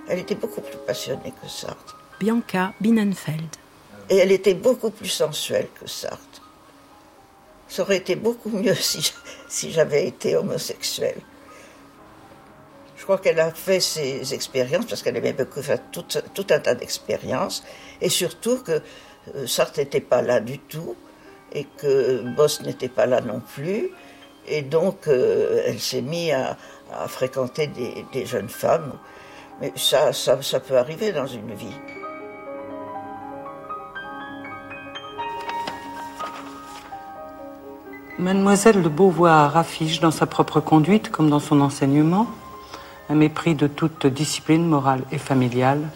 Elle 0.08 0.18
était 0.18 0.34
beaucoup 0.34 0.60
plus 0.60 0.78
passionnée 0.86 1.32
que 1.40 1.48
Sartre. 1.48 1.98
Bianca 2.20 2.72
Binnenfeld. 2.80 3.56
Et 4.10 4.16
elle 4.16 4.32
était 4.32 4.54
beaucoup 4.54 4.90
plus 4.90 5.08
sensuelle 5.08 5.68
que 5.80 5.88
Sartre. 5.88 6.42
Ça 7.68 7.82
aurait 7.82 7.96
été 7.96 8.16
beaucoup 8.16 8.50
mieux 8.50 8.74
si, 8.90 9.12
si 9.48 9.72
j'avais 9.72 10.06
été 10.06 10.36
homosexuelle. 10.36 11.20
Je 12.96 13.02
crois 13.02 13.18
qu'elle 13.18 13.40
a 13.40 13.50
fait 13.50 13.80
ses 13.80 14.32
expériences 14.32 14.86
parce 14.86 15.02
qu'elle 15.02 15.16
avait 15.16 15.32
beaucoup 15.32 15.62
fait 15.62 15.82
tout, 15.92 16.04
tout 16.34 16.46
un 16.50 16.58
tas 16.58 16.74
d'expériences. 16.74 17.64
Et 18.00 18.08
surtout 18.08 18.62
que 18.62 18.80
euh, 19.34 19.46
Sartre 19.46 19.80
n'était 19.80 20.00
pas 20.00 20.22
là 20.22 20.40
du 20.40 20.58
tout 20.58 20.96
et 21.52 21.66
que 21.76 22.22
Boss 22.34 22.62
n'était 22.62 22.88
pas 22.88 23.06
là 23.06 23.20
non 23.20 23.40
plus. 23.40 23.90
Et 24.46 24.62
donc, 24.62 25.08
euh, 25.08 25.62
elle 25.66 25.80
s'est 25.80 26.02
mise 26.02 26.32
à, 26.32 26.56
fréquenter 27.08 27.66
des, 27.66 28.26
jeunes 28.26 28.48
femmes. 28.48 28.92
Mais 29.60 29.72
ça 29.76 30.60
peut 30.60 30.76
arriver 30.76 31.12
dans 31.12 31.26
une 31.26 31.54
vie. 31.54 31.76
Mademoiselle 38.18 38.82
de 38.82 38.88
Beauvoir 38.88 39.56
affiche 39.56 39.98
dans 39.98 40.12
sa 40.12 40.26
propre 40.26 40.60
conduite 40.60 41.10
comme 41.10 41.28
dans 41.28 41.40
son 41.40 41.60
enseignement 41.60 42.28
un 43.08 43.14
mépris 43.16 43.54
de 43.54 43.66
toute 43.66 44.06
discipline 44.06 44.66
morale 44.66 45.02
et 45.10 45.18
familiale. 45.18 45.90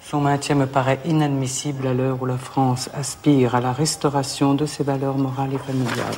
Son 0.00 0.20
maintien 0.20 0.54
me 0.56 0.66
paraît 0.66 0.98
inadmissible 1.04 1.86
à 1.86 1.94
l'heure 1.94 2.20
où 2.20 2.26
la 2.26 2.38
France 2.38 2.90
aspire 2.94 3.54
à 3.54 3.60
la 3.60 3.72
restauration 3.72 4.54
de 4.54 4.66
ses 4.66 4.82
valeurs 4.82 5.16
morales 5.16 5.54
et 5.54 5.58
familiales. 5.58 6.16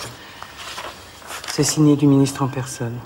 C'est 1.56 1.62
signé 1.62 1.94
du 1.94 2.09
ministre 2.09 2.43
en 2.43 2.48
personne. 2.48 2.98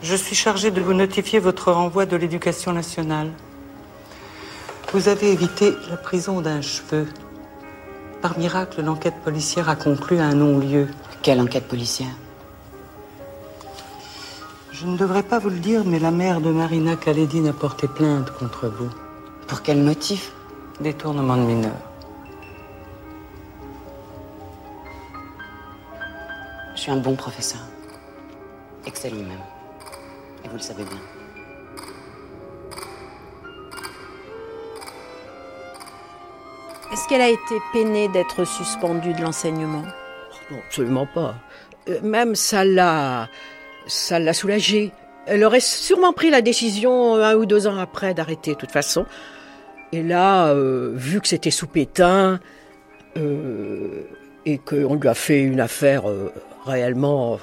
Je 0.00 0.14
suis 0.14 0.34
chargé 0.34 0.70
de 0.70 0.80
vous 0.80 0.94
notifier 0.94 1.40
votre 1.40 1.72
renvoi 1.72 2.06
de 2.06 2.16
l'éducation 2.16 2.72
nationale. 2.72 3.32
Vous 4.94 5.08
avez 5.08 5.30
évité 5.30 5.74
la 5.90 5.98
prison 5.98 6.40
d'un 6.40 6.62
cheveu. 6.62 7.06
Par 8.22 8.38
miracle, 8.38 8.80
l'enquête 8.80 9.20
policière 9.22 9.68
a 9.68 9.76
conclu 9.76 10.20
un 10.20 10.32
non-lieu. 10.36 10.88
Quelle 11.20 11.42
enquête 11.42 11.68
policière? 11.68 12.16
Je 14.72 14.86
ne 14.86 14.96
devrais 14.96 15.24
pas 15.24 15.38
vous 15.38 15.50
le 15.50 15.58
dire, 15.58 15.82
mais 15.84 15.98
la 15.98 16.12
mère 16.12 16.40
de 16.40 16.50
Marina 16.50 16.96
Kaledine 16.96 17.48
a 17.48 17.52
porté 17.52 17.88
plainte 17.88 18.30
contre 18.30 18.68
vous. 18.68 18.88
Pour 19.48 19.60
quel 19.60 19.82
motif? 19.82 20.32
Détournement 20.80 21.36
de 21.36 21.42
mineurs. 21.42 21.87
Je 26.78 26.84
suis 26.84 26.92
un 26.92 26.96
bon 26.98 27.16
professeur. 27.16 27.60
Excellent 28.86 29.16
même. 29.16 29.42
Et 30.44 30.48
vous 30.48 30.54
le 30.54 30.60
savez 30.60 30.84
bien. 30.84 31.00
Est-ce 36.92 37.08
qu'elle 37.08 37.20
a 37.20 37.30
été 37.30 37.56
peinée 37.72 38.06
d'être 38.10 38.44
suspendue 38.44 39.12
de 39.12 39.22
l'enseignement? 39.22 39.82
Non, 40.52 40.58
absolument 40.68 41.06
pas. 41.12 41.34
Euh, 41.88 41.98
même 42.04 42.36
ça 42.36 42.64
l'a, 42.64 43.28
ça 43.88 44.20
l'a 44.20 44.32
soulagée. 44.32 44.92
Elle 45.26 45.42
aurait 45.42 45.58
sûrement 45.58 46.12
pris 46.12 46.30
la 46.30 46.42
décision 46.42 47.16
un 47.16 47.34
ou 47.34 47.44
deux 47.44 47.66
ans 47.66 47.76
après 47.76 48.14
d'arrêter, 48.14 48.52
de 48.52 48.56
toute 48.56 48.70
façon. 48.70 49.04
Et 49.90 50.04
là, 50.04 50.50
euh, 50.50 50.92
vu 50.94 51.20
que 51.20 51.26
c'était 51.26 51.50
sous 51.50 51.66
pétain 51.66 52.38
euh, 53.16 54.04
et 54.46 54.58
qu'on 54.58 54.94
lui 54.94 55.08
a 55.08 55.14
fait 55.14 55.40
une 55.40 55.58
affaire 55.58 56.04
réellement 56.68 57.38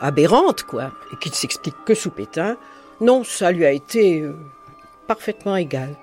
aberrante, 0.00 0.62
quoi, 0.62 0.92
et 1.12 1.16
qui 1.16 1.30
ne 1.30 1.34
s'explique 1.34 1.74
que 1.84 1.94
sous 1.94 2.10
pétain, 2.10 2.56
non, 3.00 3.24
ça 3.24 3.50
lui 3.50 3.64
a 3.64 3.72
été 3.72 4.24
parfaitement 5.08 5.56
égal. 5.56 5.96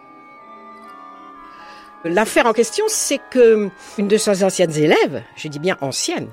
L'affaire 2.03 2.45
en 2.45 2.53
question, 2.53 2.85
c'est 2.87 3.19
que 3.31 3.69
une 3.97 4.07
de 4.07 4.17
ses 4.17 4.43
anciennes 4.43 4.75
élèves, 4.75 5.23
je 5.35 5.47
dis 5.47 5.59
bien 5.59 5.77
ancienne, 5.81 6.29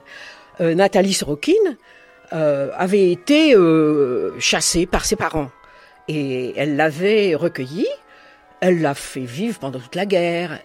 euh, 0.60 0.74
Nathalie 0.74 1.14
Sorokin, 1.14 1.52
euh, 2.32 2.70
avait 2.76 3.10
été 3.10 3.55
euh, 3.55 4.38
chassée 4.38 4.86
par 4.86 5.05
ses 5.05 5.16
parents. 5.16 5.51
Et 6.06 6.52
elle 6.56 6.76
l'avait 6.76 7.34
recueillie, 7.34 7.88
elle 8.60 8.82
l'a 8.82 8.94
fait 8.94 9.20
vivre 9.20 9.59
pendant 9.59 9.78
toute 9.78 9.94
la 9.94 10.06
guerre. 10.06 10.60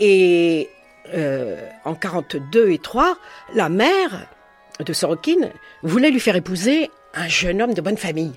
Et 0.00 0.68
en 1.84 1.94
42 1.94 2.70
et 2.70 2.78
3, 2.78 3.16
la 3.54 3.68
mère 3.68 4.26
de 4.84 4.92
Sorokin 4.92 5.50
voulait 5.82 6.10
lui 6.10 6.20
faire 6.20 6.36
épouser 6.36 6.90
un 7.14 7.28
jeune 7.28 7.62
homme 7.62 7.74
de 7.74 7.80
bonne 7.80 7.96
famille. 7.96 8.34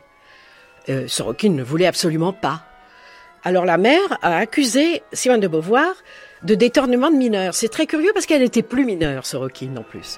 Sorokin 1.08 1.50
ne 1.50 1.64
voulait 1.64 1.86
absolument 1.86 2.34
pas. 2.34 2.64
Alors 3.44 3.66
la 3.66 3.78
mère 3.78 4.18
a 4.22 4.38
accusé 4.38 5.04
Simone 5.14 5.40
de 5.40 5.48
Beauvoir 5.48 5.94
de 6.44 6.56
détournement 6.56 7.12
de 7.12 7.16
mineurs. 7.16 7.54
C'est 7.54 7.70
très 7.70 7.86
curieux 7.86 8.12
parce 8.14 8.26
qu'elle 8.26 8.42
n'était 8.42 8.64
plus 8.64 8.86
mineure, 8.86 9.26
Sorokin, 9.26 9.76
en 9.78 9.84
plus. 9.84 10.18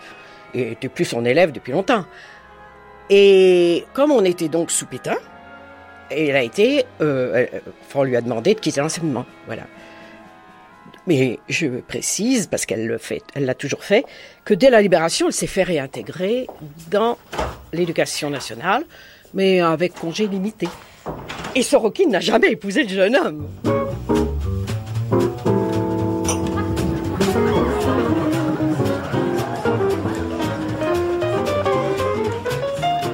Et 0.53 0.71
était 0.71 0.89
plus 0.89 1.05
son 1.05 1.25
élève 1.25 1.51
depuis 1.51 1.71
longtemps. 1.71 2.05
Et 3.09 3.85
comme 3.93 4.11
on 4.11 4.23
était 4.23 4.47
donc 4.47 4.71
sous 4.71 4.85
pétain, 4.85 5.17
elle 6.09 6.35
a 6.35 6.43
été, 6.43 6.85
euh, 7.01 7.45
on 7.95 8.03
lui 8.03 8.15
a 8.15 8.21
demandé 8.21 8.53
de 8.53 8.59
quitter 8.59 8.81
l'enseignement, 8.81 9.25
voilà. 9.47 9.63
Mais 11.07 11.39
je 11.49 11.67
précise, 11.67 12.47
parce 12.47 12.65
qu'elle 12.65 12.85
le 12.85 12.97
fait, 12.97 13.23
elle 13.33 13.45
l'a 13.45 13.55
toujours 13.55 13.83
fait, 13.83 14.05
que 14.45 14.53
dès 14.53 14.69
la 14.69 14.81
libération, 14.81 15.27
elle 15.27 15.33
s'est 15.33 15.47
fait 15.47 15.63
réintégrer 15.63 16.47
dans 16.89 17.17
l'éducation 17.73 18.29
nationale, 18.29 18.83
mais 19.33 19.61
avec 19.61 19.93
congé 19.95 20.27
limité. 20.27 20.67
Et 21.55 21.63
Sorokin 21.63 22.07
n'a 22.07 22.19
jamais 22.19 22.51
épousé 22.51 22.83
le 22.83 22.89
jeune 22.89 23.15
homme. 23.15 23.47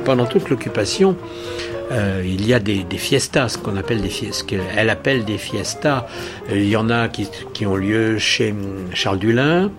Pendant 0.04 0.26
toute 0.26 0.50
l'occupation, 0.50 1.18
euh, 1.92 2.22
il 2.26 2.46
y 2.46 2.54
a 2.54 2.60
des, 2.60 2.86
fiestas, 2.98 3.50
ce 3.50 3.58
qu'on 3.58 3.78
appelle 3.78 4.02
des 4.02 4.10
fiestas, 4.10 4.46
qu'elle 4.46 4.90
appelle 4.90 5.26
des 5.26 5.38
fiestas. 5.38 6.08
Euh, 6.50 6.58
il 6.58 6.68
y 6.68 6.76
en 6.76 6.90
a 6.90 7.08
qui, 7.08 7.28
qui 7.54 7.66
ont 7.66 7.76
lieu 7.76 8.18
chez 8.18 8.54
Charles 8.94 9.20
Dulin, 9.20 9.72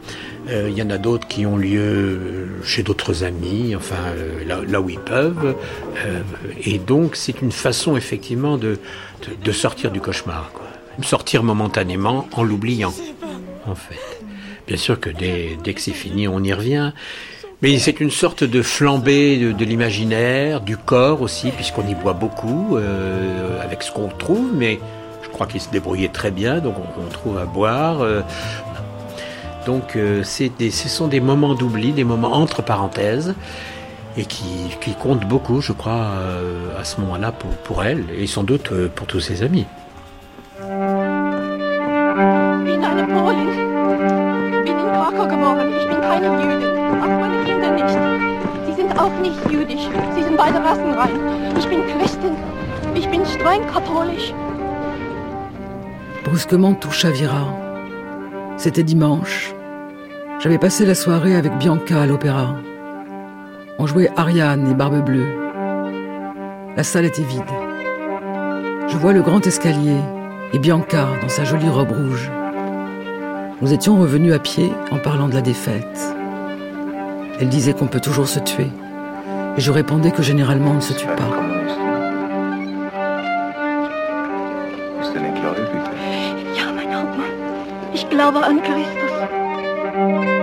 euh, 0.48 0.68
il 0.70 0.76
y 0.76 0.82
en 0.82 0.90
a 0.90 0.98
d'autres 0.98 1.28
qui 1.28 1.44
ont 1.44 1.58
lieu 1.58 2.48
chez 2.64 2.82
d'autres 2.82 3.24
amis, 3.24 3.76
enfin 3.76 4.14
là, 4.46 4.80
où 4.80 4.88
ils 4.88 4.98
peuvent. 4.98 5.54
et 6.64 6.78
donc 6.78 7.16
c'est 7.16 7.42
une 7.42 7.52
façon 7.52 7.96
effectivement 7.96 8.56
de, 8.56 8.78
de, 9.44 9.52
sortir 9.52 9.90
du 9.90 10.00
cauchemar, 10.00 10.50
quoi. 10.54 10.66
sortir 11.02 11.42
momentanément 11.42 12.28
en 12.32 12.42
l'oubliant, 12.42 12.94
en 13.66 13.74
fait. 13.74 13.98
Bien 14.66 14.76
sûr 14.76 15.00
que 15.00 15.10
dès, 15.10 15.56
dès 15.64 15.74
que 15.74 15.80
c'est 15.80 15.92
fini, 15.92 16.28
on 16.28 16.42
y 16.42 16.52
revient. 16.52 16.92
Mais 17.60 17.76
c'est 17.78 17.98
une 17.98 18.12
sorte 18.12 18.44
de 18.44 18.62
flambée 18.62 19.36
de, 19.36 19.64
l'imaginaire, 19.64 20.60
du 20.60 20.76
corps 20.76 21.22
aussi, 21.22 21.50
puisqu'on 21.50 21.86
y 21.88 21.94
boit 21.94 22.12
beaucoup, 22.12 22.76
euh, 22.76 23.60
avec 23.60 23.82
ce 23.82 23.90
qu'on 23.90 24.06
trouve, 24.06 24.52
mais 24.54 24.78
je 25.22 25.28
crois 25.28 25.46
qu'il 25.46 25.60
se 25.60 25.68
débrouillait 25.68 26.08
très 26.08 26.30
bien, 26.30 26.60
donc 26.60 26.76
on, 26.78 27.10
trouve 27.10 27.36
à 27.36 27.46
boire. 27.46 28.00
Euh. 28.00 28.22
donc 29.66 29.96
euh, 29.96 30.22
des, 30.58 30.70
ce 30.70 30.88
sont 30.88 31.08
des 31.08 31.18
moments 31.18 31.54
d'oubli, 31.54 31.90
des 31.90 32.04
moments 32.04 32.34
entre 32.34 32.62
parenthèses, 32.62 33.34
et 34.16 34.24
qui, 34.24 34.46
qui 34.80 34.94
comptent 34.94 35.26
beaucoup, 35.26 35.60
je 35.60 35.72
crois, 35.72 36.10
à 36.78 36.84
ce 36.84 37.00
moment-là 37.00 37.32
pour, 37.32 37.50
pour 37.50 37.82
elle, 37.82 38.04
et 38.16 38.28
sans 38.28 38.44
doute 38.44 38.70
pour 38.94 39.08
tous 39.08 39.20
ses 39.20 39.42
amis. 39.42 39.66
Nicht 49.28 49.50
jüdisch. 49.50 49.88
Sie 50.14 50.22
sind 50.22 50.36
beide. 50.36 50.60
Ich 51.58 51.68
bin 51.68 51.80
Christin. 51.86 52.34
Ich 52.94 53.06
streng 53.28 53.62
katholisch. 53.72 54.34
Brusquement, 56.24 56.74
tout 56.74 56.90
chavira. 56.90 57.46
C'était 58.56 58.82
dimanche. 58.82 59.54
J'avais 60.40 60.58
passé 60.58 60.84
la 60.84 60.94
soirée 60.94 61.36
avec 61.36 61.56
Bianca 61.58 62.02
à 62.02 62.06
l'opéra. 62.06 62.56
On 63.78 63.86
jouait 63.86 64.10
Ariane 64.16 64.68
et 64.70 64.74
Barbe 64.74 65.04
Bleue. 65.04 65.28
La 66.76 66.84
salle 66.84 67.06
était 67.06 67.22
vide. 67.22 67.42
Je 68.88 68.96
vois 68.96 69.12
le 69.12 69.22
grand 69.22 69.46
escalier 69.46 69.96
et 70.52 70.58
Bianca 70.58 71.06
dans 71.22 71.28
sa 71.28 71.44
jolie 71.44 71.68
robe 71.68 71.92
rouge. 71.92 72.30
Nous 73.60 73.72
étions 73.72 74.00
revenus 74.00 74.32
à 74.32 74.38
pied 74.38 74.72
en 74.90 74.98
parlant 74.98 75.28
de 75.28 75.34
la 75.34 75.40
défaite. 75.40 76.14
Elle 77.40 77.48
disait 77.48 77.72
qu'on 77.74 77.86
peut 77.86 78.00
toujours 78.00 78.28
se 78.28 78.40
tuer. 78.40 78.70
Et 79.58 79.60
je 79.60 79.72
répondais 79.72 80.12
que 80.12 80.22
généralement 80.22 80.70
on 80.70 80.74
ne 80.74 80.80
se 80.80 80.92
tue 80.92 81.04
pas. 81.04 81.28
Ich 87.92 88.08
glaube 88.08 88.36
an 88.36 88.58
Christus. 88.60 90.37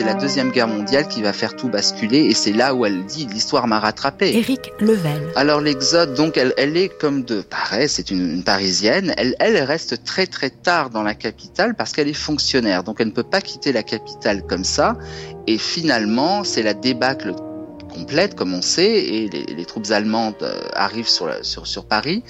C'est 0.00 0.06
la 0.06 0.14
Deuxième 0.14 0.50
Guerre 0.50 0.66
mondiale 0.66 1.08
qui 1.08 1.20
va 1.20 1.34
faire 1.34 1.54
tout 1.54 1.68
basculer 1.68 2.20
et 2.20 2.32
c'est 2.32 2.54
là 2.54 2.74
où 2.74 2.86
elle 2.86 3.04
dit 3.04 3.26
l'histoire 3.26 3.66
m'a 3.66 3.78
rattrapé. 3.78 4.34
Éric 4.34 4.72
Level. 4.80 5.30
Alors 5.36 5.60
l'exode, 5.60 6.14
donc 6.14 6.38
elle, 6.38 6.54
elle 6.56 6.74
est 6.78 6.88
comme 6.88 7.22
de 7.22 7.42
pareil, 7.42 7.86
c'est 7.86 8.10
une, 8.10 8.42
Parisienne, 8.42 9.12
elle, 9.18 9.36
elle 9.40 9.58
reste 9.58 10.02
très 10.02 10.26
très 10.26 10.48
tard 10.48 10.88
dans 10.88 11.02
la 11.02 11.12
capitale 11.12 11.74
parce 11.74 11.92
qu'elle 11.92 12.08
est 12.08 12.14
fonctionnaire, 12.14 12.82
donc 12.82 12.96
elle 13.00 13.08
ne 13.08 13.12
peut 13.12 13.22
pas 13.22 13.42
quitter 13.42 13.72
la 13.72 13.82
capitale 13.82 14.42
comme 14.46 14.64
ça. 14.64 14.96
Et 15.46 15.58
finalement 15.58 16.44
c'est 16.44 16.62
la 16.62 16.72
débâcle 16.72 17.34
complète 17.92 18.34
comme 18.36 18.54
on 18.54 18.62
sait 18.62 19.04
et 19.04 19.28
les, 19.28 19.64
troupes 19.66 19.90
allemandes 19.90 20.34
euh, 20.40 20.62
arrivent 20.72 21.08
sur, 21.08 21.28
sur, 21.42 21.66
sur 21.66 21.84
Paris. 21.84 22.22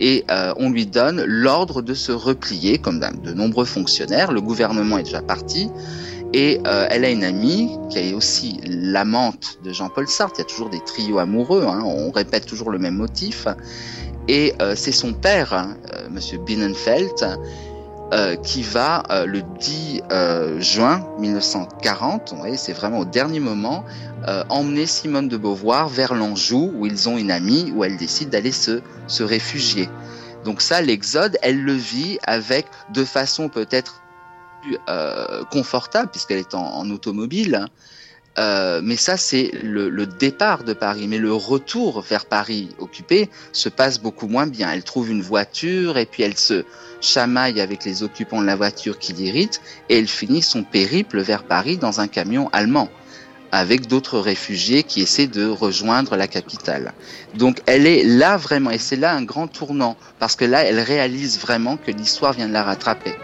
Et 0.00 0.24
euh, 0.30 0.54
on 0.56 0.70
lui 0.70 0.86
donne 0.86 1.22
l'ordre 1.26 1.82
de 1.82 1.92
se 1.92 2.12
replier 2.12 2.78
comme 2.78 3.00
de 3.00 3.34
nombreux 3.34 3.66
fonctionnaires, 3.66 4.32
le 4.32 4.40
gouvernement 4.40 4.96
est 4.96 5.02
déjà 5.02 5.20
parti 5.20 5.68
et 6.32 6.60
euh, 6.66 6.86
elle 6.90 7.04
a 7.04 7.10
une 7.10 7.24
amie 7.24 7.78
qui 7.90 7.98
est 7.98 8.12
aussi 8.12 8.60
l'amante 8.64 9.58
de 9.64 9.72
Jean-Paul 9.72 10.08
Sartre. 10.08 10.34
Il 10.36 10.42
y 10.42 10.42
a 10.42 10.48
toujours 10.48 10.70
des 10.70 10.82
trios 10.84 11.18
amoureux, 11.18 11.64
hein. 11.66 11.82
on 11.84 12.10
répète 12.10 12.46
toujours 12.46 12.70
le 12.70 12.78
même 12.78 12.96
motif. 12.96 13.46
Et 14.28 14.52
euh, 14.60 14.74
c'est 14.76 14.92
son 14.92 15.14
père, 15.14 15.54
hein, 15.54 15.76
euh, 15.94 16.08
Monsieur 16.10 16.38
Binnenfeld, 16.38 17.38
euh, 18.10 18.36
qui 18.36 18.62
va 18.62 19.02
euh, 19.10 19.26
le 19.26 19.42
10 19.42 20.00
euh, 20.10 20.58
juin 20.62 21.06
1940, 21.18 22.32
c'est 22.56 22.72
vraiment 22.72 23.00
au 23.00 23.04
dernier 23.04 23.38
moment, 23.38 23.84
emmener 24.48 24.86
Simone 24.86 25.28
de 25.28 25.36
Beauvoir 25.36 25.88
vers 25.88 26.14
l'Anjou 26.14 26.72
où 26.74 26.86
ils 26.86 27.08
ont 27.10 27.18
une 27.18 27.30
amie 27.30 27.70
où 27.76 27.84
elle 27.84 27.98
décide 27.98 28.30
d'aller 28.30 28.50
se, 28.50 28.80
se 29.08 29.22
réfugier. 29.22 29.90
Donc 30.44 30.62
ça, 30.62 30.80
l'exode, 30.80 31.36
elle 31.42 31.62
le 31.62 31.74
vit 31.74 32.18
avec 32.22 32.64
de 32.94 33.04
façon 33.04 33.50
peut-être 33.50 34.00
plus 34.62 34.78
confortable 35.50 36.10
puisqu'elle 36.10 36.38
est 36.38 36.54
en, 36.54 36.88
automobile. 36.90 37.66
mais 38.36 38.96
ça, 38.96 39.16
c'est 39.16 39.50
le, 39.62 39.88
le, 39.88 40.06
départ 40.06 40.64
de 40.64 40.72
Paris. 40.72 41.08
Mais 41.08 41.18
le 41.18 41.32
retour 41.32 42.02
vers 42.02 42.26
Paris 42.26 42.70
occupé 42.78 43.28
se 43.52 43.68
passe 43.68 44.00
beaucoup 44.00 44.28
moins 44.28 44.46
bien. 44.46 44.70
Elle 44.72 44.84
trouve 44.84 45.10
une 45.10 45.22
voiture 45.22 45.98
et 45.98 46.06
puis 46.06 46.22
elle 46.22 46.36
se, 46.36 46.64
chamaille 47.00 47.60
avec 47.60 47.84
les 47.84 48.02
occupants 48.02 48.40
de 48.40 48.46
la 48.46 48.56
voiture 48.56 48.98
qui 48.98 49.12
l'irritent 49.12 49.60
et 49.88 49.98
elle 49.98 50.08
finit 50.08 50.42
son 50.42 50.64
périple 50.64 51.20
vers 51.20 51.44
Paris 51.44 51.76
dans 51.76 52.00
un 52.00 52.08
camion 52.08 52.48
allemand 52.52 52.88
avec 53.52 53.86
d'autres 53.86 54.18
réfugiés 54.18 54.82
qui 54.82 55.00
essaient 55.00 55.26
de 55.26 55.48
rejoindre 55.48 56.16
la 56.16 56.28
capitale. 56.28 56.92
Donc 57.34 57.60
elle 57.66 57.86
est 57.86 58.04
là 58.04 58.36
vraiment, 58.36 58.70
et 58.70 58.78
c'est 58.78 58.96
là 58.96 59.14
un 59.14 59.22
grand 59.22 59.48
tournant, 59.48 59.96
parce 60.18 60.36
que 60.36 60.44
là, 60.44 60.64
elle 60.64 60.80
réalise 60.80 61.40
vraiment 61.40 61.76
que 61.76 61.90
l'histoire 61.90 62.32
vient 62.32 62.48
de 62.48 62.52
la 62.52 62.64
rattraper. 62.64 63.14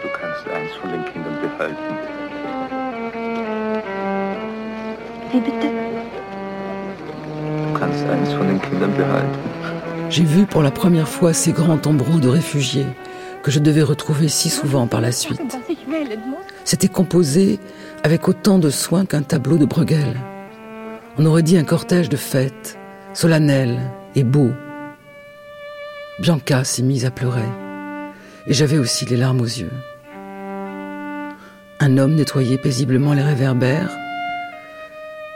J'ai 10.09 10.23
vu 10.23 10.45
pour 10.45 10.61
la 10.61 10.71
première 10.71 11.09
fois 11.09 11.33
ces 11.33 11.51
grands 11.51 11.77
tombereaux 11.77 12.19
de 12.19 12.29
réfugiés 12.29 12.85
que 13.43 13.51
je 13.51 13.59
devais 13.59 13.83
retrouver 13.83 14.27
si 14.27 14.49
souvent 14.49 14.87
par 14.87 15.01
la 15.01 15.11
suite. 15.11 15.59
C'était 16.63 16.87
composé 16.87 17.59
avec 18.05 18.27
autant 18.27 18.59
de 18.59 18.69
soin 18.69 19.03
qu'un 19.03 19.23
tableau 19.23 19.57
de 19.57 19.65
Bruegel. 19.65 20.21
On 21.17 21.25
aurait 21.25 21.41
dit 21.41 21.57
un 21.57 21.63
cortège 21.63 22.07
de 22.07 22.17
fêtes, 22.17 22.77
solennel 23.15 23.79
et 24.13 24.23
beau. 24.23 24.51
Bianca 26.19 26.63
s'est 26.65 26.83
mise 26.83 27.05
à 27.05 27.09
pleurer, 27.09 27.49
et 28.45 28.53
j'avais 28.53 28.77
aussi 28.77 29.05
les 29.05 29.17
larmes 29.17 29.41
aux 29.41 29.45
yeux. 29.45 29.71
Un 31.79 31.97
homme 31.97 32.13
nettoyait 32.13 32.59
paisiblement 32.59 33.15
les 33.15 33.23
réverbères. 33.23 33.97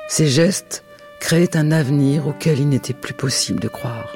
Ses 0.08 0.28
gestes 0.28 0.84
créaient 1.20 1.58
un 1.58 1.72
avenir 1.72 2.28
auquel 2.28 2.60
il 2.60 2.70
n'était 2.70 2.94
plus 2.94 3.16
possible 3.16 3.60
de 3.60 3.68
croire. 3.68 4.14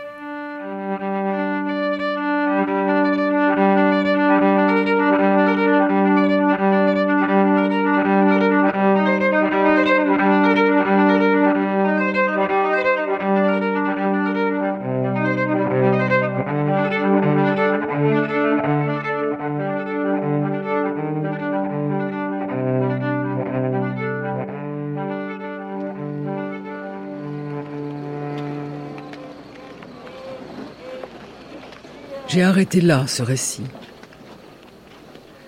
Là 32.83 33.05
ce 33.07 33.23
récit. 33.23 33.63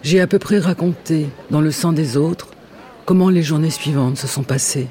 J'ai 0.01 0.21
à 0.21 0.27
peu 0.27 0.39
près 0.39 0.57
raconté, 0.57 1.27
dans 1.51 1.61
le 1.61 1.69
sang 1.69 1.91
des 1.93 2.17
autres, 2.17 2.47
comment 3.05 3.29
les 3.29 3.43
journées 3.43 3.69
suivantes 3.69 4.17
se 4.17 4.25
sont 4.27 4.41
passées. 4.41 4.87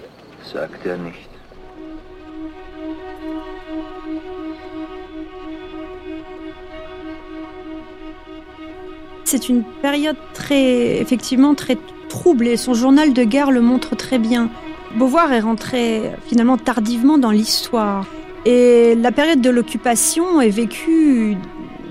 C'est 9.25 9.49
une 9.49 9.65
période 9.83 10.17
très, 10.35 11.01
effectivement, 11.01 11.57
très 11.57 11.77
troublée. 12.09 12.57
Son 12.57 12.75
journal 12.75 13.13
de 13.13 13.25
guerre 13.25 13.51
le 13.51 13.61
montre 13.61 13.97
très 13.97 14.21
bien. 14.21 14.51
Beauvoir 14.97 15.33
est 15.33 15.41
rentré 15.41 16.13
finalement 16.29 16.59
tardivement 16.59 17.19
dans 17.19 17.33
l'histoire. 17.33 18.07
Et 18.47 18.95
la 18.95 19.11
période 19.11 19.41
de 19.41 19.51
l'occupation 19.51 20.41
est 20.41 20.51
vécue 20.51 21.37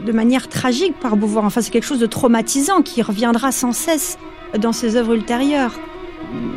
de 0.06 0.12
manière 0.12 0.48
tragique 0.48 1.00
par 1.00 1.16
Beauvoir. 1.16 1.46
Enfin, 1.46 1.62
c'est 1.62 1.72
quelque 1.72 1.86
chose 1.86 2.00
de 2.00 2.06
traumatisant 2.06 2.82
qui 2.82 3.02
reviendra 3.02 3.52
sans 3.52 3.72
cesse 3.72 4.18
dans 4.58 4.74
ses 4.74 4.96
œuvres 4.96 5.14
ultérieures. 5.14 5.80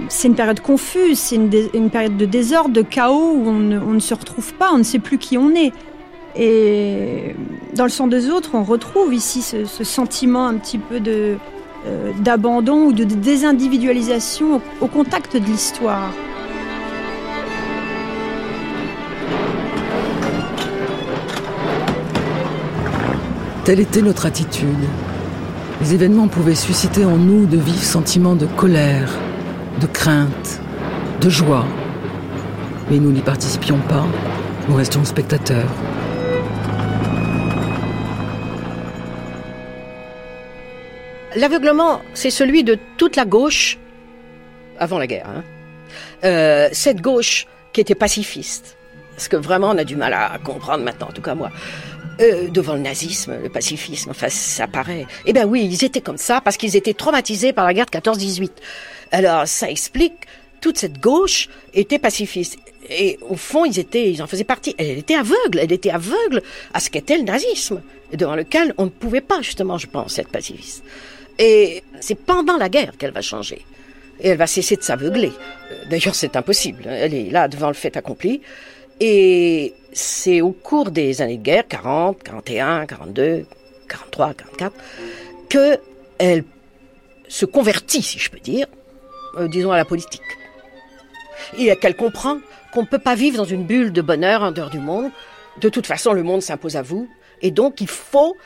C'est 0.08 0.28
une 0.28 0.34
période 0.34 0.60
confuse, 0.60 1.18
c'est 1.18 1.36
une, 1.36 1.90
période 1.90 2.16
de 2.16 2.24
désordre, 2.24 2.70
de 2.70 2.82
chaos 2.82 3.34
où 3.34 3.48
on 3.48 3.58
ne, 3.58 3.98
se 3.98 4.14
retrouve 4.14 4.54
pas, 4.54 4.70
on 4.72 4.78
ne 4.78 4.82
sait 4.84 4.98
plus 5.00 5.18
qui 5.18 5.36
on 5.36 5.54
est. 5.54 5.72
Et 6.36 7.34
dans 7.74 7.84
le 7.84 7.90
sang 7.90 8.06
des 8.06 8.30
autres, 8.30 8.50
on 8.54 8.62
retrouve 8.62 9.12
ici 9.14 9.42
ce, 9.42 9.64
sentiment 9.84 10.46
un 10.46 10.54
petit 10.54 10.78
peu 10.78 11.00
euh, 11.06 12.12
d'abandon 12.20 12.84
ou 12.86 12.92
de 12.92 13.04
désindividualisation 13.04 14.60
au 14.80 14.86
contact 14.86 15.36
de 15.36 15.44
l'histoire. 15.44 16.12
Telle 23.66 23.80
était 23.80 24.00
notre 24.00 24.26
attitude. 24.26 24.86
Les 25.80 25.92
événements 25.92 26.28
pouvaient 26.28 26.54
susciter 26.54 27.04
en 27.04 27.16
nous 27.16 27.46
de 27.46 27.56
vifs 27.56 27.82
sentiments 27.82 28.36
de 28.36 28.46
colère, 28.46 29.10
de 29.80 29.86
crainte, 29.86 30.60
de 31.20 31.28
joie. 31.28 31.66
Mais 32.88 33.00
nous 33.00 33.10
n'y 33.10 33.22
participions 33.22 33.78
pas, 33.88 34.06
nous 34.68 34.76
restions 34.76 35.04
spectateurs. 35.04 35.68
L'aveuglement, 41.34 42.02
c'est 42.14 42.30
celui 42.30 42.62
de 42.62 42.78
toute 42.96 43.16
la 43.16 43.24
gauche 43.24 43.78
avant 44.78 45.00
la 45.00 45.08
guerre. 45.08 45.26
Hein. 45.28 45.42
Euh, 46.22 46.68
cette 46.70 47.00
gauche 47.00 47.48
qui 47.72 47.80
était 47.80 47.96
pacifiste, 47.96 48.76
parce 49.16 49.26
que 49.26 49.34
vraiment 49.36 49.70
on 49.70 49.78
a 49.78 49.84
du 49.84 49.96
mal 49.96 50.14
à 50.14 50.38
comprendre 50.38 50.84
maintenant, 50.84 51.08
en 51.08 51.12
tout 51.12 51.20
cas 51.20 51.34
moi, 51.34 51.50
euh, 52.20 52.48
devant 52.48 52.74
le 52.74 52.80
nazisme, 52.80 53.36
le 53.42 53.48
pacifisme, 53.48 54.10
enfin 54.10 54.28
ça 54.28 54.66
paraît. 54.66 55.06
Eh 55.26 55.32
bien 55.32 55.46
oui, 55.46 55.68
ils 55.70 55.84
étaient 55.84 56.00
comme 56.00 56.16
ça 56.16 56.40
parce 56.40 56.56
qu'ils 56.56 56.76
étaient 56.76 56.94
traumatisés 56.94 57.52
par 57.52 57.66
la 57.66 57.74
guerre 57.74 57.86
de 57.86 57.98
14-18. 57.98 58.50
Alors 59.12 59.46
ça 59.46 59.70
explique 59.70 60.26
toute 60.60 60.78
cette 60.78 61.00
gauche 61.00 61.48
était 61.74 61.98
pacifiste. 61.98 62.58
Et 62.88 63.18
au 63.28 63.36
fond, 63.36 63.64
ils 63.64 63.78
étaient, 63.78 64.10
ils 64.10 64.22
en 64.22 64.26
faisaient 64.26 64.44
partie. 64.44 64.74
Elle 64.78 64.98
était 64.98 65.14
aveugle, 65.14 65.58
elle 65.60 65.72
était 65.72 65.90
aveugle 65.90 66.42
à 66.72 66.80
ce 66.80 66.90
qu'était 66.90 67.18
le 67.18 67.24
nazisme, 67.24 67.82
devant 68.12 68.36
lequel 68.36 68.74
on 68.78 68.84
ne 68.84 68.90
pouvait 68.90 69.20
pas 69.20 69.42
justement, 69.42 69.78
je 69.78 69.86
pense, 69.86 70.18
être 70.18 70.28
pacifiste. 70.28 70.84
Et 71.38 71.82
c'est 72.00 72.14
pendant 72.14 72.56
la 72.56 72.68
guerre 72.68 72.92
qu'elle 72.98 73.12
va 73.12 73.22
changer. 73.22 73.64
Et 74.20 74.28
elle 74.28 74.38
va 74.38 74.46
cesser 74.46 74.76
de 74.76 74.82
s'aveugler. 74.82 75.32
D'ailleurs, 75.90 76.14
c'est 76.14 76.36
impossible. 76.36 76.84
Elle 76.88 77.12
est 77.12 77.30
là 77.30 77.48
devant 77.48 77.68
le 77.68 77.74
fait 77.74 77.96
accompli. 77.96 78.40
Et 79.00 79.74
c'est 79.92 80.40
au 80.40 80.52
cours 80.52 80.90
des 80.90 81.22
années 81.22 81.36
de 81.36 81.42
guerre, 81.42 81.66
40, 81.68 82.22
41, 82.22 82.86
42, 82.86 83.46
43, 83.88 84.34
44, 84.34 84.74
que 85.48 85.78
elle 86.18 86.44
se 87.28 87.44
convertit, 87.44 88.02
si 88.02 88.18
je 88.18 88.30
peux 88.30 88.38
dire, 88.38 88.66
euh, 89.36 89.48
disons 89.48 89.72
à 89.72 89.76
la 89.76 89.84
politique. 89.84 90.22
Et 91.58 91.74
qu'elle 91.76 91.96
comprend 91.96 92.38
qu'on 92.72 92.82
ne 92.82 92.86
peut 92.86 92.98
pas 92.98 93.14
vivre 93.14 93.36
dans 93.36 93.44
une 93.44 93.64
bulle 93.64 93.92
de 93.92 94.02
bonheur 94.02 94.42
en 94.42 94.52
dehors 94.52 94.70
du 94.70 94.78
monde. 94.78 95.10
De 95.60 95.68
toute 95.68 95.86
façon, 95.86 96.12
le 96.12 96.22
monde 96.22 96.42
s'impose 96.42 96.76
à 96.76 96.82
vous. 96.82 97.08
Et 97.42 97.50
donc, 97.50 97.80
il 97.80 97.88
faut 97.88 98.36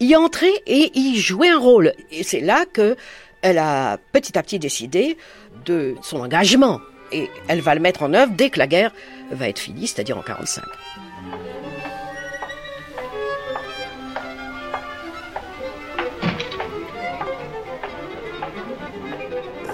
y 0.00 0.16
entrer 0.16 0.52
et 0.66 0.90
y 0.98 1.16
jouer 1.16 1.48
un 1.48 1.58
rôle. 1.58 1.92
Et 2.10 2.22
c'est 2.22 2.40
là 2.40 2.64
que 2.70 2.96
elle 3.40 3.58
a 3.58 3.98
petit 4.12 4.38
à 4.38 4.42
petit 4.42 4.58
décidé 4.58 5.16
de 5.64 5.94
son 6.02 6.20
engagement. 6.20 6.80
Et 7.12 7.30
elle 7.48 7.60
va 7.60 7.74
le 7.74 7.80
mettre 7.80 8.02
en 8.02 8.14
œuvre 8.14 8.32
dès 8.32 8.50
que 8.50 8.58
la 8.58 8.66
guerre 8.66 8.92
va 9.30 9.48
être 9.48 9.58
finie, 9.58 9.86
c'est-à-dire 9.86 10.18
en 10.18 10.22
45. 10.22 10.62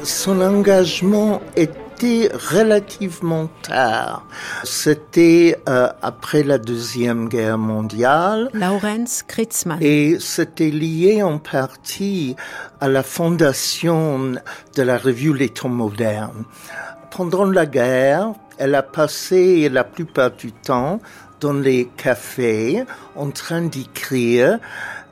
Son 0.05 0.41
engagement 0.41 1.43
était 1.57 2.31
relativement 2.33 3.49
tard. 3.63 4.25
C'était 4.65 5.59
euh, 5.69 5.89
après 6.03 6.43
la 6.43 6.59
Deuxième 6.59 7.29
Guerre 7.29 7.59
mondiale. 7.59 8.49
Laurence 8.55 9.23
Kritzmann. 9.23 9.79
Et 9.83 10.17
c'était 10.21 10.71
lié 10.71 11.23
en 11.23 11.39
partie 11.39 12.37
à 12.81 12.89
la 12.89 13.03
fondation 13.03 14.37
de 14.77 14.83
la 14.83 14.97
revue 14.97 15.35
Les 15.35 15.49
Temps 15.49 15.69
modernes. 15.69 16.45
Pendant 17.11 17.45
la 17.45 17.67
guerre, 17.67 18.35
elle 18.59 18.75
a 18.75 18.83
passé 18.83 19.69
la 19.69 19.85
plupart 19.85 20.31
du 20.33 20.53
temps 20.53 21.01
dans 21.41 21.53
les 21.53 21.89
cafés 21.97 22.85
en 23.17 23.31
train 23.31 23.63
d'écrire. 23.63 24.59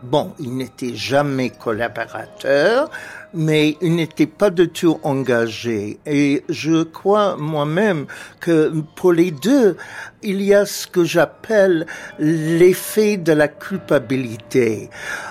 Bon, 0.02 0.32
ils 0.39 0.55
n'étaient 0.55 0.94
jamais 0.94 1.51
collaborateurs, 1.51 2.90
mais 3.36 3.76
il 3.82 3.94
n'était 3.94 4.26
pas 4.26 4.48
du 4.48 4.68
tout 4.68 4.98
engagé. 5.02 5.98
Et 6.06 6.42
je 6.48 6.82
crois 6.82 7.36
moi-même 7.36 8.06
que 8.40 8.72
pour 8.96 9.12
les 9.12 9.30
deux, 9.30 9.76
il 10.22 10.40
y 10.42 10.54
a 10.54 10.64
ce 10.64 10.86
que 10.86 11.04
j'appelle 11.04 11.86
l'effet 12.18 13.18
de 13.18 13.32
la 13.32 13.48
culpabilité. 13.48 14.88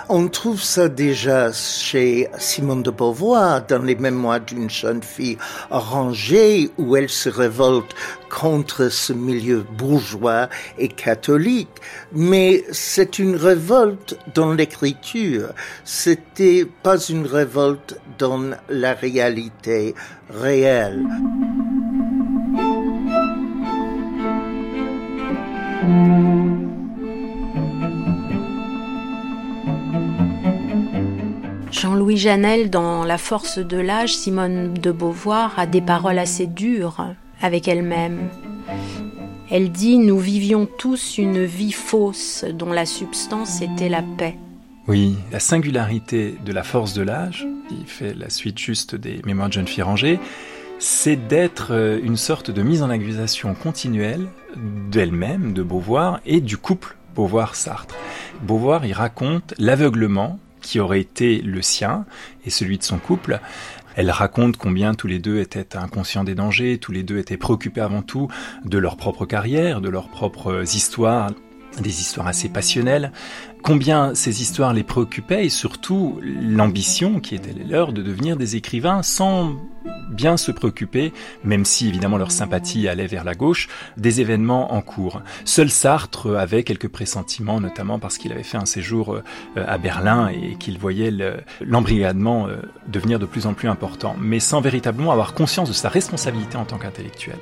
On 0.08 0.28
trouve 0.28 0.62
ça 0.62 0.88
déjà 0.88 1.52
chez 1.52 2.30
Simone 2.38 2.84
de 2.84 2.92
Beauvoir 2.92 3.66
dans 3.66 3.82
les 3.82 3.96
mémoires 3.96 4.40
d'une 4.40 4.70
jeune 4.70 5.02
fille 5.02 5.38
rangée 5.72 6.70
où 6.78 6.96
elle 6.96 7.10
se 7.10 7.30
révolte 7.30 7.96
contre 8.30 8.90
ce 8.90 9.14
milieu 9.14 9.66
bourgeois 9.78 10.50
et 10.78 10.90
catholique. 10.90 11.70
Mais 12.12 12.64
c'est 12.72 13.18
une 13.18 13.36
révolte 13.36 14.18
dans 14.34 14.54
l'écriture. 14.54 15.50
C'était 15.84 16.68
pas 16.84 17.00
une 17.00 17.26
révolte 17.26 17.95
dans 18.18 18.52
la 18.70 18.94
réalité 18.94 19.96
réelle. 20.30 21.06
Jean-Louis 31.72 32.18
Janel, 32.18 32.70
dans 32.70 33.04
La 33.04 33.18
force 33.18 33.60
de 33.60 33.78
l'âge, 33.78 34.16
Simone 34.16 34.74
de 34.74 34.92
Beauvoir 34.92 35.60
a 35.60 35.66
des 35.66 35.82
paroles 35.82 36.20
assez 36.20 36.48
dures 36.48 37.14
avec 37.42 37.68
elle-même. 37.68 38.30
Elle 39.52 39.72
dit 39.72 39.98
Nous 39.98 40.18
vivions 40.18 40.66
tous 40.66 41.18
une 41.18 41.44
vie 41.44 41.74
fausse 41.74 42.46
dont 42.54 42.72
la 42.72 42.86
substance 42.86 43.62
était 43.62 43.90
la 43.90 44.04
paix. 44.18 44.38
Oui, 44.88 45.18
la 45.32 45.40
singularité 45.40 46.38
de 46.46 46.54
la 46.54 46.62
force 46.62 46.94
de 46.94 47.02
l'âge, 47.02 47.48
qui 47.68 47.86
fait 47.88 48.14
la 48.14 48.30
suite 48.30 48.60
juste 48.60 48.96
des 48.96 49.20
Mémoires 49.26 49.48
de 49.48 49.54
jeune 49.54 49.68
fille 49.68 49.82
rangée, 49.82 50.20
c'est 50.78 51.16
d'être 51.16 51.70
euh, 51.72 52.00
une 52.04 52.18
sorte 52.18 52.52
de 52.52 52.62
mise 52.62 52.84
en 52.84 52.92
accusation 52.92 53.56
continuelle 53.56 54.28
d'elle-même, 54.56 55.54
de 55.54 55.64
Beauvoir, 55.64 56.20
et 56.28 56.40
du 56.40 56.58
couple 56.58 56.98
Beauvoir-Sartre. 57.16 57.96
Beauvoir 58.44 58.86
y 58.86 58.94
raconte 58.94 59.56
l'aveuglement 59.58 60.38
qui 60.62 60.80
aurait 60.80 61.00
été 61.00 61.42
le 61.42 61.64
sien 61.64 62.06
et 62.46 62.52
celui 62.52 62.78
de 62.78 62.84
son 62.84 63.00
couple. 63.00 63.40
Elle 63.96 64.12
raconte 64.12 64.58
combien 64.58 64.94
tous 64.94 65.08
les 65.08 65.20
deux 65.20 65.40
étaient 65.40 65.78
inconscients 65.78 66.24
des 66.24 66.36
dangers, 66.36 66.78
tous 66.78 66.92
les 66.92 67.02
deux 67.02 67.18
étaient 67.18 67.38
préoccupés 67.38 67.82
avant 67.82 68.04
tout 68.04 68.28
de 68.66 68.78
leur 68.78 68.98
propre 68.98 69.26
carrière, 69.26 69.82
de 69.82 69.90
leurs 69.90 70.10
propres 70.10 70.62
histoires, 70.76 71.32
des 71.82 72.02
histoires 72.02 72.28
assez 72.28 72.50
passionnelles, 72.50 73.12
combien 73.66 74.14
ces 74.14 74.44
histoires 74.44 74.74
les 74.74 74.84
préoccupaient 74.84 75.46
et 75.46 75.50
surtout 75.50 76.20
l'ambition 76.22 77.20
qui 77.20 77.34
était 77.34 77.56
leur 77.68 77.94
de 77.94 78.04
devenir 78.04 78.38
des 78.38 78.56
écrivains 78.56 79.02
sans 79.02 79.56
bien 80.12 80.38
se 80.38 80.52
préoccuper, 80.52 81.12
même 81.44 81.66
si 81.66 81.88
évidemment 81.88 82.18
leur 82.18 82.30
sympathie 82.30 82.88
allait 82.88 83.08
vers 83.08 83.24
la 83.24 83.34
gauche, 83.34 83.68
des 83.98 84.22
événements 84.22 84.74
en 84.74 84.82
cours. 84.82 85.24
Seul 85.46 85.72
Sartre 85.72 86.36
avait 86.38 86.64
quelques 86.64 86.90
pressentiments, 86.90 87.60
notamment 87.60 87.98
parce 87.98 88.20
qu'il 88.20 88.32
avait 88.32 88.44
fait 88.44 88.58
un 88.58 88.68
séjour 88.68 89.16
euh, 89.16 89.24
à 89.56 89.80
Berlin 89.80 90.28
et 90.30 90.58
qu'il 90.58 90.78
voyait 90.78 91.12
l'embrigadement 91.60 92.48
euh, 92.48 92.58
devenir 92.88 93.18
de 93.18 93.26
plus 93.26 93.48
en 93.48 93.56
plus 93.56 93.68
important, 93.68 94.16
mais 94.20 94.40
sans 94.40 94.62
véritablement 94.62 95.12
avoir 95.12 95.34
conscience 95.34 95.70
de 95.70 95.74
sa 95.74 95.90
responsabilité 95.90 96.56
en 96.56 96.66
tant 96.66 96.78
qu'intellectuel. 96.78 97.38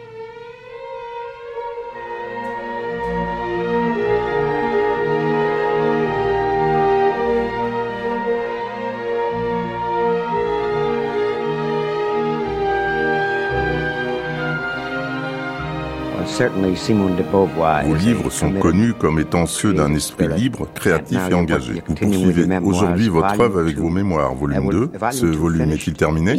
Vos 16.34 17.96
livres 17.96 18.32
sont 18.32 18.52
connus 18.54 18.94
comme 18.94 19.20
étant 19.20 19.46
ceux 19.46 19.72
d'un 19.72 19.94
esprit 19.94 20.28
libre, 20.36 20.68
créatif 20.74 21.20
et 21.30 21.34
engagé. 21.34 21.84
Vous 21.88 21.94
poursuivez 21.94 22.58
aujourd'hui 22.64 23.08
votre 23.08 23.40
œuvre 23.40 23.60
avec 23.60 23.78
vos 23.78 23.90
mémoires, 23.90 24.34
volume 24.34 24.70
2. 24.72 24.92
Ce 25.12 25.26
volume 25.28 25.72
est-il 25.72 25.94
terminé 25.94 26.34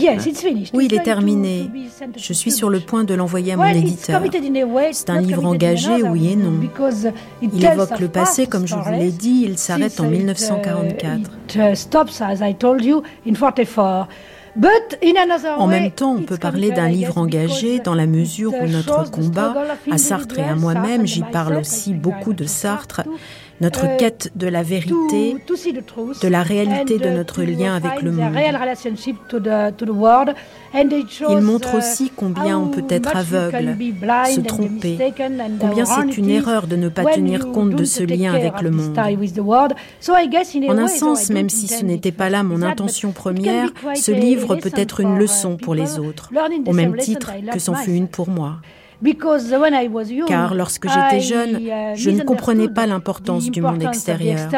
Oui, 0.75 0.87
il 0.87 0.95
est 0.95 1.03
terminé. 1.05 1.71
Je 2.17 2.33
suis 2.33 2.51
sur 2.51 2.71
le 2.71 2.81
point 2.81 3.05
de 3.05 3.15
l'envoyer 3.15 3.53
à 3.53 3.57
mon 3.57 3.67
éditeur. 3.67 4.21
C'est 4.93 5.11
un 5.11 5.21
livre 5.21 5.45
engagé, 5.45 6.03
oui 6.03 6.33
et 6.33 6.37
non. 6.37 6.55
Il 7.41 7.65
évoque 7.65 8.01
le 8.01 8.09
passé, 8.09 8.49
comme 8.49 8.67
je 8.67 8.75
vous 8.75 8.91
l'ai 8.91 9.13
dit, 9.13 9.45
il 9.47 9.59
s'arrête 9.59 10.01
en 10.01 10.09
1944. 10.09 11.31
En 15.59 15.67
même 15.67 15.91
temps, 15.91 16.15
on 16.15 16.23
peut 16.23 16.37
parler 16.37 16.71
d'un 16.71 16.89
livre 16.89 17.19
engagé 17.19 17.81
dans 17.81 17.95
la 17.95 18.07
mesure 18.07 18.53
où 18.55 18.67
notre 18.67 19.11
combat, 19.11 19.55
à 19.91 19.99
Sartre 19.99 20.39
et 20.39 20.45
à 20.45 20.55
moi-même, 20.55 21.07
j'y 21.07 21.23
parle 21.23 21.57
aussi 21.57 21.95
beaucoup 21.95 22.35
de 22.35 22.45
Sartre, 22.45 23.03
notre 23.65 23.87
euh, 23.87 23.97
quête 23.97 24.31
de 24.37 24.47
la 24.47 24.63
vérité, 24.63 25.37
de 26.23 26.29
la 26.29 26.43
réalité 26.43 26.99
de 26.99 27.09
notre 27.09 27.43
lien 27.43 27.75
avec 27.75 28.03
le 28.03 28.13
monde. 28.13 28.33
Il 31.31 31.41
montre 31.41 31.77
aussi 31.77 32.13
combien 32.15 32.59
on 32.59 32.69
peut 32.69 32.85
être 32.89 33.17
aveugle, 33.17 33.77
se 34.27 34.41
tromper, 34.41 34.99
combien 35.59 35.85
c'est 35.87 36.17
une 36.19 36.29
erreur 36.29 36.67
de 36.67 36.77
ne 36.77 36.89
pas 36.91 37.05
tenir 37.05 37.51
compte 37.53 37.71
de 37.71 37.85
ce 37.85 38.03
lien 38.03 38.35
avec 38.35 38.61
le 38.61 38.71
monde. 38.71 38.99
En 40.69 40.79
un 40.79 40.89
sens, 40.89 41.31
même 41.31 41.49
si 41.49 41.67
ce 41.69 41.85
n'était 41.85 42.13
pas 42.13 42.29
là 42.29 42.43
mon 42.43 42.61
intention 42.63 43.13
première, 43.13 43.71
ce 43.95 44.13
livre 44.13 44.57
peut 44.57 44.73
être 44.77 45.01
une 45.01 45.19
leçon 45.19 45.57
pour 45.57 45.75
les 45.75 45.99
autres, 45.99 46.31
au 46.67 46.73
même 46.73 46.97
titre 46.97 47.33
que 47.51 47.59
c'en 47.59 47.75
fut 47.75 47.93
une 47.93 48.09
pour 48.09 48.29
moi. 48.29 48.59
Car 50.27 50.55
lorsque 50.55 50.89
j'étais 50.89 51.21
jeune, 51.21 51.61
uh, 51.61 51.95
je 51.95 52.11
ne 52.11 52.23
comprenais 52.23 52.69
pas 52.69 52.87
l'importance 52.87 53.51
du 53.51 53.61
monde 53.61 53.83
extérieur. 53.83 54.49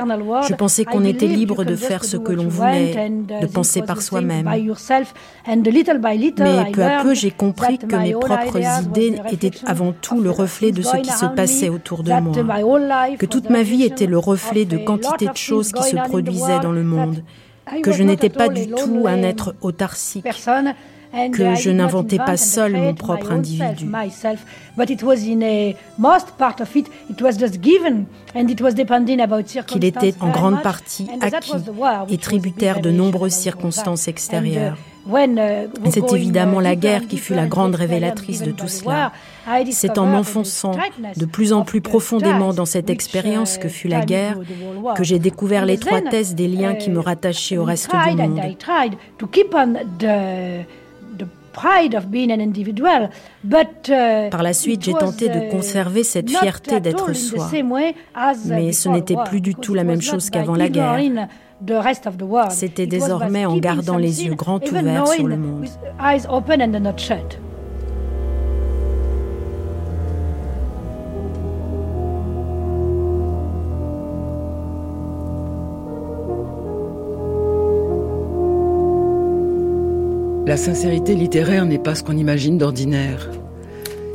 Je 0.48 0.54
pensais 0.54 0.84
qu'on 0.84 1.04
était 1.04 1.26
libre 1.26 1.64
de 1.64 1.74
faire 1.74 2.04
ce 2.04 2.16
que 2.16 2.32
l'on 2.32 2.48
voulait, 2.48 3.08
uh, 3.08 3.42
de 3.42 3.46
penser 3.46 3.82
par 3.82 4.02
soi-même. 4.02 4.46
Mais 4.46 4.52
peu 6.72 6.82
à 6.82 7.02
peu, 7.02 7.14
j'ai 7.14 7.30
compris 7.30 7.78
que 7.78 7.96
mes 7.96 8.12
propres 8.12 8.58
idées 8.82 9.16
étaient 9.30 9.50
avant 9.66 9.92
tout 9.92 10.20
le 10.20 10.30
reflet 10.30 10.70
de 10.70 10.82
ce 10.82 10.96
qui 10.98 11.10
se 11.10 11.26
passait 11.26 11.68
autour 11.68 12.02
de 12.02 12.12
moi, 12.12 13.16
que 13.18 13.26
toute 13.26 13.50
ma 13.50 13.62
vie 13.62 13.82
était 13.82 14.06
le 14.06 14.18
reflet 14.18 14.64
de 14.64 14.78
quantité 14.78 15.26
de 15.26 15.36
choses 15.36 15.72
qui 15.72 15.82
se 15.82 15.96
produisaient 15.96 16.60
dans 16.60 16.72
le 16.72 16.84
monde, 16.84 17.22
que 17.82 17.92
je 17.92 18.02
n'étais 18.02 18.30
pas 18.30 18.48
du 18.48 18.68
tout 18.68 19.04
un 19.06 19.22
être 19.22 19.54
autarcique 19.60 20.24
que 21.32 21.54
je 21.54 21.70
n'inventais 21.70 22.18
pas 22.18 22.36
seul 22.36 22.72
mon 22.72 22.94
propre 22.94 23.32
individu. 23.32 23.86
Qu'il 29.66 29.84
était 29.84 30.14
en 30.20 30.30
grande 30.30 30.62
partie 30.62 31.08
acquis 31.20 31.52
et 32.10 32.18
tributaire 32.18 32.80
de 32.80 32.90
nombreuses 32.90 33.32
circonstances 33.32 34.08
extérieures. 34.08 34.76
Uh, 35.08 35.68
C'est 35.88 36.12
évidemment 36.12 36.58
la 36.58 36.74
guerre 36.74 37.06
qui 37.06 37.16
fut 37.16 37.34
la 37.34 37.46
grande 37.46 37.76
révélatrice 37.76 38.42
de 38.42 38.50
tout 38.50 38.66
cela. 38.66 39.12
C'est 39.70 39.98
en 39.98 40.06
m'enfonçant 40.06 40.72
de 41.16 41.24
plus 41.24 41.52
en 41.52 41.62
plus 41.62 41.80
profondément 41.80 42.52
dans 42.52 42.64
cette 42.64 42.90
expérience 42.90 43.58
que 43.58 43.68
fut 43.68 43.88
la 43.88 44.04
guerre 44.04 44.38
que 44.96 45.04
j'ai 45.04 45.18
découvert 45.18 45.64
l'étroitesse 45.64 46.34
des 46.34 46.48
liens 46.48 46.74
qui 46.74 46.90
me 46.90 46.98
rattachaient 46.98 47.56
au 47.56 47.64
reste 47.64 47.90
du 47.90 48.16
monde. 48.16 48.40
Uh, 53.88 54.30
Par 54.30 54.42
la 54.42 54.52
suite, 54.52 54.84
j'ai 54.84 54.92
tenté 54.92 55.28
de 55.28 55.46
uh, 55.46 55.48
conserver 55.48 56.04
cette 56.04 56.30
fierté 56.30 56.80
d'être 56.80 57.12
soi. 57.14 57.48
Mais 58.46 58.72
ce 58.72 58.88
n'était 58.88 59.16
plus 59.24 59.40
du 59.40 59.54
tout 59.54 59.74
la 59.74 59.84
même 59.84 60.02
chose 60.02 60.30
qu'avant 60.30 60.54
la 60.54 60.68
guerre. 60.68 61.28
C'était 62.50 62.86
désormais 62.86 63.46
en 63.46 63.56
gardant 63.56 63.96
les 63.96 64.24
yeux 64.24 64.34
grands 64.34 64.60
ouverts 64.60 65.08
sur 65.08 65.26
le 65.26 65.36
monde. 65.36 65.66
La 80.46 80.56
sincérité 80.56 81.16
littéraire 81.16 81.66
n'est 81.66 81.76
pas 81.76 81.96
ce 81.96 82.04
qu'on 82.04 82.16
imagine 82.16 82.56
d'ordinaire. 82.56 83.28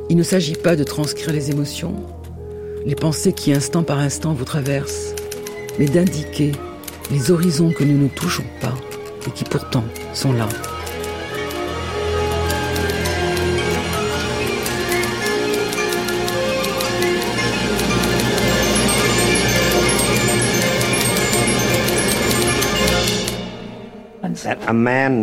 Il 0.09 0.15
ne 0.15 0.23
s'agit 0.23 0.55
pas 0.55 0.77
de 0.77 0.85
transcrire 0.85 1.33
les 1.33 1.51
émotions, 1.51 1.93
les 2.85 2.95
pensées 2.95 3.33
qui 3.33 3.51
instant 3.53 3.83
par 3.83 3.99
instant 3.99 4.33
vous 4.33 4.45
traversent, 4.45 5.13
mais 5.77 5.87
d'indiquer 5.87 6.53
les 7.11 7.31
horizons 7.31 7.73
que 7.73 7.83
nous 7.83 8.01
ne 8.01 8.07
touchons 8.07 8.45
pas 8.61 8.73
et 9.27 9.31
qui 9.31 9.43
pourtant 9.43 9.83
sont 10.13 10.31
là. 10.31 10.47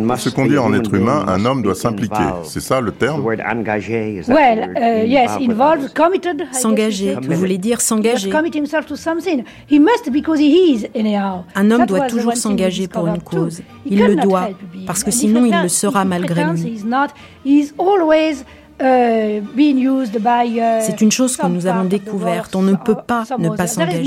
Pour 0.07 0.17
se 0.19 0.29
conduire 0.29 0.63
en 0.63 0.73
être 0.73 0.93
humain, 0.93 1.25
un 1.27 1.45
homme 1.45 1.61
doit 1.61 1.75
s'impliquer. 1.75 2.23
C'est 2.43 2.59
ça 2.59 2.81
le 2.81 2.91
terme 2.91 3.21
Well, 3.21 4.73
uh, 4.75 5.07
yes, 5.07 5.31
involved, 5.41 5.93
committed. 5.93 6.47
S'engager, 6.51 7.15
vous 7.21 7.35
voulez 7.35 7.57
dire 7.57 7.81
s'engager. 7.81 8.31
Un 11.55 11.71
homme 11.71 11.85
doit 11.85 12.07
toujours 12.07 12.35
s'engager 12.35 12.87
pour 12.87 13.07
une 13.07 13.21
cause. 13.21 13.61
Il 13.85 14.05
le 14.05 14.15
doit, 14.15 14.49
parce 14.85 15.03
que 15.03 15.11
sinon 15.11 15.45
il 15.45 15.55
le 15.61 15.67
sera 15.69 16.05
malgré 16.05 16.43
lui. 16.45 16.83
Uh, 18.81 19.41
uh, 19.41 20.81
C'est 20.81 21.01
une 21.01 21.11
chose 21.11 21.35
que 21.35 21.47
nous 21.47 21.67
avons 21.67 21.83
découverte. 21.83 22.55
On 22.55 22.61
ne 22.61 22.75
peut 22.75 22.95
pas 22.95 23.23
ne 23.37 23.49
pas 23.49 23.67
s'engager. 23.67 24.03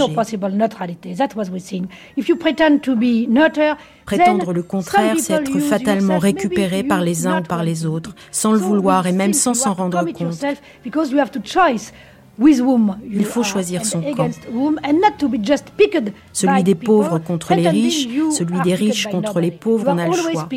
Prétendre 4.07 4.53
le 4.53 4.63
contraire, 4.63 5.15
c'est 5.19 5.35
être 5.35 5.59
fatalement 5.59 6.19
récupéré 6.19 6.83
par 6.83 7.03
les 7.03 7.27
uns 7.27 7.41
ou 7.41 7.43
par 7.43 7.63
les 7.63 7.87
autres, 7.87 8.15
sans 8.31 8.53
le 8.53 8.59
vouloir 8.59 9.07
et 9.07 9.13
même 9.13 9.33
sans 9.33 9.55
s'en 9.55 9.75
rendre 9.75 10.03
compte. 10.13 10.45
Il 12.39 13.25
faut 13.25 13.43
choisir 13.43 13.85
son 13.85 14.01
camp. 14.01 14.31
Celui 16.33 16.63
des 16.63 16.75
pauvres 16.75 17.19
contre 17.19 17.55
les 17.55 17.69
riches, 17.69 18.09
celui 18.31 18.61
des 18.61 18.75
riches 18.75 19.07
contre 19.09 19.41
les 19.41 19.51
pauvres, 19.51 19.89
on 19.89 19.99
a 19.99 20.07
le 20.07 20.13
choix. 20.13 20.49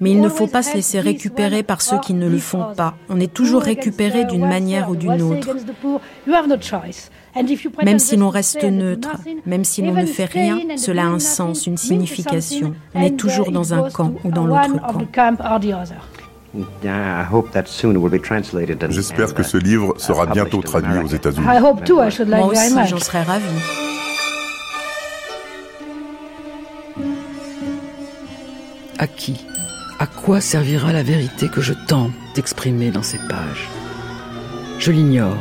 Mais 0.00 0.10
il 0.10 0.20
ne 0.20 0.28
faut 0.28 0.46
pas 0.46 0.62
se 0.62 0.74
laisser 0.74 1.00
récupérer 1.00 1.62
par 1.62 1.82
ceux 1.82 1.98
qui 1.98 2.14
ne 2.14 2.28
le 2.28 2.38
font 2.38 2.74
pas. 2.76 2.94
On 3.08 3.18
est 3.18 3.32
toujours 3.32 3.62
récupéré 3.62 4.24
d'une 4.24 4.46
manière 4.46 4.88
ou 4.90 4.96
d'une 4.96 5.20
autre. 5.22 5.48
Même 7.84 7.98
si 7.98 8.16
l'on 8.16 8.28
reste 8.28 8.64
neutre, 8.64 9.16
même 9.46 9.64
si 9.64 9.82
l'on 9.82 9.94
ne 9.94 10.06
fait 10.06 10.24
rien, 10.24 10.58
cela 10.76 11.02
a 11.02 11.06
un 11.06 11.18
sens, 11.18 11.66
une 11.66 11.76
signification. 11.76 12.74
On 12.94 13.02
est 13.02 13.16
toujours 13.16 13.50
dans 13.50 13.74
un 13.74 13.90
camp 13.90 14.14
ou 14.24 14.30
dans 14.30 14.46
l'autre 14.46 14.78
camp. 15.12 15.36
J'espère 18.90 19.34
que 19.34 19.42
ce 19.42 19.56
livre 19.56 19.94
sera 19.98 20.26
bientôt 20.26 20.60
traduit 20.62 20.98
aux 20.98 21.06
États-Unis. 21.06 21.46
Moi 21.46 22.46
aussi, 22.46 22.74
j'en 22.88 22.98
serais 22.98 23.22
ravie. 23.22 23.44
À 28.98 29.06
qui 29.06 29.46
À 29.98 30.06
quoi 30.06 30.40
servira 30.40 30.92
la 30.92 31.02
vérité 31.02 31.48
que 31.48 31.60
je 31.60 31.72
tente 31.86 32.12
d'exprimer 32.34 32.90
dans 32.90 33.02
ces 33.02 33.18
pages? 33.18 33.68
Je 34.78 34.90
l'ignore. 34.90 35.36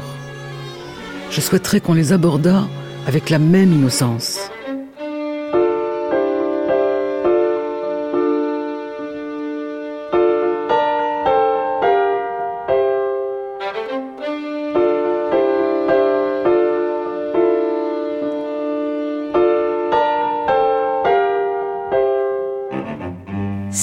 Je 1.31 1.41
souhaiterais 1.41 1.81
qu'on 1.81 1.93
les 1.93 2.13
abordât 2.13 2.63
avec 3.07 3.29
la 3.29 3.39
même 3.39 3.73
innocence. 3.73 4.38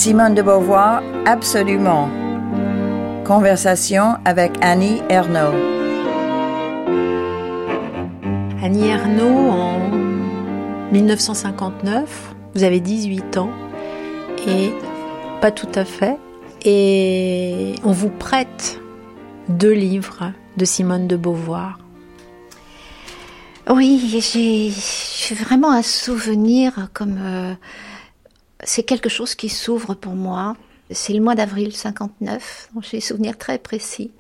Simone 0.07 0.37
de 0.37 0.43
Beauvoir, 0.43 1.03
absolument. 1.25 2.09
Conversation 3.25 4.19
avec 4.25 4.53
Annie 4.61 5.03
Ernaux. 5.09 5.53
Annie 8.63 8.87
Ernaux, 8.87 9.51
en 9.51 9.81
1959, 10.93 12.37
vous 12.55 12.63
avez 12.63 12.79
18 12.79 13.37
ans 13.39 13.51
et 14.47 14.71
pas 15.41 15.51
tout 15.51 15.73
à 15.75 15.85
fait. 15.85 16.19
Et 16.65 17.75
on 17.83 17.91
vous 17.91 18.11
prête 18.11 18.81
deux 19.49 19.73
livres 19.73 20.33
de 20.57 20.65
Simone 20.65 21.09
de 21.09 21.17
Beauvoir. 21.17 21.81
Oui, 23.69 23.99
j'ai 24.23 25.35
vraiment 25.35 25.73
un 25.73 25.83
souvenir 25.83 26.91
comme 26.95 27.19
euh, 27.21 27.55
c'est 28.67 28.83
quelque 28.83 29.09
chose 29.09 29.35
qui 29.35 29.49
s'ouvre 29.49 29.95
pour 29.95 30.13
moi. 30.13 30.57
C'est 30.91 31.13
le 31.13 31.21
mois 31.21 31.35
d'avril 31.35 31.75
59, 31.75 32.71
donc 32.75 32.85
j'ai 32.85 32.99
des 32.99 33.01
souvenirs 33.01 33.39
très 33.39 33.59
précis. 33.59 34.11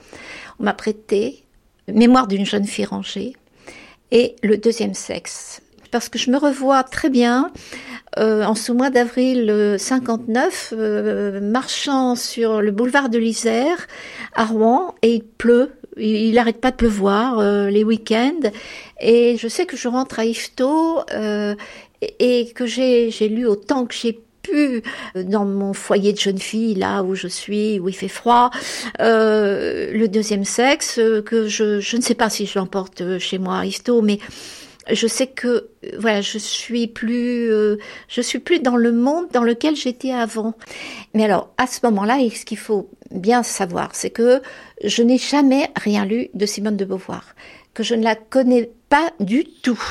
On 0.58 0.64
m'a 0.64 0.72
prêté 0.72 1.42
Mémoire 1.88 2.26
d'une 2.26 2.44
jeune 2.44 2.64
fille 2.64 2.84
rangée 2.84 3.36
et 4.10 4.34
Le 4.42 4.56
deuxième 4.56 4.94
sexe. 4.94 5.60
Parce 5.92 6.08
que 6.08 6.18
je 6.18 6.30
me 6.30 6.36
revois 6.36 6.82
très 6.82 7.10
bien 7.10 7.52
euh, 8.18 8.44
en 8.44 8.56
ce 8.56 8.72
mois 8.72 8.90
d'avril 8.90 9.76
59, 9.78 10.74
euh, 10.76 11.40
marchant 11.40 12.16
sur 12.16 12.60
le 12.60 12.72
boulevard 12.72 13.08
de 13.08 13.18
l'Isère 13.18 13.86
à 14.34 14.44
Rouen 14.44 14.94
et 15.02 15.14
il 15.14 15.24
pleut. 15.24 15.72
Il 15.96 16.34
n'arrête 16.34 16.60
pas 16.60 16.72
de 16.72 16.76
pleuvoir 16.76 17.38
euh, 17.38 17.70
les 17.70 17.84
week-ends. 17.84 18.50
Et 19.00 19.36
je 19.38 19.46
sais 19.46 19.64
que 19.64 19.76
je 19.76 19.86
rentre 19.86 20.18
à 20.18 20.24
Ifto 20.24 21.04
et 22.18 22.52
que 22.52 22.66
j'ai 22.66 23.28
lu 23.28 23.46
autant 23.46 23.86
que 23.86 23.94
j'ai 23.94 24.25
euh, 24.54 24.80
dans 25.16 25.44
mon 25.44 25.72
foyer 25.72 26.12
de 26.12 26.18
jeune 26.18 26.38
fille, 26.38 26.74
là 26.74 27.02
où 27.02 27.14
je 27.14 27.28
suis, 27.28 27.80
où 27.80 27.88
il 27.88 27.94
fait 27.94 28.08
froid. 28.08 28.50
Euh, 29.00 29.92
le 29.92 30.08
deuxième 30.08 30.44
sexe, 30.44 30.98
euh, 30.98 31.22
que 31.22 31.48
je, 31.48 31.96
ne 31.96 32.02
sais 32.02 32.14
pas 32.14 32.30
si 32.30 32.46
je 32.46 32.58
l'emporte 32.58 33.18
chez 33.18 33.38
moi 33.38 33.58
à 33.58 33.66
Isto, 33.66 34.02
mais 34.02 34.18
je 34.90 35.06
sais 35.06 35.26
que 35.26 35.68
voilà, 35.98 36.20
je 36.20 36.38
suis 36.38 36.86
plus, 36.86 37.48
je 38.08 38.20
suis 38.20 38.38
plus 38.38 38.60
dans 38.60 38.76
le 38.76 38.92
monde 38.92 39.26
dans 39.32 39.42
lequel 39.42 39.74
j'étais 39.74 40.12
avant. 40.12 40.54
Mais 41.12 41.24
alors, 41.24 41.52
à 41.58 41.66
ce 41.66 41.80
moment-là, 41.84 42.18
ce 42.32 42.44
qu'il 42.44 42.58
faut 42.58 42.88
bien 43.10 43.42
savoir, 43.42 43.94
c'est 43.94 44.10
que 44.10 44.40
je 44.84 45.02
n'ai 45.02 45.18
jamais 45.18 45.70
rien 45.74 46.04
lu 46.04 46.28
de 46.34 46.46
Simone 46.46 46.76
de 46.76 46.84
Beauvoir, 46.84 47.34
que 47.74 47.82
je 47.82 47.96
ne 47.96 48.04
la 48.04 48.14
connais 48.14 48.70
pas 48.88 49.10
du 49.18 49.44
tout, 49.44 49.82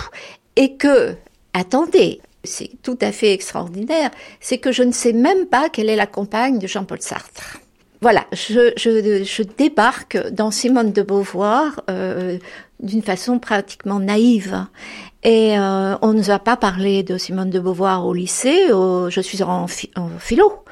et 0.56 0.78
que, 0.78 1.16
attendez, 1.54 2.22
c'est 2.46 2.72
tout 2.84 2.98
à 3.02 3.12
fait 3.12 3.34
extraordinaire, 3.34 4.12
c'est 4.40 4.58
que 4.58 4.72
je 4.72 4.84
ne 4.84 4.92
sais 4.92 5.14
même 5.14 5.46
pas 5.46 5.70
quelle 5.70 5.90
est 5.90 5.96
la 5.96 6.08
compagne 6.08 6.60
de 6.60 6.68
Jean-Paul 6.68 7.02
Sartre. 7.02 7.60
Voilà, 8.02 8.26
je, 8.34 9.42
débarque 9.58 10.30
dans 10.32 10.52
Simone 10.52 10.92
de 10.92 11.02
Beauvoir 11.02 11.82
euh, 11.90 12.38
d'une 12.80 13.02
façon 13.02 13.40
pratiquement 13.40 14.00
naïve. 14.00 14.66
Et 15.24 15.58
euh, 15.58 15.96
on 16.02 16.14
ne 16.14 16.20
nous 16.20 16.30
a 16.30 16.38
pas 16.38 16.56
parlé 16.56 17.02
de 17.02 17.18
Simone 17.18 17.50
de 17.50 17.60
Beauvoir 17.60 18.06
au 18.06 18.14
lycée, 18.14 18.68
je 18.68 19.22
suis 19.22 19.42
en, 19.42 19.66
philo, 19.68 20.64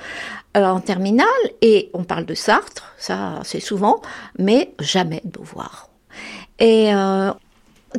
euh, 0.57 0.65
en 0.65 0.79
terminale, 0.79 1.25
et 1.61 1.89
on 1.93 2.03
parle 2.03 2.25
de 2.25 2.35
Sartre, 2.35 2.93
ça 2.99 3.39
c'est 3.43 3.59
souvent, 3.59 4.01
mais 4.37 4.73
jamais 4.79 5.21
de 5.23 5.31
Beauvoir. 5.31 5.89
Et 6.59 6.91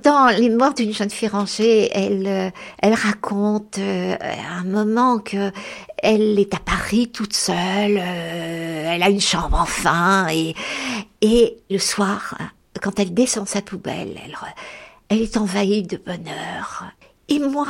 dans 0.02 0.28
Les 0.36 0.50
Morts 0.50 0.74
d'une 0.74 0.92
jeune 0.92 1.10
fille 1.10 1.28
rangée, 1.28 1.90
elle, 1.92 2.26
euh, 2.26 2.50
elle 2.78 2.94
raconte 2.94 3.78
euh, 3.78 4.16
un 4.20 4.64
moment 4.64 5.18
que 5.18 5.52
elle 5.98 6.38
est 6.38 6.54
à 6.54 6.58
Paris 6.58 7.08
toute 7.08 7.32
seule, 7.32 7.98
euh, 7.98 8.92
elle 8.94 9.02
a 9.02 9.08
une 9.08 9.20
chambre 9.20 9.58
enfin, 9.60 10.26
et, 10.30 10.54
le 11.70 11.78
soir, 11.78 12.36
quand 12.82 12.98
elle 12.98 13.14
descend 13.14 13.48
sa 13.48 13.62
poubelle, 13.62 14.20
elle, 15.08 15.22
est 15.22 15.36
envahie 15.36 15.82
de 15.82 15.96
bonheur. 15.96 16.84
Et 17.28 17.38
moi, 17.38 17.66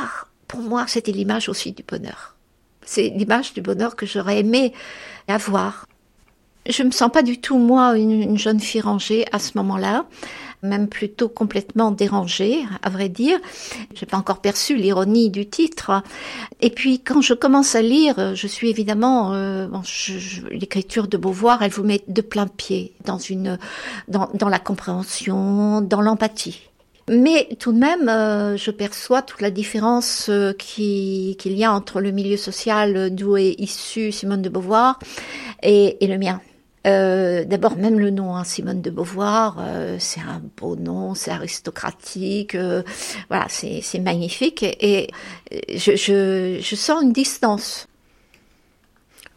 pour 0.47 0.59
moi, 0.59 0.85
c'était 0.87 1.13
l'image 1.13 1.47
aussi 1.47 1.71
du 1.71 1.83
bonheur. 1.83 2.35
C'est 2.85 3.09
l'image 3.09 3.53
du 3.53 3.61
bonheur 3.61 3.95
que 3.95 4.05
j'aurais 4.05 4.39
aimé 4.39 4.73
avoir. 5.27 5.85
Je 6.67 6.83
me 6.83 6.91
sens 6.91 7.11
pas 7.11 7.23
du 7.23 7.39
tout, 7.39 7.57
moi, 7.57 7.97
une 7.97 8.37
jeune 8.37 8.59
fille 8.59 8.81
rangée 8.81 9.25
à 9.31 9.39
ce 9.39 9.57
moment-là 9.57 10.05
même 10.65 10.87
plutôt 10.87 11.29
complètement 11.29 11.91
dérangée, 11.91 12.65
à 12.81 12.89
vrai 12.89 13.09
dire. 13.09 13.39
J'ai 13.93 14.05
pas 14.05 14.17
encore 14.17 14.39
perçu 14.39 14.75
l'ironie 14.75 15.29
du 15.29 15.47
titre. 15.47 16.03
Et 16.61 16.69
puis 16.69 16.99
quand 16.99 17.21
je 17.21 17.33
commence 17.33 17.75
à 17.75 17.81
lire, 17.81 18.35
je 18.35 18.47
suis 18.47 18.69
évidemment 18.69 19.33
euh, 19.33 19.67
l'écriture 20.51 21.07
de 21.07 21.17
Beauvoir, 21.17 21.61
elle 21.61 21.71
vous 21.71 21.83
met 21.83 22.03
de 22.07 22.21
plein 22.21 22.47
pied 22.47 22.93
dans 23.05 23.17
une 23.17 23.57
dans, 24.07 24.49
la 24.49 24.59
compréhension, 24.59 25.81
dans 25.81 26.01
l'empathie. 26.01 26.61
Mais 27.07 27.49
tout 27.59 27.71
de 27.71 27.77
même, 27.77 28.09
euh, 28.09 28.57
je 28.57 28.71
perçois 28.71 29.21
toute 29.21 29.41
la 29.41 29.51
différence 29.51 30.27
euh, 30.29 30.53
qu'il 30.53 31.35
y 31.43 31.63
a 31.63 31.71
entre 31.71 32.01
le 32.01 32.11
milieu 32.11 32.37
social 32.37 33.13
d'où 33.13 33.37
est 33.37 33.55
issue 33.59 34.11
Simone 34.11 34.41
de 34.41 34.49
Beauvoir 34.49 34.97
et 35.61 35.97
le 36.01 36.17
mien. 36.17 36.41
Euh, 36.85 37.45
D'abord, 37.45 37.77
même 37.77 37.99
le 37.99 38.11
nom, 38.11 38.35
hein, 38.35 38.43
Simone 38.43 38.81
de 38.81 38.89
Beauvoir, 38.89 39.57
euh, 39.59 39.97
c'est 39.99 40.21
un 40.21 40.41
beau 40.57 40.75
nom, 40.75 41.15
c'est 41.15 41.31
aristocratique, 41.31 42.53
euh, 42.53 42.83
voilà, 43.29 43.47
c'est 43.49 43.99
magnifique, 43.99 44.63
et, 44.63 45.09
je, 45.73 45.95
je, 46.61 46.75
sens 46.75 47.01
une 47.01 47.11
distance. 47.11 47.87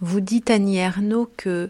Vous 0.00 0.20
dites, 0.20 0.50
Annie 0.50 0.76
Ernaux, 0.76 1.30
que 1.36 1.68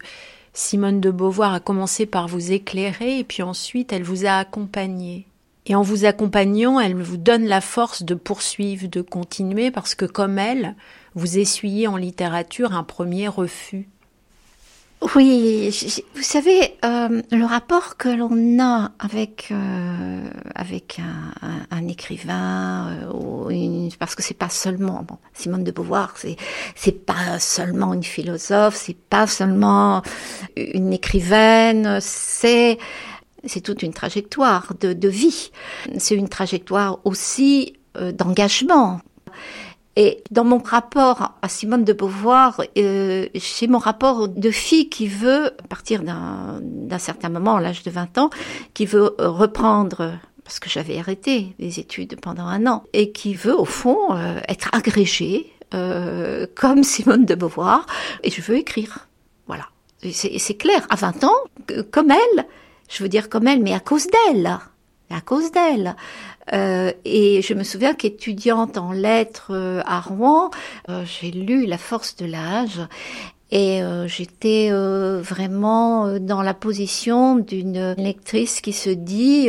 Simone 0.53 1.01
de 1.01 1.11
Beauvoir 1.11 1.55
a 1.55 1.61
commencé 1.61 2.07
par 2.07 2.27
vous 2.27 2.51
éclairer, 2.53 3.21
et 3.21 3.25
puis 3.25 3.43
ensuite, 3.43 3.93
elle 3.93 4.03
vous 4.03 4.27
a 4.27 4.33
accompagné. 4.33 5.27
Et 5.67 5.75
en 5.75 5.83
vous 5.83 6.07
accompagnant, 6.07 6.81
elle 6.81 6.97
vous 6.97 7.19
donne 7.19 7.45
la 7.45 7.61
force 7.61 8.03
de 8.03 8.15
poursuivre, 8.15 8.89
de 8.89 9.03
continuer, 9.03 9.71
parce 9.71 9.95
que 9.95 10.07
comme 10.07 10.39
elle, 10.39 10.75
vous 11.15 11.39
essuyez 11.39 11.87
en 11.87 11.97
littérature 11.97 12.73
un 12.73 12.85
premier 12.85 13.29
refus 13.29 13.89
oui, 15.15 15.71
vous 16.17 16.23
savez, 16.23 16.75
euh, 16.85 17.23
le 17.31 17.45
rapport 17.45 17.97
que 17.97 18.09
l'on 18.09 18.61
a 18.61 18.91
avec 18.99 19.49
euh, 19.53 20.29
avec 20.57 21.01
un, 21.71 21.87
écrivain, 21.87 22.97
euh, 23.13 23.89
parce 24.01 24.17
que 24.17 24.25
c'est 24.25 24.35
pas 24.35 24.49
seulement 24.49 25.05
bon, 25.07 25.19
Simone 25.35 25.63
de 25.63 25.71
Beauvoir, 25.71 26.15
c'est 26.17 26.37
c'est 26.75 27.07
pas 27.07 27.39
seulement 27.39 27.95
une 27.95 28.03
philosophe, 28.03 28.75
c'est 28.75 28.97
pas 28.97 29.29
seulement 29.29 30.03
une 30.57 30.93
écrivaine, 30.93 31.99
c'est 32.01 32.79
c'est 33.45 33.61
toute 33.61 33.85
une 33.85 33.93
trajectoire 33.93 34.73
de, 34.81 34.93
de 34.95 35.09
vie. 35.09 35.53
C'est 35.99 36.17
une 36.17 36.29
trajectoire 36.29 36.99
aussi 37.05 37.75
d'engagement. 37.95 39.01
Et 40.01 40.23
dans 40.31 40.45
mon 40.45 40.59
rapport 40.59 41.33
à 41.43 41.49
Simone 41.49 41.83
de 41.83 41.93
Beauvoir, 41.93 42.63
euh, 42.79 43.27
j'ai 43.35 43.67
mon 43.67 43.79
rapport 43.79 44.29
de 44.29 44.51
fille 44.53 44.89
qui 44.89 45.09
veut, 45.09 45.47
à 45.47 45.67
partir 45.69 46.05
d'un 46.05 46.99
certain 46.99 47.29
moment, 47.29 47.57
à 47.57 47.61
l'âge 47.61 47.83
de 47.83 47.91
20 47.91 48.17
ans, 48.19 48.31
qui 48.75 48.87
veut 48.87 49.17
reprendre 49.19 50.13
parce 50.45 50.61
que 50.61 50.71
j'avais 50.71 51.01
arrêté 51.01 51.53
les 51.59 51.81
études 51.81 52.21
pendant 52.21 52.47
un 52.47 52.69
an, 52.69 52.85
et 52.93 53.11
qui 53.11 53.35
veut 53.35 53.59
au 53.59 53.65
fond 53.65 54.15
euh, 54.15 54.39
être 54.49 54.71
agrégée 54.73 55.53
euh, 55.75 56.47
comme 56.55 56.85
Simone 56.85 57.25
de 57.25 57.35
Beauvoir, 57.35 57.85
et 58.23 58.31
je 58.31 58.41
veux 58.41 58.57
écrire. 58.57 59.09
Voilà. 59.49 59.65
C'est 60.13 60.57
clair, 60.57 60.87
à 60.91 60.95
20 60.95 61.25
ans, 61.25 61.35
comme 61.91 62.13
elle, 62.13 62.47
je 62.89 63.03
veux 63.03 63.09
dire 63.09 63.29
comme 63.29 63.49
elle, 63.49 63.65
mais 63.65 63.75
à 63.75 63.81
cause 63.81 64.07
d'elle, 64.07 64.59
à 65.11 65.21
cause 65.21 65.51
d'elle. 65.51 65.97
Euh, 66.53 66.93
et 67.05 67.43
je 67.43 67.55
me 67.55 67.63
souviens 67.63 67.95
qu'étudiante 67.95 68.79
en 68.79 68.93
lettres 68.93 69.51
euh, 69.51 69.83
à 69.85 70.01
Rouen, 70.01 70.51
euh, 70.89 71.05
j'ai 71.05 71.31
lu 71.31 71.67
La 71.67 71.79
force 71.79 72.17
de 72.17 72.27
l'âge 72.27 72.81
et 73.51 73.81
j'étais 74.09 74.71
vraiment 74.71 76.19
dans 76.19 76.43
la 76.43 76.53
position 76.53 77.37
d'une 77.37 77.95
lectrice 77.97 78.61
qui 78.61 78.75
se 78.75 78.91
dit 78.91 79.47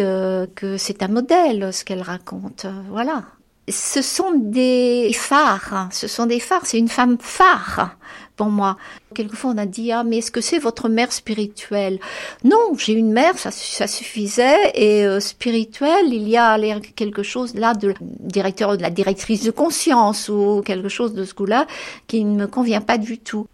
que 0.56 0.78
c'est 0.78 1.04
un 1.04 1.10
modèle 1.10 1.74
ce 1.74 1.84
qu'elle 1.84 2.02
raconte. 2.02 2.66
Voilà 2.90 3.26
ce 3.72 4.02
sont 4.02 4.32
des 4.36 5.12
phares, 5.14 5.74
hein. 5.74 5.90
ce 5.92 6.08
sont 6.08 6.26
des 6.26 6.40
phares, 6.40 6.66
c'est 6.66 6.80
une 6.80 6.88
femme 6.88 7.18
phare 7.20 7.98
pour 8.40 8.50
moi. 8.50 8.78
Quelquefois 9.16 9.52
on 9.52 9.58
a 9.58 9.66
dit 9.66 9.92
ah 9.92 10.06
mais 10.06 10.20
est-ce 10.20 10.32
que 10.32 10.40
c'est 10.40 10.60
votre 10.60 10.88
mère 10.88 11.12
spirituelle? 11.12 12.00
Non, 12.46 12.74
j'ai 12.78 12.94
une 12.94 13.12
mère, 13.12 13.38
ça, 13.38 13.52
ça 13.52 13.86
suffisait 13.86 14.72
et 14.76 15.06
euh, 15.06 15.20
spirituelle, 15.20 16.14
il 16.14 16.26
y 16.30 16.38
a 16.38 16.58
quelque 16.96 17.22
chose 17.22 17.54
là 17.54 17.74
de 17.74 17.94
directeur 18.00 18.78
de 18.78 18.82
la 18.82 18.92
directrice 18.92 19.44
de 19.44 19.52
conscience 19.52 20.30
ou 20.30 20.62
quelque 20.66 20.88
chose 20.88 21.14
de 21.14 21.26
ce 21.26 21.34
goût-là 21.34 21.68
qui 22.08 22.24
ne 22.24 22.34
me 22.34 22.48
convient 22.48 22.80
pas 22.80 22.98
du 22.98 23.18
tout. 23.18 23.46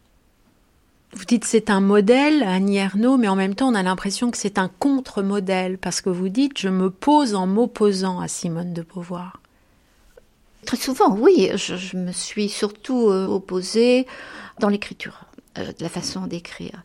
Vous 1.14 1.26
dites 1.26 1.46
c'est 1.46 1.72
un 1.72 1.82
modèle, 1.82 2.44
Annie 2.44 2.78
Ernaux, 2.78 3.18
mais 3.18 3.28
en 3.28 3.36
même 3.36 3.56
temps 3.56 3.70
on 3.70 3.76
a 3.76 3.82
l'impression 3.82 4.30
que 4.30 4.38
c'est 4.38 4.60
un 4.60 4.70
contre-modèle 4.78 5.80
parce 5.80 6.00
que 6.00 6.12
vous 6.12 6.30
dites 6.30 6.60
je 6.60 6.70
me 6.70 6.92
pose 6.92 7.34
en 7.34 7.48
m'opposant 7.48 8.20
à 8.20 8.28
Simone 8.28 8.74
de 8.74 8.84
Beauvoir. 8.84 9.40
Très 10.66 10.78
souvent, 10.78 11.16
oui. 11.16 11.52
Je, 11.56 11.96
me 11.96 12.12
suis 12.12 12.50
surtout 12.50 13.10
euh, 13.10 13.28
opposée 13.28 14.08
dans 14.60 14.70
l'écriture 14.70 15.26
euh, 15.58 15.66
de 15.66 15.82
la 15.84 15.90
façon 15.90 16.28
d'écrire. 16.28 16.84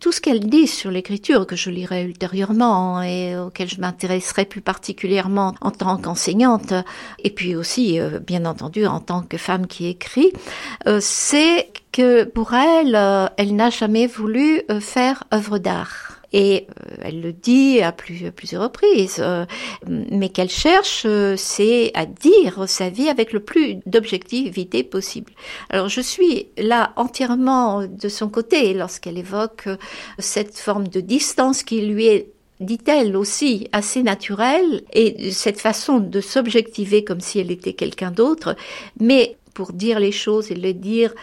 Tout 0.00 0.12
ce 0.12 0.20
qu'elle 0.20 0.40
dit 0.40 0.66
sur 0.66 0.90
l'écriture, 0.90 1.46
que 1.46 1.56
je 1.56 1.70
lirai 1.70 2.04
ultérieurement 2.04 3.02
et 3.02 3.36
auquel 3.38 3.68
je 3.68 3.80
m'intéresserai 3.80 4.44
plus 4.44 4.60
particulièrement 4.60 5.54
en 5.60 5.70
tant 5.70 5.96
qu'enseignante, 5.96 6.72
et 7.22 7.30
puis 7.30 7.56
aussi, 7.56 8.00
euh, 8.00 8.18
bien 8.18 8.44
entendu, 8.44 8.86
en 8.86 9.00
tant 9.00 9.22
que 9.22 9.36
femme 9.36 9.66
qui 9.66 9.86
écrit, 9.86 10.32
c'est 11.00 11.70
que 11.92 12.24
pour 12.24 12.52
elle, 12.54 12.94
elle 13.36 13.56
n'a 13.56 13.70
jamais 13.70 14.06
voulu 14.06 14.62
faire 14.80 15.24
œuvre 15.32 15.58
d'art. 15.58 16.15
Et 16.32 16.66
euh, 16.68 16.94
elle 17.02 17.20
le 17.20 17.32
dit 17.32 17.80
à, 17.80 17.92
plusieurs 17.92 18.62
reprises. 18.62 19.16
Euh, 19.20 19.44
mais 19.88 20.28
qu'elle 20.28 20.50
cherche, 20.50 21.04
euh, 21.06 21.34
c'est 21.36 21.90
à 21.94 22.06
dire 22.06 22.68
sa 22.68 22.90
vie 22.90 23.08
avec 23.08 23.32
le 23.32 23.40
plus 23.40 23.76
d'objectivité 23.86 24.82
possible. 24.82 25.32
Alors 25.70 25.88
je 25.88 26.00
suis 26.00 26.48
là 26.58 26.92
entièrement 26.96 27.86
de 27.86 28.08
son 28.08 28.28
côté 28.28 28.74
lorsqu'elle 28.74 29.18
évoque 29.18 29.68
cette 30.18 30.56
forme 30.58 30.88
de 30.88 31.00
distance 31.00 31.62
qui 31.62 31.80
lui 31.82 32.06
est 32.06 32.30
dit-elle 32.60 33.16
aussi, 33.16 33.68
assez 33.72 34.02
naturelle, 34.02 34.82
et 34.92 35.30
cette 35.30 35.60
façon 35.60 35.98
de 35.98 36.20
s'objectiver 36.20 37.04
comme 37.04 37.20
si 37.20 37.38
elle 37.38 37.50
était 37.50 37.74
quelqu'un 37.74 38.10
d'autre, 38.10 38.56
mais 38.98 39.36
pour 39.52 39.72
dire 39.72 40.00
les 40.00 40.12
choses 40.12 40.50
et 40.50 40.54
les 40.54 40.74
dire 40.74 41.14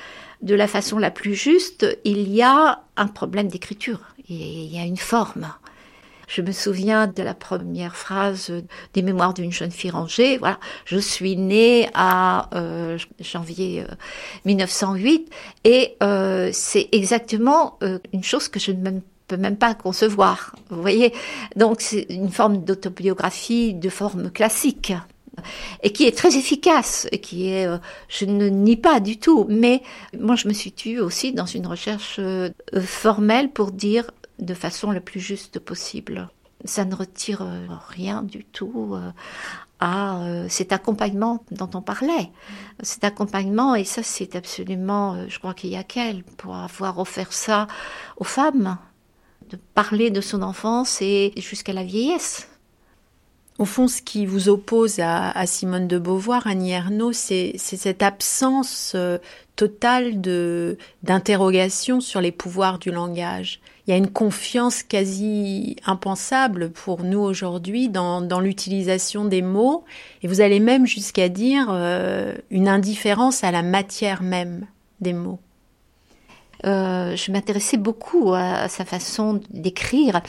de 0.43 0.55
la 0.55 0.67
façon 0.67 0.99
la 0.99 1.09
plus 1.09 1.33
juste, 1.33 1.87
il 2.03 2.29
y 2.31 2.43
a 2.43 2.83
un 2.95 3.07
problème 3.07 3.47
d'écriture 3.47 4.13
il 4.29 4.73
y 4.73 4.79
a 4.79 4.85
une 4.85 4.97
forme. 4.97 5.47
Je 6.27 6.41
me 6.41 6.51
souviens 6.51 7.07
de 7.07 7.21
la 7.21 7.33
première 7.33 7.95
phrase 7.95 8.51
des 8.93 9.01
Mémoires 9.01 9.33
d'une 9.33 9.51
jeune 9.51 9.71
fille 9.71 9.91
rangée. 9.91 10.37
Voilà, 10.37 10.57
je 10.85 10.97
suis 10.97 11.35
née 11.35 11.89
à 11.93 12.49
euh, 12.55 12.97
janvier 13.19 13.83
1908 14.45 15.29
euh, 15.29 15.69
et 15.69 15.97
euh, 16.01 16.49
c'est 16.53 16.87
exactement 16.91 17.77
une 18.13 18.23
chose 18.23 18.47
que 18.47 18.59
je 18.59 18.71
ne 18.71 19.01
peux 19.27 19.37
même 19.37 19.57
pas 19.57 19.75
concevoir. 19.75 20.55
Vous 20.69 20.81
voyez, 20.81 21.13
donc 21.55 21.81
c'est 21.81 22.07
une 22.09 22.31
forme 22.31 22.63
d'autobiographie 22.63 23.73
de 23.73 23.89
forme 23.89 24.31
classique 24.31 24.93
et 25.81 25.91
qui 25.91 26.05
est 26.05 26.17
très 26.17 26.37
efficace, 26.37 27.07
et 27.11 27.19
qui 27.19 27.49
est, 27.49 27.67
je 28.07 28.25
ne 28.25 28.49
nie 28.49 28.77
pas 28.77 28.99
du 28.99 29.17
tout, 29.17 29.45
mais 29.49 29.81
moi 30.17 30.35
je 30.35 30.47
me 30.47 30.53
situe 30.53 30.99
aussi 30.99 31.33
dans 31.33 31.45
une 31.45 31.67
recherche 31.67 32.19
formelle 32.85 33.51
pour 33.51 33.71
dire 33.71 34.05
de 34.39 34.53
façon 34.53 34.91
la 34.91 35.01
plus 35.01 35.19
juste 35.19 35.59
possible. 35.59 36.29
Ça 36.65 36.85
ne 36.85 36.95
retire 36.95 37.41
euh, 37.41 37.67
rien 37.89 38.23
du 38.23 38.45
tout 38.45 38.93
euh, 38.93 39.11
à 39.79 40.21
euh, 40.23 40.47
cet 40.49 40.71
accompagnement 40.71 41.43
dont 41.51 41.69
on 41.73 41.81
parlait. 41.81 42.29
Cet 42.81 43.03
accompagnement, 43.03 43.75
et 43.75 43.83
ça 43.83 44.01
c'est 44.03 44.35
absolument, 44.35 45.27
je 45.27 45.39
crois 45.39 45.53
qu'il 45.53 45.71
y 45.71 45.75
a 45.75 45.83
qu'elle 45.83 46.23
pour 46.23 46.55
avoir 46.55 46.99
offert 46.99 47.33
ça 47.33 47.67
aux 48.17 48.23
femmes, 48.23 48.77
de 49.49 49.57
parler 49.73 50.09
de 50.09 50.21
son 50.21 50.41
enfance 50.41 51.01
et 51.01 51.33
jusqu'à 51.37 51.73
la 51.73 51.83
vieillesse. 51.83 52.49
Au 53.59 53.65
fond, 53.65 53.87
ce 53.87 54.01
qui 54.01 54.25
vous 54.25 54.49
oppose 54.49 54.99
à, 54.99 55.45
Simone 55.45 55.87
de 55.87 55.99
Beauvoir, 55.99 56.47
Annie 56.47 56.71
Ernaux, 56.71 57.13
c'est 57.13 57.53
cette 57.57 58.01
absence 58.01 58.95
totale 59.55 60.21
de 60.21 60.77
d'interrogation 61.03 62.01
sur 62.01 62.19
les 62.19 62.31
pouvoirs 62.31 62.79
du 62.79 62.89
langage 62.89 63.61
il 63.85 63.91
y 63.91 63.93
a 63.93 63.97
une 63.97 64.09
confiance 64.09 64.81
quasi 64.81 65.75
impensable 65.85 66.71
pour 66.71 67.03
nous 67.03 67.19
aujourd'hui 67.19 67.89
dans, 67.89 68.21
dans 68.21 68.39
l'utilisation 68.39 69.25
des 69.25 69.41
mots, 69.41 69.83
et 70.21 70.27
vous 70.27 70.39
allez 70.39 70.59
même 70.59 70.85
jusqu'à 70.87 71.27
dire 71.27 71.67
euh, 71.69 72.33
une 72.49 72.69
indifférence 72.69 73.43
à 73.43 73.51
la 73.51 73.61
matière 73.61 74.23
même 74.23 74.67
des 75.01 75.13
mots. 75.13 75.39
Euh, 76.65 77.15
je 77.15 77.31
m'intéressais 77.31 77.77
beaucoup 77.77 78.33
à, 78.33 78.67
sa 78.69 78.85
façon 78.85 79.41
d'écrire. 79.49 80.21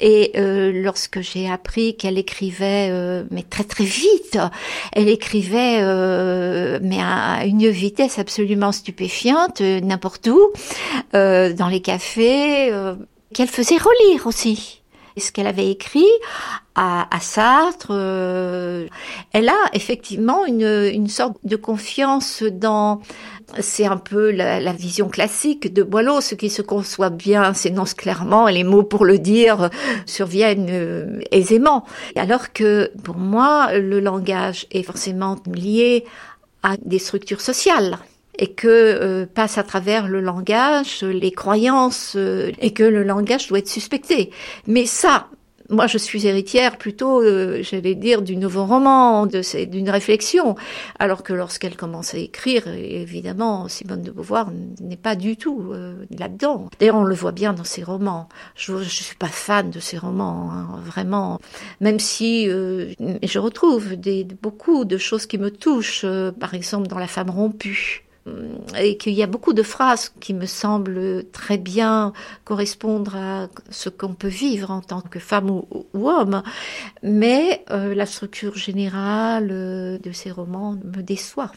Et 0.00 0.32
euh, 0.36 0.72
lorsque 0.72 1.20
j'ai 1.20 1.50
appris 1.50 1.96
qu'elle 1.96 2.18
écrivait, 2.18 2.88
euh, 2.90 3.24
mais 3.30 3.42
très 3.42 3.64
très 3.64 3.84
vite, 3.84 4.38
elle 4.92 5.08
écrivait, 5.08 5.80
mais 6.80 7.00
à 7.00 7.44
une 7.44 7.68
vitesse 7.68 8.18
absolument 8.18 8.72
stupéfiante, 8.72 9.60
n'importe 9.60 10.28
où, 10.28 10.40
dans 11.12 11.68
les 11.70 11.80
cafés, 11.80 12.72
qu'elle 13.34 13.48
faisait 13.48 13.76
relire 13.76 14.26
aussi 14.26 14.80
ce 15.20 15.30
qu'elle 15.30 15.46
avait 15.46 15.70
écrit 15.70 16.08
à, 16.74 17.14
à 17.14 17.20
Sartre. 17.20 17.88
Euh, 17.90 18.86
elle 19.32 19.48
a 19.48 19.60
effectivement 19.72 20.44
une, 20.46 20.90
une 20.92 21.08
sorte 21.08 21.36
de 21.44 21.56
confiance 21.56 22.42
dans 22.42 23.00
c'est 23.58 23.86
un 23.86 23.96
peu 23.96 24.30
la, 24.30 24.60
la, 24.60 24.72
vision 24.72 25.08
classique 25.08 25.72
de 25.72 25.82
Boileau, 25.82 26.20
ce 26.20 26.34
qui 26.34 26.50
se 26.50 26.62
conçoit 26.62 27.10
bien 27.10 27.52
s'énonce 27.54 27.94
clairement 27.94 28.48
et 28.48 28.52
les 28.52 28.64
mots 28.64 28.82
pour 28.82 29.04
le 29.04 29.18
dire 29.18 29.70
surviennent 30.06 30.68
euh, 30.70 31.20
aisément. 31.30 31.84
Alors 32.16 32.52
que 32.52 32.90
pour 33.02 33.16
moi, 33.16 33.76
le 33.78 34.00
langage 34.00 34.66
est 34.70 34.82
forcément 34.82 35.36
lié 35.46 36.04
à 36.62 36.76
des 36.84 36.98
structures 36.98 37.40
sociales 37.40 37.98
et 38.38 38.48
que 38.48 38.68
euh, 38.68 39.26
passe 39.26 39.58
à 39.58 39.62
travers 39.62 40.08
le 40.08 40.20
langage 40.20 41.02
les 41.02 41.30
croyances 41.30 42.14
euh, 42.16 42.52
et 42.60 42.72
que 42.72 42.82
le 42.82 43.02
langage 43.02 43.48
doit 43.48 43.58
être 43.58 43.68
suspecté. 43.68 44.30
Mais 44.66 44.86
ça, 44.86 45.28
moi, 45.70 45.86
je 45.86 45.98
suis 45.98 46.26
héritière 46.26 46.76
plutôt, 46.76 47.22
euh, 47.22 47.62
j'allais 47.62 47.94
dire, 47.94 48.22
du 48.22 48.36
nouveau 48.36 48.66
roman, 48.66 49.26
d'une 49.26 49.90
réflexion, 49.90 50.56
alors 50.98 51.22
que 51.22 51.32
lorsqu'elle 51.32 51.76
commence 51.76 52.14
à 52.14 52.18
écrire, 52.18 52.66
évidemment, 52.68 53.68
Simone 53.68 54.02
de 54.02 54.10
Beauvoir 54.10 54.50
n'est 54.80 54.96
pas 54.96 55.14
du 55.14 55.36
tout 55.36 55.70
euh, 55.72 55.94
là-dedans. 56.18 56.68
D'ailleurs, 56.78 56.96
on 56.96 57.04
le 57.04 57.14
voit 57.14 57.32
bien 57.32 57.52
dans 57.52 57.64
ses 57.64 57.84
romans. 57.84 58.28
Je 58.56 58.72
ne 58.72 58.82
suis 58.82 59.16
pas 59.16 59.28
fan 59.28 59.70
de 59.70 59.80
ses 59.80 59.96
romans, 59.96 60.50
hein, 60.52 60.80
vraiment, 60.84 61.38
même 61.80 62.00
si 62.00 62.48
euh, 62.48 62.92
je 63.22 63.38
retrouve 63.38 63.94
beaucoup 64.42 64.84
de 64.84 64.98
choses 64.98 65.26
qui 65.26 65.38
me 65.38 65.50
touchent, 65.50 66.04
par 66.38 66.54
exemple 66.54 66.88
dans 66.88 66.98
La 66.98 67.06
femme 67.06 67.30
rompue 67.30 68.04
et 68.78 68.96
qu'il 68.96 69.14
y 69.14 69.22
a 69.22 69.26
beaucoup 69.26 69.52
de 69.52 69.62
phrases 69.62 70.12
qui 70.20 70.34
me 70.34 70.46
semblent 70.46 71.24
très 71.32 71.58
bien 71.58 72.12
correspondre 72.44 73.16
à 73.16 73.48
ce 73.70 73.88
qu'on 73.88 74.14
peut 74.14 74.28
vivre 74.28 74.70
en 74.70 74.80
tant 74.80 75.00
que 75.00 75.18
femme 75.18 75.50
ou, 75.50 76.08
homme, 76.08 76.42
mais 77.02 77.64
euh, 77.70 77.94
la 77.94 78.06
structure 78.06 78.56
générale 78.56 79.48
euh, 79.50 79.98
de 79.98 80.12
ces 80.12 80.30
romans 80.30 80.76
me 80.84 81.02
déçoit. 81.02 81.50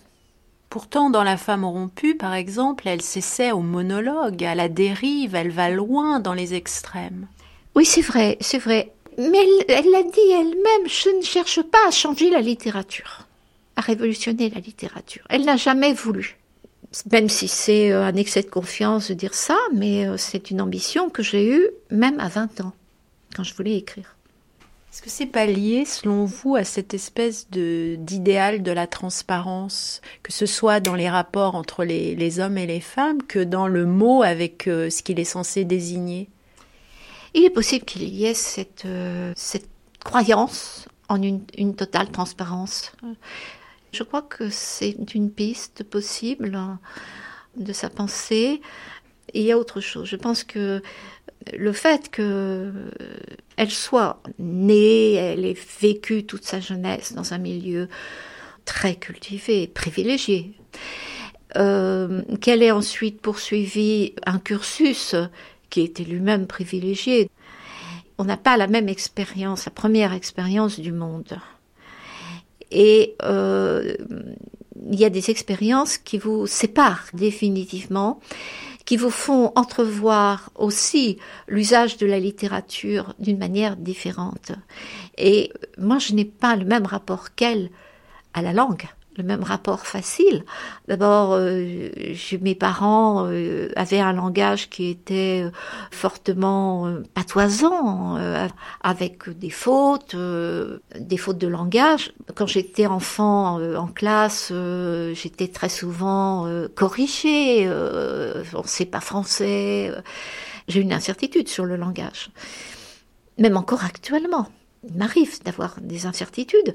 Pourtant, 0.69 1.11
dans 1.11 1.23
La 1.23 1.37
femme 1.37 1.65
rompue, 1.65 2.15
par 2.15 2.33
exemple, 2.33 2.87
elle 2.87 3.03
s'essaie 3.03 3.51
au 3.51 3.59
monologue, 3.59 4.43
à 4.43 4.55
la 4.55 4.69
dérive, 4.69 5.35
elle 5.35 5.51
va 5.51 5.69
loin 5.69 6.19
dans 6.19 6.33
les 6.33 6.55
extrêmes. 6.55 7.27
Oui, 7.75 7.85
c'est 7.85 8.01
vrai, 8.01 8.37
c'est 8.41 8.57
vrai. 8.57 8.91
Mais 9.19 9.45
elle 9.67 9.91
l'a 9.91 10.01
dit 10.01 10.31
elle-même, 10.31 10.87
je 10.87 11.15
ne 11.15 11.21
cherche 11.21 11.61
pas 11.61 11.87
à 11.87 11.91
changer 11.91 12.31
la 12.31 12.41
littérature, 12.41 13.27
à 13.75 13.81
révolutionner 13.81 14.49
la 14.49 14.61
littérature. 14.61 15.23
Elle 15.29 15.45
n'a 15.45 15.57
jamais 15.57 15.93
voulu 15.93 16.39
même 17.11 17.29
si 17.29 17.47
c'est 17.47 17.91
euh, 17.91 18.03
un 18.03 18.15
excès 18.15 18.43
de 18.43 18.49
confiance 18.49 19.09
de 19.09 19.13
dire 19.13 19.33
ça, 19.33 19.57
mais 19.73 20.07
euh, 20.07 20.17
c'est 20.17 20.51
une 20.51 20.61
ambition 20.61 21.09
que 21.09 21.23
j'ai 21.23 21.49
eue 21.49 21.67
même 21.89 22.19
à 22.19 22.27
20 22.27 22.61
ans, 22.61 22.73
quand 23.35 23.43
je 23.43 23.53
voulais 23.55 23.75
écrire. 23.75 24.15
Est-ce 24.91 25.01
que 25.01 25.09
c'est 25.09 25.25
pas 25.25 25.47
lié, 25.47 25.85
selon 25.85 26.25
vous, 26.25 26.55
à 26.55 26.63
cette 26.63 26.93
espèce 26.93 27.49
de 27.49 27.95
d'idéal 27.97 28.61
de 28.61 28.71
la 28.71 28.85
transparence, 28.85 30.01
que 30.21 30.31
ce 30.31 30.45
soit 30.45 30.79
dans 30.81 30.93
les 30.93 31.09
rapports 31.09 31.55
entre 31.55 31.83
les, 31.83 32.39
hommes 32.39 32.59
et 32.59 32.67
les 32.67 32.79
femmes, 32.79 33.23
que 33.23 33.39
dans 33.39 33.67
le 33.67 33.87
mot 33.87 34.21
avec 34.21 34.67
euh, 34.67 34.91
ce 34.91 35.01
qu'il 35.01 35.19
est 35.19 35.23
censé 35.23 35.65
désigner? 35.65 36.29
Il 37.33 37.43
est 37.43 37.49
possible 37.49 37.85
qu'il 37.85 38.03
y 38.03 38.25
ait 38.25 38.35
cette, 38.35 38.85
cette 39.35 39.67
croyance 40.05 40.87
en 41.09 41.19
une 41.19 41.75
totale 41.75 42.11
transparence. 42.11 42.91
Je 43.93 44.01
crois 44.01 44.23
que 44.23 44.49
c'est 44.49 44.95
une 45.13 45.29
piste 45.31 45.83
possible 45.83 46.55
hein, 46.55 46.79
de 47.55 47.71
sa 47.73 47.91
pensée. 47.91 48.59
Il 49.35 49.43
y 49.43 49.51
a 49.51 49.57
autre 49.57 49.81
chose. 49.81 50.07
Je 50.09 50.15
pense 50.15 50.43
que 50.43 50.81
le 51.55 51.71
fait 51.73 52.09
qu'elle 52.09 52.71
soit 53.69 54.23
née, 54.39 55.13
elle 55.13 55.45
ait 55.45 55.57
vécu 55.79 56.25
toute 56.25 56.43
sa 56.43 56.59
jeunesse 56.59 57.13
dans 57.13 57.33
un 57.33 57.37
milieu 57.37 57.87
très 58.65 58.95
cultivé, 58.95 59.67
privilégié, 59.67 60.53
euh, 61.55 62.23
qu'elle 62.41 62.63
ait 62.63 62.71
ensuite 62.71 63.21
poursuivi 63.21 64.15
un 64.25 64.39
cursus 64.39 65.15
qui 65.69 65.81
était 65.81 66.03
lui-même 66.03 66.47
privilégié. 66.47 67.29
On 68.17 68.25
n'a 68.25 68.37
pas 68.37 68.57
la 68.57 68.67
même 68.67 68.89
expérience, 68.89 69.65
la 69.65 69.71
première 69.71 70.13
expérience 70.13 70.79
du 70.79 70.91
monde. 70.91 71.37
Et 72.73 73.15
euh, 73.23 73.95
il 74.91 74.99
y 74.99 75.05
a 75.05 75.09
des 75.09 75.29
expériences 75.29 75.97
qui 75.97 76.17
vous 76.17 76.47
séparent 76.47 77.07
définitivement, 77.13 78.19
qui 78.85 78.97
vous 78.97 79.11
font 79.11 79.53
entrevoir 79.55 80.49
aussi 80.55 81.17
l'usage 81.47 81.97
de 81.97 82.05
la 82.05 82.19
littérature 82.19 83.13
d'une 83.19 83.37
manière 83.37 83.77
différente. 83.77 84.51
Et 85.17 85.53
moi, 85.77 85.99
je 85.99 86.13
n'ai 86.13 86.25
pas 86.25 86.55
le 86.55 86.65
même 86.65 86.85
rapport 86.85 87.33
qu'elle 87.35 87.69
à 88.33 88.41
la 88.41 88.51
langue 88.51 88.87
le 89.17 89.23
même 89.23 89.43
rapport 89.43 89.85
facile. 89.85 90.43
D'abord, 90.87 91.33
euh, 91.33 91.89
mes 92.41 92.55
parents 92.55 93.27
euh, 93.27 93.69
avaient 93.75 93.99
un 93.99 94.13
langage 94.13 94.69
qui 94.69 94.89
était 94.89 95.43
euh, 95.45 95.51
fortement 95.91 96.87
euh, 96.87 97.03
patoisant, 97.13 98.17
avec 98.81 99.29
des 99.29 99.49
fautes, 99.49 100.15
des 100.15 101.17
fautes 101.17 101.37
de 101.37 101.47
langage. 101.47 102.13
Quand 102.35 102.47
j'étais 102.47 102.87
enfant 102.87 103.61
en 103.75 103.87
classe, 103.87 104.51
j'étais 105.13 105.47
très 105.47 105.69
souvent 105.69 106.47
corrigée. 106.75 107.67
on 107.69 108.61
ne 108.61 108.67
sait 108.67 108.85
pas 108.85 108.99
français. 108.99 109.91
J'ai 110.67 110.81
une 110.81 110.93
incertitude 110.93 111.47
sur 111.47 111.65
le 111.65 111.75
langage, 111.75 112.29
même 113.37 113.57
encore 113.57 113.83
actuellement 113.83 114.47
il 114.87 114.97
m'arrive 114.97 115.41
d'avoir 115.43 115.79
des 115.81 116.05
incertitudes, 116.05 116.73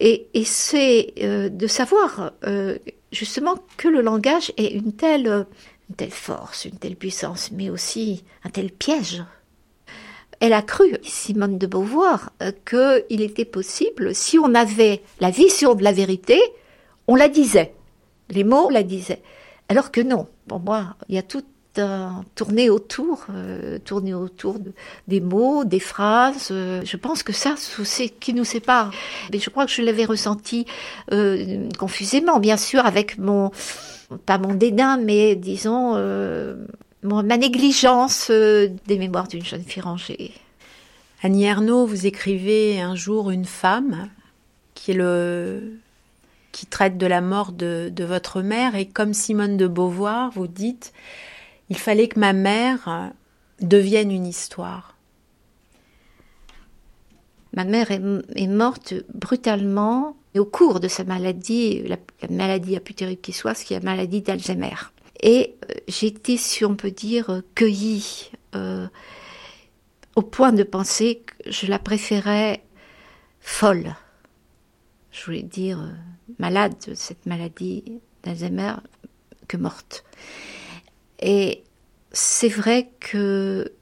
et, 0.00 0.26
c'est 0.44 1.12
euh, 1.22 1.48
de 1.48 1.66
savoir 1.66 2.32
euh, 2.44 2.78
justement 3.10 3.56
que 3.76 3.88
le 3.88 4.00
langage 4.00 4.52
est 4.56 4.72
une 4.72 4.92
telle, 4.92 5.46
force, 6.10 6.64
une 6.64 6.78
telle 6.78 6.96
puissance, 6.96 7.50
mais 7.52 7.70
aussi 7.70 8.24
un 8.44 8.50
tel 8.50 8.70
piège. 8.70 9.22
Elle 10.40 10.54
a 10.54 10.62
cru, 10.62 10.96
Simone 11.02 11.58
de 11.58 11.66
Beauvoir, 11.66 12.32
euh, 12.42 12.50
qu'il 12.68 13.20
était 13.20 13.44
possible, 13.44 14.14
si 14.14 14.38
on 14.38 14.54
avait 14.54 15.02
la 15.20 15.30
vision 15.30 15.74
de 15.74 15.84
la 15.84 15.92
vérité, 15.92 16.40
on 17.06 17.14
la 17.14 17.28
disait. 17.28 17.74
Les 18.30 18.44
mots 18.44 18.70
la 18.70 18.82
disaient. 18.82 19.22
Alors 19.68 19.92
que 19.92 20.00
non, 20.00 20.26
pour 20.48 20.60
moi, 20.60 20.96
il 21.08 21.14
y 21.14 21.18
a 21.18 21.22
tout 21.22 21.44
tourner 21.74 22.68
autour, 22.70 23.26
euh, 23.30 23.78
tourner 23.78 24.14
autour 24.14 24.58
des 25.08 25.20
mots, 25.20 25.64
des 25.64 25.80
phrases. 25.80 26.48
Euh, 26.50 26.82
je 26.84 26.96
pense 26.96 27.22
que 27.22 27.32
ça, 27.32 27.54
c'est 27.56 28.08
qui 28.08 28.34
nous 28.34 28.44
sépare. 28.44 28.92
Mais 29.32 29.38
je 29.38 29.48
crois 29.48 29.64
que 29.66 29.72
je 29.72 29.82
l'avais 29.82 30.04
ressenti 30.04 30.66
euh, 31.12 31.68
confusément, 31.78 32.40
bien 32.40 32.56
sûr, 32.56 32.84
avec 32.84 33.18
mon, 33.18 33.50
pas 34.26 34.38
mon 34.38 34.54
dédain, 34.54 34.98
mais 34.98 35.34
disons 35.34 35.94
ma 37.02 37.36
négligence 37.36 38.30
des 38.30 38.98
mémoires 38.98 39.28
d'une 39.28 39.44
jeune 39.44 39.64
fille 39.64 39.82
rangée. 39.82 40.32
Annie 41.22 41.44
Ernaux, 41.44 41.86
vous 41.86 42.06
écrivez 42.06 42.80
un 42.80 42.94
jour 42.94 43.30
une 43.30 43.44
femme 43.44 44.08
qui 44.74 44.96
traite 46.68 46.98
de 46.98 47.06
la 47.06 47.20
mort 47.20 47.52
de, 47.52 47.90
de 47.92 48.04
votre 48.04 48.42
mère 48.42 48.74
et 48.74 48.86
comme 48.86 49.14
Simone 49.14 49.56
de 49.56 49.68
Beauvoir, 49.68 50.30
vous 50.32 50.48
dites 50.48 50.92
il 51.72 51.78
fallait 51.78 52.08
que 52.08 52.20
ma 52.20 52.34
mère 52.34 53.12
devienne 53.62 54.10
une 54.10 54.26
histoire. 54.26 54.98
Ma 57.54 57.64
mère 57.64 57.90
est, 57.90 58.46
morte 58.46 58.92
brutalement 59.14 60.14
au 60.36 60.44
cours 60.44 60.80
de 60.80 60.88
sa 60.88 61.04
maladie, 61.04 61.82
la, 61.88 61.96
maladie 62.28 62.74
la 62.74 62.80
plus 62.80 62.92
terrible 62.92 63.22
qui 63.22 63.32
soit, 63.32 63.54
ce 63.54 63.64
qui 63.64 63.72
est 63.72 63.78
la 63.78 63.90
maladie 63.90 64.20
d'Alzheimer. 64.20 64.76
Et 65.22 65.54
euh, 65.70 65.74
j'étais, 65.88 66.36
si 66.36 66.62
on 66.66 66.76
peut 66.76 66.90
dire, 66.90 67.40
cueillie 67.54 68.32
euh, 68.54 68.86
au 70.14 70.20
point 70.20 70.52
de 70.52 70.64
penser 70.64 71.22
que 71.24 71.50
je 71.50 71.68
la 71.68 71.78
préférais 71.78 72.62
folle. 73.40 73.96
Je 75.10 75.24
voulais 75.24 75.42
dire 75.42 75.80
euh, 75.80 75.88
malade 76.38 76.74
de 76.86 76.92
cette 76.92 77.24
maladie 77.24 77.98
d'Alzheimer 78.24 78.74
que 79.48 79.56
morte. 79.56 80.04
Et 81.22 81.62
c'est 82.10 82.48
vrai 82.48 82.90
que 83.00 83.72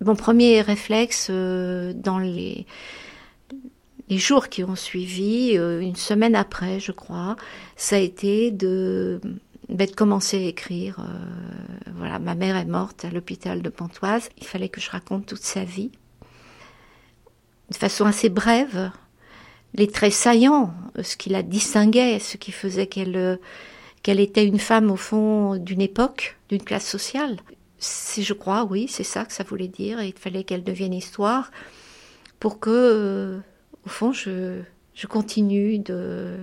mon 0.00 0.14
premier 0.14 0.60
réflexe 0.60 1.28
euh, 1.30 1.92
dans 1.94 2.18
les, 2.18 2.66
jours 4.10 4.48
qui 4.48 4.62
ont 4.62 4.76
suivi, 4.76 5.56
euh, 5.56 5.80
une 5.80 5.96
semaine 5.96 6.36
après, 6.36 6.78
je 6.78 6.92
crois, 6.92 7.34
ça 7.74 7.96
a 7.96 7.98
été 7.98 8.52
de, 8.52 9.20
ben, 9.68 9.90
commencer 9.90 10.36
à 10.36 10.48
écrire. 10.48 11.00
Euh, 11.00 11.90
voilà, 11.96 12.20
ma 12.20 12.36
mère 12.36 12.56
est 12.56 12.64
morte 12.66 13.04
à 13.04 13.10
l'hôpital 13.10 13.60
de 13.60 13.68
Pontoise. 13.68 14.28
Il 14.38 14.46
fallait 14.46 14.68
que 14.68 14.80
je 14.80 14.90
raconte 14.90 15.26
toute 15.26 15.42
sa 15.42 15.64
vie 15.64 15.90
de 17.70 17.76
façon 17.76 18.04
assez 18.04 18.28
brève, 18.28 18.92
les 19.72 19.88
traits 19.88 20.12
saillants, 20.12 20.72
ce 21.02 21.16
qui 21.16 21.30
la 21.30 21.42
distinguait, 21.42 22.18
ce 22.20 22.36
qui 22.36 22.52
faisait 22.52 22.86
qu'elle 22.86 23.40
qu'elle 24.04 24.20
était 24.20 24.44
une 24.46 24.60
femme 24.60 24.90
au 24.90 24.96
fond 24.96 25.56
d'une 25.56 25.80
époque, 25.80 26.36
d'une 26.50 26.62
classe 26.62 26.86
sociale. 26.86 27.38
C'est, 27.78 28.22
je 28.22 28.34
crois, 28.34 28.64
oui, 28.64 28.86
c'est 28.86 29.02
ça 29.02 29.24
que 29.24 29.32
ça 29.32 29.44
voulait 29.44 29.66
dire. 29.66 29.98
Et 29.98 30.08
il 30.08 30.18
fallait 30.18 30.44
qu'elle 30.44 30.62
devienne 30.62 30.92
histoire 30.92 31.50
pour 32.38 32.60
que, 32.60 32.70
euh, 32.70 33.38
au 33.86 33.88
fond, 33.88 34.12
je, 34.12 34.60
je 34.94 35.06
continue 35.06 35.78
de, 35.78 36.36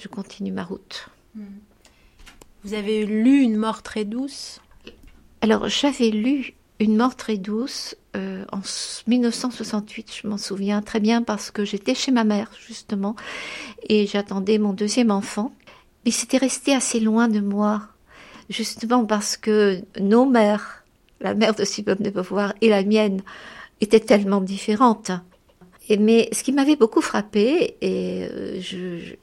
je 0.00 0.08
continue 0.08 0.50
ma 0.50 0.64
route. 0.64 1.08
Hmm. 1.36 1.44
Vous 2.64 2.74
avez 2.74 3.06
lu 3.06 3.40
Une 3.40 3.56
mort 3.56 3.82
très 3.82 4.04
douce? 4.04 4.60
Alors, 5.42 5.68
j'avais 5.68 6.10
lu 6.10 6.54
Une 6.80 6.96
mort 6.96 7.14
très 7.14 7.36
douce 7.36 7.94
euh, 8.16 8.44
en 8.50 8.60
1968, 9.06 10.12
je 10.22 10.26
m'en 10.26 10.38
souviens 10.38 10.82
très 10.82 10.98
bien 10.98 11.22
parce 11.22 11.52
que 11.52 11.64
j'étais 11.64 11.94
chez 11.94 12.10
ma 12.10 12.24
mère, 12.24 12.50
justement, 12.66 13.14
et 13.88 14.08
j'attendais 14.08 14.58
mon 14.58 14.72
deuxième 14.72 15.12
enfant. 15.12 15.52
Mais 16.04 16.10
c'était 16.10 16.38
resté 16.38 16.74
assez 16.74 17.00
loin 17.00 17.28
de 17.28 17.40
moi, 17.40 17.82
justement 18.48 19.04
parce 19.04 19.36
que 19.36 19.80
nos 20.00 20.26
mères, 20.26 20.84
la 21.20 21.34
mère 21.34 21.54
de 21.54 21.64
Simone 21.64 21.98
de 22.00 22.10
Beauvoir 22.10 22.54
et 22.60 22.68
la 22.68 22.82
mienne, 22.82 23.22
étaient 23.80 24.00
tellement 24.00 24.40
différentes. 24.40 25.12
Et, 25.88 25.96
mais 25.96 26.28
ce 26.32 26.42
qui 26.42 26.52
m'avait 26.52 26.76
beaucoup 26.76 27.00
frappé, 27.00 27.76
et 27.80 28.22
euh, 28.22 28.60
je, 28.60 29.14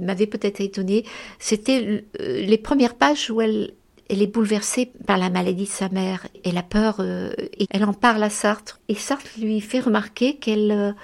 m'avais 0.00 0.26
peut-être 0.26 0.60
étonnée, 0.60 1.04
c'était 1.38 2.04
euh, 2.20 2.42
les 2.42 2.58
premières 2.58 2.94
pages 2.94 3.30
où 3.30 3.40
elle, 3.40 3.72
est 4.08 4.26
bouleversée 4.26 4.90
par 5.06 5.18
la 5.18 5.30
maladie 5.30 5.64
de 5.64 5.68
sa 5.68 5.88
mère 5.88 6.26
et 6.44 6.52
la 6.52 6.62
peur. 6.62 6.96
Euh, 6.98 7.32
et 7.58 7.66
elle 7.70 7.84
en 7.84 7.94
parle 7.94 8.22
à 8.22 8.30
Sartre. 8.30 8.80
Et 8.88 8.94
Sartre 8.94 9.30
lui 9.38 9.60
fait 9.60 9.80
remarquer 9.80 10.36
qu'elle 10.36 10.94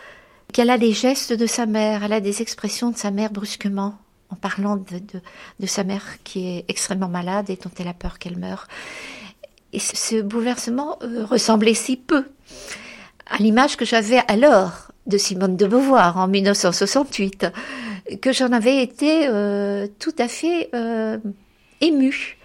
a 0.70 0.78
des 0.78 0.92
gestes 0.92 1.32
de 1.32 1.46
sa 1.46 1.66
mère, 1.66 2.04
elle 2.04 2.12
a 2.12 2.20
des 2.20 2.42
expressions 2.42 2.90
de 2.90 2.96
sa 2.96 3.10
mère 3.10 3.30
brusquement 3.30 3.96
en 4.30 4.36
parlant 4.36 4.76
de, 4.76 5.66
sa 5.66 5.84
mère 5.84 6.22
qui 6.24 6.48
est 6.48 6.64
extrêmement 6.68 7.08
malade 7.08 7.50
et 7.50 7.56
dont 7.56 7.70
elle 7.78 7.88
a 7.88 7.94
peur 7.94 8.18
qu'elle 8.18 8.38
meure. 8.38 8.66
Et 9.72 9.78
ce 9.78 10.22
bouleversement 10.22 10.98
euh, 11.02 11.24
ressemblait 11.24 11.74
si 11.74 11.96
peu 11.96 12.24
à 13.26 13.38
l'image 13.38 13.76
que 13.76 13.84
j'avais 13.84 14.20
alors 14.28 14.88
de 15.06 15.18
Simone 15.18 15.56
de 15.56 15.66
Beauvoir 15.66 16.18
en 16.18 16.28
1968, 16.28 17.46
que 18.20 18.32
j'en 18.32 18.52
avais 18.52 18.82
été 18.82 19.28
euh, 19.28 19.86
tout 19.98 20.14
à 20.18 20.28
fait 20.28 20.70
euh, 20.74 21.18
émue. 21.80 22.38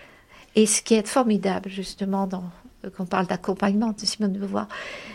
Et 0.55 0.65
ce 0.65 0.81
qui 0.81 0.95
est 0.95 1.07
formidable, 1.07 1.69
justement, 1.69 2.27
dans, 2.27 2.43
quand 2.83 3.03
on 3.03 3.05
parle 3.05 3.27
d'accompagnement 3.27 3.93
de 3.93 4.05
Simone 4.05 4.33
de 4.33 4.39
Beauvoir, 4.39 4.67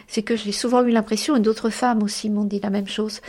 c'est 0.09 0.23
que 0.23 0.37
j'ai 0.37 0.53
souvent 0.53 0.83
eu 0.85 0.91
l'impression, 0.91 1.37
et 1.37 1.41
d'autres 1.41 1.71
femmes 1.71 2.03
aussi 2.03 2.31
m'ont 2.31 2.45
dit 2.45 2.61
la 2.61 2.71
même 2.71 2.89
chose, 2.89 3.21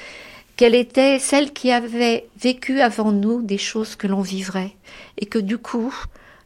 qu'elle 0.58 0.76
était 0.76 1.20
celle 1.20 1.54
qui 1.54 1.72
avait 1.72 2.28
vécu 2.40 2.82
avant 2.82 3.12
nous 3.12 3.42
des 3.42 3.60
choses 3.60 3.96
que 3.96 4.08
l'on 4.08 4.22
vivrait, 4.22 4.76
et 5.18 5.28
que 5.28 5.40
du 5.40 5.58
coup, 5.58 5.94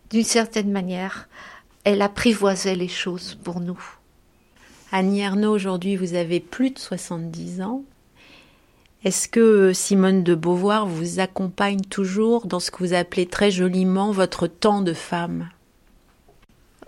d'une 0.09 0.23
certaine 0.25 0.71
manière, 0.71 1.29
elle 1.85 2.01
apprivoisait 2.01 2.75
les 2.75 2.89
choses 2.89 3.37
pour 3.43 3.61
nous. 3.61 3.81
Annie 4.91 5.21
Ernaux, 5.21 5.55
aujourd'hui, 5.55 5.95
vous 5.95 6.13
avez 6.15 6.41
plus 6.41 6.71
de 6.71 6.79
70 6.79 7.61
ans. 7.61 7.83
Est-ce 9.05 9.29
que 9.29 9.71
Simone 9.73 10.23
de 10.23 10.35
Beauvoir 10.35 10.85
vous 10.85 11.19
accompagne 11.19 11.81
toujours 11.81 12.45
dans 12.45 12.59
ce 12.59 12.69
que 12.69 12.79
vous 12.79 12.93
appelez 12.93 13.25
très 13.25 13.49
joliment 13.49 14.11
votre 14.11 14.45
temps 14.45 14.81
de 14.81 14.93
femme? 14.93 15.49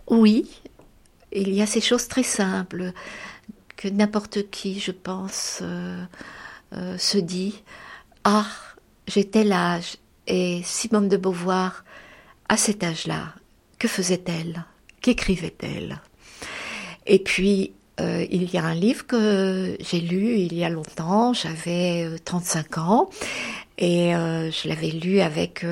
Oui, 0.08 0.48
il 1.32 1.54
y 1.54 1.62
a 1.62 1.66
ces 1.66 1.82
choses 1.82 2.08
très 2.08 2.24
simples 2.24 2.92
que 3.78 3.88
n'importe 3.88 4.50
qui, 4.52 4.80
je 4.80 4.92
pense, 4.92 5.60
euh, 5.62 6.04
euh, 6.76 6.98
se 6.98 7.18
dit 7.18 7.64
Ah, 8.24 8.48
j'ai 9.08 9.26
tel 9.26 9.52
âge. 9.52 9.98
Et 10.26 10.62
Simone 10.64 11.10
de 11.10 11.18
Beauvoir, 11.18 11.84
à 12.48 12.56
cet 12.56 12.84
âge-là, 12.84 13.34
que 13.78 13.90
faisait-elle? 13.90 14.64
Qu'écrivait-elle? 15.02 16.00
Et 17.06 17.20
puis, 17.20 17.74
euh, 18.00 18.26
il 18.32 18.50
y 18.50 18.58
a 18.58 18.64
un 18.64 18.74
livre 18.74 19.06
que 19.06 19.76
j'ai 19.82 20.00
lu 20.00 20.38
il 20.38 20.54
y 20.54 20.64
a 20.64 20.70
longtemps, 20.70 21.34
j'avais 21.34 22.10
35 22.24 22.78
ans, 22.78 23.10
et 23.78 24.12
je 24.14 24.68
l'avais 24.70 24.92
lu 24.92 25.20
avec 25.20 25.66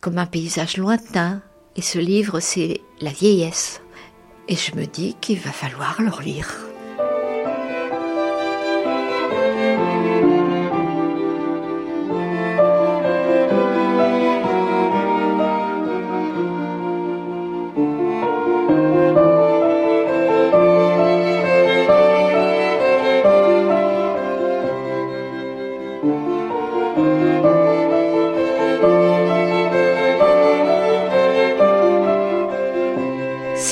comme 0.00 0.18
un 0.18 0.26
paysage 0.26 0.76
lointain. 0.76 1.42
Et 1.74 1.82
ce 1.82 1.98
livre, 1.98 2.38
c'est 2.38 2.80
La 3.00 3.10
vieillesse 3.10 3.80
et 4.48 4.56
je 4.56 4.74
me 4.74 4.86
dis 4.86 5.16
qu'il 5.20 5.38
va 5.38 5.52
falloir 5.52 6.00
le 6.02 6.10
relire. 6.10 6.73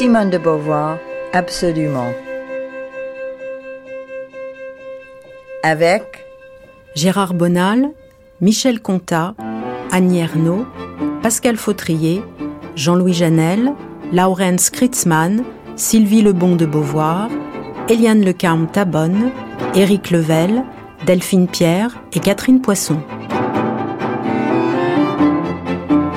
Simone 0.02 0.30
de 0.30 0.38
Beauvoir, 0.38 0.98
absolument. 1.32 2.10
Avec 5.62 6.26
Gérard 6.96 7.34
Bonal, 7.34 7.88
Michel 8.40 8.80
Contat, 8.80 9.36
Annie 9.92 10.18
Ernaux, 10.18 10.66
Pascal 11.22 11.56
Fautrier, 11.56 12.20
Jean-Louis 12.74 13.12
Janel, 13.12 13.74
Laurence 14.12 14.70
Kritzmann, 14.70 15.44
Sylvie 15.76 16.22
Lebon 16.22 16.56
de 16.56 16.66
Beauvoir, 16.66 17.28
Eliane 17.88 18.24
Lecarme 18.24 18.66
Tabonne, 18.66 19.30
Éric 19.76 20.10
Level, 20.10 20.64
Delphine 21.06 21.46
Pierre 21.46 22.02
et 22.12 22.18
Catherine 22.18 22.60
Poisson. 22.60 22.98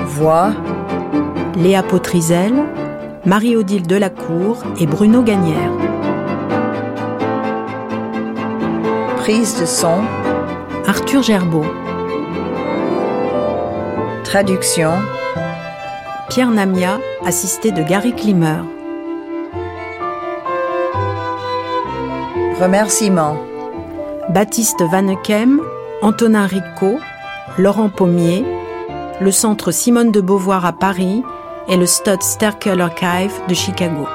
Voix 0.07 0.56
Léa 1.56 1.84
Potrizel, 1.84 2.52
Marie-Odile 3.26 3.88
Delacour 3.88 4.64
et 4.80 4.86
Bruno 4.86 5.24
Gagnère. 5.24 5.72
Prise 9.18 9.60
de 9.60 9.66
son 9.66 10.04
Arthur 10.86 11.24
Gerbeau. 11.24 11.66
Traduction 14.24 14.92
Pierre 16.30 16.52
Namia, 16.52 17.00
assisté 17.26 17.72
de 17.72 17.82
Gary 17.82 18.14
Klimmer. 18.14 18.60
Remerciements 22.62 23.38
Baptiste 24.30 24.84
Vanekem, 24.84 25.62
Antonin 26.04 26.46
Rico, 26.46 27.00
Laurent 27.58 27.90
Pommier, 27.90 28.46
le 29.20 29.32
Centre 29.32 29.72
Simone 29.72 30.12
de 30.12 30.22
Beauvoir 30.22 30.64
à 30.64 30.74
Paris 30.74 31.24
et 31.68 31.78
le 31.78 31.86
Stud 31.86 32.22
Sterkel 32.22 32.82
Archive 32.82 33.34
de 33.48 33.54
Chicago. 33.54 34.08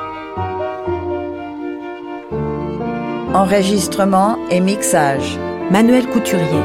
Enregistrement 3.34 4.38
et 4.50 4.60
mixage. 4.60 5.38
Manuel 5.70 6.06
Couturier. 6.08 6.64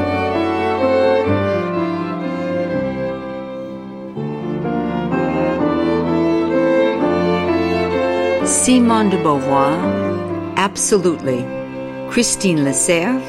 Simone 8.44 9.10
de 9.10 9.16
Beauvoir, 9.16 9.76
Absolutely, 10.56 11.44
Christine 12.10 12.64
Lecerf 12.64 13.22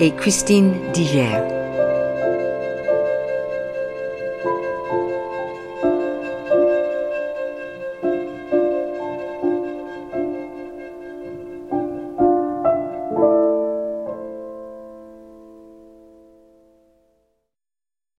et 0.00 0.10
Christine 0.12 0.74
Diger. 0.92 1.55